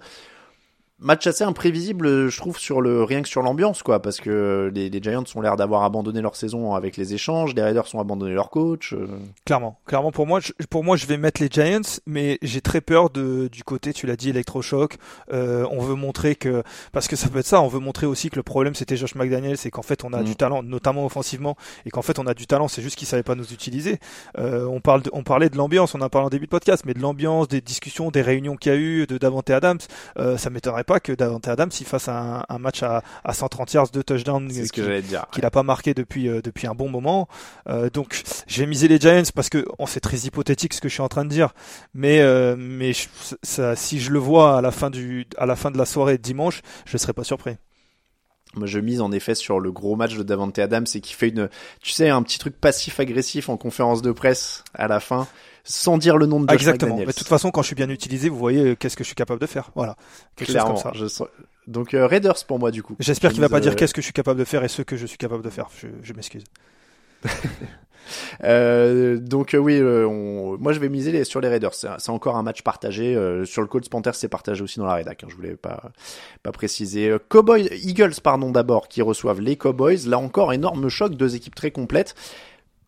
match 0.99 1.27
assez 1.27 1.43
imprévisible, 1.43 2.29
je 2.29 2.37
trouve, 2.37 2.57
sur 2.57 2.81
le 2.81 3.03
rien 3.03 3.21
que 3.21 3.29
sur 3.29 3.41
l'ambiance, 3.41 3.83
quoi, 3.83 4.01
parce 4.01 4.19
que 4.19 4.71
les, 4.73 4.89
les 4.89 5.01
Giants 5.01 5.23
ont 5.35 5.41
l'air 5.41 5.55
d'avoir 5.55 5.83
abandonné 5.83 6.21
leur 6.21 6.35
saison 6.35 6.73
avec 6.73 6.97
les 6.97 7.13
échanges, 7.13 7.53
les 7.55 7.61
Raiders 7.61 7.85
ont 7.93 7.99
abandonné 7.99 8.33
leur 8.33 8.49
coach. 8.49 8.93
Euh. 8.93 9.07
Clairement, 9.45 9.79
clairement 9.85 10.11
pour 10.11 10.27
moi, 10.27 10.39
je, 10.39 10.51
pour 10.69 10.83
moi, 10.83 10.97
je 10.97 11.05
vais 11.05 11.17
mettre 11.17 11.41
les 11.41 11.49
Giants, 11.49 11.99
mais 12.05 12.37
j'ai 12.41 12.61
très 12.61 12.81
peur 12.81 13.09
de 13.09 13.47
du 13.51 13.63
côté, 13.63 13.93
tu 13.93 14.07
l'as 14.07 14.15
dit, 14.15 14.29
électrochoc. 14.29 14.97
Euh, 15.31 15.65
on 15.71 15.79
veut 15.79 15.95
montrer 15.95 16.35
que 16.35 16.63
parce 16.91 17.07
que 17.07 17.15
ça 17.15 17.29
peut 17.29 17.39
être 17.39 17.45
ça, 17.45 17.61
on 17.61 17.67
veut 17.67 17.79
montrer 17.79 18.05
aussi 18.05 18.29
que 18.29 18.35
le 18.35 18.43
problème 18.43 18.75
c'était 18.75 18.97
Josh 18.97 19.15
McDaniel, 19.15 19.57
c'est 19.57 19.71
qu'en 19.71 19.81
fait 19.81 20.03
on 20.03 20.13
a 20.13 20.21
mm. 20.21 20.25
du 20.25 20.35
talent, 20.35 20.63
notamment 20.63 21.05
offensivement, 21.05 21.55
et 21.85 21.89
qu'en 21.89 22.01
fait 22.01 22.19
on 22.19 22.27
a 22.27 22.33
du 22.33 22.47
talent, 22.47 22.67
c'est 22.67 22.81
juste 22.81 22.97
qu'ils 22.97 23.07
savaient 23.07 23.23
pas 23.23 23.35
nous 23.35 23.53
utiliser. 23.53 23.99
Euh, 24.37 24.65
on 24.65 24.81
parle, 24.81 25.03
de, 25.03 25.09
on 25.13 25.23
parlait 25.23 25.49
de 25.49 25.57
l'ambiance, 25.57 25.95
on 25.95 26.01
a 26.01 26.09
parlé 26.09 26.27
en 26.27 26.29
début 26.29 26.45
de 26.45 26.51
podcast, 26.51 26.83
mais 26.85 26.93
de 26.93 26.99
l'ambiance, 26.99 27.47
des 27.47 27.61
discussions, 27.61 28.11
des 28.11 28.21
réunions 28.21 28.55
qu'il 28.55 28.71
y 28.71 28.75
a 28.75 28.77
eu, 28.77 29.07
de 29.07 29.17
Davante 29.17 29.49
Adams, 29.49 29.79
euh, 30.17 30.37
ça 30.37 30.49
m'étonnerait 30.49 30.83
pas 30.89 30.99
que 30.99 31.11
Davante 31.11 31.47
Adams 31.47 31.69
il 31.79 31.85
fasse 31.85 32.07
un, 32.07 32.43
un 32.49 32.57
match 32.57 32.81
à, 32.81 33.03
à 33.23 33.33
130 33.33 33.73
yards 33.73 33.91
de 33.91 34.01
touchdown 34.01 34.49
qu'il 34.49 35.43
n'a 35.43 35.51
pas 35.51 35.61
marqué 35.61 35.93
depuis 35.93 36.27
euh, 36.27 36.41
depuis 36.41 36.65
un 36.65 36.73
bon 36.73 36.89
moment. 36.89 37.27
Euh, 37.67 37.91
donc 37.91 38.23
j'ai 38.47 38.65
misé 38.65 38.87
les 38.87 38.99
Giants 38.99 39.29
parce 39.35 39.49
que 39.49 39.63
on 39.77 39.85
c'est 39.85 39.99
très 39.99 40.17
hypothétique 40.17 40.73
ce 40.73 40.81
que 40.81 40.89
je 40.89 40.95
suis 40.95 41.03
en 41.03 41.07
train 41.07 41.25
de 41.25 41.29
dire, 41.29 41.53
mais 41.93 42.21
euh, 42.21 42.55
mais 42.57 42.93
ça, 43.43 43.75
si 43.75 43.99
je 43.99 44.09
le 44.09 44.17
vois 44.17 44.57
à 44.57 44.61
la 44.61 44.71
fin 44.71 44.89
du 44.89 45.27
à 45.37 45.45
la 45.45 45.55
fin 45.55 45.69
de 45.69 45.77
la 45.77 45.85
soirée 45.85 46.17
dimanche, 46.17 46.63
je 46.87 46.95
ne 46.95 46.97
serais 46.97 47.13
pas 47.13 47.23
surpris. 47.23 47.57
Moi, 48.55 48.65
je 48.65 48.79
mise 48.79 48.99
en 48.99 49.11
effet 49.11 49.35
sur 49.35 49.59
le 49.59 49.71
gros 49.71 49.95
match 49.95 50.15
de 50.15 50.23
Davante 50.23 50.57
Adams 50.57 50.87
et 50.95 51.01
qui 51.01 51.13
fait 51.13 51.29
une, 51.29 51.49
tu 51.81 51.91
sais, 51.91 52.09
un 52.09 52.23
petit 52.23 52.39
truc 52.39 52.59
passif-agressif 52.59 53.47
en 53.47 53.57
conférence 53.57 54.01
de 54.01 54.11
presse 54.11 54.63
à 54.73 54.87
la 54.87 54.99
fin, 54.99 55.27
sans 55.63 55.99
dire 55.99 56.17
le 56.17 56.25
nom 56.25 56.39
de 56.39 56.49
Josh 56.49 56.55
Exactement. 56.55 56.97
Mais 56.97 57.05
de 57.05 57.11
toute 57.11 57.27
façon, 57.27 57.51
quand 57.51 57.61
je 57.61 57.67
suis 57.67 57.75
bien 57.75 57.89
utilisé, 57.89 58.27
vous 58.27 58.39
voyez 58.39 58.69
euh, 58.71 58.75
qu'est-ce 58.75 58.97
que 58.97 59.03
je 59.03 59.07
suis 59.09 59.15
capable 59.15 59.39
de 59.39 59.45
faire? 59.45 59.69
Voilà. 59.75 59.95
Quelque 60.35 60.47
chose 60.47 60.55
Clairement. 60.55 60.81
comme 60.81 60.93
ça. 60.93 60.93
je 60.95 61.23
Donc 61.67 61.93
euh, 61.93 62.07
Raiders 62.07 62.43
pour 62.47 62.57
moi 62.57 62.71
du 62.71 62.81
coup. 62.81 62.95
J'espère 62.99 63.29
Je 63.29 63.35
qu'il 63.35 63.41
va 63.41 63.49
pas 63.49 63.59
dire 63.59 63.73
euh, 63.73 63.75
qu'est-ce 63.75 63.93
que 63.93 64.01
je 64.01 64.05
suis 64.05 64.13
capable 64.13 64.39
de 64.39 64.45
faire 64.45 64.63
et 64.63 64.67
ce 64.67 64.81
que 64.81 64.97
je 64.97 65.05
suis 65.05 65.17
capable 65.19 65.43
de 65.43 65.49
faire. 65.51 65.67
Je, 65.79 65.87
je 66.01 66.13
m'excuse. 66.13 66.43
Euh, 68.43 69.17
donc 69.17 69.53
euh, 69.53 69.57
oui, 69.57 69.77
euh, 69.79 70.07
moi 70.57 70.73
je 70.73 70.79
vais 70.79 70.89
miser 70.89 71.23
sur 71.23 71.41
les 71.41 71.47
Raiders. 71.47 71.73
C'est 71.73 72.09
encore 72.09 72.37
un 72.37 72.43
match 72.43 72.61
partagé. 72.61 73.13
sur 73.45 73.61
le 73.61 73.67
Colts 73.67 73.89
Panthers, 73.89 74.15
c'est 74.15 74.27
partagé 74.27 74.63
aussi 74.63 74.79
dans 74.79 74.85
la 74.85 74.95
rédac. 74.95 75.23
hein, 75.23 75.27
je 75.29 75.35
voulais 75.35 75.55
pas 75.55 75.91
pas 76.43 76.51
préciser. 76.51 77.15
Cowboys, 77.29 77.69
Eagles, 77.83 78.21
pardon 78.23 78.51
d'abord, 78.51 78.87
qui 78.87 79.01
reçoivent 79.01 79.41
les 79.41 79.55
Cowboys. 79.55 80.07
Là 80.07 80.19
encore, 80.19 80.53
énorme 80.53 80.89
choc, 80.89 81.15
deux 81.15 81.35
équipes 81.35 81.55
très 81.55 81.71
complètes. 81.71 82.15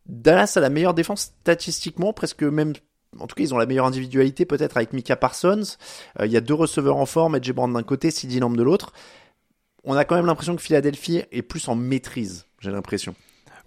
Dallas 0.08 0.54
a 0.56 0.60
la 0.60 0.70
meilleure 0.70 0.94
défense 0.94 1.34
statistiquement, 1.42 2.14
presque 2.14 2.44
même. 2.44 2.74
En 3.20 3.28
tout 3.28 3.36
cas, 3.36 3.44
ils 3.44 3.54
ont 3.54 3.58
la 3.58 3.66
meilleure 3.66 3.86
individualité 3.86 4.46
peut-être 4.46 4.78
avec 4.78 4.94
Mika 4.94 5.16
Parsons. 5.16 5.78
Il 6.24 6.32
y 6.32 6.38
a 6.38 6.42
deux 6.42 6.54
receveurs 6.54 6.98
en 6.98 7.06
forme, 7.06 7.36
Edge 7.36 7.52
d'un 7.52 7.84
côté, 7.84 8.10
CeeDee 8.10 8.40
Lamb 8.40 8.56
de 8.56 8.64
l'autre. 8.64 8.94
On 9.84 9.96
a 9.96 10.06
quand 10.06 10.16
même 10.16 10.28
l'impression 10.28 10.56
que 10.56 10.62
Philadelphie 10.62 11.24
est 11.32 11.42
plus 11.42 11.68
en 11.68 11.76
maîtrise. 11.76 12.46
J'ai 12.60 12.72
l'impression. 12.72 13.16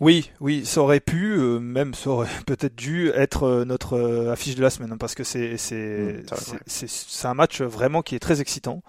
Oui, 0.01 0.31
oui, 0.41 0.65
ça 0.67 0.81
aurait 0.81 1.01
pu, 1.01 1.33
euh, 1.39 1.59
même 1.61 1.95
ça 1.95 2.11
aurait 2.11 2.29
peut-être 2.47 2.75
dû 2.75 3.11
être 3.15 3.45
euh, 3.45 3.65
notre 3.65 3.95
euh, 3.97 4.33
affiche 4.33 4.55
de 4.57 4.63
la 4.63 4.71
semaine, 4.71 4.93
hein, 4.93 4.97
parce 4.99 5.15
que 5.15 5.25
c'est 5.25 5.57
c'est 5.57 5.75
Mm, 6.55 6.59
c'est- 6.67 6.89
c'est 6.91 7.29
un 7.29 7.35
match 7.35 7.61
vraiment 7.63 8.03
qui 8.03 8.15
est 8.15 8.19
très 8.19 8.41
excitant. 8.41 8.83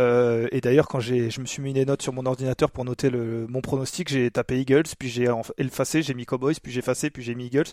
Euh, 0.00 0.46
et 0.52 0.60
d'ailleurs, 0.60 0.86
quand 0.88 1.00
j'ai 1.00 1.30
je 1.30 1.40
me 1.40 1.46
suis 1.46 1.62
mis 1.62 1.72
des 1.72 1.84
notes 1.84 2.02
sur 2.02 2.12
mon 2.12 2.24
ordinateur 2.26 2.70
pour 2.70 2.84
noter 2.84 3.10
le 3.10 3.46
mon 3.48 3.60
pronostic, 3.60 4.08
j'ai 4.08 4.30
tapé 4.30 4.60
Eagles, 4.60 4.84
puis 4.98 5.08
j'ai 5.08 5.28
effacé, 5.58 6.02
j'ai 6.02 6.14
mis 6.14 6.26
Cowboys, 6.26 6.54
puis 6.62 6.72
j'ai 6.72 6.78
effacé, 6.80 7.10
puis 7.10 7.22
j'ai 7.22 7.34
mis 7.34 7.46
Eagles. 7.46 7.72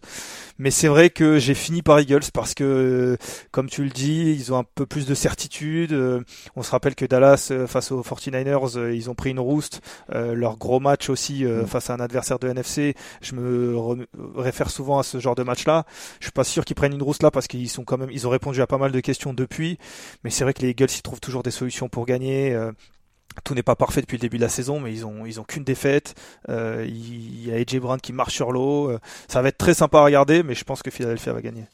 Mais 0.58 0.72
c'est 0.72 0.88
vrai 0.88 1.10
que 1.10 1.38
j'ai 1.40 1.54
fini 1.54 1.82
par 1.82 2.00
Eagles 2.00 2.32
parce 2.34 2.54
que, 2.54 3.18
comme 3.52 3.70
tu 3.70 3.84
le 3.84 3.90
dis, 3.90 4.32
ils 4.38 4.54
ont 4.54 4.58
un 4.60 4.64
peu 4.76 4.86
plus 4.86 5.06
de 5.06 5.14
certitude. 5.16 5.94
On 6.56 6.64
se 6.64 6.72
rappelle 6.72 6.96
que 6.96 7.06
Dallas 7.06 7.52
face 7.68 7.92
aux 7.92 8.02
49ers, 8.04 8.78
euh, 8.78 8.94
ils 8.96 9.10
ont 9.10 9.16
pris 9.16 9.32
une 9.32 9.40
rouste. 9.40 9.82
Leur 10.14 10.58
gros 10.58 10.80
match 10.80 11.10
aussi 11.10 11.44
Mm. 11.46 11.66
face 11.68 11.90
à 11.90 11.94
un 11.94 12.00
adversaire 12.00 12.40
de 12.40 12.48
NFC. 12.48 12.75
Je 13.22 13.36
me 13.36 13.76
re- 13.76 14.06
réfère 14.36 14.70
souvent 14.70 15.00
à 15.00 15.04
ce 15.04 15.20
genre 15.20 15.36
de 15.36 15.44
match-là. 15.44 15.86
Je 16.20 16.26
suis 16.26 16.32
pas 16.32 16.44
sûr 16.44 16.66
qu'ils 16.66 16.76
prennent 16.76 16.94
une 16.94 17.04
rouste 17.04 17.24
là 17.24 17.32
parce 17.32 17.48
qu'ils 17.48 17.70
sont 17.70 17.84
quand 17.84 17.98
même, 17.98 18.12
ils 18.12 18.28
ont 18.28 18.30
répondu 18.30 18.62
à 18.62 18.68
pas 18.68 18.78
mal 18.78 18.92
de 18.92 19.00
questions 19.00 19.34
depuis. 19.34 19.78
Mais 20.24 20.30
c'est 20.30 20.44
vrai 20.44 20.54
que 20.54 20.62
les 20.62 20.70
Eagles, 20.70 20.88
ils 20.96 21.02
trouvent 21.02 21.20
toujours 21.22 21.44
des 21.44 21.52
solutions 21.52 21.90
pour 21.90 22.06
gagner. 22.06 22.54
Euh, 22.54 22.72
tout 23.44 23.54
n'est 23.54 23.64
pas 23.64 23.76
parfait 23.76 24.02
depuis 24.02 24.16
le 24.18 24.22
début 24.22 24.38
de 24.38 24.44
la 24.44 24.50
saison, 24.50 24.80
mais 24.80 24.94
ils 24.94 25.06
ont 25.06 25.26
ils 25.26 25.40
ont 25.42 25.44
qu'une 25.44 25.64
défaite. 25.64 26.16
Euh, 26.50 26.86
il 26.88 27.46
y 27.46 27.52
a 27.52 27.56
AJ 27.56 27.80
Brown 27.80 28.00
qui 28.00 28.14
marche 28.14 28.34
sur 28.36 28.52
l'eau. 28.52 28.90
Euh, 28.92 29.00
ça 29.28 29.42
va 29.42 29.50
être 29.50 29.58
très 29.58 29.74
sympa 29.74 30.00
à 30.00 30.04
regarder, 30.06 30.44
mais 30.44 30.56
je 30.56 30.64
pense 30.64 30.82
que 30.82 30.90
Philadelphia 30.92 31.34
va 31.34 31.42
gagner. 31.42 31.66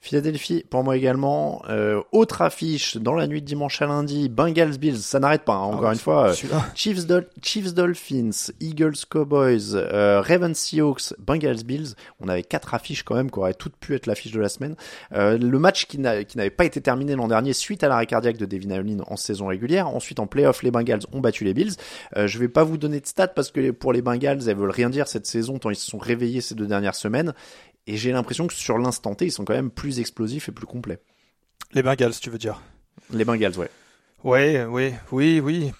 Philadelphie, 0.00 0.64
pour 0.70 0.84
moi 0.84 0.96
également. 0.96 1.62
Euh, 1.68 2.00
autre 2.12 2.42
affiche 2.42 2.96
dans 2.96 3.14
la 3.14 3.26
nuit 3.26 3.40
de 3.40 3.46
dimanche 3.46 3.82
à 3.82 3.86
lundi, 3.86 4.28
Bengals 4.28 4.78
Bills, 4.78 4.98
ça 4.98 5.18
n'arrête 5.18 5.42
pas. 5.44 5.54
hein, 5.54 5.62
encore 5.62 5.88
Ah, 5.88 5.92
une 5.94 5.98
fois, 5.98 6.28
euh. 6.28 6.34
Chiefs, 6.76 7.06
Dol- 7.06 7.26
Chiefs 7.42 7.74
Dolphins, 7.74 8.52
Eagles 8.60 8.94
Cowboys, 9.10 9.74
euh, 9.74 10.20
Ravens 10.20 10.56
Seahawks, 10.56 11.12
Bengals 11.18 11.64
Bills. 11.64 11.94
On 12.20 12.28
avait 12.28 12.44
quatre 12.44 12.72
affiches 12.74 13.02
quand 13.02 13.16
même 13.16 13.30
qui 13.32 13.38
auraient 13.40 13.54
toutes 13.54 13.74
pu 13.76 13.94
être 13.96 14.06
l'affiche 14.06 14.30
de 14.30 14.40
la 14.40 14.48
semaine. 14.48 14.76
Euh, 15.12 15.38
le 15.38 15.58
match 15.58 15.86
qui 15.86 15.98
n'a- 15.98 16.22
qui 16.22 16.36
n'avait 16.38 16.50
pas 16.50 16.66
été 16.66 16.80
terminé 16.80 17.16
l'an 17.16 17.26
dernier 17.26 17.52
suite 17.52 17.82
à 17.82 17.88
l'arrêt 17.88 18.06
cardiaque 18.06 18.36
de 18.36 18.46
Devin 18.46 18.70
Allen 18.70 19.02
en 19.08 19.16
saison 19.16 19.46
régulière. 19.48 19.88
Ensuite 19.88 20.20
en 20.20 20.28
playoff, 20.28 20.62
les 20.62 20.70
Bengals 20.70 21.00
ont 21.12 21.20
battu 21.20 21.42
les 21.42 21.54
Bills. 21.54 21.74
Euh, 22.16 22.28
je 22.28 22.38
vais 22.38 22.48
pas 22.48 22.62
vous 22.62 22.76
donner 22.76 23.00
de 23.00 23.06
stats 23.06 23.26
parce 23.28 23.50
que 23.50 23.72
pour 23.72 23.92
les 23.92 24.02
Bengals, 24.02 24.48
elles 24.48 24.56
veulent 24.56 24.70
rien 24.70 24.90
dire 24.90 25.08
cette 25.08 25.26
saison 25.26 25.58
tant 25.58 25.70
ils 25.70 25.76
se 25.76 25.90
sont 25.90 25.98
réveillés 25.98 26.42
ces 26.42 26.54
deux 26.54 26.66
dernières 26.66 26.94
semaines. 26.94 27.34
Et 27.86 27.96
j'ai 27.96 28.12
l'impression 28.12 28.46
que 28.46 28.54
sur 28.54 28.78
l'instant 28.78 29.14
T, 29.14 29.26
ils 29.26 29.32
sont 29.32 29.44
quand 29.44 29.54
même 29.54 29.70
plus 29.70 30.00
explosifs 30.00 30.48
et 30.48 30.52
plus 30.52 30.66
complets. 30.66 30.98
Les 31.72 31.82
Bengals, 31.82 32.14
tu 32.20 32.30
veux 32.30 32.38
dire? 32.38 32.60
Les 33.12 33.24
Bengals, 33.24 33.56
ouais. 33.58 33.70
Ouais, 34.24 34.64
oui, 34.64 34.92
oui, 35.12 35.40
oui. 35.40 35.72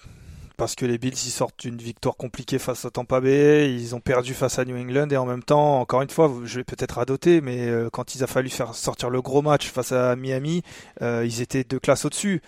Parce 0.55 0.73
que 0.73 0.85
les 0.85 0.97
Bills, 0.97 1.13
ils 1.13 1.29
sortent 1.31 1.59
d'une 1.59 1.77
victoire 1.77 2.15
compliquée 2.15 2.57
face 2.57 2.83
à 2.85 2.89
Tampa 2.89 3.19
Bay, 3.21 3.71
ils 3.75 3.93
ont 3.93 3.99
perdu 3.99 4.33
face 4.33 4.57
à 4.57 4.65
New 4.65 4.75
England 4.75 5.07
et 5.11 5.17
en 5.17 5.25
même 5.27 5.43
temps, 5.43 5.79
encore 5.79 6.01
une 6.01 6.09
fois, 6.09 6.33
je 6.45 6.57
vais 6.57 6.63
peut-être 6.63 6.93
radoter, 6.93 7.41
mais 7.41 7.67
euh, 7.67 7.89
quand 7.91 8.15
il 8.15 8.23
a 8.23 8.27
fallu 8.27 8.49
faire 8.49 8.73
sortir 8.73 9.11
le 9.11 9.21
gros 9.21 9.43
match 9.43 9.69
face 9.69 9.91
à 9.91 10.15
Miami, 10.15 10.63
euh, 11.03 11.23
ils 11.27 11.41
étaient 11.41 11.63
deux 11.63 11.79
classes 11.79 12.05
au-dessus. 12.05 12.41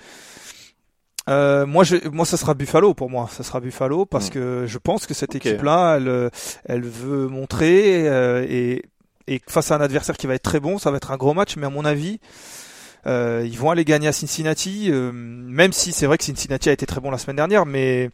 Euh, 1.30 1.68
moi, 1.68 1.84
je, 1.84 2.08
moi, 2.10 2.26
ça 2.26 2.38
sera 2.38 2.56
Buffalo 2.56 2.96
pour 2.96 3.10
moi. 3.12 3.30
Ça 3.32 3.44
sera 3.44 3.60
Buffalo 3.60 4.06
parce 4.06 4.30
Mm. 4.30 4.34
que 4.34 4.64
je 4.68 4.78
pense 4.80 5.06
que 5.06 5.14
cette 5.14 5.36
équipe-là, 5.36 5.98
elle, 5.98 6.32
elle 6.66 6.82
veut 6.84 7.28
montrer 7.28 8.08
euh, 8.08 8.44
et, 8.50 8.84
et 9.34 9.42
face 9.48 9.72
à 9.72 9.76
un 9.76 9.82
adversaire 9.82 10.18
qui 10.18 10.28
va 10.28 10.34
être 10.36 10.44
très 10.44 10.60
bon, 10.60 10.78
ça 10.78 10.92
va 10.92 10.98
être 10.98 11.12
un 11.12 11.18
gros 11.18 11.34
match. 11.34 11.56
Mais 11.58 11.66
à 11.68 11.70
mon 11.70 11.86
avis, 11.86 12.20
euh, 13.08 13.44
ils 13.46 13.58
vont 13.58 13.70
aller 13.72 13.86
gagner 13.86 14.08
à 14.08 14.12
Cincinnati, 14.12 14.92
euh, 14.92 15.12
même 15.14 15.72
si 15.74 15.92
c'est 15.94 16.06
vrai 16.06 16.18
que 16.18 16.24
Cincinnati 16.24 16.70
a 16.70 16.72
été 16.74 16.86
très 16.86 17.00
bon 17.00 17.12
la 17.12 17.18
semaine 17.18 17.38
dernière, 17.38 17.66
mais 17.66 18.10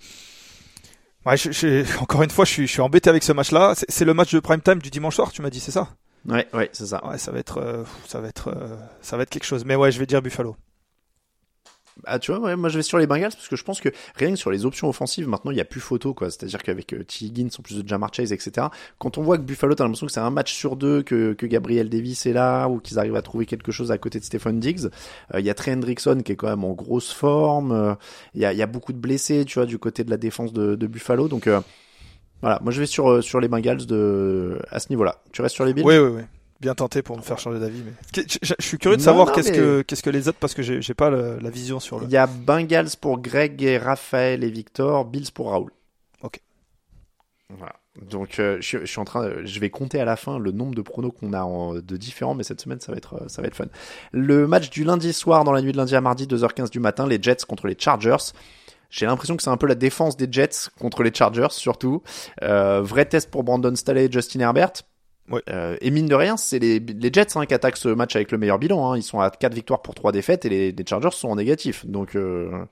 ouais, 1.26 1.38
je, 1.38 1.52
je- 1.52 1.98
encore 2.02 2.22
une 2.24 2.30
fois, 2.30 2.46
je 2.46 2.52
suis, 2.52 2.68
je 2.68 2.72
suis 2.72 2.82
embêté 2.82 3.10
avec 3.10 3.24
ce 3.24 3.32
match-là. 3.32 3.74
C'est, 3.76 3.86
c'est 3.90 4.06
le 4.06 4.14
match 4.14 4.34
de 4.34 4.40
prime 4.40 4.62
time 4.62 4.80
du 4.80 4.90
dimanche 4.90 5.16
soir, 5.16 5.32
tu 5.32 5.42
m'as 5.42 5.50
dit, 5.50 5.60
c'est 5.60 5.72
ça? 5.72 5.90
Ouais, 6.28 6.48
ouais, 6.54 6.70
c'est 6.74 6.88
ça. 6.88 7.06
Ouais, 7.08 7.18
ça 7.18 7.32
va 7.32 7.40
être, 7.40 7.60
euh, 7.60 7.84
ça 8.08 8.20
va 8.20 8.28
être, 8.28 8.56
ça 9.02 9.16
va 9.18 9.24
être 9.24 9.30
quelque 9.30 9.44
chose. 9.46 9.64
Mais 9.66 9.76
ouais, 9.76 9.92
je 9.92 10.00
vais 10.00 10.06
dire 10.08 10.22
Buffalo. 10.22 10.56
Ah, 12.04 12.20
tu 12.20 12.32
vois, 12.32 12.42
ouais, 12.42 12.56
moi 12.58 12.68
je 12.68 12.78
vais 12.78 12.84
sur 12.84 12.98
les 12.98 13.08
Bengals 13.08 13.32
parce 13.32 13.48
que 13.48 13.56
je 13.56 13.64
pense 13.64 13.80
que 13.80 13.88
rien 14.16 14.32
que 14.32 14.36
sur 14.36 14.52
les 14.52 14.66
options 14.66 14.90
offensives, 14.90 15.30
maintenant 15.30 15.52
il 15.52 15.56
n'y 15.56 15.62
a 15.62 15.66
plus 15.66 15.80
photo, 15.80 16.14
quoi. 16.14 16.30
C'est-à-dire 16.30 16.62
qu'avec 16.62 16.92
euh, 16.94 17.04
T. 17.06 17.26
Higgins, 17.26 17.48
en 17.58 17.62
plus 17.62 17.82
de 17.82 17.88
Jamar 17.88 18.14
Chase, 18.14 18.34
etc., 18.34 18.68
quand 19.00 19.18
on 19.18 19.24
voit 19.24 19.38
que 19.38 19.44
Buffalo, 19.44 19.76
t'as 19.76 19.86
l'impression 19.86 20.06
que 20.06 20.12
c'est 20.12 20.20
un 20.20 20.30
match 20.30 20.54
sur 20.54 20.76
deux, 20.76 21.04
que, 21.04 21.32
que 21.34 21.46
Gabriel 21.46 21.90
Davis 21.90 22.26
est 22.26 22.34
là, 22.34 22.68
ou 22.68 22.80
qu'ils 22.80 23.00
arrivent 23.00 23.16
à 23.16 23.22
trouver 23.22 23.46
quelque 23.46 23.72
chose 23.72 23.92
à 23.92 23.98
côté 23.98 24.20
de 24.20 24.26
Stephen 24.26 24.60
Diggs. 24.60 24.88
Euh, 25.34 25.40
Il 25.40 25.46
y 25.46 25.50
a 25.50 25.54
Trey 25.54 25.72
Hendrickson 25.74 26.22
qui 26.24 26.34
est 26.34 26.36
quand 26.36 26.50
même 26.50 26.66
en 26.66 26.74
grosse 26.74 27.14
forme. 27.14 27.72
euh, 27.72 27.96
Il 28.34 28.42
y, 28.42 28.46
a, 28.46 28.52
y 28.52 28.62
a 28.62 28.68
beaucoup 28.68 28.92
de 28.92 29.00
blessés, 29.00 29.46
tu 29.46 29.58
vois, 29.58 29.66
du 29.66 29.80
côté 29.80 30.04
de 30.04 30.10
la 30.10 30.18
défense 30.18 30.52
de, 30.52 30.76
de 30.76 30.88
Buffalo. 30.88 31.30
Donc 31.30 31.48
euh, 31.48 31.62
voilà, 32.42 32.60
moi 32.62 32.74
je 32.74 32.82
vais 32.82 32.86
sur, 32.88 33.24
sur 33.24 33.40
les 33.40 33.48
Bengals 33.48 33.86
de, 33.86 34.60
à 34.70 34.80
ce 34.80 34.88
niveau-là. 34.90 35.22
Tu 35.32 35.42
restes 35.42 35.56
sur 35.56 35.64
les 35.66 35.74
Bills? 35.74 35.86
Oui, 35.86 35.98
oui, 35.98 36.10
oui. 36.18 36.22
Bien 36.66 36.74
tenté 36.74 37.04
pour 37.04 37.16
me 37.16 37.22
faire 37.22 37.38
changer 37.38 37.60
d'avis, 37.60 37.84
mais 37.86 37.92
je, 38.16 38.22
je- 38.42 38.54
je 38.58 38.66
suis 38.66 38.80
curieux 38.80 38.98
de 38.98 39.02
savoir 39.04 39.32
qu'est-ce 39.32 39.52
mais- 39.52 39.58
que 39.58 39.82
qu'est-ce 39.84 40.02
que 40.02 40.10
les 40.10 40.28
autres 40.28 40.40
parce 40.40 40.56
que 40.56 40.64
j'ai 40.64 40.82
j'ai 40.82 40.96
pas 40.96 41.12
le- 41.12 41.38
la 41.40 41.52
vision 41.52 41.80
sur 41.80 42.00
le. 42.00 42.06
Il 42.06 42.12
y 42.12 42.18
a 42.18 42.26
Bengals 42.26 42.90
pour 43.00 43.20
Greg 43.20 43.62
et 43.62 43.78
Raphaël 43.78 44.44
et 44.44 44.50
Victor, 44.50 45.06
Bills 45.06 45.32
pour 45.32 45.52
Raoul. 45.52 45.70
Ok. 46.24 46.40
Voilà. 47.56 47.74
Donc 48.10 48.40
euh, 48.40 48.58
je, 48.62 48.80
je 48.80 48.86
suis 48.86 49.00
en 49.00 49.06
train, 49.06 49.30
je 49.46 49.60
vais 49.60 49.70
compter 49.70 50.00
à 50.00 50.06
la 50.06 50.16
fin 50.16 50.40
le 50.40 50.52
nombre 50.52 50.74
de 50.74 50.82
pronos 50.82 51.12
qu'on 51.18 51.34
a 51.34 51.44
en- 51.44 51.76
de 51.76 51.98
différents, 51.98 52.34
mais 52.34 52.44
cette 52.44 52.60
semaine 52.62 52.80
ça 52.80 52.92
va 52.92 52.98
être 52.98 53.14
euh, 53.22 53.28
ça 53.28 53.44
va 53.44 53.48
être 53.48 53.56
fun. 53.56 53.68
Le 54.12 54.48
match 54.48 54.72
du 54.72 54.84
lundi 54.84 55.14
soir 55.14 55.44
dans 55.44 55.52
la 55.52 55.62
nuit 55.62 55.72
de 55.72 55.78
lundi 55.78 55.96
à 55.96 56.02
mardi 56.02 56.26
2h15 56.26 56.72
du 56.72 56.80
matin, 56.80 57.06
les 57.08 57.20
Jets 57.22 57.46
contre 57.48 57.68
les 57.68 57.76
Chargers. 57.78 58.34
J'ai 58.90 59.06
l'impression 59.06 59.38
que 59.38 59.44
c'est 59.44 59.50
un 59.52 59.58
peu 59.58 59.68
la 59.68 59.76
défense 59.76 60.18
des 60.18 60.28
Jets 60.32 60.70
contre 60.80 61.04
les 61.04 61.14
Chargers 61.14 61.52
surtout. 61.52 62.02
Euh, 62.42 62.82
vrai 62.82 63.06
test 63.06 63.30
pour 63.30 63.44
Brandon 63.44 63.76
Staley 63.76 64.06
et 64.06 64.12
Justin 64.12 64.40
Herbert. 64.40 64.72
Ouais. 65.32 65.42
Euh, 65.50 65.78
et 65.82 65.90
mine 65.92 66.08
de 66.08 66.16
rien, 66.16 66.38
c'est 66.38 66.60
les, 66.60 66.80
les 66.80 67.12
Jets 67.12 67.36
hein, 67.36 67.46
qui 67.46 67.54
attaquent 67.54 67.78
ce 67.78 67.90
match 67.90 68.16
avec 68.16 68.32
le 68.32 68.38
meilleur 68.38 68.60
bilan. 68.60 68.92
Hein. 68.92 68.98
Ils 68.98 69.04
sont 69.04 69.20
à 69.20 69.30
4 69.30 69.54
victoires 69.54 69.82
pour 69.82 69.96
3 69.96 70.12
défaites 70.12 70.46
et 70.46 70.50
les, 70.50 70.72
les 70.72 70.86
Chargers 70.86 71.12
sont 71.12 71.30
en 71.30 71.36
négatif. 71.36 71.86
Donc 71.86 72.16
euh, 72.16 72.66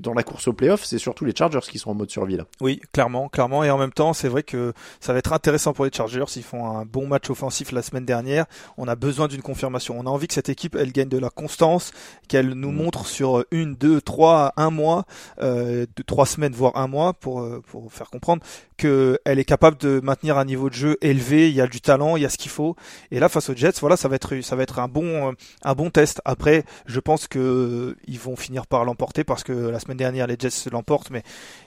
dans 0.00 0.14
la 0.14 0.22
course 0.22 0.48
au 0.48 0.52
playoff, 0.52 0.84
c'est 0.84 0.98
surtout 0.98 1.24
les 1.24 1.34
Chargers 1.36 1.60
qui 1.60 1.78
sont 1.78 1.90
en 1.90 1.94
mode 1.94 2.10
survie 2.10 2.36
là. 2.36 2.44
Oui, 2.60 2.80
clairement, 2.92 3.28
clairement. 3.28 3.62
Et 3.62 3.70
en 3.70 3.78
même 3.78 3.92
temps, 3.92 4.12
c'est 4.12 4.28
vrai 4.28 4.42
que 4.42 4.72
ça 4.98 5.12
va 5.12 5.18
être 5.18 5.32
intéressant 5.32 5.72
pour 5.72 5.84
les 5.84 5.92
Chargers. 5.92 6.24
Ils 6.36 6.42
font 6.42 6.66
un 6.66 6.84
bon 6.84 7.06
match 7.06 7.30
offensif 7.30 7.70
la 7.72 7.82
semaine 7.82 8.06
dernière. 8.06 8.46
On 8.76 8.88
a 8.88 8.96
besoin 8.96 9.28
d'une 9.28 9.42
confirmation. 9.42 9.96
On 9.98 10.06
a 10.06 10.10
envie 10.10 10.26
que 10.26 10.34
cette 10.34 10.48
équipe, 10.48 10.76
elle 10.76 10.92
gagne 10.92 11.08
de 11.08 11.18
la 11.18 11.30
constance, 11.30 11.92
qu'elle 12.28 12.54
nous 12.54 12.70
Mm. 12.72 12.76
montre 12.76 13.06
sur 13.06 13.44
une, 13.50 13.74
deux, 13.74 14.00
trois, 14.00 14.52
un 14.56 14.70
mois, 14.70 15.04
euh, 15.40 15.86
trois 16.06 16.26
semaines, 16.26 16.52
voire 16.52 16.76
un 16.76 16.86
mois, 16.86 17.12
pour 17.14 17.40
euh, 17.40 17.62
pour 17.66 17.92
faire 17.92 18.10
comprendre 18.10 18.42
qu'elle 18.80 19.38
est 19.38 19.44
capable 19.44 19.76
de 19.76 20.00
maintenir 20.02 20.38
un 20.38 20.46
niveau 20.46 20.70
de 20.70 20.74
jeu 20.74 20.96
élevé. 21.02 21.50
Il 21.50 21.54
y 21.54 21.60
a 21.60 21.66
du 21.66 21.80
talent, 21.80 22.16
il 22.16 22.22
y 22.22 22.26
a 22.26 22.30
ce 22.30 22.38
qu'il 22.38 22.50
faut. 22.50 22.76
Et 23.10 23.20
là, 23.20 23.28
face 23.28 23.50
aux 23.50 23.54
Jets, 23.54 23.72
voilà, 23.80 23.96
ça 23.96 24.08
va 24.08 24.16
être 24.16 24.40
ça 24.40 24.56
va 24.56 24.62
être 24.62 24.78
un 24.78 24.88
bon 24.88 25.34
euh, 25.66 25.90
test. 25.90 26.22
Après, 26.24 26.64
je 26.86 26.98
pense 26.98 27.28
que 27.28 27.38
euh, 27.38 27.96
ils 28.06 28.18
vont 28.18 28.36
finir 28.36 28.66
par 28.66 28.84
l'emporter 28.84 29.22
parce 29.22 29.44
que 29.44 29.52
la 29.52 29.80
semaine 29.80 29.98
dernière, 29.98 30.26
les 30.26 30.36
Jets 30.38 30.70
l'emportent, 30.72 31.10
mais 31.10 31.22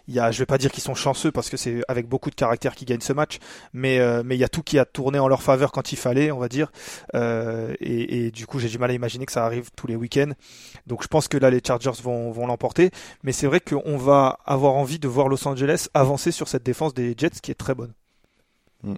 il 0.07 0.15
y 0.15 0.19
a, 0.19 0.31
je 0.31 0.39
vais 0.39 0.47
pas 0.47 0.57
dire 0.57 0.71
qu'ils 0.71 0.83
sont 0.83 0.95
chanceux 0.95 1.31
parce 1.31 1.49
que 1.49 1.57
c'est 1.57 1.83
avec 1.87 2.07
beaucoup 2.07 2.31
de 2.31 2.35
caractère 2.35 2.73
qu'ils 2.73 2.87
gagnent 2.87 3.01
ce 3.01 3.13
match, 3.13 3.37
mais 3.73 3.99
euh, 3.99 4.23
mais 4.25 4.35
il 4.35 4.39
y 4.39 4.43
a 4.43 4.49
tout 4.49 4.63
qui 4.63 4.79
a 4.79 4.85
tourné 4.85 5.19
en 5.19 5.27
leur 5.27 5.43
faveur 5.43 5.71
quand 5.71 5.91
il 5.91 5.97
fallait, 5.97 6.31
on 6.31 6.39
va 6.39 6.49
dire. 6.49 6.71
Et, 7.13 8.31
du 8.31 8.47
coup, 8.47 8.59
j'ai 8.59 8.69
du 8.69 8.79
mal 8.79 8.89
à 8.89 8.93
imaginer 8.93 9.25
que 9.25 9.31
ça 9.31 9.45
arrive 9.45 9.69
tous 9.75 9.87
les 9.87 9.95
week-ends. 9.95 10.31
Donc 10.87 11.03
je 11.03 11.07
pense 11.07 11.27
que 11.27 11.37
là, 11.37 11.49
les 11.51 11.61
Chargers 11.65 12.01
vont 12.01 12.47
l'emporter, 12.47 12.89
mais 13.23 13.31
c'est 13.31 13.47
vrai 13.47 13.59
qu'on 13.59 13.97
va 13.97 14.39
avoir 14.45 14.73
envie 14.73 14.99
de 14.99 15.07
voir 15.07 15.27
Los 15.27 15.47
Angeles 15.47 15.87
avancer 15.93 16.31
sur 16.31 16.47
cette 16.47 16.63
défense 16.63 16.93
Jets 17.17 17.39
qui 17.41 17.51
est 17.51 17.55
très 17.55 17.75
bonne. 17.75 17.93
Mm. 18.83 18.95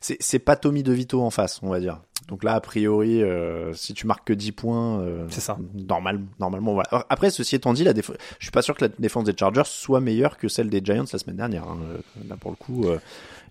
C'est- 0.00 0.38
pas 0.38 0.56
Tommy 0.56 0.82
DeVito 0.82 1.20
en 1.22 1.30
face, 1.30 1.60
on 1.62 1.68
va 1.68 1.80
dire. 1.80 2.00
Donc 2.28 2.44
là, 2.44 2.54
a 2.54 2.60
priori, 2.60 3.22
euh, 3.22 3.72
si 3.74 3.92
tu 3.92 4.06
marques 4.06 4.26
que 4.26 4.32
10 4.32 4.52
points, 4.52 5.00
euh, 5.00 5.26
C'est 5.30 5.40
ça. 5.40 5.58
Normal, 5.74 6.20
normalement, 6.38 6.74
voilà. 6.74 6.88
Après, 7.08 7.30
ceci 7.30 7.56
étant 7.56 7.72
dit, 7.72 7.82
la 7.84 7.92
je 7.94 8.02
suis 8.44 8.50
pas 8.52 8.62
sûr 8.62 8.74
que 8.76 8.84
la 8.84 8.88
défense 8.98 9.24
des 9.24 9.34
Chargers 9.36 9.62
soit 9.66 10.00
meilleure 10.00 10.38
que 10.38 10.48
celle 10.48 10.70
des 10.70 10.80
Giants 10.84 11.04
la 11.12 11.18
semaine 11.18 11.36
dernière. 11.36 11.64
hein. 11.64 11.78
Euh, 11.90 11.98
Là, 12.28 12.36
pour 12.36 12.50
le 12.52 12.56
coup, 12.56 12.84
euh, 12.86 12.98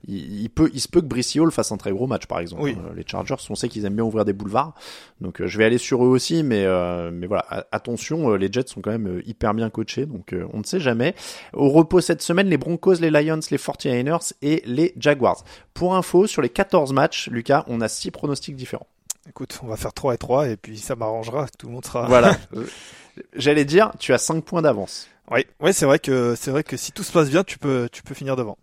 il, 0.07 0.41
il 0.41 0.49
peut, 0.49 0.69
il 0.73 0.79
se 0.79 0.87
peut 0.87 1.01
que 1.01 1.05
Brissy 1.05 1.39
Hall 1.39 1.51
fasse 1.51 1.71
un 1.71 1.77
très 1.77 1.91
gros 1.91 2.07
match, 2.07 2.25
par 2.25 2.39
exemple. 2.39 2.63
Oui. 2.63 2.77
Euh, 2.77 2.93
Les 2.95 3.03
Chargers, 3.05 3.35
on 3.49 3.55
sait 3.55 3.69
qu'ils 3.69 3.85
aiment 3.85 3.95
bien 3.95 4.05
ouvrir 4.05 4.25
des 4.25 4.33
boulevards, 4.33 4.73
donc 5.21 5.41
euh, 5.41 5.47
je 5.47 5.57
vais 5.57 5.65
aller 5.65 5.77
sur 5.77 6.03
eux 6.03 6.07
aussi, 6.07 6.43
mais 6.43 6.63
euh, 6.65 7.11
mais 7.11 7.27
voilà, 7.27 7.45
attention, 7.71 8.35
les 8.35 8.51
Jets 8.51 8.67
sont 8.67 8.81
quand 8.81 8.91
même 8.91 9.21
hyper 9.25 9.53
bien 9.53 9.69
coachés, 9.69 10.05
donc 10.05 10.33
euh, 10.33 10.47
on 10.53 10.59
ne 10.59 10.63
sait 10.63 10.79
jamais. 10.79 11.15
Au 11.53 11.69
repos 11.69 12.01
cette 12.01 12.21
semaine, 12.21 12.47
les 12.47 12.57
Broncos, 12.57 12.95
les 12.95 13.09
Lions, 13.09 13.39
les 13.51 13.57
49ers 13.57 14.33
et 14.41 14.61
les 14.65 14.93
Jaguars. 14.97 15.43
Pour 15.73 15.95
info, 15.95 16.27
sur 16.27 16.41
les 16.41 16.49
14 16.49 16.93
matchs, 16.93 17.29
Lucas, 17.29 17.63
on 17.67 17.81
a 17.81 17.87
6 17.87 18.11
pronostics 18.11 18.55
différents. 18.55 18.87
Écoute, 19.27 19.59
on 19.63 19.67
va 19.67 19.77
faire 19.77 19.93
3 19.93 20.15
et 20.15 20.17
3 20.17 20.47
et 20.49 20.57
puis 20.57 20.77
ça 20.77 20.95
m'arrangera, 20.95 21.45
tout 21.57 21.67
le 21.67 21.73
monde 21.73 21.85
sera. 21.85 22.07
Voilà. 22.07 22.35
J'allais 23.35 23.65
dire, 23.65 23.91
tu 23.99 24.13
as 24.13 24.17
5 24.17 24.43
points 24.43 24.61
d'avance. 24.61 25.07
Oui, 25.31 25.45
ouais, 25.59 25.73
c'est 25.73 25.85
vrai 25.85 25.99
que 25.99 26.33
c'est 26.35 26.49
vrai 26.49 26.63
que 26.63 26.75
si 26.77 26.91
tout 26.91 27.03
se 27.03 27.11
passe 27.11 27.29
bien, 27.29 27.43
tu 27.43 27.59
peux 27.59 27.87
tu 27.91 28.01
peux 28.01 28.15
finir 28.15 28.35
devant. 28.35 28.57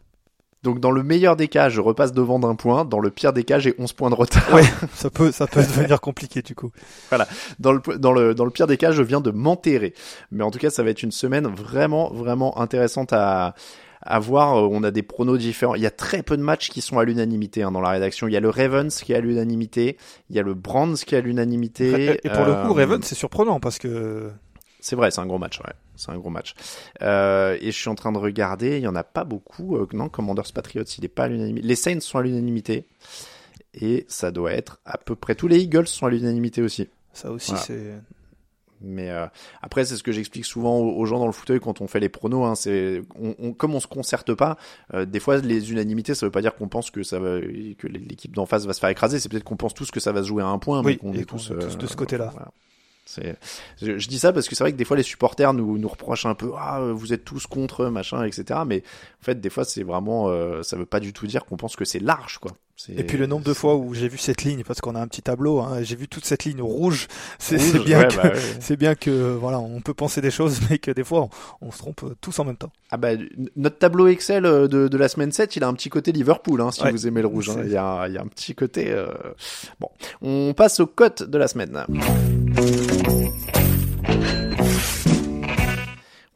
Donc 0.63 0.81
dans 0.81 0.91
le 0.91 1.03
meilleur 1.03 1.37
des 1.37 1.49
cas, 1.49 1.69
je 1.69 1.81
repasse 1.81 2.13
devant 2.13 2.39
d'un 2.39 2.55
point. 2.57 2.85
Dans 2.85 2.99
le 2.99 3.11
pire 3.11 3.33
des 3.33 3.45
cas, 3.45 3.59
j'ai 3.59 3.75
11 3.79 3.93
points 3.93 4.11
de 4.11 4.15
retard. 4.17 4.53
Ouais, 4.53 4.65
ça 4.95 5.11
peut 5.11 5.31
ça 5.31 5.47
peut 5.47 5.61
devenir 5.63 6.01
compliqué 6.01 6.43
du 6.43 6.55
coup. 6.55 6.71
Dans 7.61 7.73
le, 7.73 7.81
dans 7.99 8.13
le, 8.13 8.35
dans 8.35 8.45
le 8.45 8.51
pire 8.51 8.67
des 8.67 8.77
cas, 8.77 8.91
je 8.91 9.03
viens 9.03 9.21
de 9.21 9.31
m'enterrer. 9.31 9.95
Mais 10.33 10.43
en 10.43 10.51
tout 10.51 10.59
cas, 10.59 10.71
ça 10.71 10.83
va 10.83 10.91
être 10.91 11.03
une 11.03 11.13
semaine 11.13 11.47
vraiment, 11.47 12.11
vraiment 12.13 12.59
intéressante 12.61 13.13
à, 13.13 13.55
à 14.03 14.19
voir. 14.19 14.55
On 14.71 14.83
a 14.83 14.91
des 14.91 15.03
pronos 15.03 15.39
différents. 15.39 15.75
Il 15.77 15.83
y 15.83 15.87
a 15.87 15.91
très 15.93 16.23
peu 16.25 16.37
de 16.37 16.43
matchs 16.43 16.71
qui 16.71 16.81
sont 16.81 16.99
à 16.99 17.05
l'unanimité 17.05 17.63
hein, 17.63 17.71
dans 17.71 17.81
la 17.81 17.91
rédaction. 17.91 18.27
Il 18.27 18.33
y 18.33 18.37
a 18.37 18.41
le 18.41 18.51
Ravens 18.51 18.95
qui 19.03 19.13
est 19.13 19.17
à 19.17 19.21
l'unanimité. 19.21 19.97
Il 20.31 20.37
y 20.37 20.39
a 20.41 20.43
le 20.43 20.55
Brands 20.55 20.95
qui 20.95 21.15
est 21.15 21.19
à 21.19 21.21
l'unanimité. 21.21 22.19
Et 22.25 22.29
pour 22.31 22.45
le 22.45 22.55
coup, 22.55 22.71
Euh, 22.71 22.83
Raven, 22.83 23.03
c'est 23.03 23.15
surprenant 23.15 23.61
parce 23.61 23.79
que 23.79 24.31
C'est 24.87 24.95
vrai, 24.95 25.11
c'est 25.11 25.20
un 25.20 25.26
gros 25.26 25.39
match, 25.39 25.59
ouais. 25.59 25.72
C'est 25.97 26.12
un 26.12 26.16
gros 26.16 26.30
match. 26.30 26.55
Euh, 27.03 27.57
et 27.61 27.72
je 27.72 27.76
suis 27.76 27.89
en 27.89 27.97
train 27.97 28.12
de 28.12 28.18
regarder, 28.18 28.76
il 28.76 28.82
y 28.84 28.87
en 28.87 28.95
a 28.95 29.03
pas 29.03 29.24
beaucoup. 29.24 29.76
Euh, 29.76 29.89
non, 29.93 30.09
Commanders 30.09 30.53
Patriots, 30.55 30.84
il 30.84 31.05
est 31.05 31.09
pas 31.09 31.24
à 31.24 31.28
l'unanimité. 31.28 31.66
Les 31.66 31.74
Saints 31.74 31.99
sont 31.99 32.18
à 32.18 32.22
l'unanimité. 32.22 32.84
Et 33.74 34.07
ça 34.09 34.30
doit 34.30 34.53
être 34.53 34.78
à 34.84 34.97
peu 34.97 35.16
près 35.16 35.34
tous 35.34 35.49
les 35.49 35.59
Eagles 35.59 35.89
sont 35.89 36.07
à 36.07 36.11
l'unanimité 36.11 36.62
aussi. 36.62 36.89
ça 37.12 37.32
aussi 37.32 37.51
Voilà. 37.51 37.64
c'est 37.64 37.95
Mais 38.80 39.11
euh, 39.11 39.26
après, 39.61 39.84
c'est 39.84 39.97
ce 39.97 40.05
que 40.05 40.12
j'explique 40.12 40.45
souvent 40.45 40.78
aux, 40.78 41.05
gens 41.05 41.18
dans 41.18 41.26
le 41.26 41.32
fauteuil 41.32 41.59
quand 41.59 41.80
on 41.80 41.89
fait 41.89 41.99
les 41.99 42.09
pronos. 42.09 42.47
Hein, 42.47 42.55
c'est 42.55 43.03
on, 43.20 43.34
on- 43.41 43.53
comme 43.55 43.74
on 43.74 43.80
se 43.80 43.89
concerte 43.89 44.34
pas. 44.34 44.57
euh, 44.95 45.05
des 45.05 45.18
fois, 45.18 45.39
les 45.39 45.72
unanimités, 45.72 46.14
ça 46.14 46.26
veut 46.26 46.30
pas 46.32 46.43
dire 46.43 46.55
qu'on 46.55 46.68
pense 46.68 46.93
que 46.93 47.03
ça 47.03 47.18
va, 47.18 47.41
que 47.41 47.89
l'équipe 47.89 48.37
d'en 48.37 48.47
face 48.47 48.64
va 48.66 48.72
se 48.72 48.78
faire 48.78 48.89
écraser. 48.91 49.18
C'est 49.18 49.28
peut-être 49.28 49.43
qu'on 49.45 49.57
pense 49.57 49.74
tous 49.74 49.91
que 49.91 49.99
ça 49.99 50.12
va 50.12 50.22
se 50.22 50.28
jouer 50.28 50.45
à 50.45 50.47
un 50.47 50.59
point, 50.59 50.82
mais 50.82 50.91
Oui, 50.93 50.97
qu'on 50.99 51.12
et 51.12 51.18
est 51.20 51.24
qu'on 51.24 51.37
tous, 51.39 51.51
est 51.51 51.55
tous 51.59 51.74
euh, 51.74 51.76
de 51.76 51.87
ce 51.87 51.97
côté-là. 51.97 52.30
voilà. 52.32 52.53
C'est, 53.07 53.37
je, 53.81 53.99
je 53.99 54.09
dis 54.09 54.19
ça 54.19 54.33
parce 54.33 54.49
que 54.49 54.55
c'est 54.57 54.65
vrai 54.65 54.73
que 54.73 54.77
des 54.77 54.85
fois 54.85 54.97
les 54.97 55.03
supporters 55.05 55.55
nous, 55.55 55.79
nous 55.79 55.89
reprochent 55.89 56.27
un 56.27 56.35
peu 56.35 56.51
ah 56.59 56.81
vous 56.93 57.13
êtes 57.13 57.25
tous 57.25 57.47
contre 57.47 57.87
machin 57.87 58.25
etc 58.25 58.61
mais 58.67 58.83
en 59.23 59.25
fait 59.25 59.41
des 59.41 59.49
fois 59.49 59.65
c'est 59.65 59.85
vraiment 59.85 60.29
euh, 60.29 60.63
ça 60.65 60.77
veut 60.77 60.87
pas 60.87 60.99
du 60.99 61.13
tout 61.13 61.27
dire 61.29 61.45
qu'on 61.45 61.57
pense 61.57 61.77
que 61.77 61.85
c'est 61.85 62.01
large 62.01 62.39
quoi 62.39 62.51
Et 62.89 63.05
puis 63.05 63.17
le 63.17 63.27
nombre 63.27 63.45
de 63.45 63.55
fois 63.55 63.77
où 63.77 63.95
j'ai 63.95 64.07
vu 64.09 64.19
cette 64.19 64.43
ligne, 64.43 64.63
parce 64.63 64.81
qu'on 64.83 64.95
a 64.97 65.01
un 65.01 65.07
petit 65.09 65.23
tableau, 65.23 65.61
hein, 65.61 65.79
j'ai 65.83 65.97
vu 65.97 66.09
toute 66.09 66.27
cette 66.27 66.45
ligne 66.45 66.61
rouge. 66.77 67.07
C'est 67.39 67.57
bien 67.85 68.01
ouais, 68.01 68.09
que, 68.09 68.17
bah 68.17 68.23
ouais. 68.25 68.41
c'est 68.61 68.77
bien 68.77 68.95
que, 68.95 69.33
voilà, 69.35 69.59
on 69.61 69.81
peut 69.81 69.95
penser 69.95 70.21
des 70.21 70.31
choses, 70.31 70.61
mais 70.69 70.77
que 70.79 70.91
des 70.91 71.03
fois, 71.03 71.23
on, 71.23 71.31
on 71.69 71.71
se 71.71 71.79
trompe 71.79 72.05
tous 72.21 72.39
en 72.39 72.45
même 72.45 72.59
temps. 72.59 72.71
Ah 72.91 72.99
bah, 72.99 73.13
notre 73.57 73.79
tableau 73.79 74.09
Excel 74.09 74.45
euh, 74.45 74.69
de, 74.69 74.89
de 74.89 74.99
la 74.99 75.09
semaine 75.09 75.33
7, 75.33 75.57
il 75.57 75.65
a 75.65 75.69
un 75.69 75.75
petit 75.75 75.89
côté 75.89 76.13
Liverpool, 76.13 76.61
hein, 76.61 76.71
si 76.71 76.83
Ouais. 76.83 76.91
vous 76.93 77.07
aimez 77.07 77.23
le 77.23 77.29
rouge. 77.29 77.49
hein. 77.49 77.63
Il, 77.65 77.71
y 77.73 77.77
a, 77.79 78.09
il 78.09 78.15
y 78.15 78.19
a 78.19 78.21
un 78.23 78.27
petit 78.29 78.55
côté... 78.55 78.91
euh, 78.91 79.07
Bon, 79.81 79.89
on 80.21 80.53
passe 80.55 80.79
aux 80.81 80.87
cotes 80.87 81.23
de 81.23 81.39
la 81.39 81.49
semaine. 81.49 81.87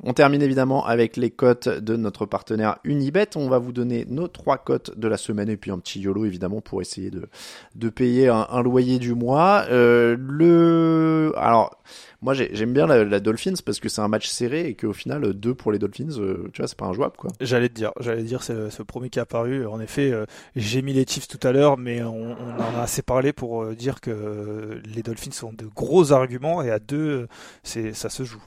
On 0.02 0.14
termine 0.14 0.40
évidemment 0.40 0.86
avec 0.86 1.16
les 1.16 1.30
cotes 1.30 1.68
de 1.68 1.96
notre 1.96 2.24
partenaire 2.24 2.78
Unibet. 2.84 3.36
On 3.36 3.48
va 3.48 3.58
vous 3.58 3.72
donner 3.72 4.06
nos 4.08 4.28
trois 4.28 4.56
cotes 4.56 4.98
de 4.98 5.08
la 5.08 5.18
semaine 5.18 5.50
et 5.50 5.56
puis 5.58 5.70
un 5.70 5.78
petit 5.78 6.00
YOLO 6.00 6.24
évidemment 6.24 6.62
pour 6.62 6.80
essayer 6.80 7.10
de, 7.10 7.28
de 7.74 7.88
payer 7.90 8.28
un, 8.28 8.62
loyer 8.62 8.98
du 8.98 9.14
mois. 9.14 9.66
Euh, 9.70 10.16
le... 10.18 11.34
Alors, 11.36 11.82
moi 12.22 12.32
j'ai- 12.32 12.48
j'aime 12.54 12.72
bien 12.72 12.86
la, 12.86 13.20
Dolphins 13.20 13.54
parce 13.64 13.78
que 13.78 13.90
c'est 13.90 14.00
un 14.00 14.08
match 14.08 14.28
serré 14.28 14.68
et 14.68 14.74
qu'au 14.74 14.94
final, 14.94 15.34
deux 15.34 15.54
pour 15.54 15.70
les 15.70 15.78
Dolphins, 15.78 16.18
euh, 16.18 16.48
tu 16.54 16.62
vois, 16.62 16.68
c'est 16.68 16.78
pas 16.78 16.86
injouable 16.86 17.16
quoi. 17.18 17.30
J'allais 17.40 17.68
te 17.68 17.74
dire, 17.74 17.92
j'allais 18.00 18.22
dire, 18.22 18.42
c'est 18.42 18.54
le 18.54 18.84
premier 18.84 19.10
qui 19.10 19.18
est 19.18 19.22
apparu. 19.22 19.66
En 19.66 19.80
effet, 19.80 20.12
euh, 20.12 20.24
j'ai 20.56 20.80
mis 20.80 20.94
les 20.94 21.04
Chiefs 21.06 21.28
tout 21.28 21.46
à 21.46 21.52
l'heure, 21.52 21.76
mais 21.76 22.02
on, 22.02 22.32
en 22.32 22.78
a 22.78 22.82
assez 22.82 23.02
parlé 23.02 23.34
pour 23.34 23.66
dire 23.74 24.00
que 24.00 24.80
les 24.94 25.02
Dolphins 25.02 25.32
sont 25.32 25.52
de 25.52 25.66
gros 25.66 26.12
arguments 26.12 26.62
et 26.62 26.70
à 26.70 26.78
deux, 26.78 27.28
ça 27.62 28.08
se 28.08 28.24
joue. 28.24 28.42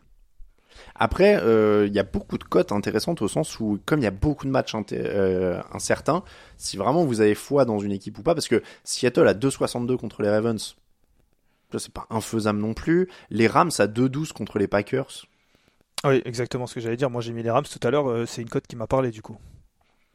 Après, 0.96 1.38
euh, 1.42 1.86
il 1.88 1.94
y 1.94 2.00
a 2.00 2.04
beaucoup 2.04 2.38
de 2.38 2.44
cotes 2.44 2.72
intéressantes 2.72 3.22
au 3.22 3.28
sens 3.28 3.60
où, 3.60 3.80
comme 3.86 4.00
il 4.00 4.04
y 4.04 4.08
a 4.08 4.12
beaucoup 4.12 4.46
de 4.46 4.52
matchs 4.52 4.74
euh, 4.92 5.62
incertains, 5.72 6.24
si 6.58 6.78
vraiment 6.78 7.06
vous 7.06 7.22
avez 7.22 7.36
foi 7.36 7.66
dans 7.66 7.80
une 7.80 7.92
équipe 7.92 8.18
ou 8.20 8.24
pas, 8.24 8.36
parce 8.36 8.48
que 8.48 8.62
Seattle 8.84 9.28
a 9.28 9.34
2,62 9.34 9.98
contre 9.98 10.22
les 10.22 10.30
Ravens, 10.30 10.76
c'est 11.78 11.94
pas 11.94 12.06
infaisable 12.10 12.60
non 12.60 12.74
plus. 12.74 13.10
Les 13.30 13.48
Rams 13.48 13.72
à 13.80 13.88
2,12 13.88 14.34
contre 14.34 14.60
les 14.60 14.68
Packers. 14.68 15.26
Oui, 16.06 16.22
exactement 16.26 16.68
ce 16.68 16.76
que 16.76 16.82
j'allais 16.82 16.98
dire. 16.98 17.10
Moi, 17.10 17.22
j'ai 17.22 17.34
mis 17.34 17.44
les 17.44 17.50
Rams 17.52 17.66
tout 17.66 17.86
à 17.86 17.92
l'heure. 17.92 18.10
euh, 18.10 18.26
c'est 18.26 18.42
une 18.42 18.50
cote 18.50 18.68
qui 18.68 18.76
m'a 18.76 18.88
parlé 18.88 19.12
du 19.12 19.22
coup. 19.22 19.38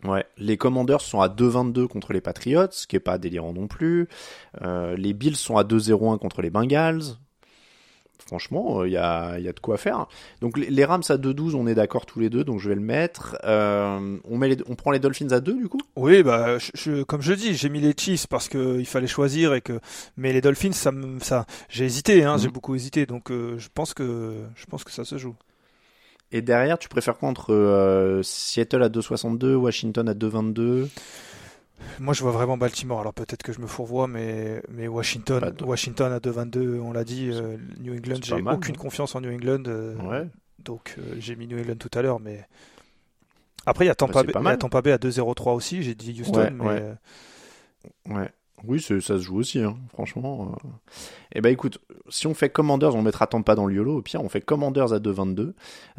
Ouais. 0.05 0.25
Les 0.37 0.57
Commanders 0.57 1.01
sont 1.01 1.21
à 1.21 1.29
2,22 1.29 1.89
contre 1.89 2.13
les 2.13 2.21
Patriots, 2.21 2.69
ce 2.71 2.87
qui 2.87 2.97
est 2.97 3.01
pas 3.01 3.19
délirant 3.19 3.53
non 3.53 3.67
plus. 3.67 4.09
Euh, 4.63 4.97
les 4.97 5.13
Bills 5.13 5.37
sont 5.37 5.57
à 5.57 5.65
2,01 5.65 6.19
contre 6.19 6.43
les 6.43 6.51
Bengals. 6.51 7.03
Franchement, 8.29 8.85
il 8.85 8.93
y, 8.93 8.97
a, 8.99 9.39
y 9.39 9.49
a 9.49 9.53
de 9.55 9.59
quoi 9.61 9.79
faire. 9.79 10.07
Donc 10.43 10.59
les, 10.59 10.69
les 10.69 10.85
Rams 10.85 11.03
à 11.09 11.17
2,12, 11.17 11.55
on 11.55 11.67
est 11.67 11.75
d'accord 11.75 12.05
tous 12.05 12.21
les 12.21 12.29
deux, 12.29 12.45
donc 12.45 12.61
je 12.61 12.69
vais 12.69 12.75
le 12.75 12.81
mettre. 12.83 13.39
Euh, 13.45 14.19
on, 14.29 14.37
met 14.37 14.49
les- 14.49 14.59
on 14.69 14.75
prend 14.75 14.91
les 14.91 14.99
Dolphins 14.99 15.31
à 15.33 15.41
2 15.41 15.55
du 15.57 15.67
coup? 15.69 15.81
Oui, 15.97 16.23
bah, 16.23 16.59
je, 16.59 16.71
je- 16.75 17.03
comme 17.05 17.23
je 17.23 17.33
dis, 17.33 17.55
j'ai 17.55 17.71
mis 17.71 17.81
les 17.81 17.95
Chiefs 17.99 18.27
parce 18.27 18.49
que 18.51 18.79
il 18.79 18.85
fallait 18.87 19.07
choisir 19.07 19.55
et 19.55 19.63
que, 19.63 19.81
mais 20.19 20.35
les 20.35 20.43
Dolphins, 20.43 20.73
ça, 20.73 20.93
ça, 21.23 21.47
j'ai 21.71 21.87
hésité, 21.87 22.23
hein, 22.23 22.37
j'ai 22.37 22.49
Mhm. 22.49 22.53
beaucoup 22.53 22.75
hésité, 22.75 23.07
donc 23.07 23.31
euh, 23.31 23.57
je 23.59 23.69
pense 23.73 23.95
que, 23.95 24.35
je 24.57 24.67
pense 24.67 24.85
que 24.85 24.91
ça 24.93 25.05
se 25.07 25.17
joue. 25.17 25.35
Et 26.31 26.43
derrière, 26.43 26.79
tu 26.79 26.91
préfères 26.91 27.17
quoi 27.17 27.31
entre 27.31 27.55
euh, 27.55 28.23
Seattle 28.23 28.83
à 28.83 28.91
2,62, 28.91 29.55
Washington 29.55 30.07
à 30.07 30.13
2,22 30.13 30.89
Moi, 32.01 32.15
je 32.15 32.23
vois 32.23 32.33
vraiment 32.33 32.57
Baltimore. 32.57 33.01
Alors 33.01 33.15
peut-être 33.15 33.43
que 33.43 33.53
je 33.53 33.61
me 33.61 33.67
fourvoie, 33.67 34.07
mais, 34.07 34.63
mais 34.69 34.89
Washington, 34.89 35.53
de- 35.57 35.65
Washington 35.65 36.13
à 36.13 36.19
2-22, 36.21 36.81
on 36.81 36.93
l'a 36.93 37.05
dit. 37.05 37.31
euh, 37.33 37.57
New 37.81 37.95
England, 37.95 38.17
j'ai 38.25 38.35
aucune 38.35 38.75
hein. 38.75 38.79
confiance 38.79 39.15
en 39.15 39.21
New 39.21 39.33
England. 39.33 39.63
euh, 39.67 39.97
Ouais. 39.97 40.27
Donc 40.59 40.97
euh, 40.99 41.15
j'ai 41.19 41.37
mis 41.37 41.47
New 41.47 41.59
England 41.59 41.77
tout 41.77 41.91
à 41.97 42.03
l'heure, 42.03 42.21
mais 42.21 42.47
après 43.67 43.85
il 43.85 43.89
y 43.89 43.91
a 43.91 43.95
Tampa, 43.95 44.23
Bah, 44.25 44.41
Bay. 44.41 44.59
Tampa 44.59 44.83
Bay 44.83 44.93
à 44.93 44.99
2-0-3 44.99 45.55
aussi. 45.55 45.83
J'ai 45.83 45.95
dit 45.95 46.17
Houston, 46.21 46.39
Ouais, 46.41 46.51
mais 46.51 46.65
ouais. 46.67 46.95
Ouais. 48.09 48.29
Oui, 48.67 48.81
ça 48.81 48.99
se 49.01 49.19
joue 49.19 49.37
aussi, 49.39 49.61
hein, 49.61 49.77
franchement. 49.93 50.53
euh. 50.65 50.69
Eh 51.35 51.41
ben 51.41 51.53
écoute, 51.53 51.79
si 52.09 52.27
on 52.27 52.35
fait 52.35 52.49
Commanders, 52.51 52.95
on 52.97 53.03
mettra 53.03 53.27
Tampa 53.27 53.55
dans 53.55 53.67
le 53.67 53.75
YOLO. 53.75 53.99
Au 53.99 54.03
pire, 54.03 54.23
on 54.25 54.29
fait 54.29 54.41
Commanders 54.41 54.93
à 54.93 54.99
2,22. 54.99 55.53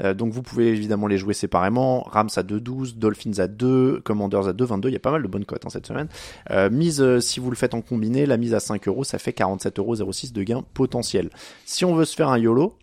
Euh, 0.03 0.13
donc 0.13 0.33
vous 0.33 0.41
pouvez 0.41 0.67
évidemment 0.69 1.07
les 1.07 1.17
jouer 1.17 1.33
séparément. 1.33 2.01
Rams 2.01 2.29
à 2.35 2.41
2,12, 2.43 2.97
Dolphins 2.97 3.39
à 3.39 3.47
2, 3.47 4.01
Commanders 4.01 4.47
à 4.47 4.53
2,22. 4.53 4.87
Il 4.89 4.93
y 4.93 4.95
a 4.95 4.99
pas 4.99 5.11
mal 5.11 5.23
de 5.23 5.27
bonnes 5.27 5.45
cotes 5.45 5.65
hein, 5.65 5.69
cette 5.69 5.85
semaine. 5.87 6.09
Euh, 6.51 6.69
mise, 6.69 7.01
euh, 7.01 7.19
si 7.21 7.39
vous 7.39 7.49
le 7.49 7.55
faites 7.55 7.73
en 7.73 7.81
combiné, 7.81 8.25
la 8.25 8.37
mise 8.37 8.53
à 8.53 8.59
5 8.59 8.87
euros, 8.87 9.03
ça 9.03 9.19
fait 9.19 9.31
47,06 9.31 10.01
euros 10.01 10.11
de 10.33 10.43
gain 10.43 10.63
potentiel. 10.73 11.29
Si 11.65 11.85
on 11.85 11.95
veut 11.95 12.05
se 12.05 12.15
faire 12.15 12.29
un 12.29 12.37
YOLO, 12.37 12.73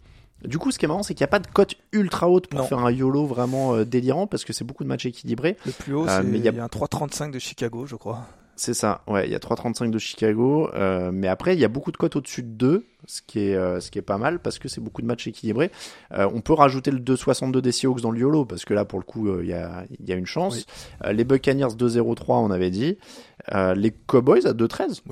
du 0.45 0.59
coup, 0.59 0.71
ce 0.71 0.79
qui 0.79 0.85
est 0.85 0.89
marrant, 0.89 1.03
c'est 1.03 1.15
qu'il 1.15 1.23
n'y 1.25 1.29
a 1.29 1.33
pas 1.33 1.39
de 1.41 1.47
cote 1.49 1.75
ultra 1.93 2.29
haute 2.31 2.47
pour 2.47 2.61
Non. 2.61 2.67
faire 2.67 2.79
un 2.79 2.91
YOLO 2.91 3.27
vraiment 3.27 3.83
délirant 3.83 4.27
parce 4.27 4.45
que 4.45 4.53
c'est 4.53 4.65
beaucoup 4.65 4.85
de 4.85 4.89
matchs 4.89 5.07
équilibrés. 5.07 5.57
le 5.67 5.73
plus 5.73 5.95
haut, 5.95 6.07
c'est 6.07 6.23
mais 6.23 6.39
il 6.39 6.45
y 6.45 6.49
a 6.49 6.65
un 6.65 6.69
3-35 6.69 7.31
de 7.33 7.39
Chicago, 7.39 7.87
je 7.87 7.97
crois. 7.97 8.27
C'est 8.59 8.73
ça, 8.73 9.03
ouais, 9.07 9.27
il 9.27 9.33
y 9.33 9.35
a 9.35 9.39
3,35 9.39 9.91
de 9.91 9.99
Chicago, 9.99 10.71
euh, 10.75 11.11
mais 11.13 11.29
après 11.29 11.55
il 11.55 11.61
y 11.61 11.65
a 11.65 11.69
beaucoup 11.69 11.93
de 11.93 11.99
cotes 11.99 12.17
au-dessus 12.17 12.43
de 12.43 12.49
2, 12.49 12.87
ce 13.07 13.21
qui 13.21 13.41
est 13.41 13.55
euh, 13.55 13.81
ce 13.81 13.91
qui 13.91 13.99
est 13.99 14.03
pas 14.03 14.17
mal 14.17 14.39
parce 14.39 14.59
que 14.59 14.67
c'est 14.67 14.81
beaucoup 14.81 15.03
de 15.03 15.07
matchs 15.07 15.27
équilibrés. 15.27 15.71
Euh, 16.13 16.27
on 16.33 16.41
peut 16.41 16.55
rajouter 16.55 16.91
le 16.91 16.99
2,62 16.99 17.61
des 17.61 17.71
Seahawks 17.71 18.01
dans 18.01 18.11
le 18.11 18.19
YOLO 18.19 18.47
parce 18.47 18.65
que 18.65 18.73
là 18.73 18.87
pour 18.87 18.99
le 18.99 19.05
coup 19.05 19.41
il 19.41 19.47
y 19.49 19.53
a 19.53 19.85
y 20.07 20.11
a 20.11 20.17
une 20.17 20.25
chance. 20.27 20.65
Oui. 21.05 21.15
Les 21.15 21.25
Buccaneers 21.25 21.75
2,03 21.77 22.25
on 22.29 22.51
avait 22.51 22.71
dit, 22.71 22.97
les 23.53 23.91
Cowboys 24.07 24.47
à 24.47 24.55
2,13. 24.55 25.03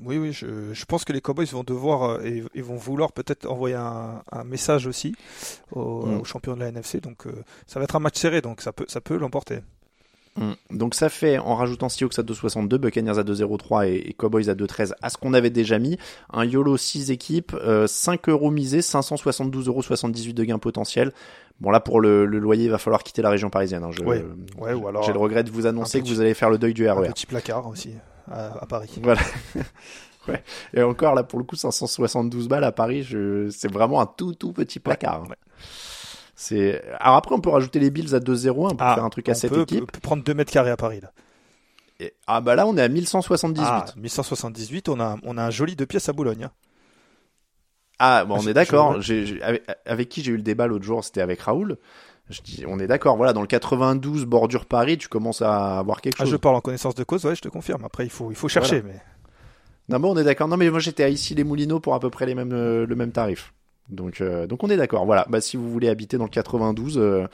Oui, 0.00 0.16
oui, 0.16 0.32
je, 0.32 0.72
je 0.72 0.84
pense 0.84 1.04
que 1.04 1.12
les 1.12 1.20
Cowboys 1.20 1.46
vont 1.46 1.64
devoir 1.64 2.24
et, 2.24 2.44
et 2.54 2.62
vont 2.62 2.76
vouloir 2.76 3.10
peut-être 3.12 3.46
envoyer 3.50 3.74
un, 3.74 4.22
un 4.30 4.44
message 4.44 4.86
aussi 4.86 5.14
aux, 5.72 6.06
Mm. 6.06 6.20
aux 6.20 6.24
champions 6.24 6.54
de 6.54 6.60
la 6.60 6.68
NFC. 6.68 7.00
Donc 7.00 7.24
ça 7.66 7.80
va 7.80 7.84
être 7.84 7.96
un 7.96 8.00
match 8.00 8.16
serré, 8.16 8.40
donc 8.40 8.62
ça 8.62 8.72
peut, 8.72 8.86
ça 8.88 9.00
peut 9.00 9.16
l'emporter. 9.18 9.58
Mm. 10.38 10.76
Donc 10.78 10.94
ça 10.94 11.08
fait, 11.08 11.38
en 11.38 11.54
rajoutant 11.56 11.88
Seahawks 11.88 12.18
à 12.18 12.22
2,62, 12.22 12.76
Buccaneers 12.78 13.18
à 13.18 13.22
2,03 13.24 13.86
et, 13.88 14.10
et 14.10 14.12
Cowboys 14.14 14.48
à 14.48 14.54
2,13, 14.54 14.92
à 15.02 15.10
ce 15.10 15.16
qu'on 15.18 15.34
avait 15.34 15.50
déjà 15.50 15.78
mis, 15.78 15.98
un 16.32 16.44
YOLO 16.44 16.76
6 16.76 17.10
équipes, 17.10 17.54
euh, 17.54 17.86
5 17.86 18.28
euros 18.28 18.50
misés, 18.50 18.80
572,78 18.80 19.66
euros 19.68 19.82
de 20.32 20.44
gain 20.44 20.58
potentiel. 20.58 21.12
Bon 21.60 21.70
là 21.70 21.80
pour 21.80 22.00
le, 22.00 22.24
le 22.24 22.38
loyer, 22.38 22.64
il 22.66 22.70
va 22.70 22.78
falloir 22.78 23.02
quitter 23.02 23.20
la 23.22 23.30
région 23.30 23.50
parisienne. 23.50 23.82
hein. 23.82 23.90
Je- 23.90 24.02
Ouais. 24.04 24.24
Ouais, 24.58 24.74
ou 24.74 24.86
alors 24.86 25.02
J'ai 25.02 25.12
le 25.12 25.18
regret 25.18 25.42
de 25.42 25.50
vous 25.50 25.66
annoncer 25.66 26.00
que 26.00 26.06
vous 26.06 26.20
allez 26.20 26.34
faire 26.34 26.50
le 26.50 26.58
deuil 26.58 26.72
du 26.74 26.88
un 26.88 26.94
RER. 26.94 27.08
petit 27.08 27.26
placard 27.26 27.66
aussi 27.66 27.94
à, 28.30 28.62
à 28.62 28.66
Paris. 28.66 28.90
Voilà. 29.02 29.20
Ouais. 30.28 30.42
Et 30.74 30.82
encore 30.82 31.14
là 31.14 31.22
pour 31.22 31.38
le 31.38 31.44
coup 31.46 31.56
572 31.56 32.48
balles 32.48 32.64
à 32.64 32.70
Paris, 32.72 33.02
je... 33.02 33.48
c'est 33.48 33.72
vraiment 33.72 34.02
un 34.02 34.04
tout 34.06 34.34
tout 34.34 34.52
petit 34.52 34.78
placard. 34.78 35.22
hein. 35.24 35.34
C'est 36.40 36.84
alors 37.00 37.16
après 37.16 37.34
on 37.34 37.40
peut 37.40 37.50
rajouter 37.50 37.80
les 37.80 37.90
Bills 37.90 38.14
à 38.14 38.20
2-0-1 38.20 38.52
pour 38.76 38.76
Ah, 38.86 38.94
faire 38.94 39.04
un 39.04 39.10
truc 39.10 39.28
à 39.28 39.32
on 39.32 39.34
cette 39.34 39.52
peut, 39.52 39.62
équipe. 39.62 39.90
peut 39.90 39.98
prendre 39.98 40.22
2 40.22 40.34
mètres 40.34 40.52
carrés 40.52 40.70
à 40.70 40.76
Paris 40.76 41.00
là. 41.00 41.10
Et- 41.98 42.14
ah 42.28 42.40
bah 42.40 42.54
là 42.54 42.64
on 42.64 42.76
est 42.76 42.80
à 42.82 42.88
1178. 42.88 43.60
Ah, 43.66 43.84
Ah, 43.88 43.92
1178, 43.96 44.88
on 44.88 45.00
a, 45.00 45.16
on 45.24 45.36
a 45.36 45.42
un 45.42 45.50
joli 45.50 45.74
deux 45.74 45.84
pièces 45.84 46.08
à 46.08 46.12
Boulogne. 46.12 46.48
hein. 48.00 48.24
bon 48.24 48.36
on 48.36 48.38
je- 48.38 48.50
est 48.50 48.54
d'accord. 48.54 49.00
Avec, 49.42 49.64
avec 49.84 50.08
qui 50.08 50.22
j'ai 50.22 50.30
eu 50.30 50.36
le 50.36 50.42
débat 50.42 50.68
l'autre 50.68 50.84
jour, 50.84 51.02
c'était 51.02 51.22
avec 51.22 51.40
Raoul. 51.40 51.76
Je 52.30 52.40
dis 52.40 52.62
on 52.68 52.78
est 52.78 52.86
d'accord. 52.86 53.16
Voilà 53.16 53.32
dans 53.32 53.40
le 53.40 53.48
92 53.48 54.24
bordure 54.24 54.66
Paris, 54.66 54.96
tu 54.96 55.08
commences 55.08 55.42
à 55.42 55.80
avoir 55.80 56.00
quelque 56.00 56.18
Ah, 56.20 56.24
chose. 56.24 56.30
je 56.30 56.36
parle 56.36 56.54
en 56.54 56.60
connaissance 56.60 56.94
de 56.94 57.02
cause, 57.02 57.24
ouais, 57.24 57.34
je 57.34 57.40
te 57.40 57.48
confirme. 57.48 57.84
Après, 57.84 58.04
il 58.04 58.10
faut, 58.10 58.30
il 58.30 58.36
faut 58.36 58.46
chercher, 58.48 58.82
mais 58.82 59.00
Non, 59.88 59.98
mais 59.98 60.06
on 60.06 60.16
est 60.18 60.24
d'accord. 60.24 60.46
Non, 60.46 60.56
mais 60.56 60.70
moi 60.70 60.78
j'étais 60.78 61.02
à 61.02 61.08
ici 61.08 61.34
les 61.34 61.42
Moulineaux 61.42 61.80
pour 61.80 61.94
à 61.94 62.00
peu 62.00 62.10
près 62.10 62.26
les 62.26 62.36
mêmes, 62.36 62.52
euh, 62.52 62.86
le 62.86 62.94
même 62.94 63.10
tarif. 63.10 63.54
Donc, 63.90 64.20
euh, 64.20 64.46
donc 64.46 64.62
on 64.64 64.68
est 64.70 64.76
d'accord. 64.76 65.06
Voilà. 65.06 65.26
Bah, 65.30 65.40
si 65.40 65.56
vous 65.56 65.70
voulez 65.70 65.88
habiter 65.88 66.18
dans 66.18 66.24
le 66.24 66.30
92, 66.30 66.98
euh, 66.98 67.26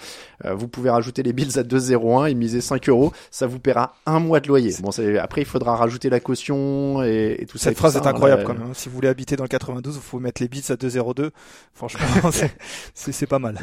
euh, 0.45 0.55
vous 0.55 0.69
pouvez 0.69 0.91
rajouter 0.91 1.23
les 1.23 1.33
bills 1.33 1.59
à 1.59 1.63
2,01 1.63 2.31
et 2.31 2.35
miser 2.35 2.61
5 2.61 2.89
euros. 2.89 3.13
Ça 3.31 3.47
vous 3.47 3.59
paiera 3.59 3.95
un 4.07 4.21
mois 4.21 4.41
de 4.41 4.49
loyer. 4.49 4.75
Bon, 4.81 4.91
après 5.21 5.43
il 5.43 5.47
faudra 5.47 5.77
rajouter 5.77 6.11
la 6.11 6.21
caution 6.21 7.03
et, 7.03 7.37
et 7.41 7.47
tout 7.47 7.59
ça. 7.59 7.71
et 7.71 7.73
cette 7.73 7.79
phrase 7.79 7.97
est 7.97 8.07
hein, 8.07 8.11
incroyable 8.11 8.43
là. 8.43 8.47
quand 8.47 8.55
même. 8.55 8.63
hein. 8.71 8.75
Si 8.75 8.89
vous 8.89 8.95
voulez 8.95 9.09
habiter 9.09 9.37
dans 9.37 9.45
le 9.45 9.49
92, 9.49 9.97
il 9.97 10.01
faut 10.01 10.21
mettre 10.21 10.41
les 10.43 10.49
bits 10.49 10.65
à 10.69 10.75
2,02. 10.75 11.31
Franchement, 11.73 12.31
c'est 12.95 13.27
pas 13.27 13.39
mal. 13.39 13.59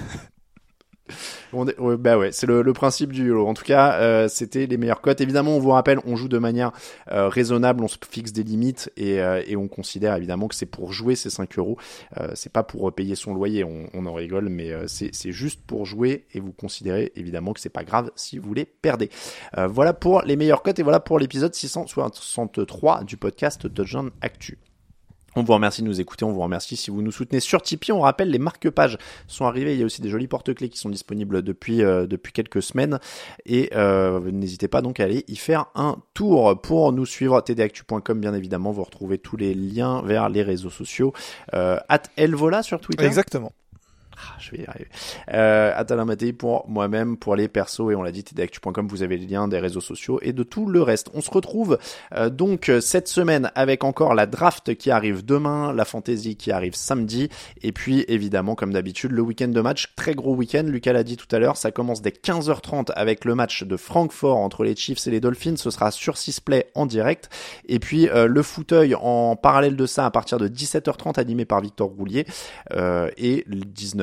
On 1.54 1.66
bah 1.98 2.18
ouais, 2.18 2.32
c'est 2.32 2.48
le, 2.48 2.74
principe 2.74 3.12
du 3.12 3.28
lot. 3.28 3.48
En 3.48 3.54
tout 3.54 3.64
cas, 3.64 4.00
euh, 4.00 4.28
c'était 4.28 4.66
les 4.66 4.78
meilleures 4.78 5.02
cotes. 5.02 5.22
Évidemment, 5.22 5.56
on 5.56 5.60
vous 5.60 5.72
rappelle, 5.72 6.00
on 6.06 6.16
joue 6.16 6.28
de 6.28 6.38
manière 6.38 6.72
euh, 7.12 7.28
raisonnable, 7.28 7.84
on 7.84 7.88
se 7.88 7.98
fixe 8.10 8.32
des 8.32 8.44
limites 8.44 8.92
et, 8.98 9.20
euh, 9.20 9.44
et 9.46 9.56
on 9.56 9.68
considère 9.68 10.16
évidemment 10.16 10.48
que 10.48 10.56
c'est 10.56 10.66
pour 10.66 10.94
jouer 10.94 11.16
ces 11.16 11.30
5 11.30 11.58
euros. 11.58 11.78
C'est 12.34 12.52
pas 12.52 12.64
pour 12.64 12.92
payer 12.94 13.16
son 13.16 13.34
loyer, 13.34 13.64
on, 13.64 14.06
en 14.06 14.14
rigole, 14.14 14.50
mais 14.50 14.72
c'est 14.88 15.32
juste 15.32 15.62
pour 15.66 15.86
jouer 15.86 16.26
et 16.34 16.40
vous 16.40 16.52
considérez 16.52 17.12
évidemment 17.16 17.54
que 17.54 17.60
c'est 17.60 17.70
pas 17.70 17.84
grave 17.84 18.12
si 18.16 18.38
vous 18.38 18.54
les 18.54 18.66
perdez. 18.66 19.10
Voilà 19.58 19.94
pour 19.94 20.22
les 20.24 20.36
meilleures 20.36 20.64
cotes 20.64 20.80
et 20.80 20.84
voilà 20.84 21.00
pour 21.00 21.20
l'épisode 21.20 21.54
663 21.54 23.04
du 23.04 23.18
podcast 23.18 23.74
Touchdown 23.74 24.12
Actu. 24.22 24.71
On 25.36 25.44
vous 25.44 25.54
remercie 25.54 25.82
de 25.82 25.88
nous 25.88 26.02
écouter, 26.02 26.26
on 26.26 26.32
vous 26.32 26.42
remercie 26.42 26.76
si 26.76 26.92
vous 26.92 27.02
nous 27.02 27.12
soutenez 27.12 27.40
sur 27.40 27.62
Tipeee. 27.62 27.92
On 27.92 28.02
rappelle, 28.02 28.30
les 28.30 28.40
marque-pages 28.40 28.98
sont 29.28 29.46
arrivés. 29.46 29.74
Il 29.74 29.80
y 29.80 29.84
a 29.84 29.86
aussi 29.86 30.02
des 30.02 30.10
jolis 30.10 30.28
porte-clés 30.28 30.70
qui 30.70 30.78
sont 30.78 30.90
disponibles 30.90 31.42
depuis, 31.42 31.84
euh, 31.84 32.06
depuis 32.06 32.34
quelques 32.34 32.62
semaines. 32.62 33.00
Et 33.46 33.70
euh, 33.76 34.20
n'hésitez 34.32 34.68
pas 34.68 34.82
donc 34.82 35.00
à 35.00 35.06
aller 35.06 35.24
y 35.28 35.38
faire 35.38 35.68
un 35.76 35.98
tour. 36.14 36.60
Pour 36.62 36.92
nous 36.92 37.06
suivre, 37.06 37.42
tdactu.com 37.42 38.20
bien 38.20 38.34
évidemment, 38.34 38.72
vous 38.72 38.84
retrouvez 38.84 39.18
tous 39.18 39.38
les 39.38 39.54
liens 39.54 40.02
vers 40.02 40.30
les 40.30 40.44
réseaux 40.44 40.70
sociaux. 40.70 41.14
Euh, 41.54 41.78
at 41.88 42.04
Elvola 42.18 42.64
sur 42.64 42.82
Twitter. 42.82 43.06
Exactement. 43.06 43.52
Ah, 44.22 44.36
je 44.40 44.52
vais 44.52 44.64
y 44.64 44.66
arriver. 44.66 44.88
Euh, 45.34 45.74
pour 46.38 46.70
moi-même, 46.70 47.18
pour 47.18 47.36
les 47.36 47.48
persos, 47.48 47.92
et 47.92 47.96
on 47.96 48.04
l'a 48.04 48.12
dit, 48.12 48.24
tdactu.com, 48.24 48.88
vous 48.88 49.04
avez 49.04 49.18
les 49.18 49.26
liens 49.26 49.48
des 49.48 49.60
réseaux 49.60 49.82
sociaux 49.82 50.20
et 50.22 50.34
de 50.34 50.44
tout 50.44 50.68
le 50.68 50.82
reste. 50.82 51.10
On 51.14 51.22
se 51.22 51.32
retrouve 51.32 51.80
euh, 52.14 52.30
donc 52.30 52.70
euh, 52.70 52.82
cette 52.82 53.08
semaine 53.08 53.52
avec 53.56 53.84
encore 53.84 54.14
la 54.14 54.26
draft 54.26 54.76
qui 54.76 54.92
arrive 54.92 55.26
demain, 55.26 55.74
la 55.74 55.86
fantasy 55.86 56.36
qui 56.36 56.52
arrive 56.52 56.76
samedi, 56.76 57.30
et 57.62 57.72
puis 57.72 58.06
évidemment, 58.08 58.56
comme 58.56 58.74
d'habitude, 58.74 59.12
le 59.12 59.22
week-end 59.22 59.48
de 59.48 59.62
match, 59.62 59.94
très 59.96 60.14
gros 60.14 60.36
week-end, 60.36 60.64
Lucas 60.66 60.94
l'a 60.94 61.04
dit 61.04 61.18
tout 61.18 61.34
à 61.36 61.40
l'heure, 61.40 61.58
ça 61.58 61.72
commence 61.72 62.02
dès 62.02 62.12
15h30 62.12 62.92
avec 62.96 63.26
le 63.26 63.36
match 63.36 63.64
de 63.64 63.78
Francfort 63.78 64.38
entre 64.38 64.64
les 64.64 64.76
Chiefs 64.76 65.08
et 65.08 65.12
les 65.12 65.20
Dolphins, 65.20 65.58
ce 65.58 65.72
sera 65.72 65.92
sur 65.92 66.18
Sisplay 66.18 66.70
en 66.76 66.86
direct, 66.86 67.30
et 67.68 67.80
puis 67.80 68.10
euh, 68.10 68.28
le 68.28 68.44
fauteuil 68.44 68.96
en 68.96 69.36
parallèle 69.36 69.76
de 69.76 69.86
ça 69.86 70.06
à 70.06 70.12
partir 70.12 70.38
de 70.38 70.48
17h30 70.48 71.20
animé 71.20 71.46
par 71.46 71.62
Victor 71.62 71.90
Roulier, 71.90 72.26
euh, 72.74 73.10
et 73.18 73.44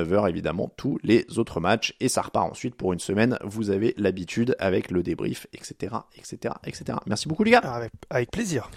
19h 0.08 0.28
évidemment 0.28 0.70
tous 0.76 0.98
les 1.02 1.26
autres 1.38 1.60
matchs 1.60 1.94
et 2.00 2.08
ça 2.08 2.22
repart 2.22 2.50
ensuite 2.50 2.74
pour 2.74 2.92
une 2.92 2.98
semaine. 3.00 3.38
Vous 3.44 3.70
avez 3.70 3.94
l'habitude 3.96 4.56
avec 4.58 4.90
le 4.90 5.02
débrief, 5.02 5.46
etc., 5.52 5.94
etc., 6.16 6.54
etc. 6.64 6.98
Merci 7.06 7.28
beaucoup 7.28 7.44
les 7.44 7.52
gars 7.52 7.58
Avec, 7.58 7.92
avec 8.10 8.30
plaisir. 8.30 8.70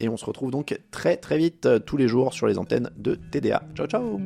et 0.00 0.08
on 0.08 0.16
se 0.16 0.24
retrouve 0.24 0.50
donc 0.50 0.78
très 0.90 1.16
très 1.16 1.38
vite 1.38 1.66
euh, 1.66 1.78
tous 1.78 1.96
les 1.96 2.08
jours 2.08 2.32
sur 2.34 2.46
les 2.46 2.58
antennes 2.58 2.90
de 2.96 3.14
TDA. 3.14 3.62
Ciao 3.74 3.86
ciao 3.86 4.20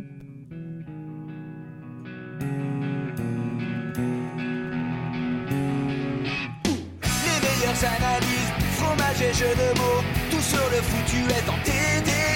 Les 7.25 7.41
meilleures 7.47 7.85
analyses, 7.85 8.53
fromage 8.77 9.23
et 9.23 9.33
jeux 9.35 9.55
de 9.55 9.79
mots, 9.79 10.03
tout 10.31 10.41
sur 10.41 10.71
le 10.71 10.83
foutu 10.83 11.19
est 11.29 11.49
en 11.51 11.59
TDAQ. 11.65 12.36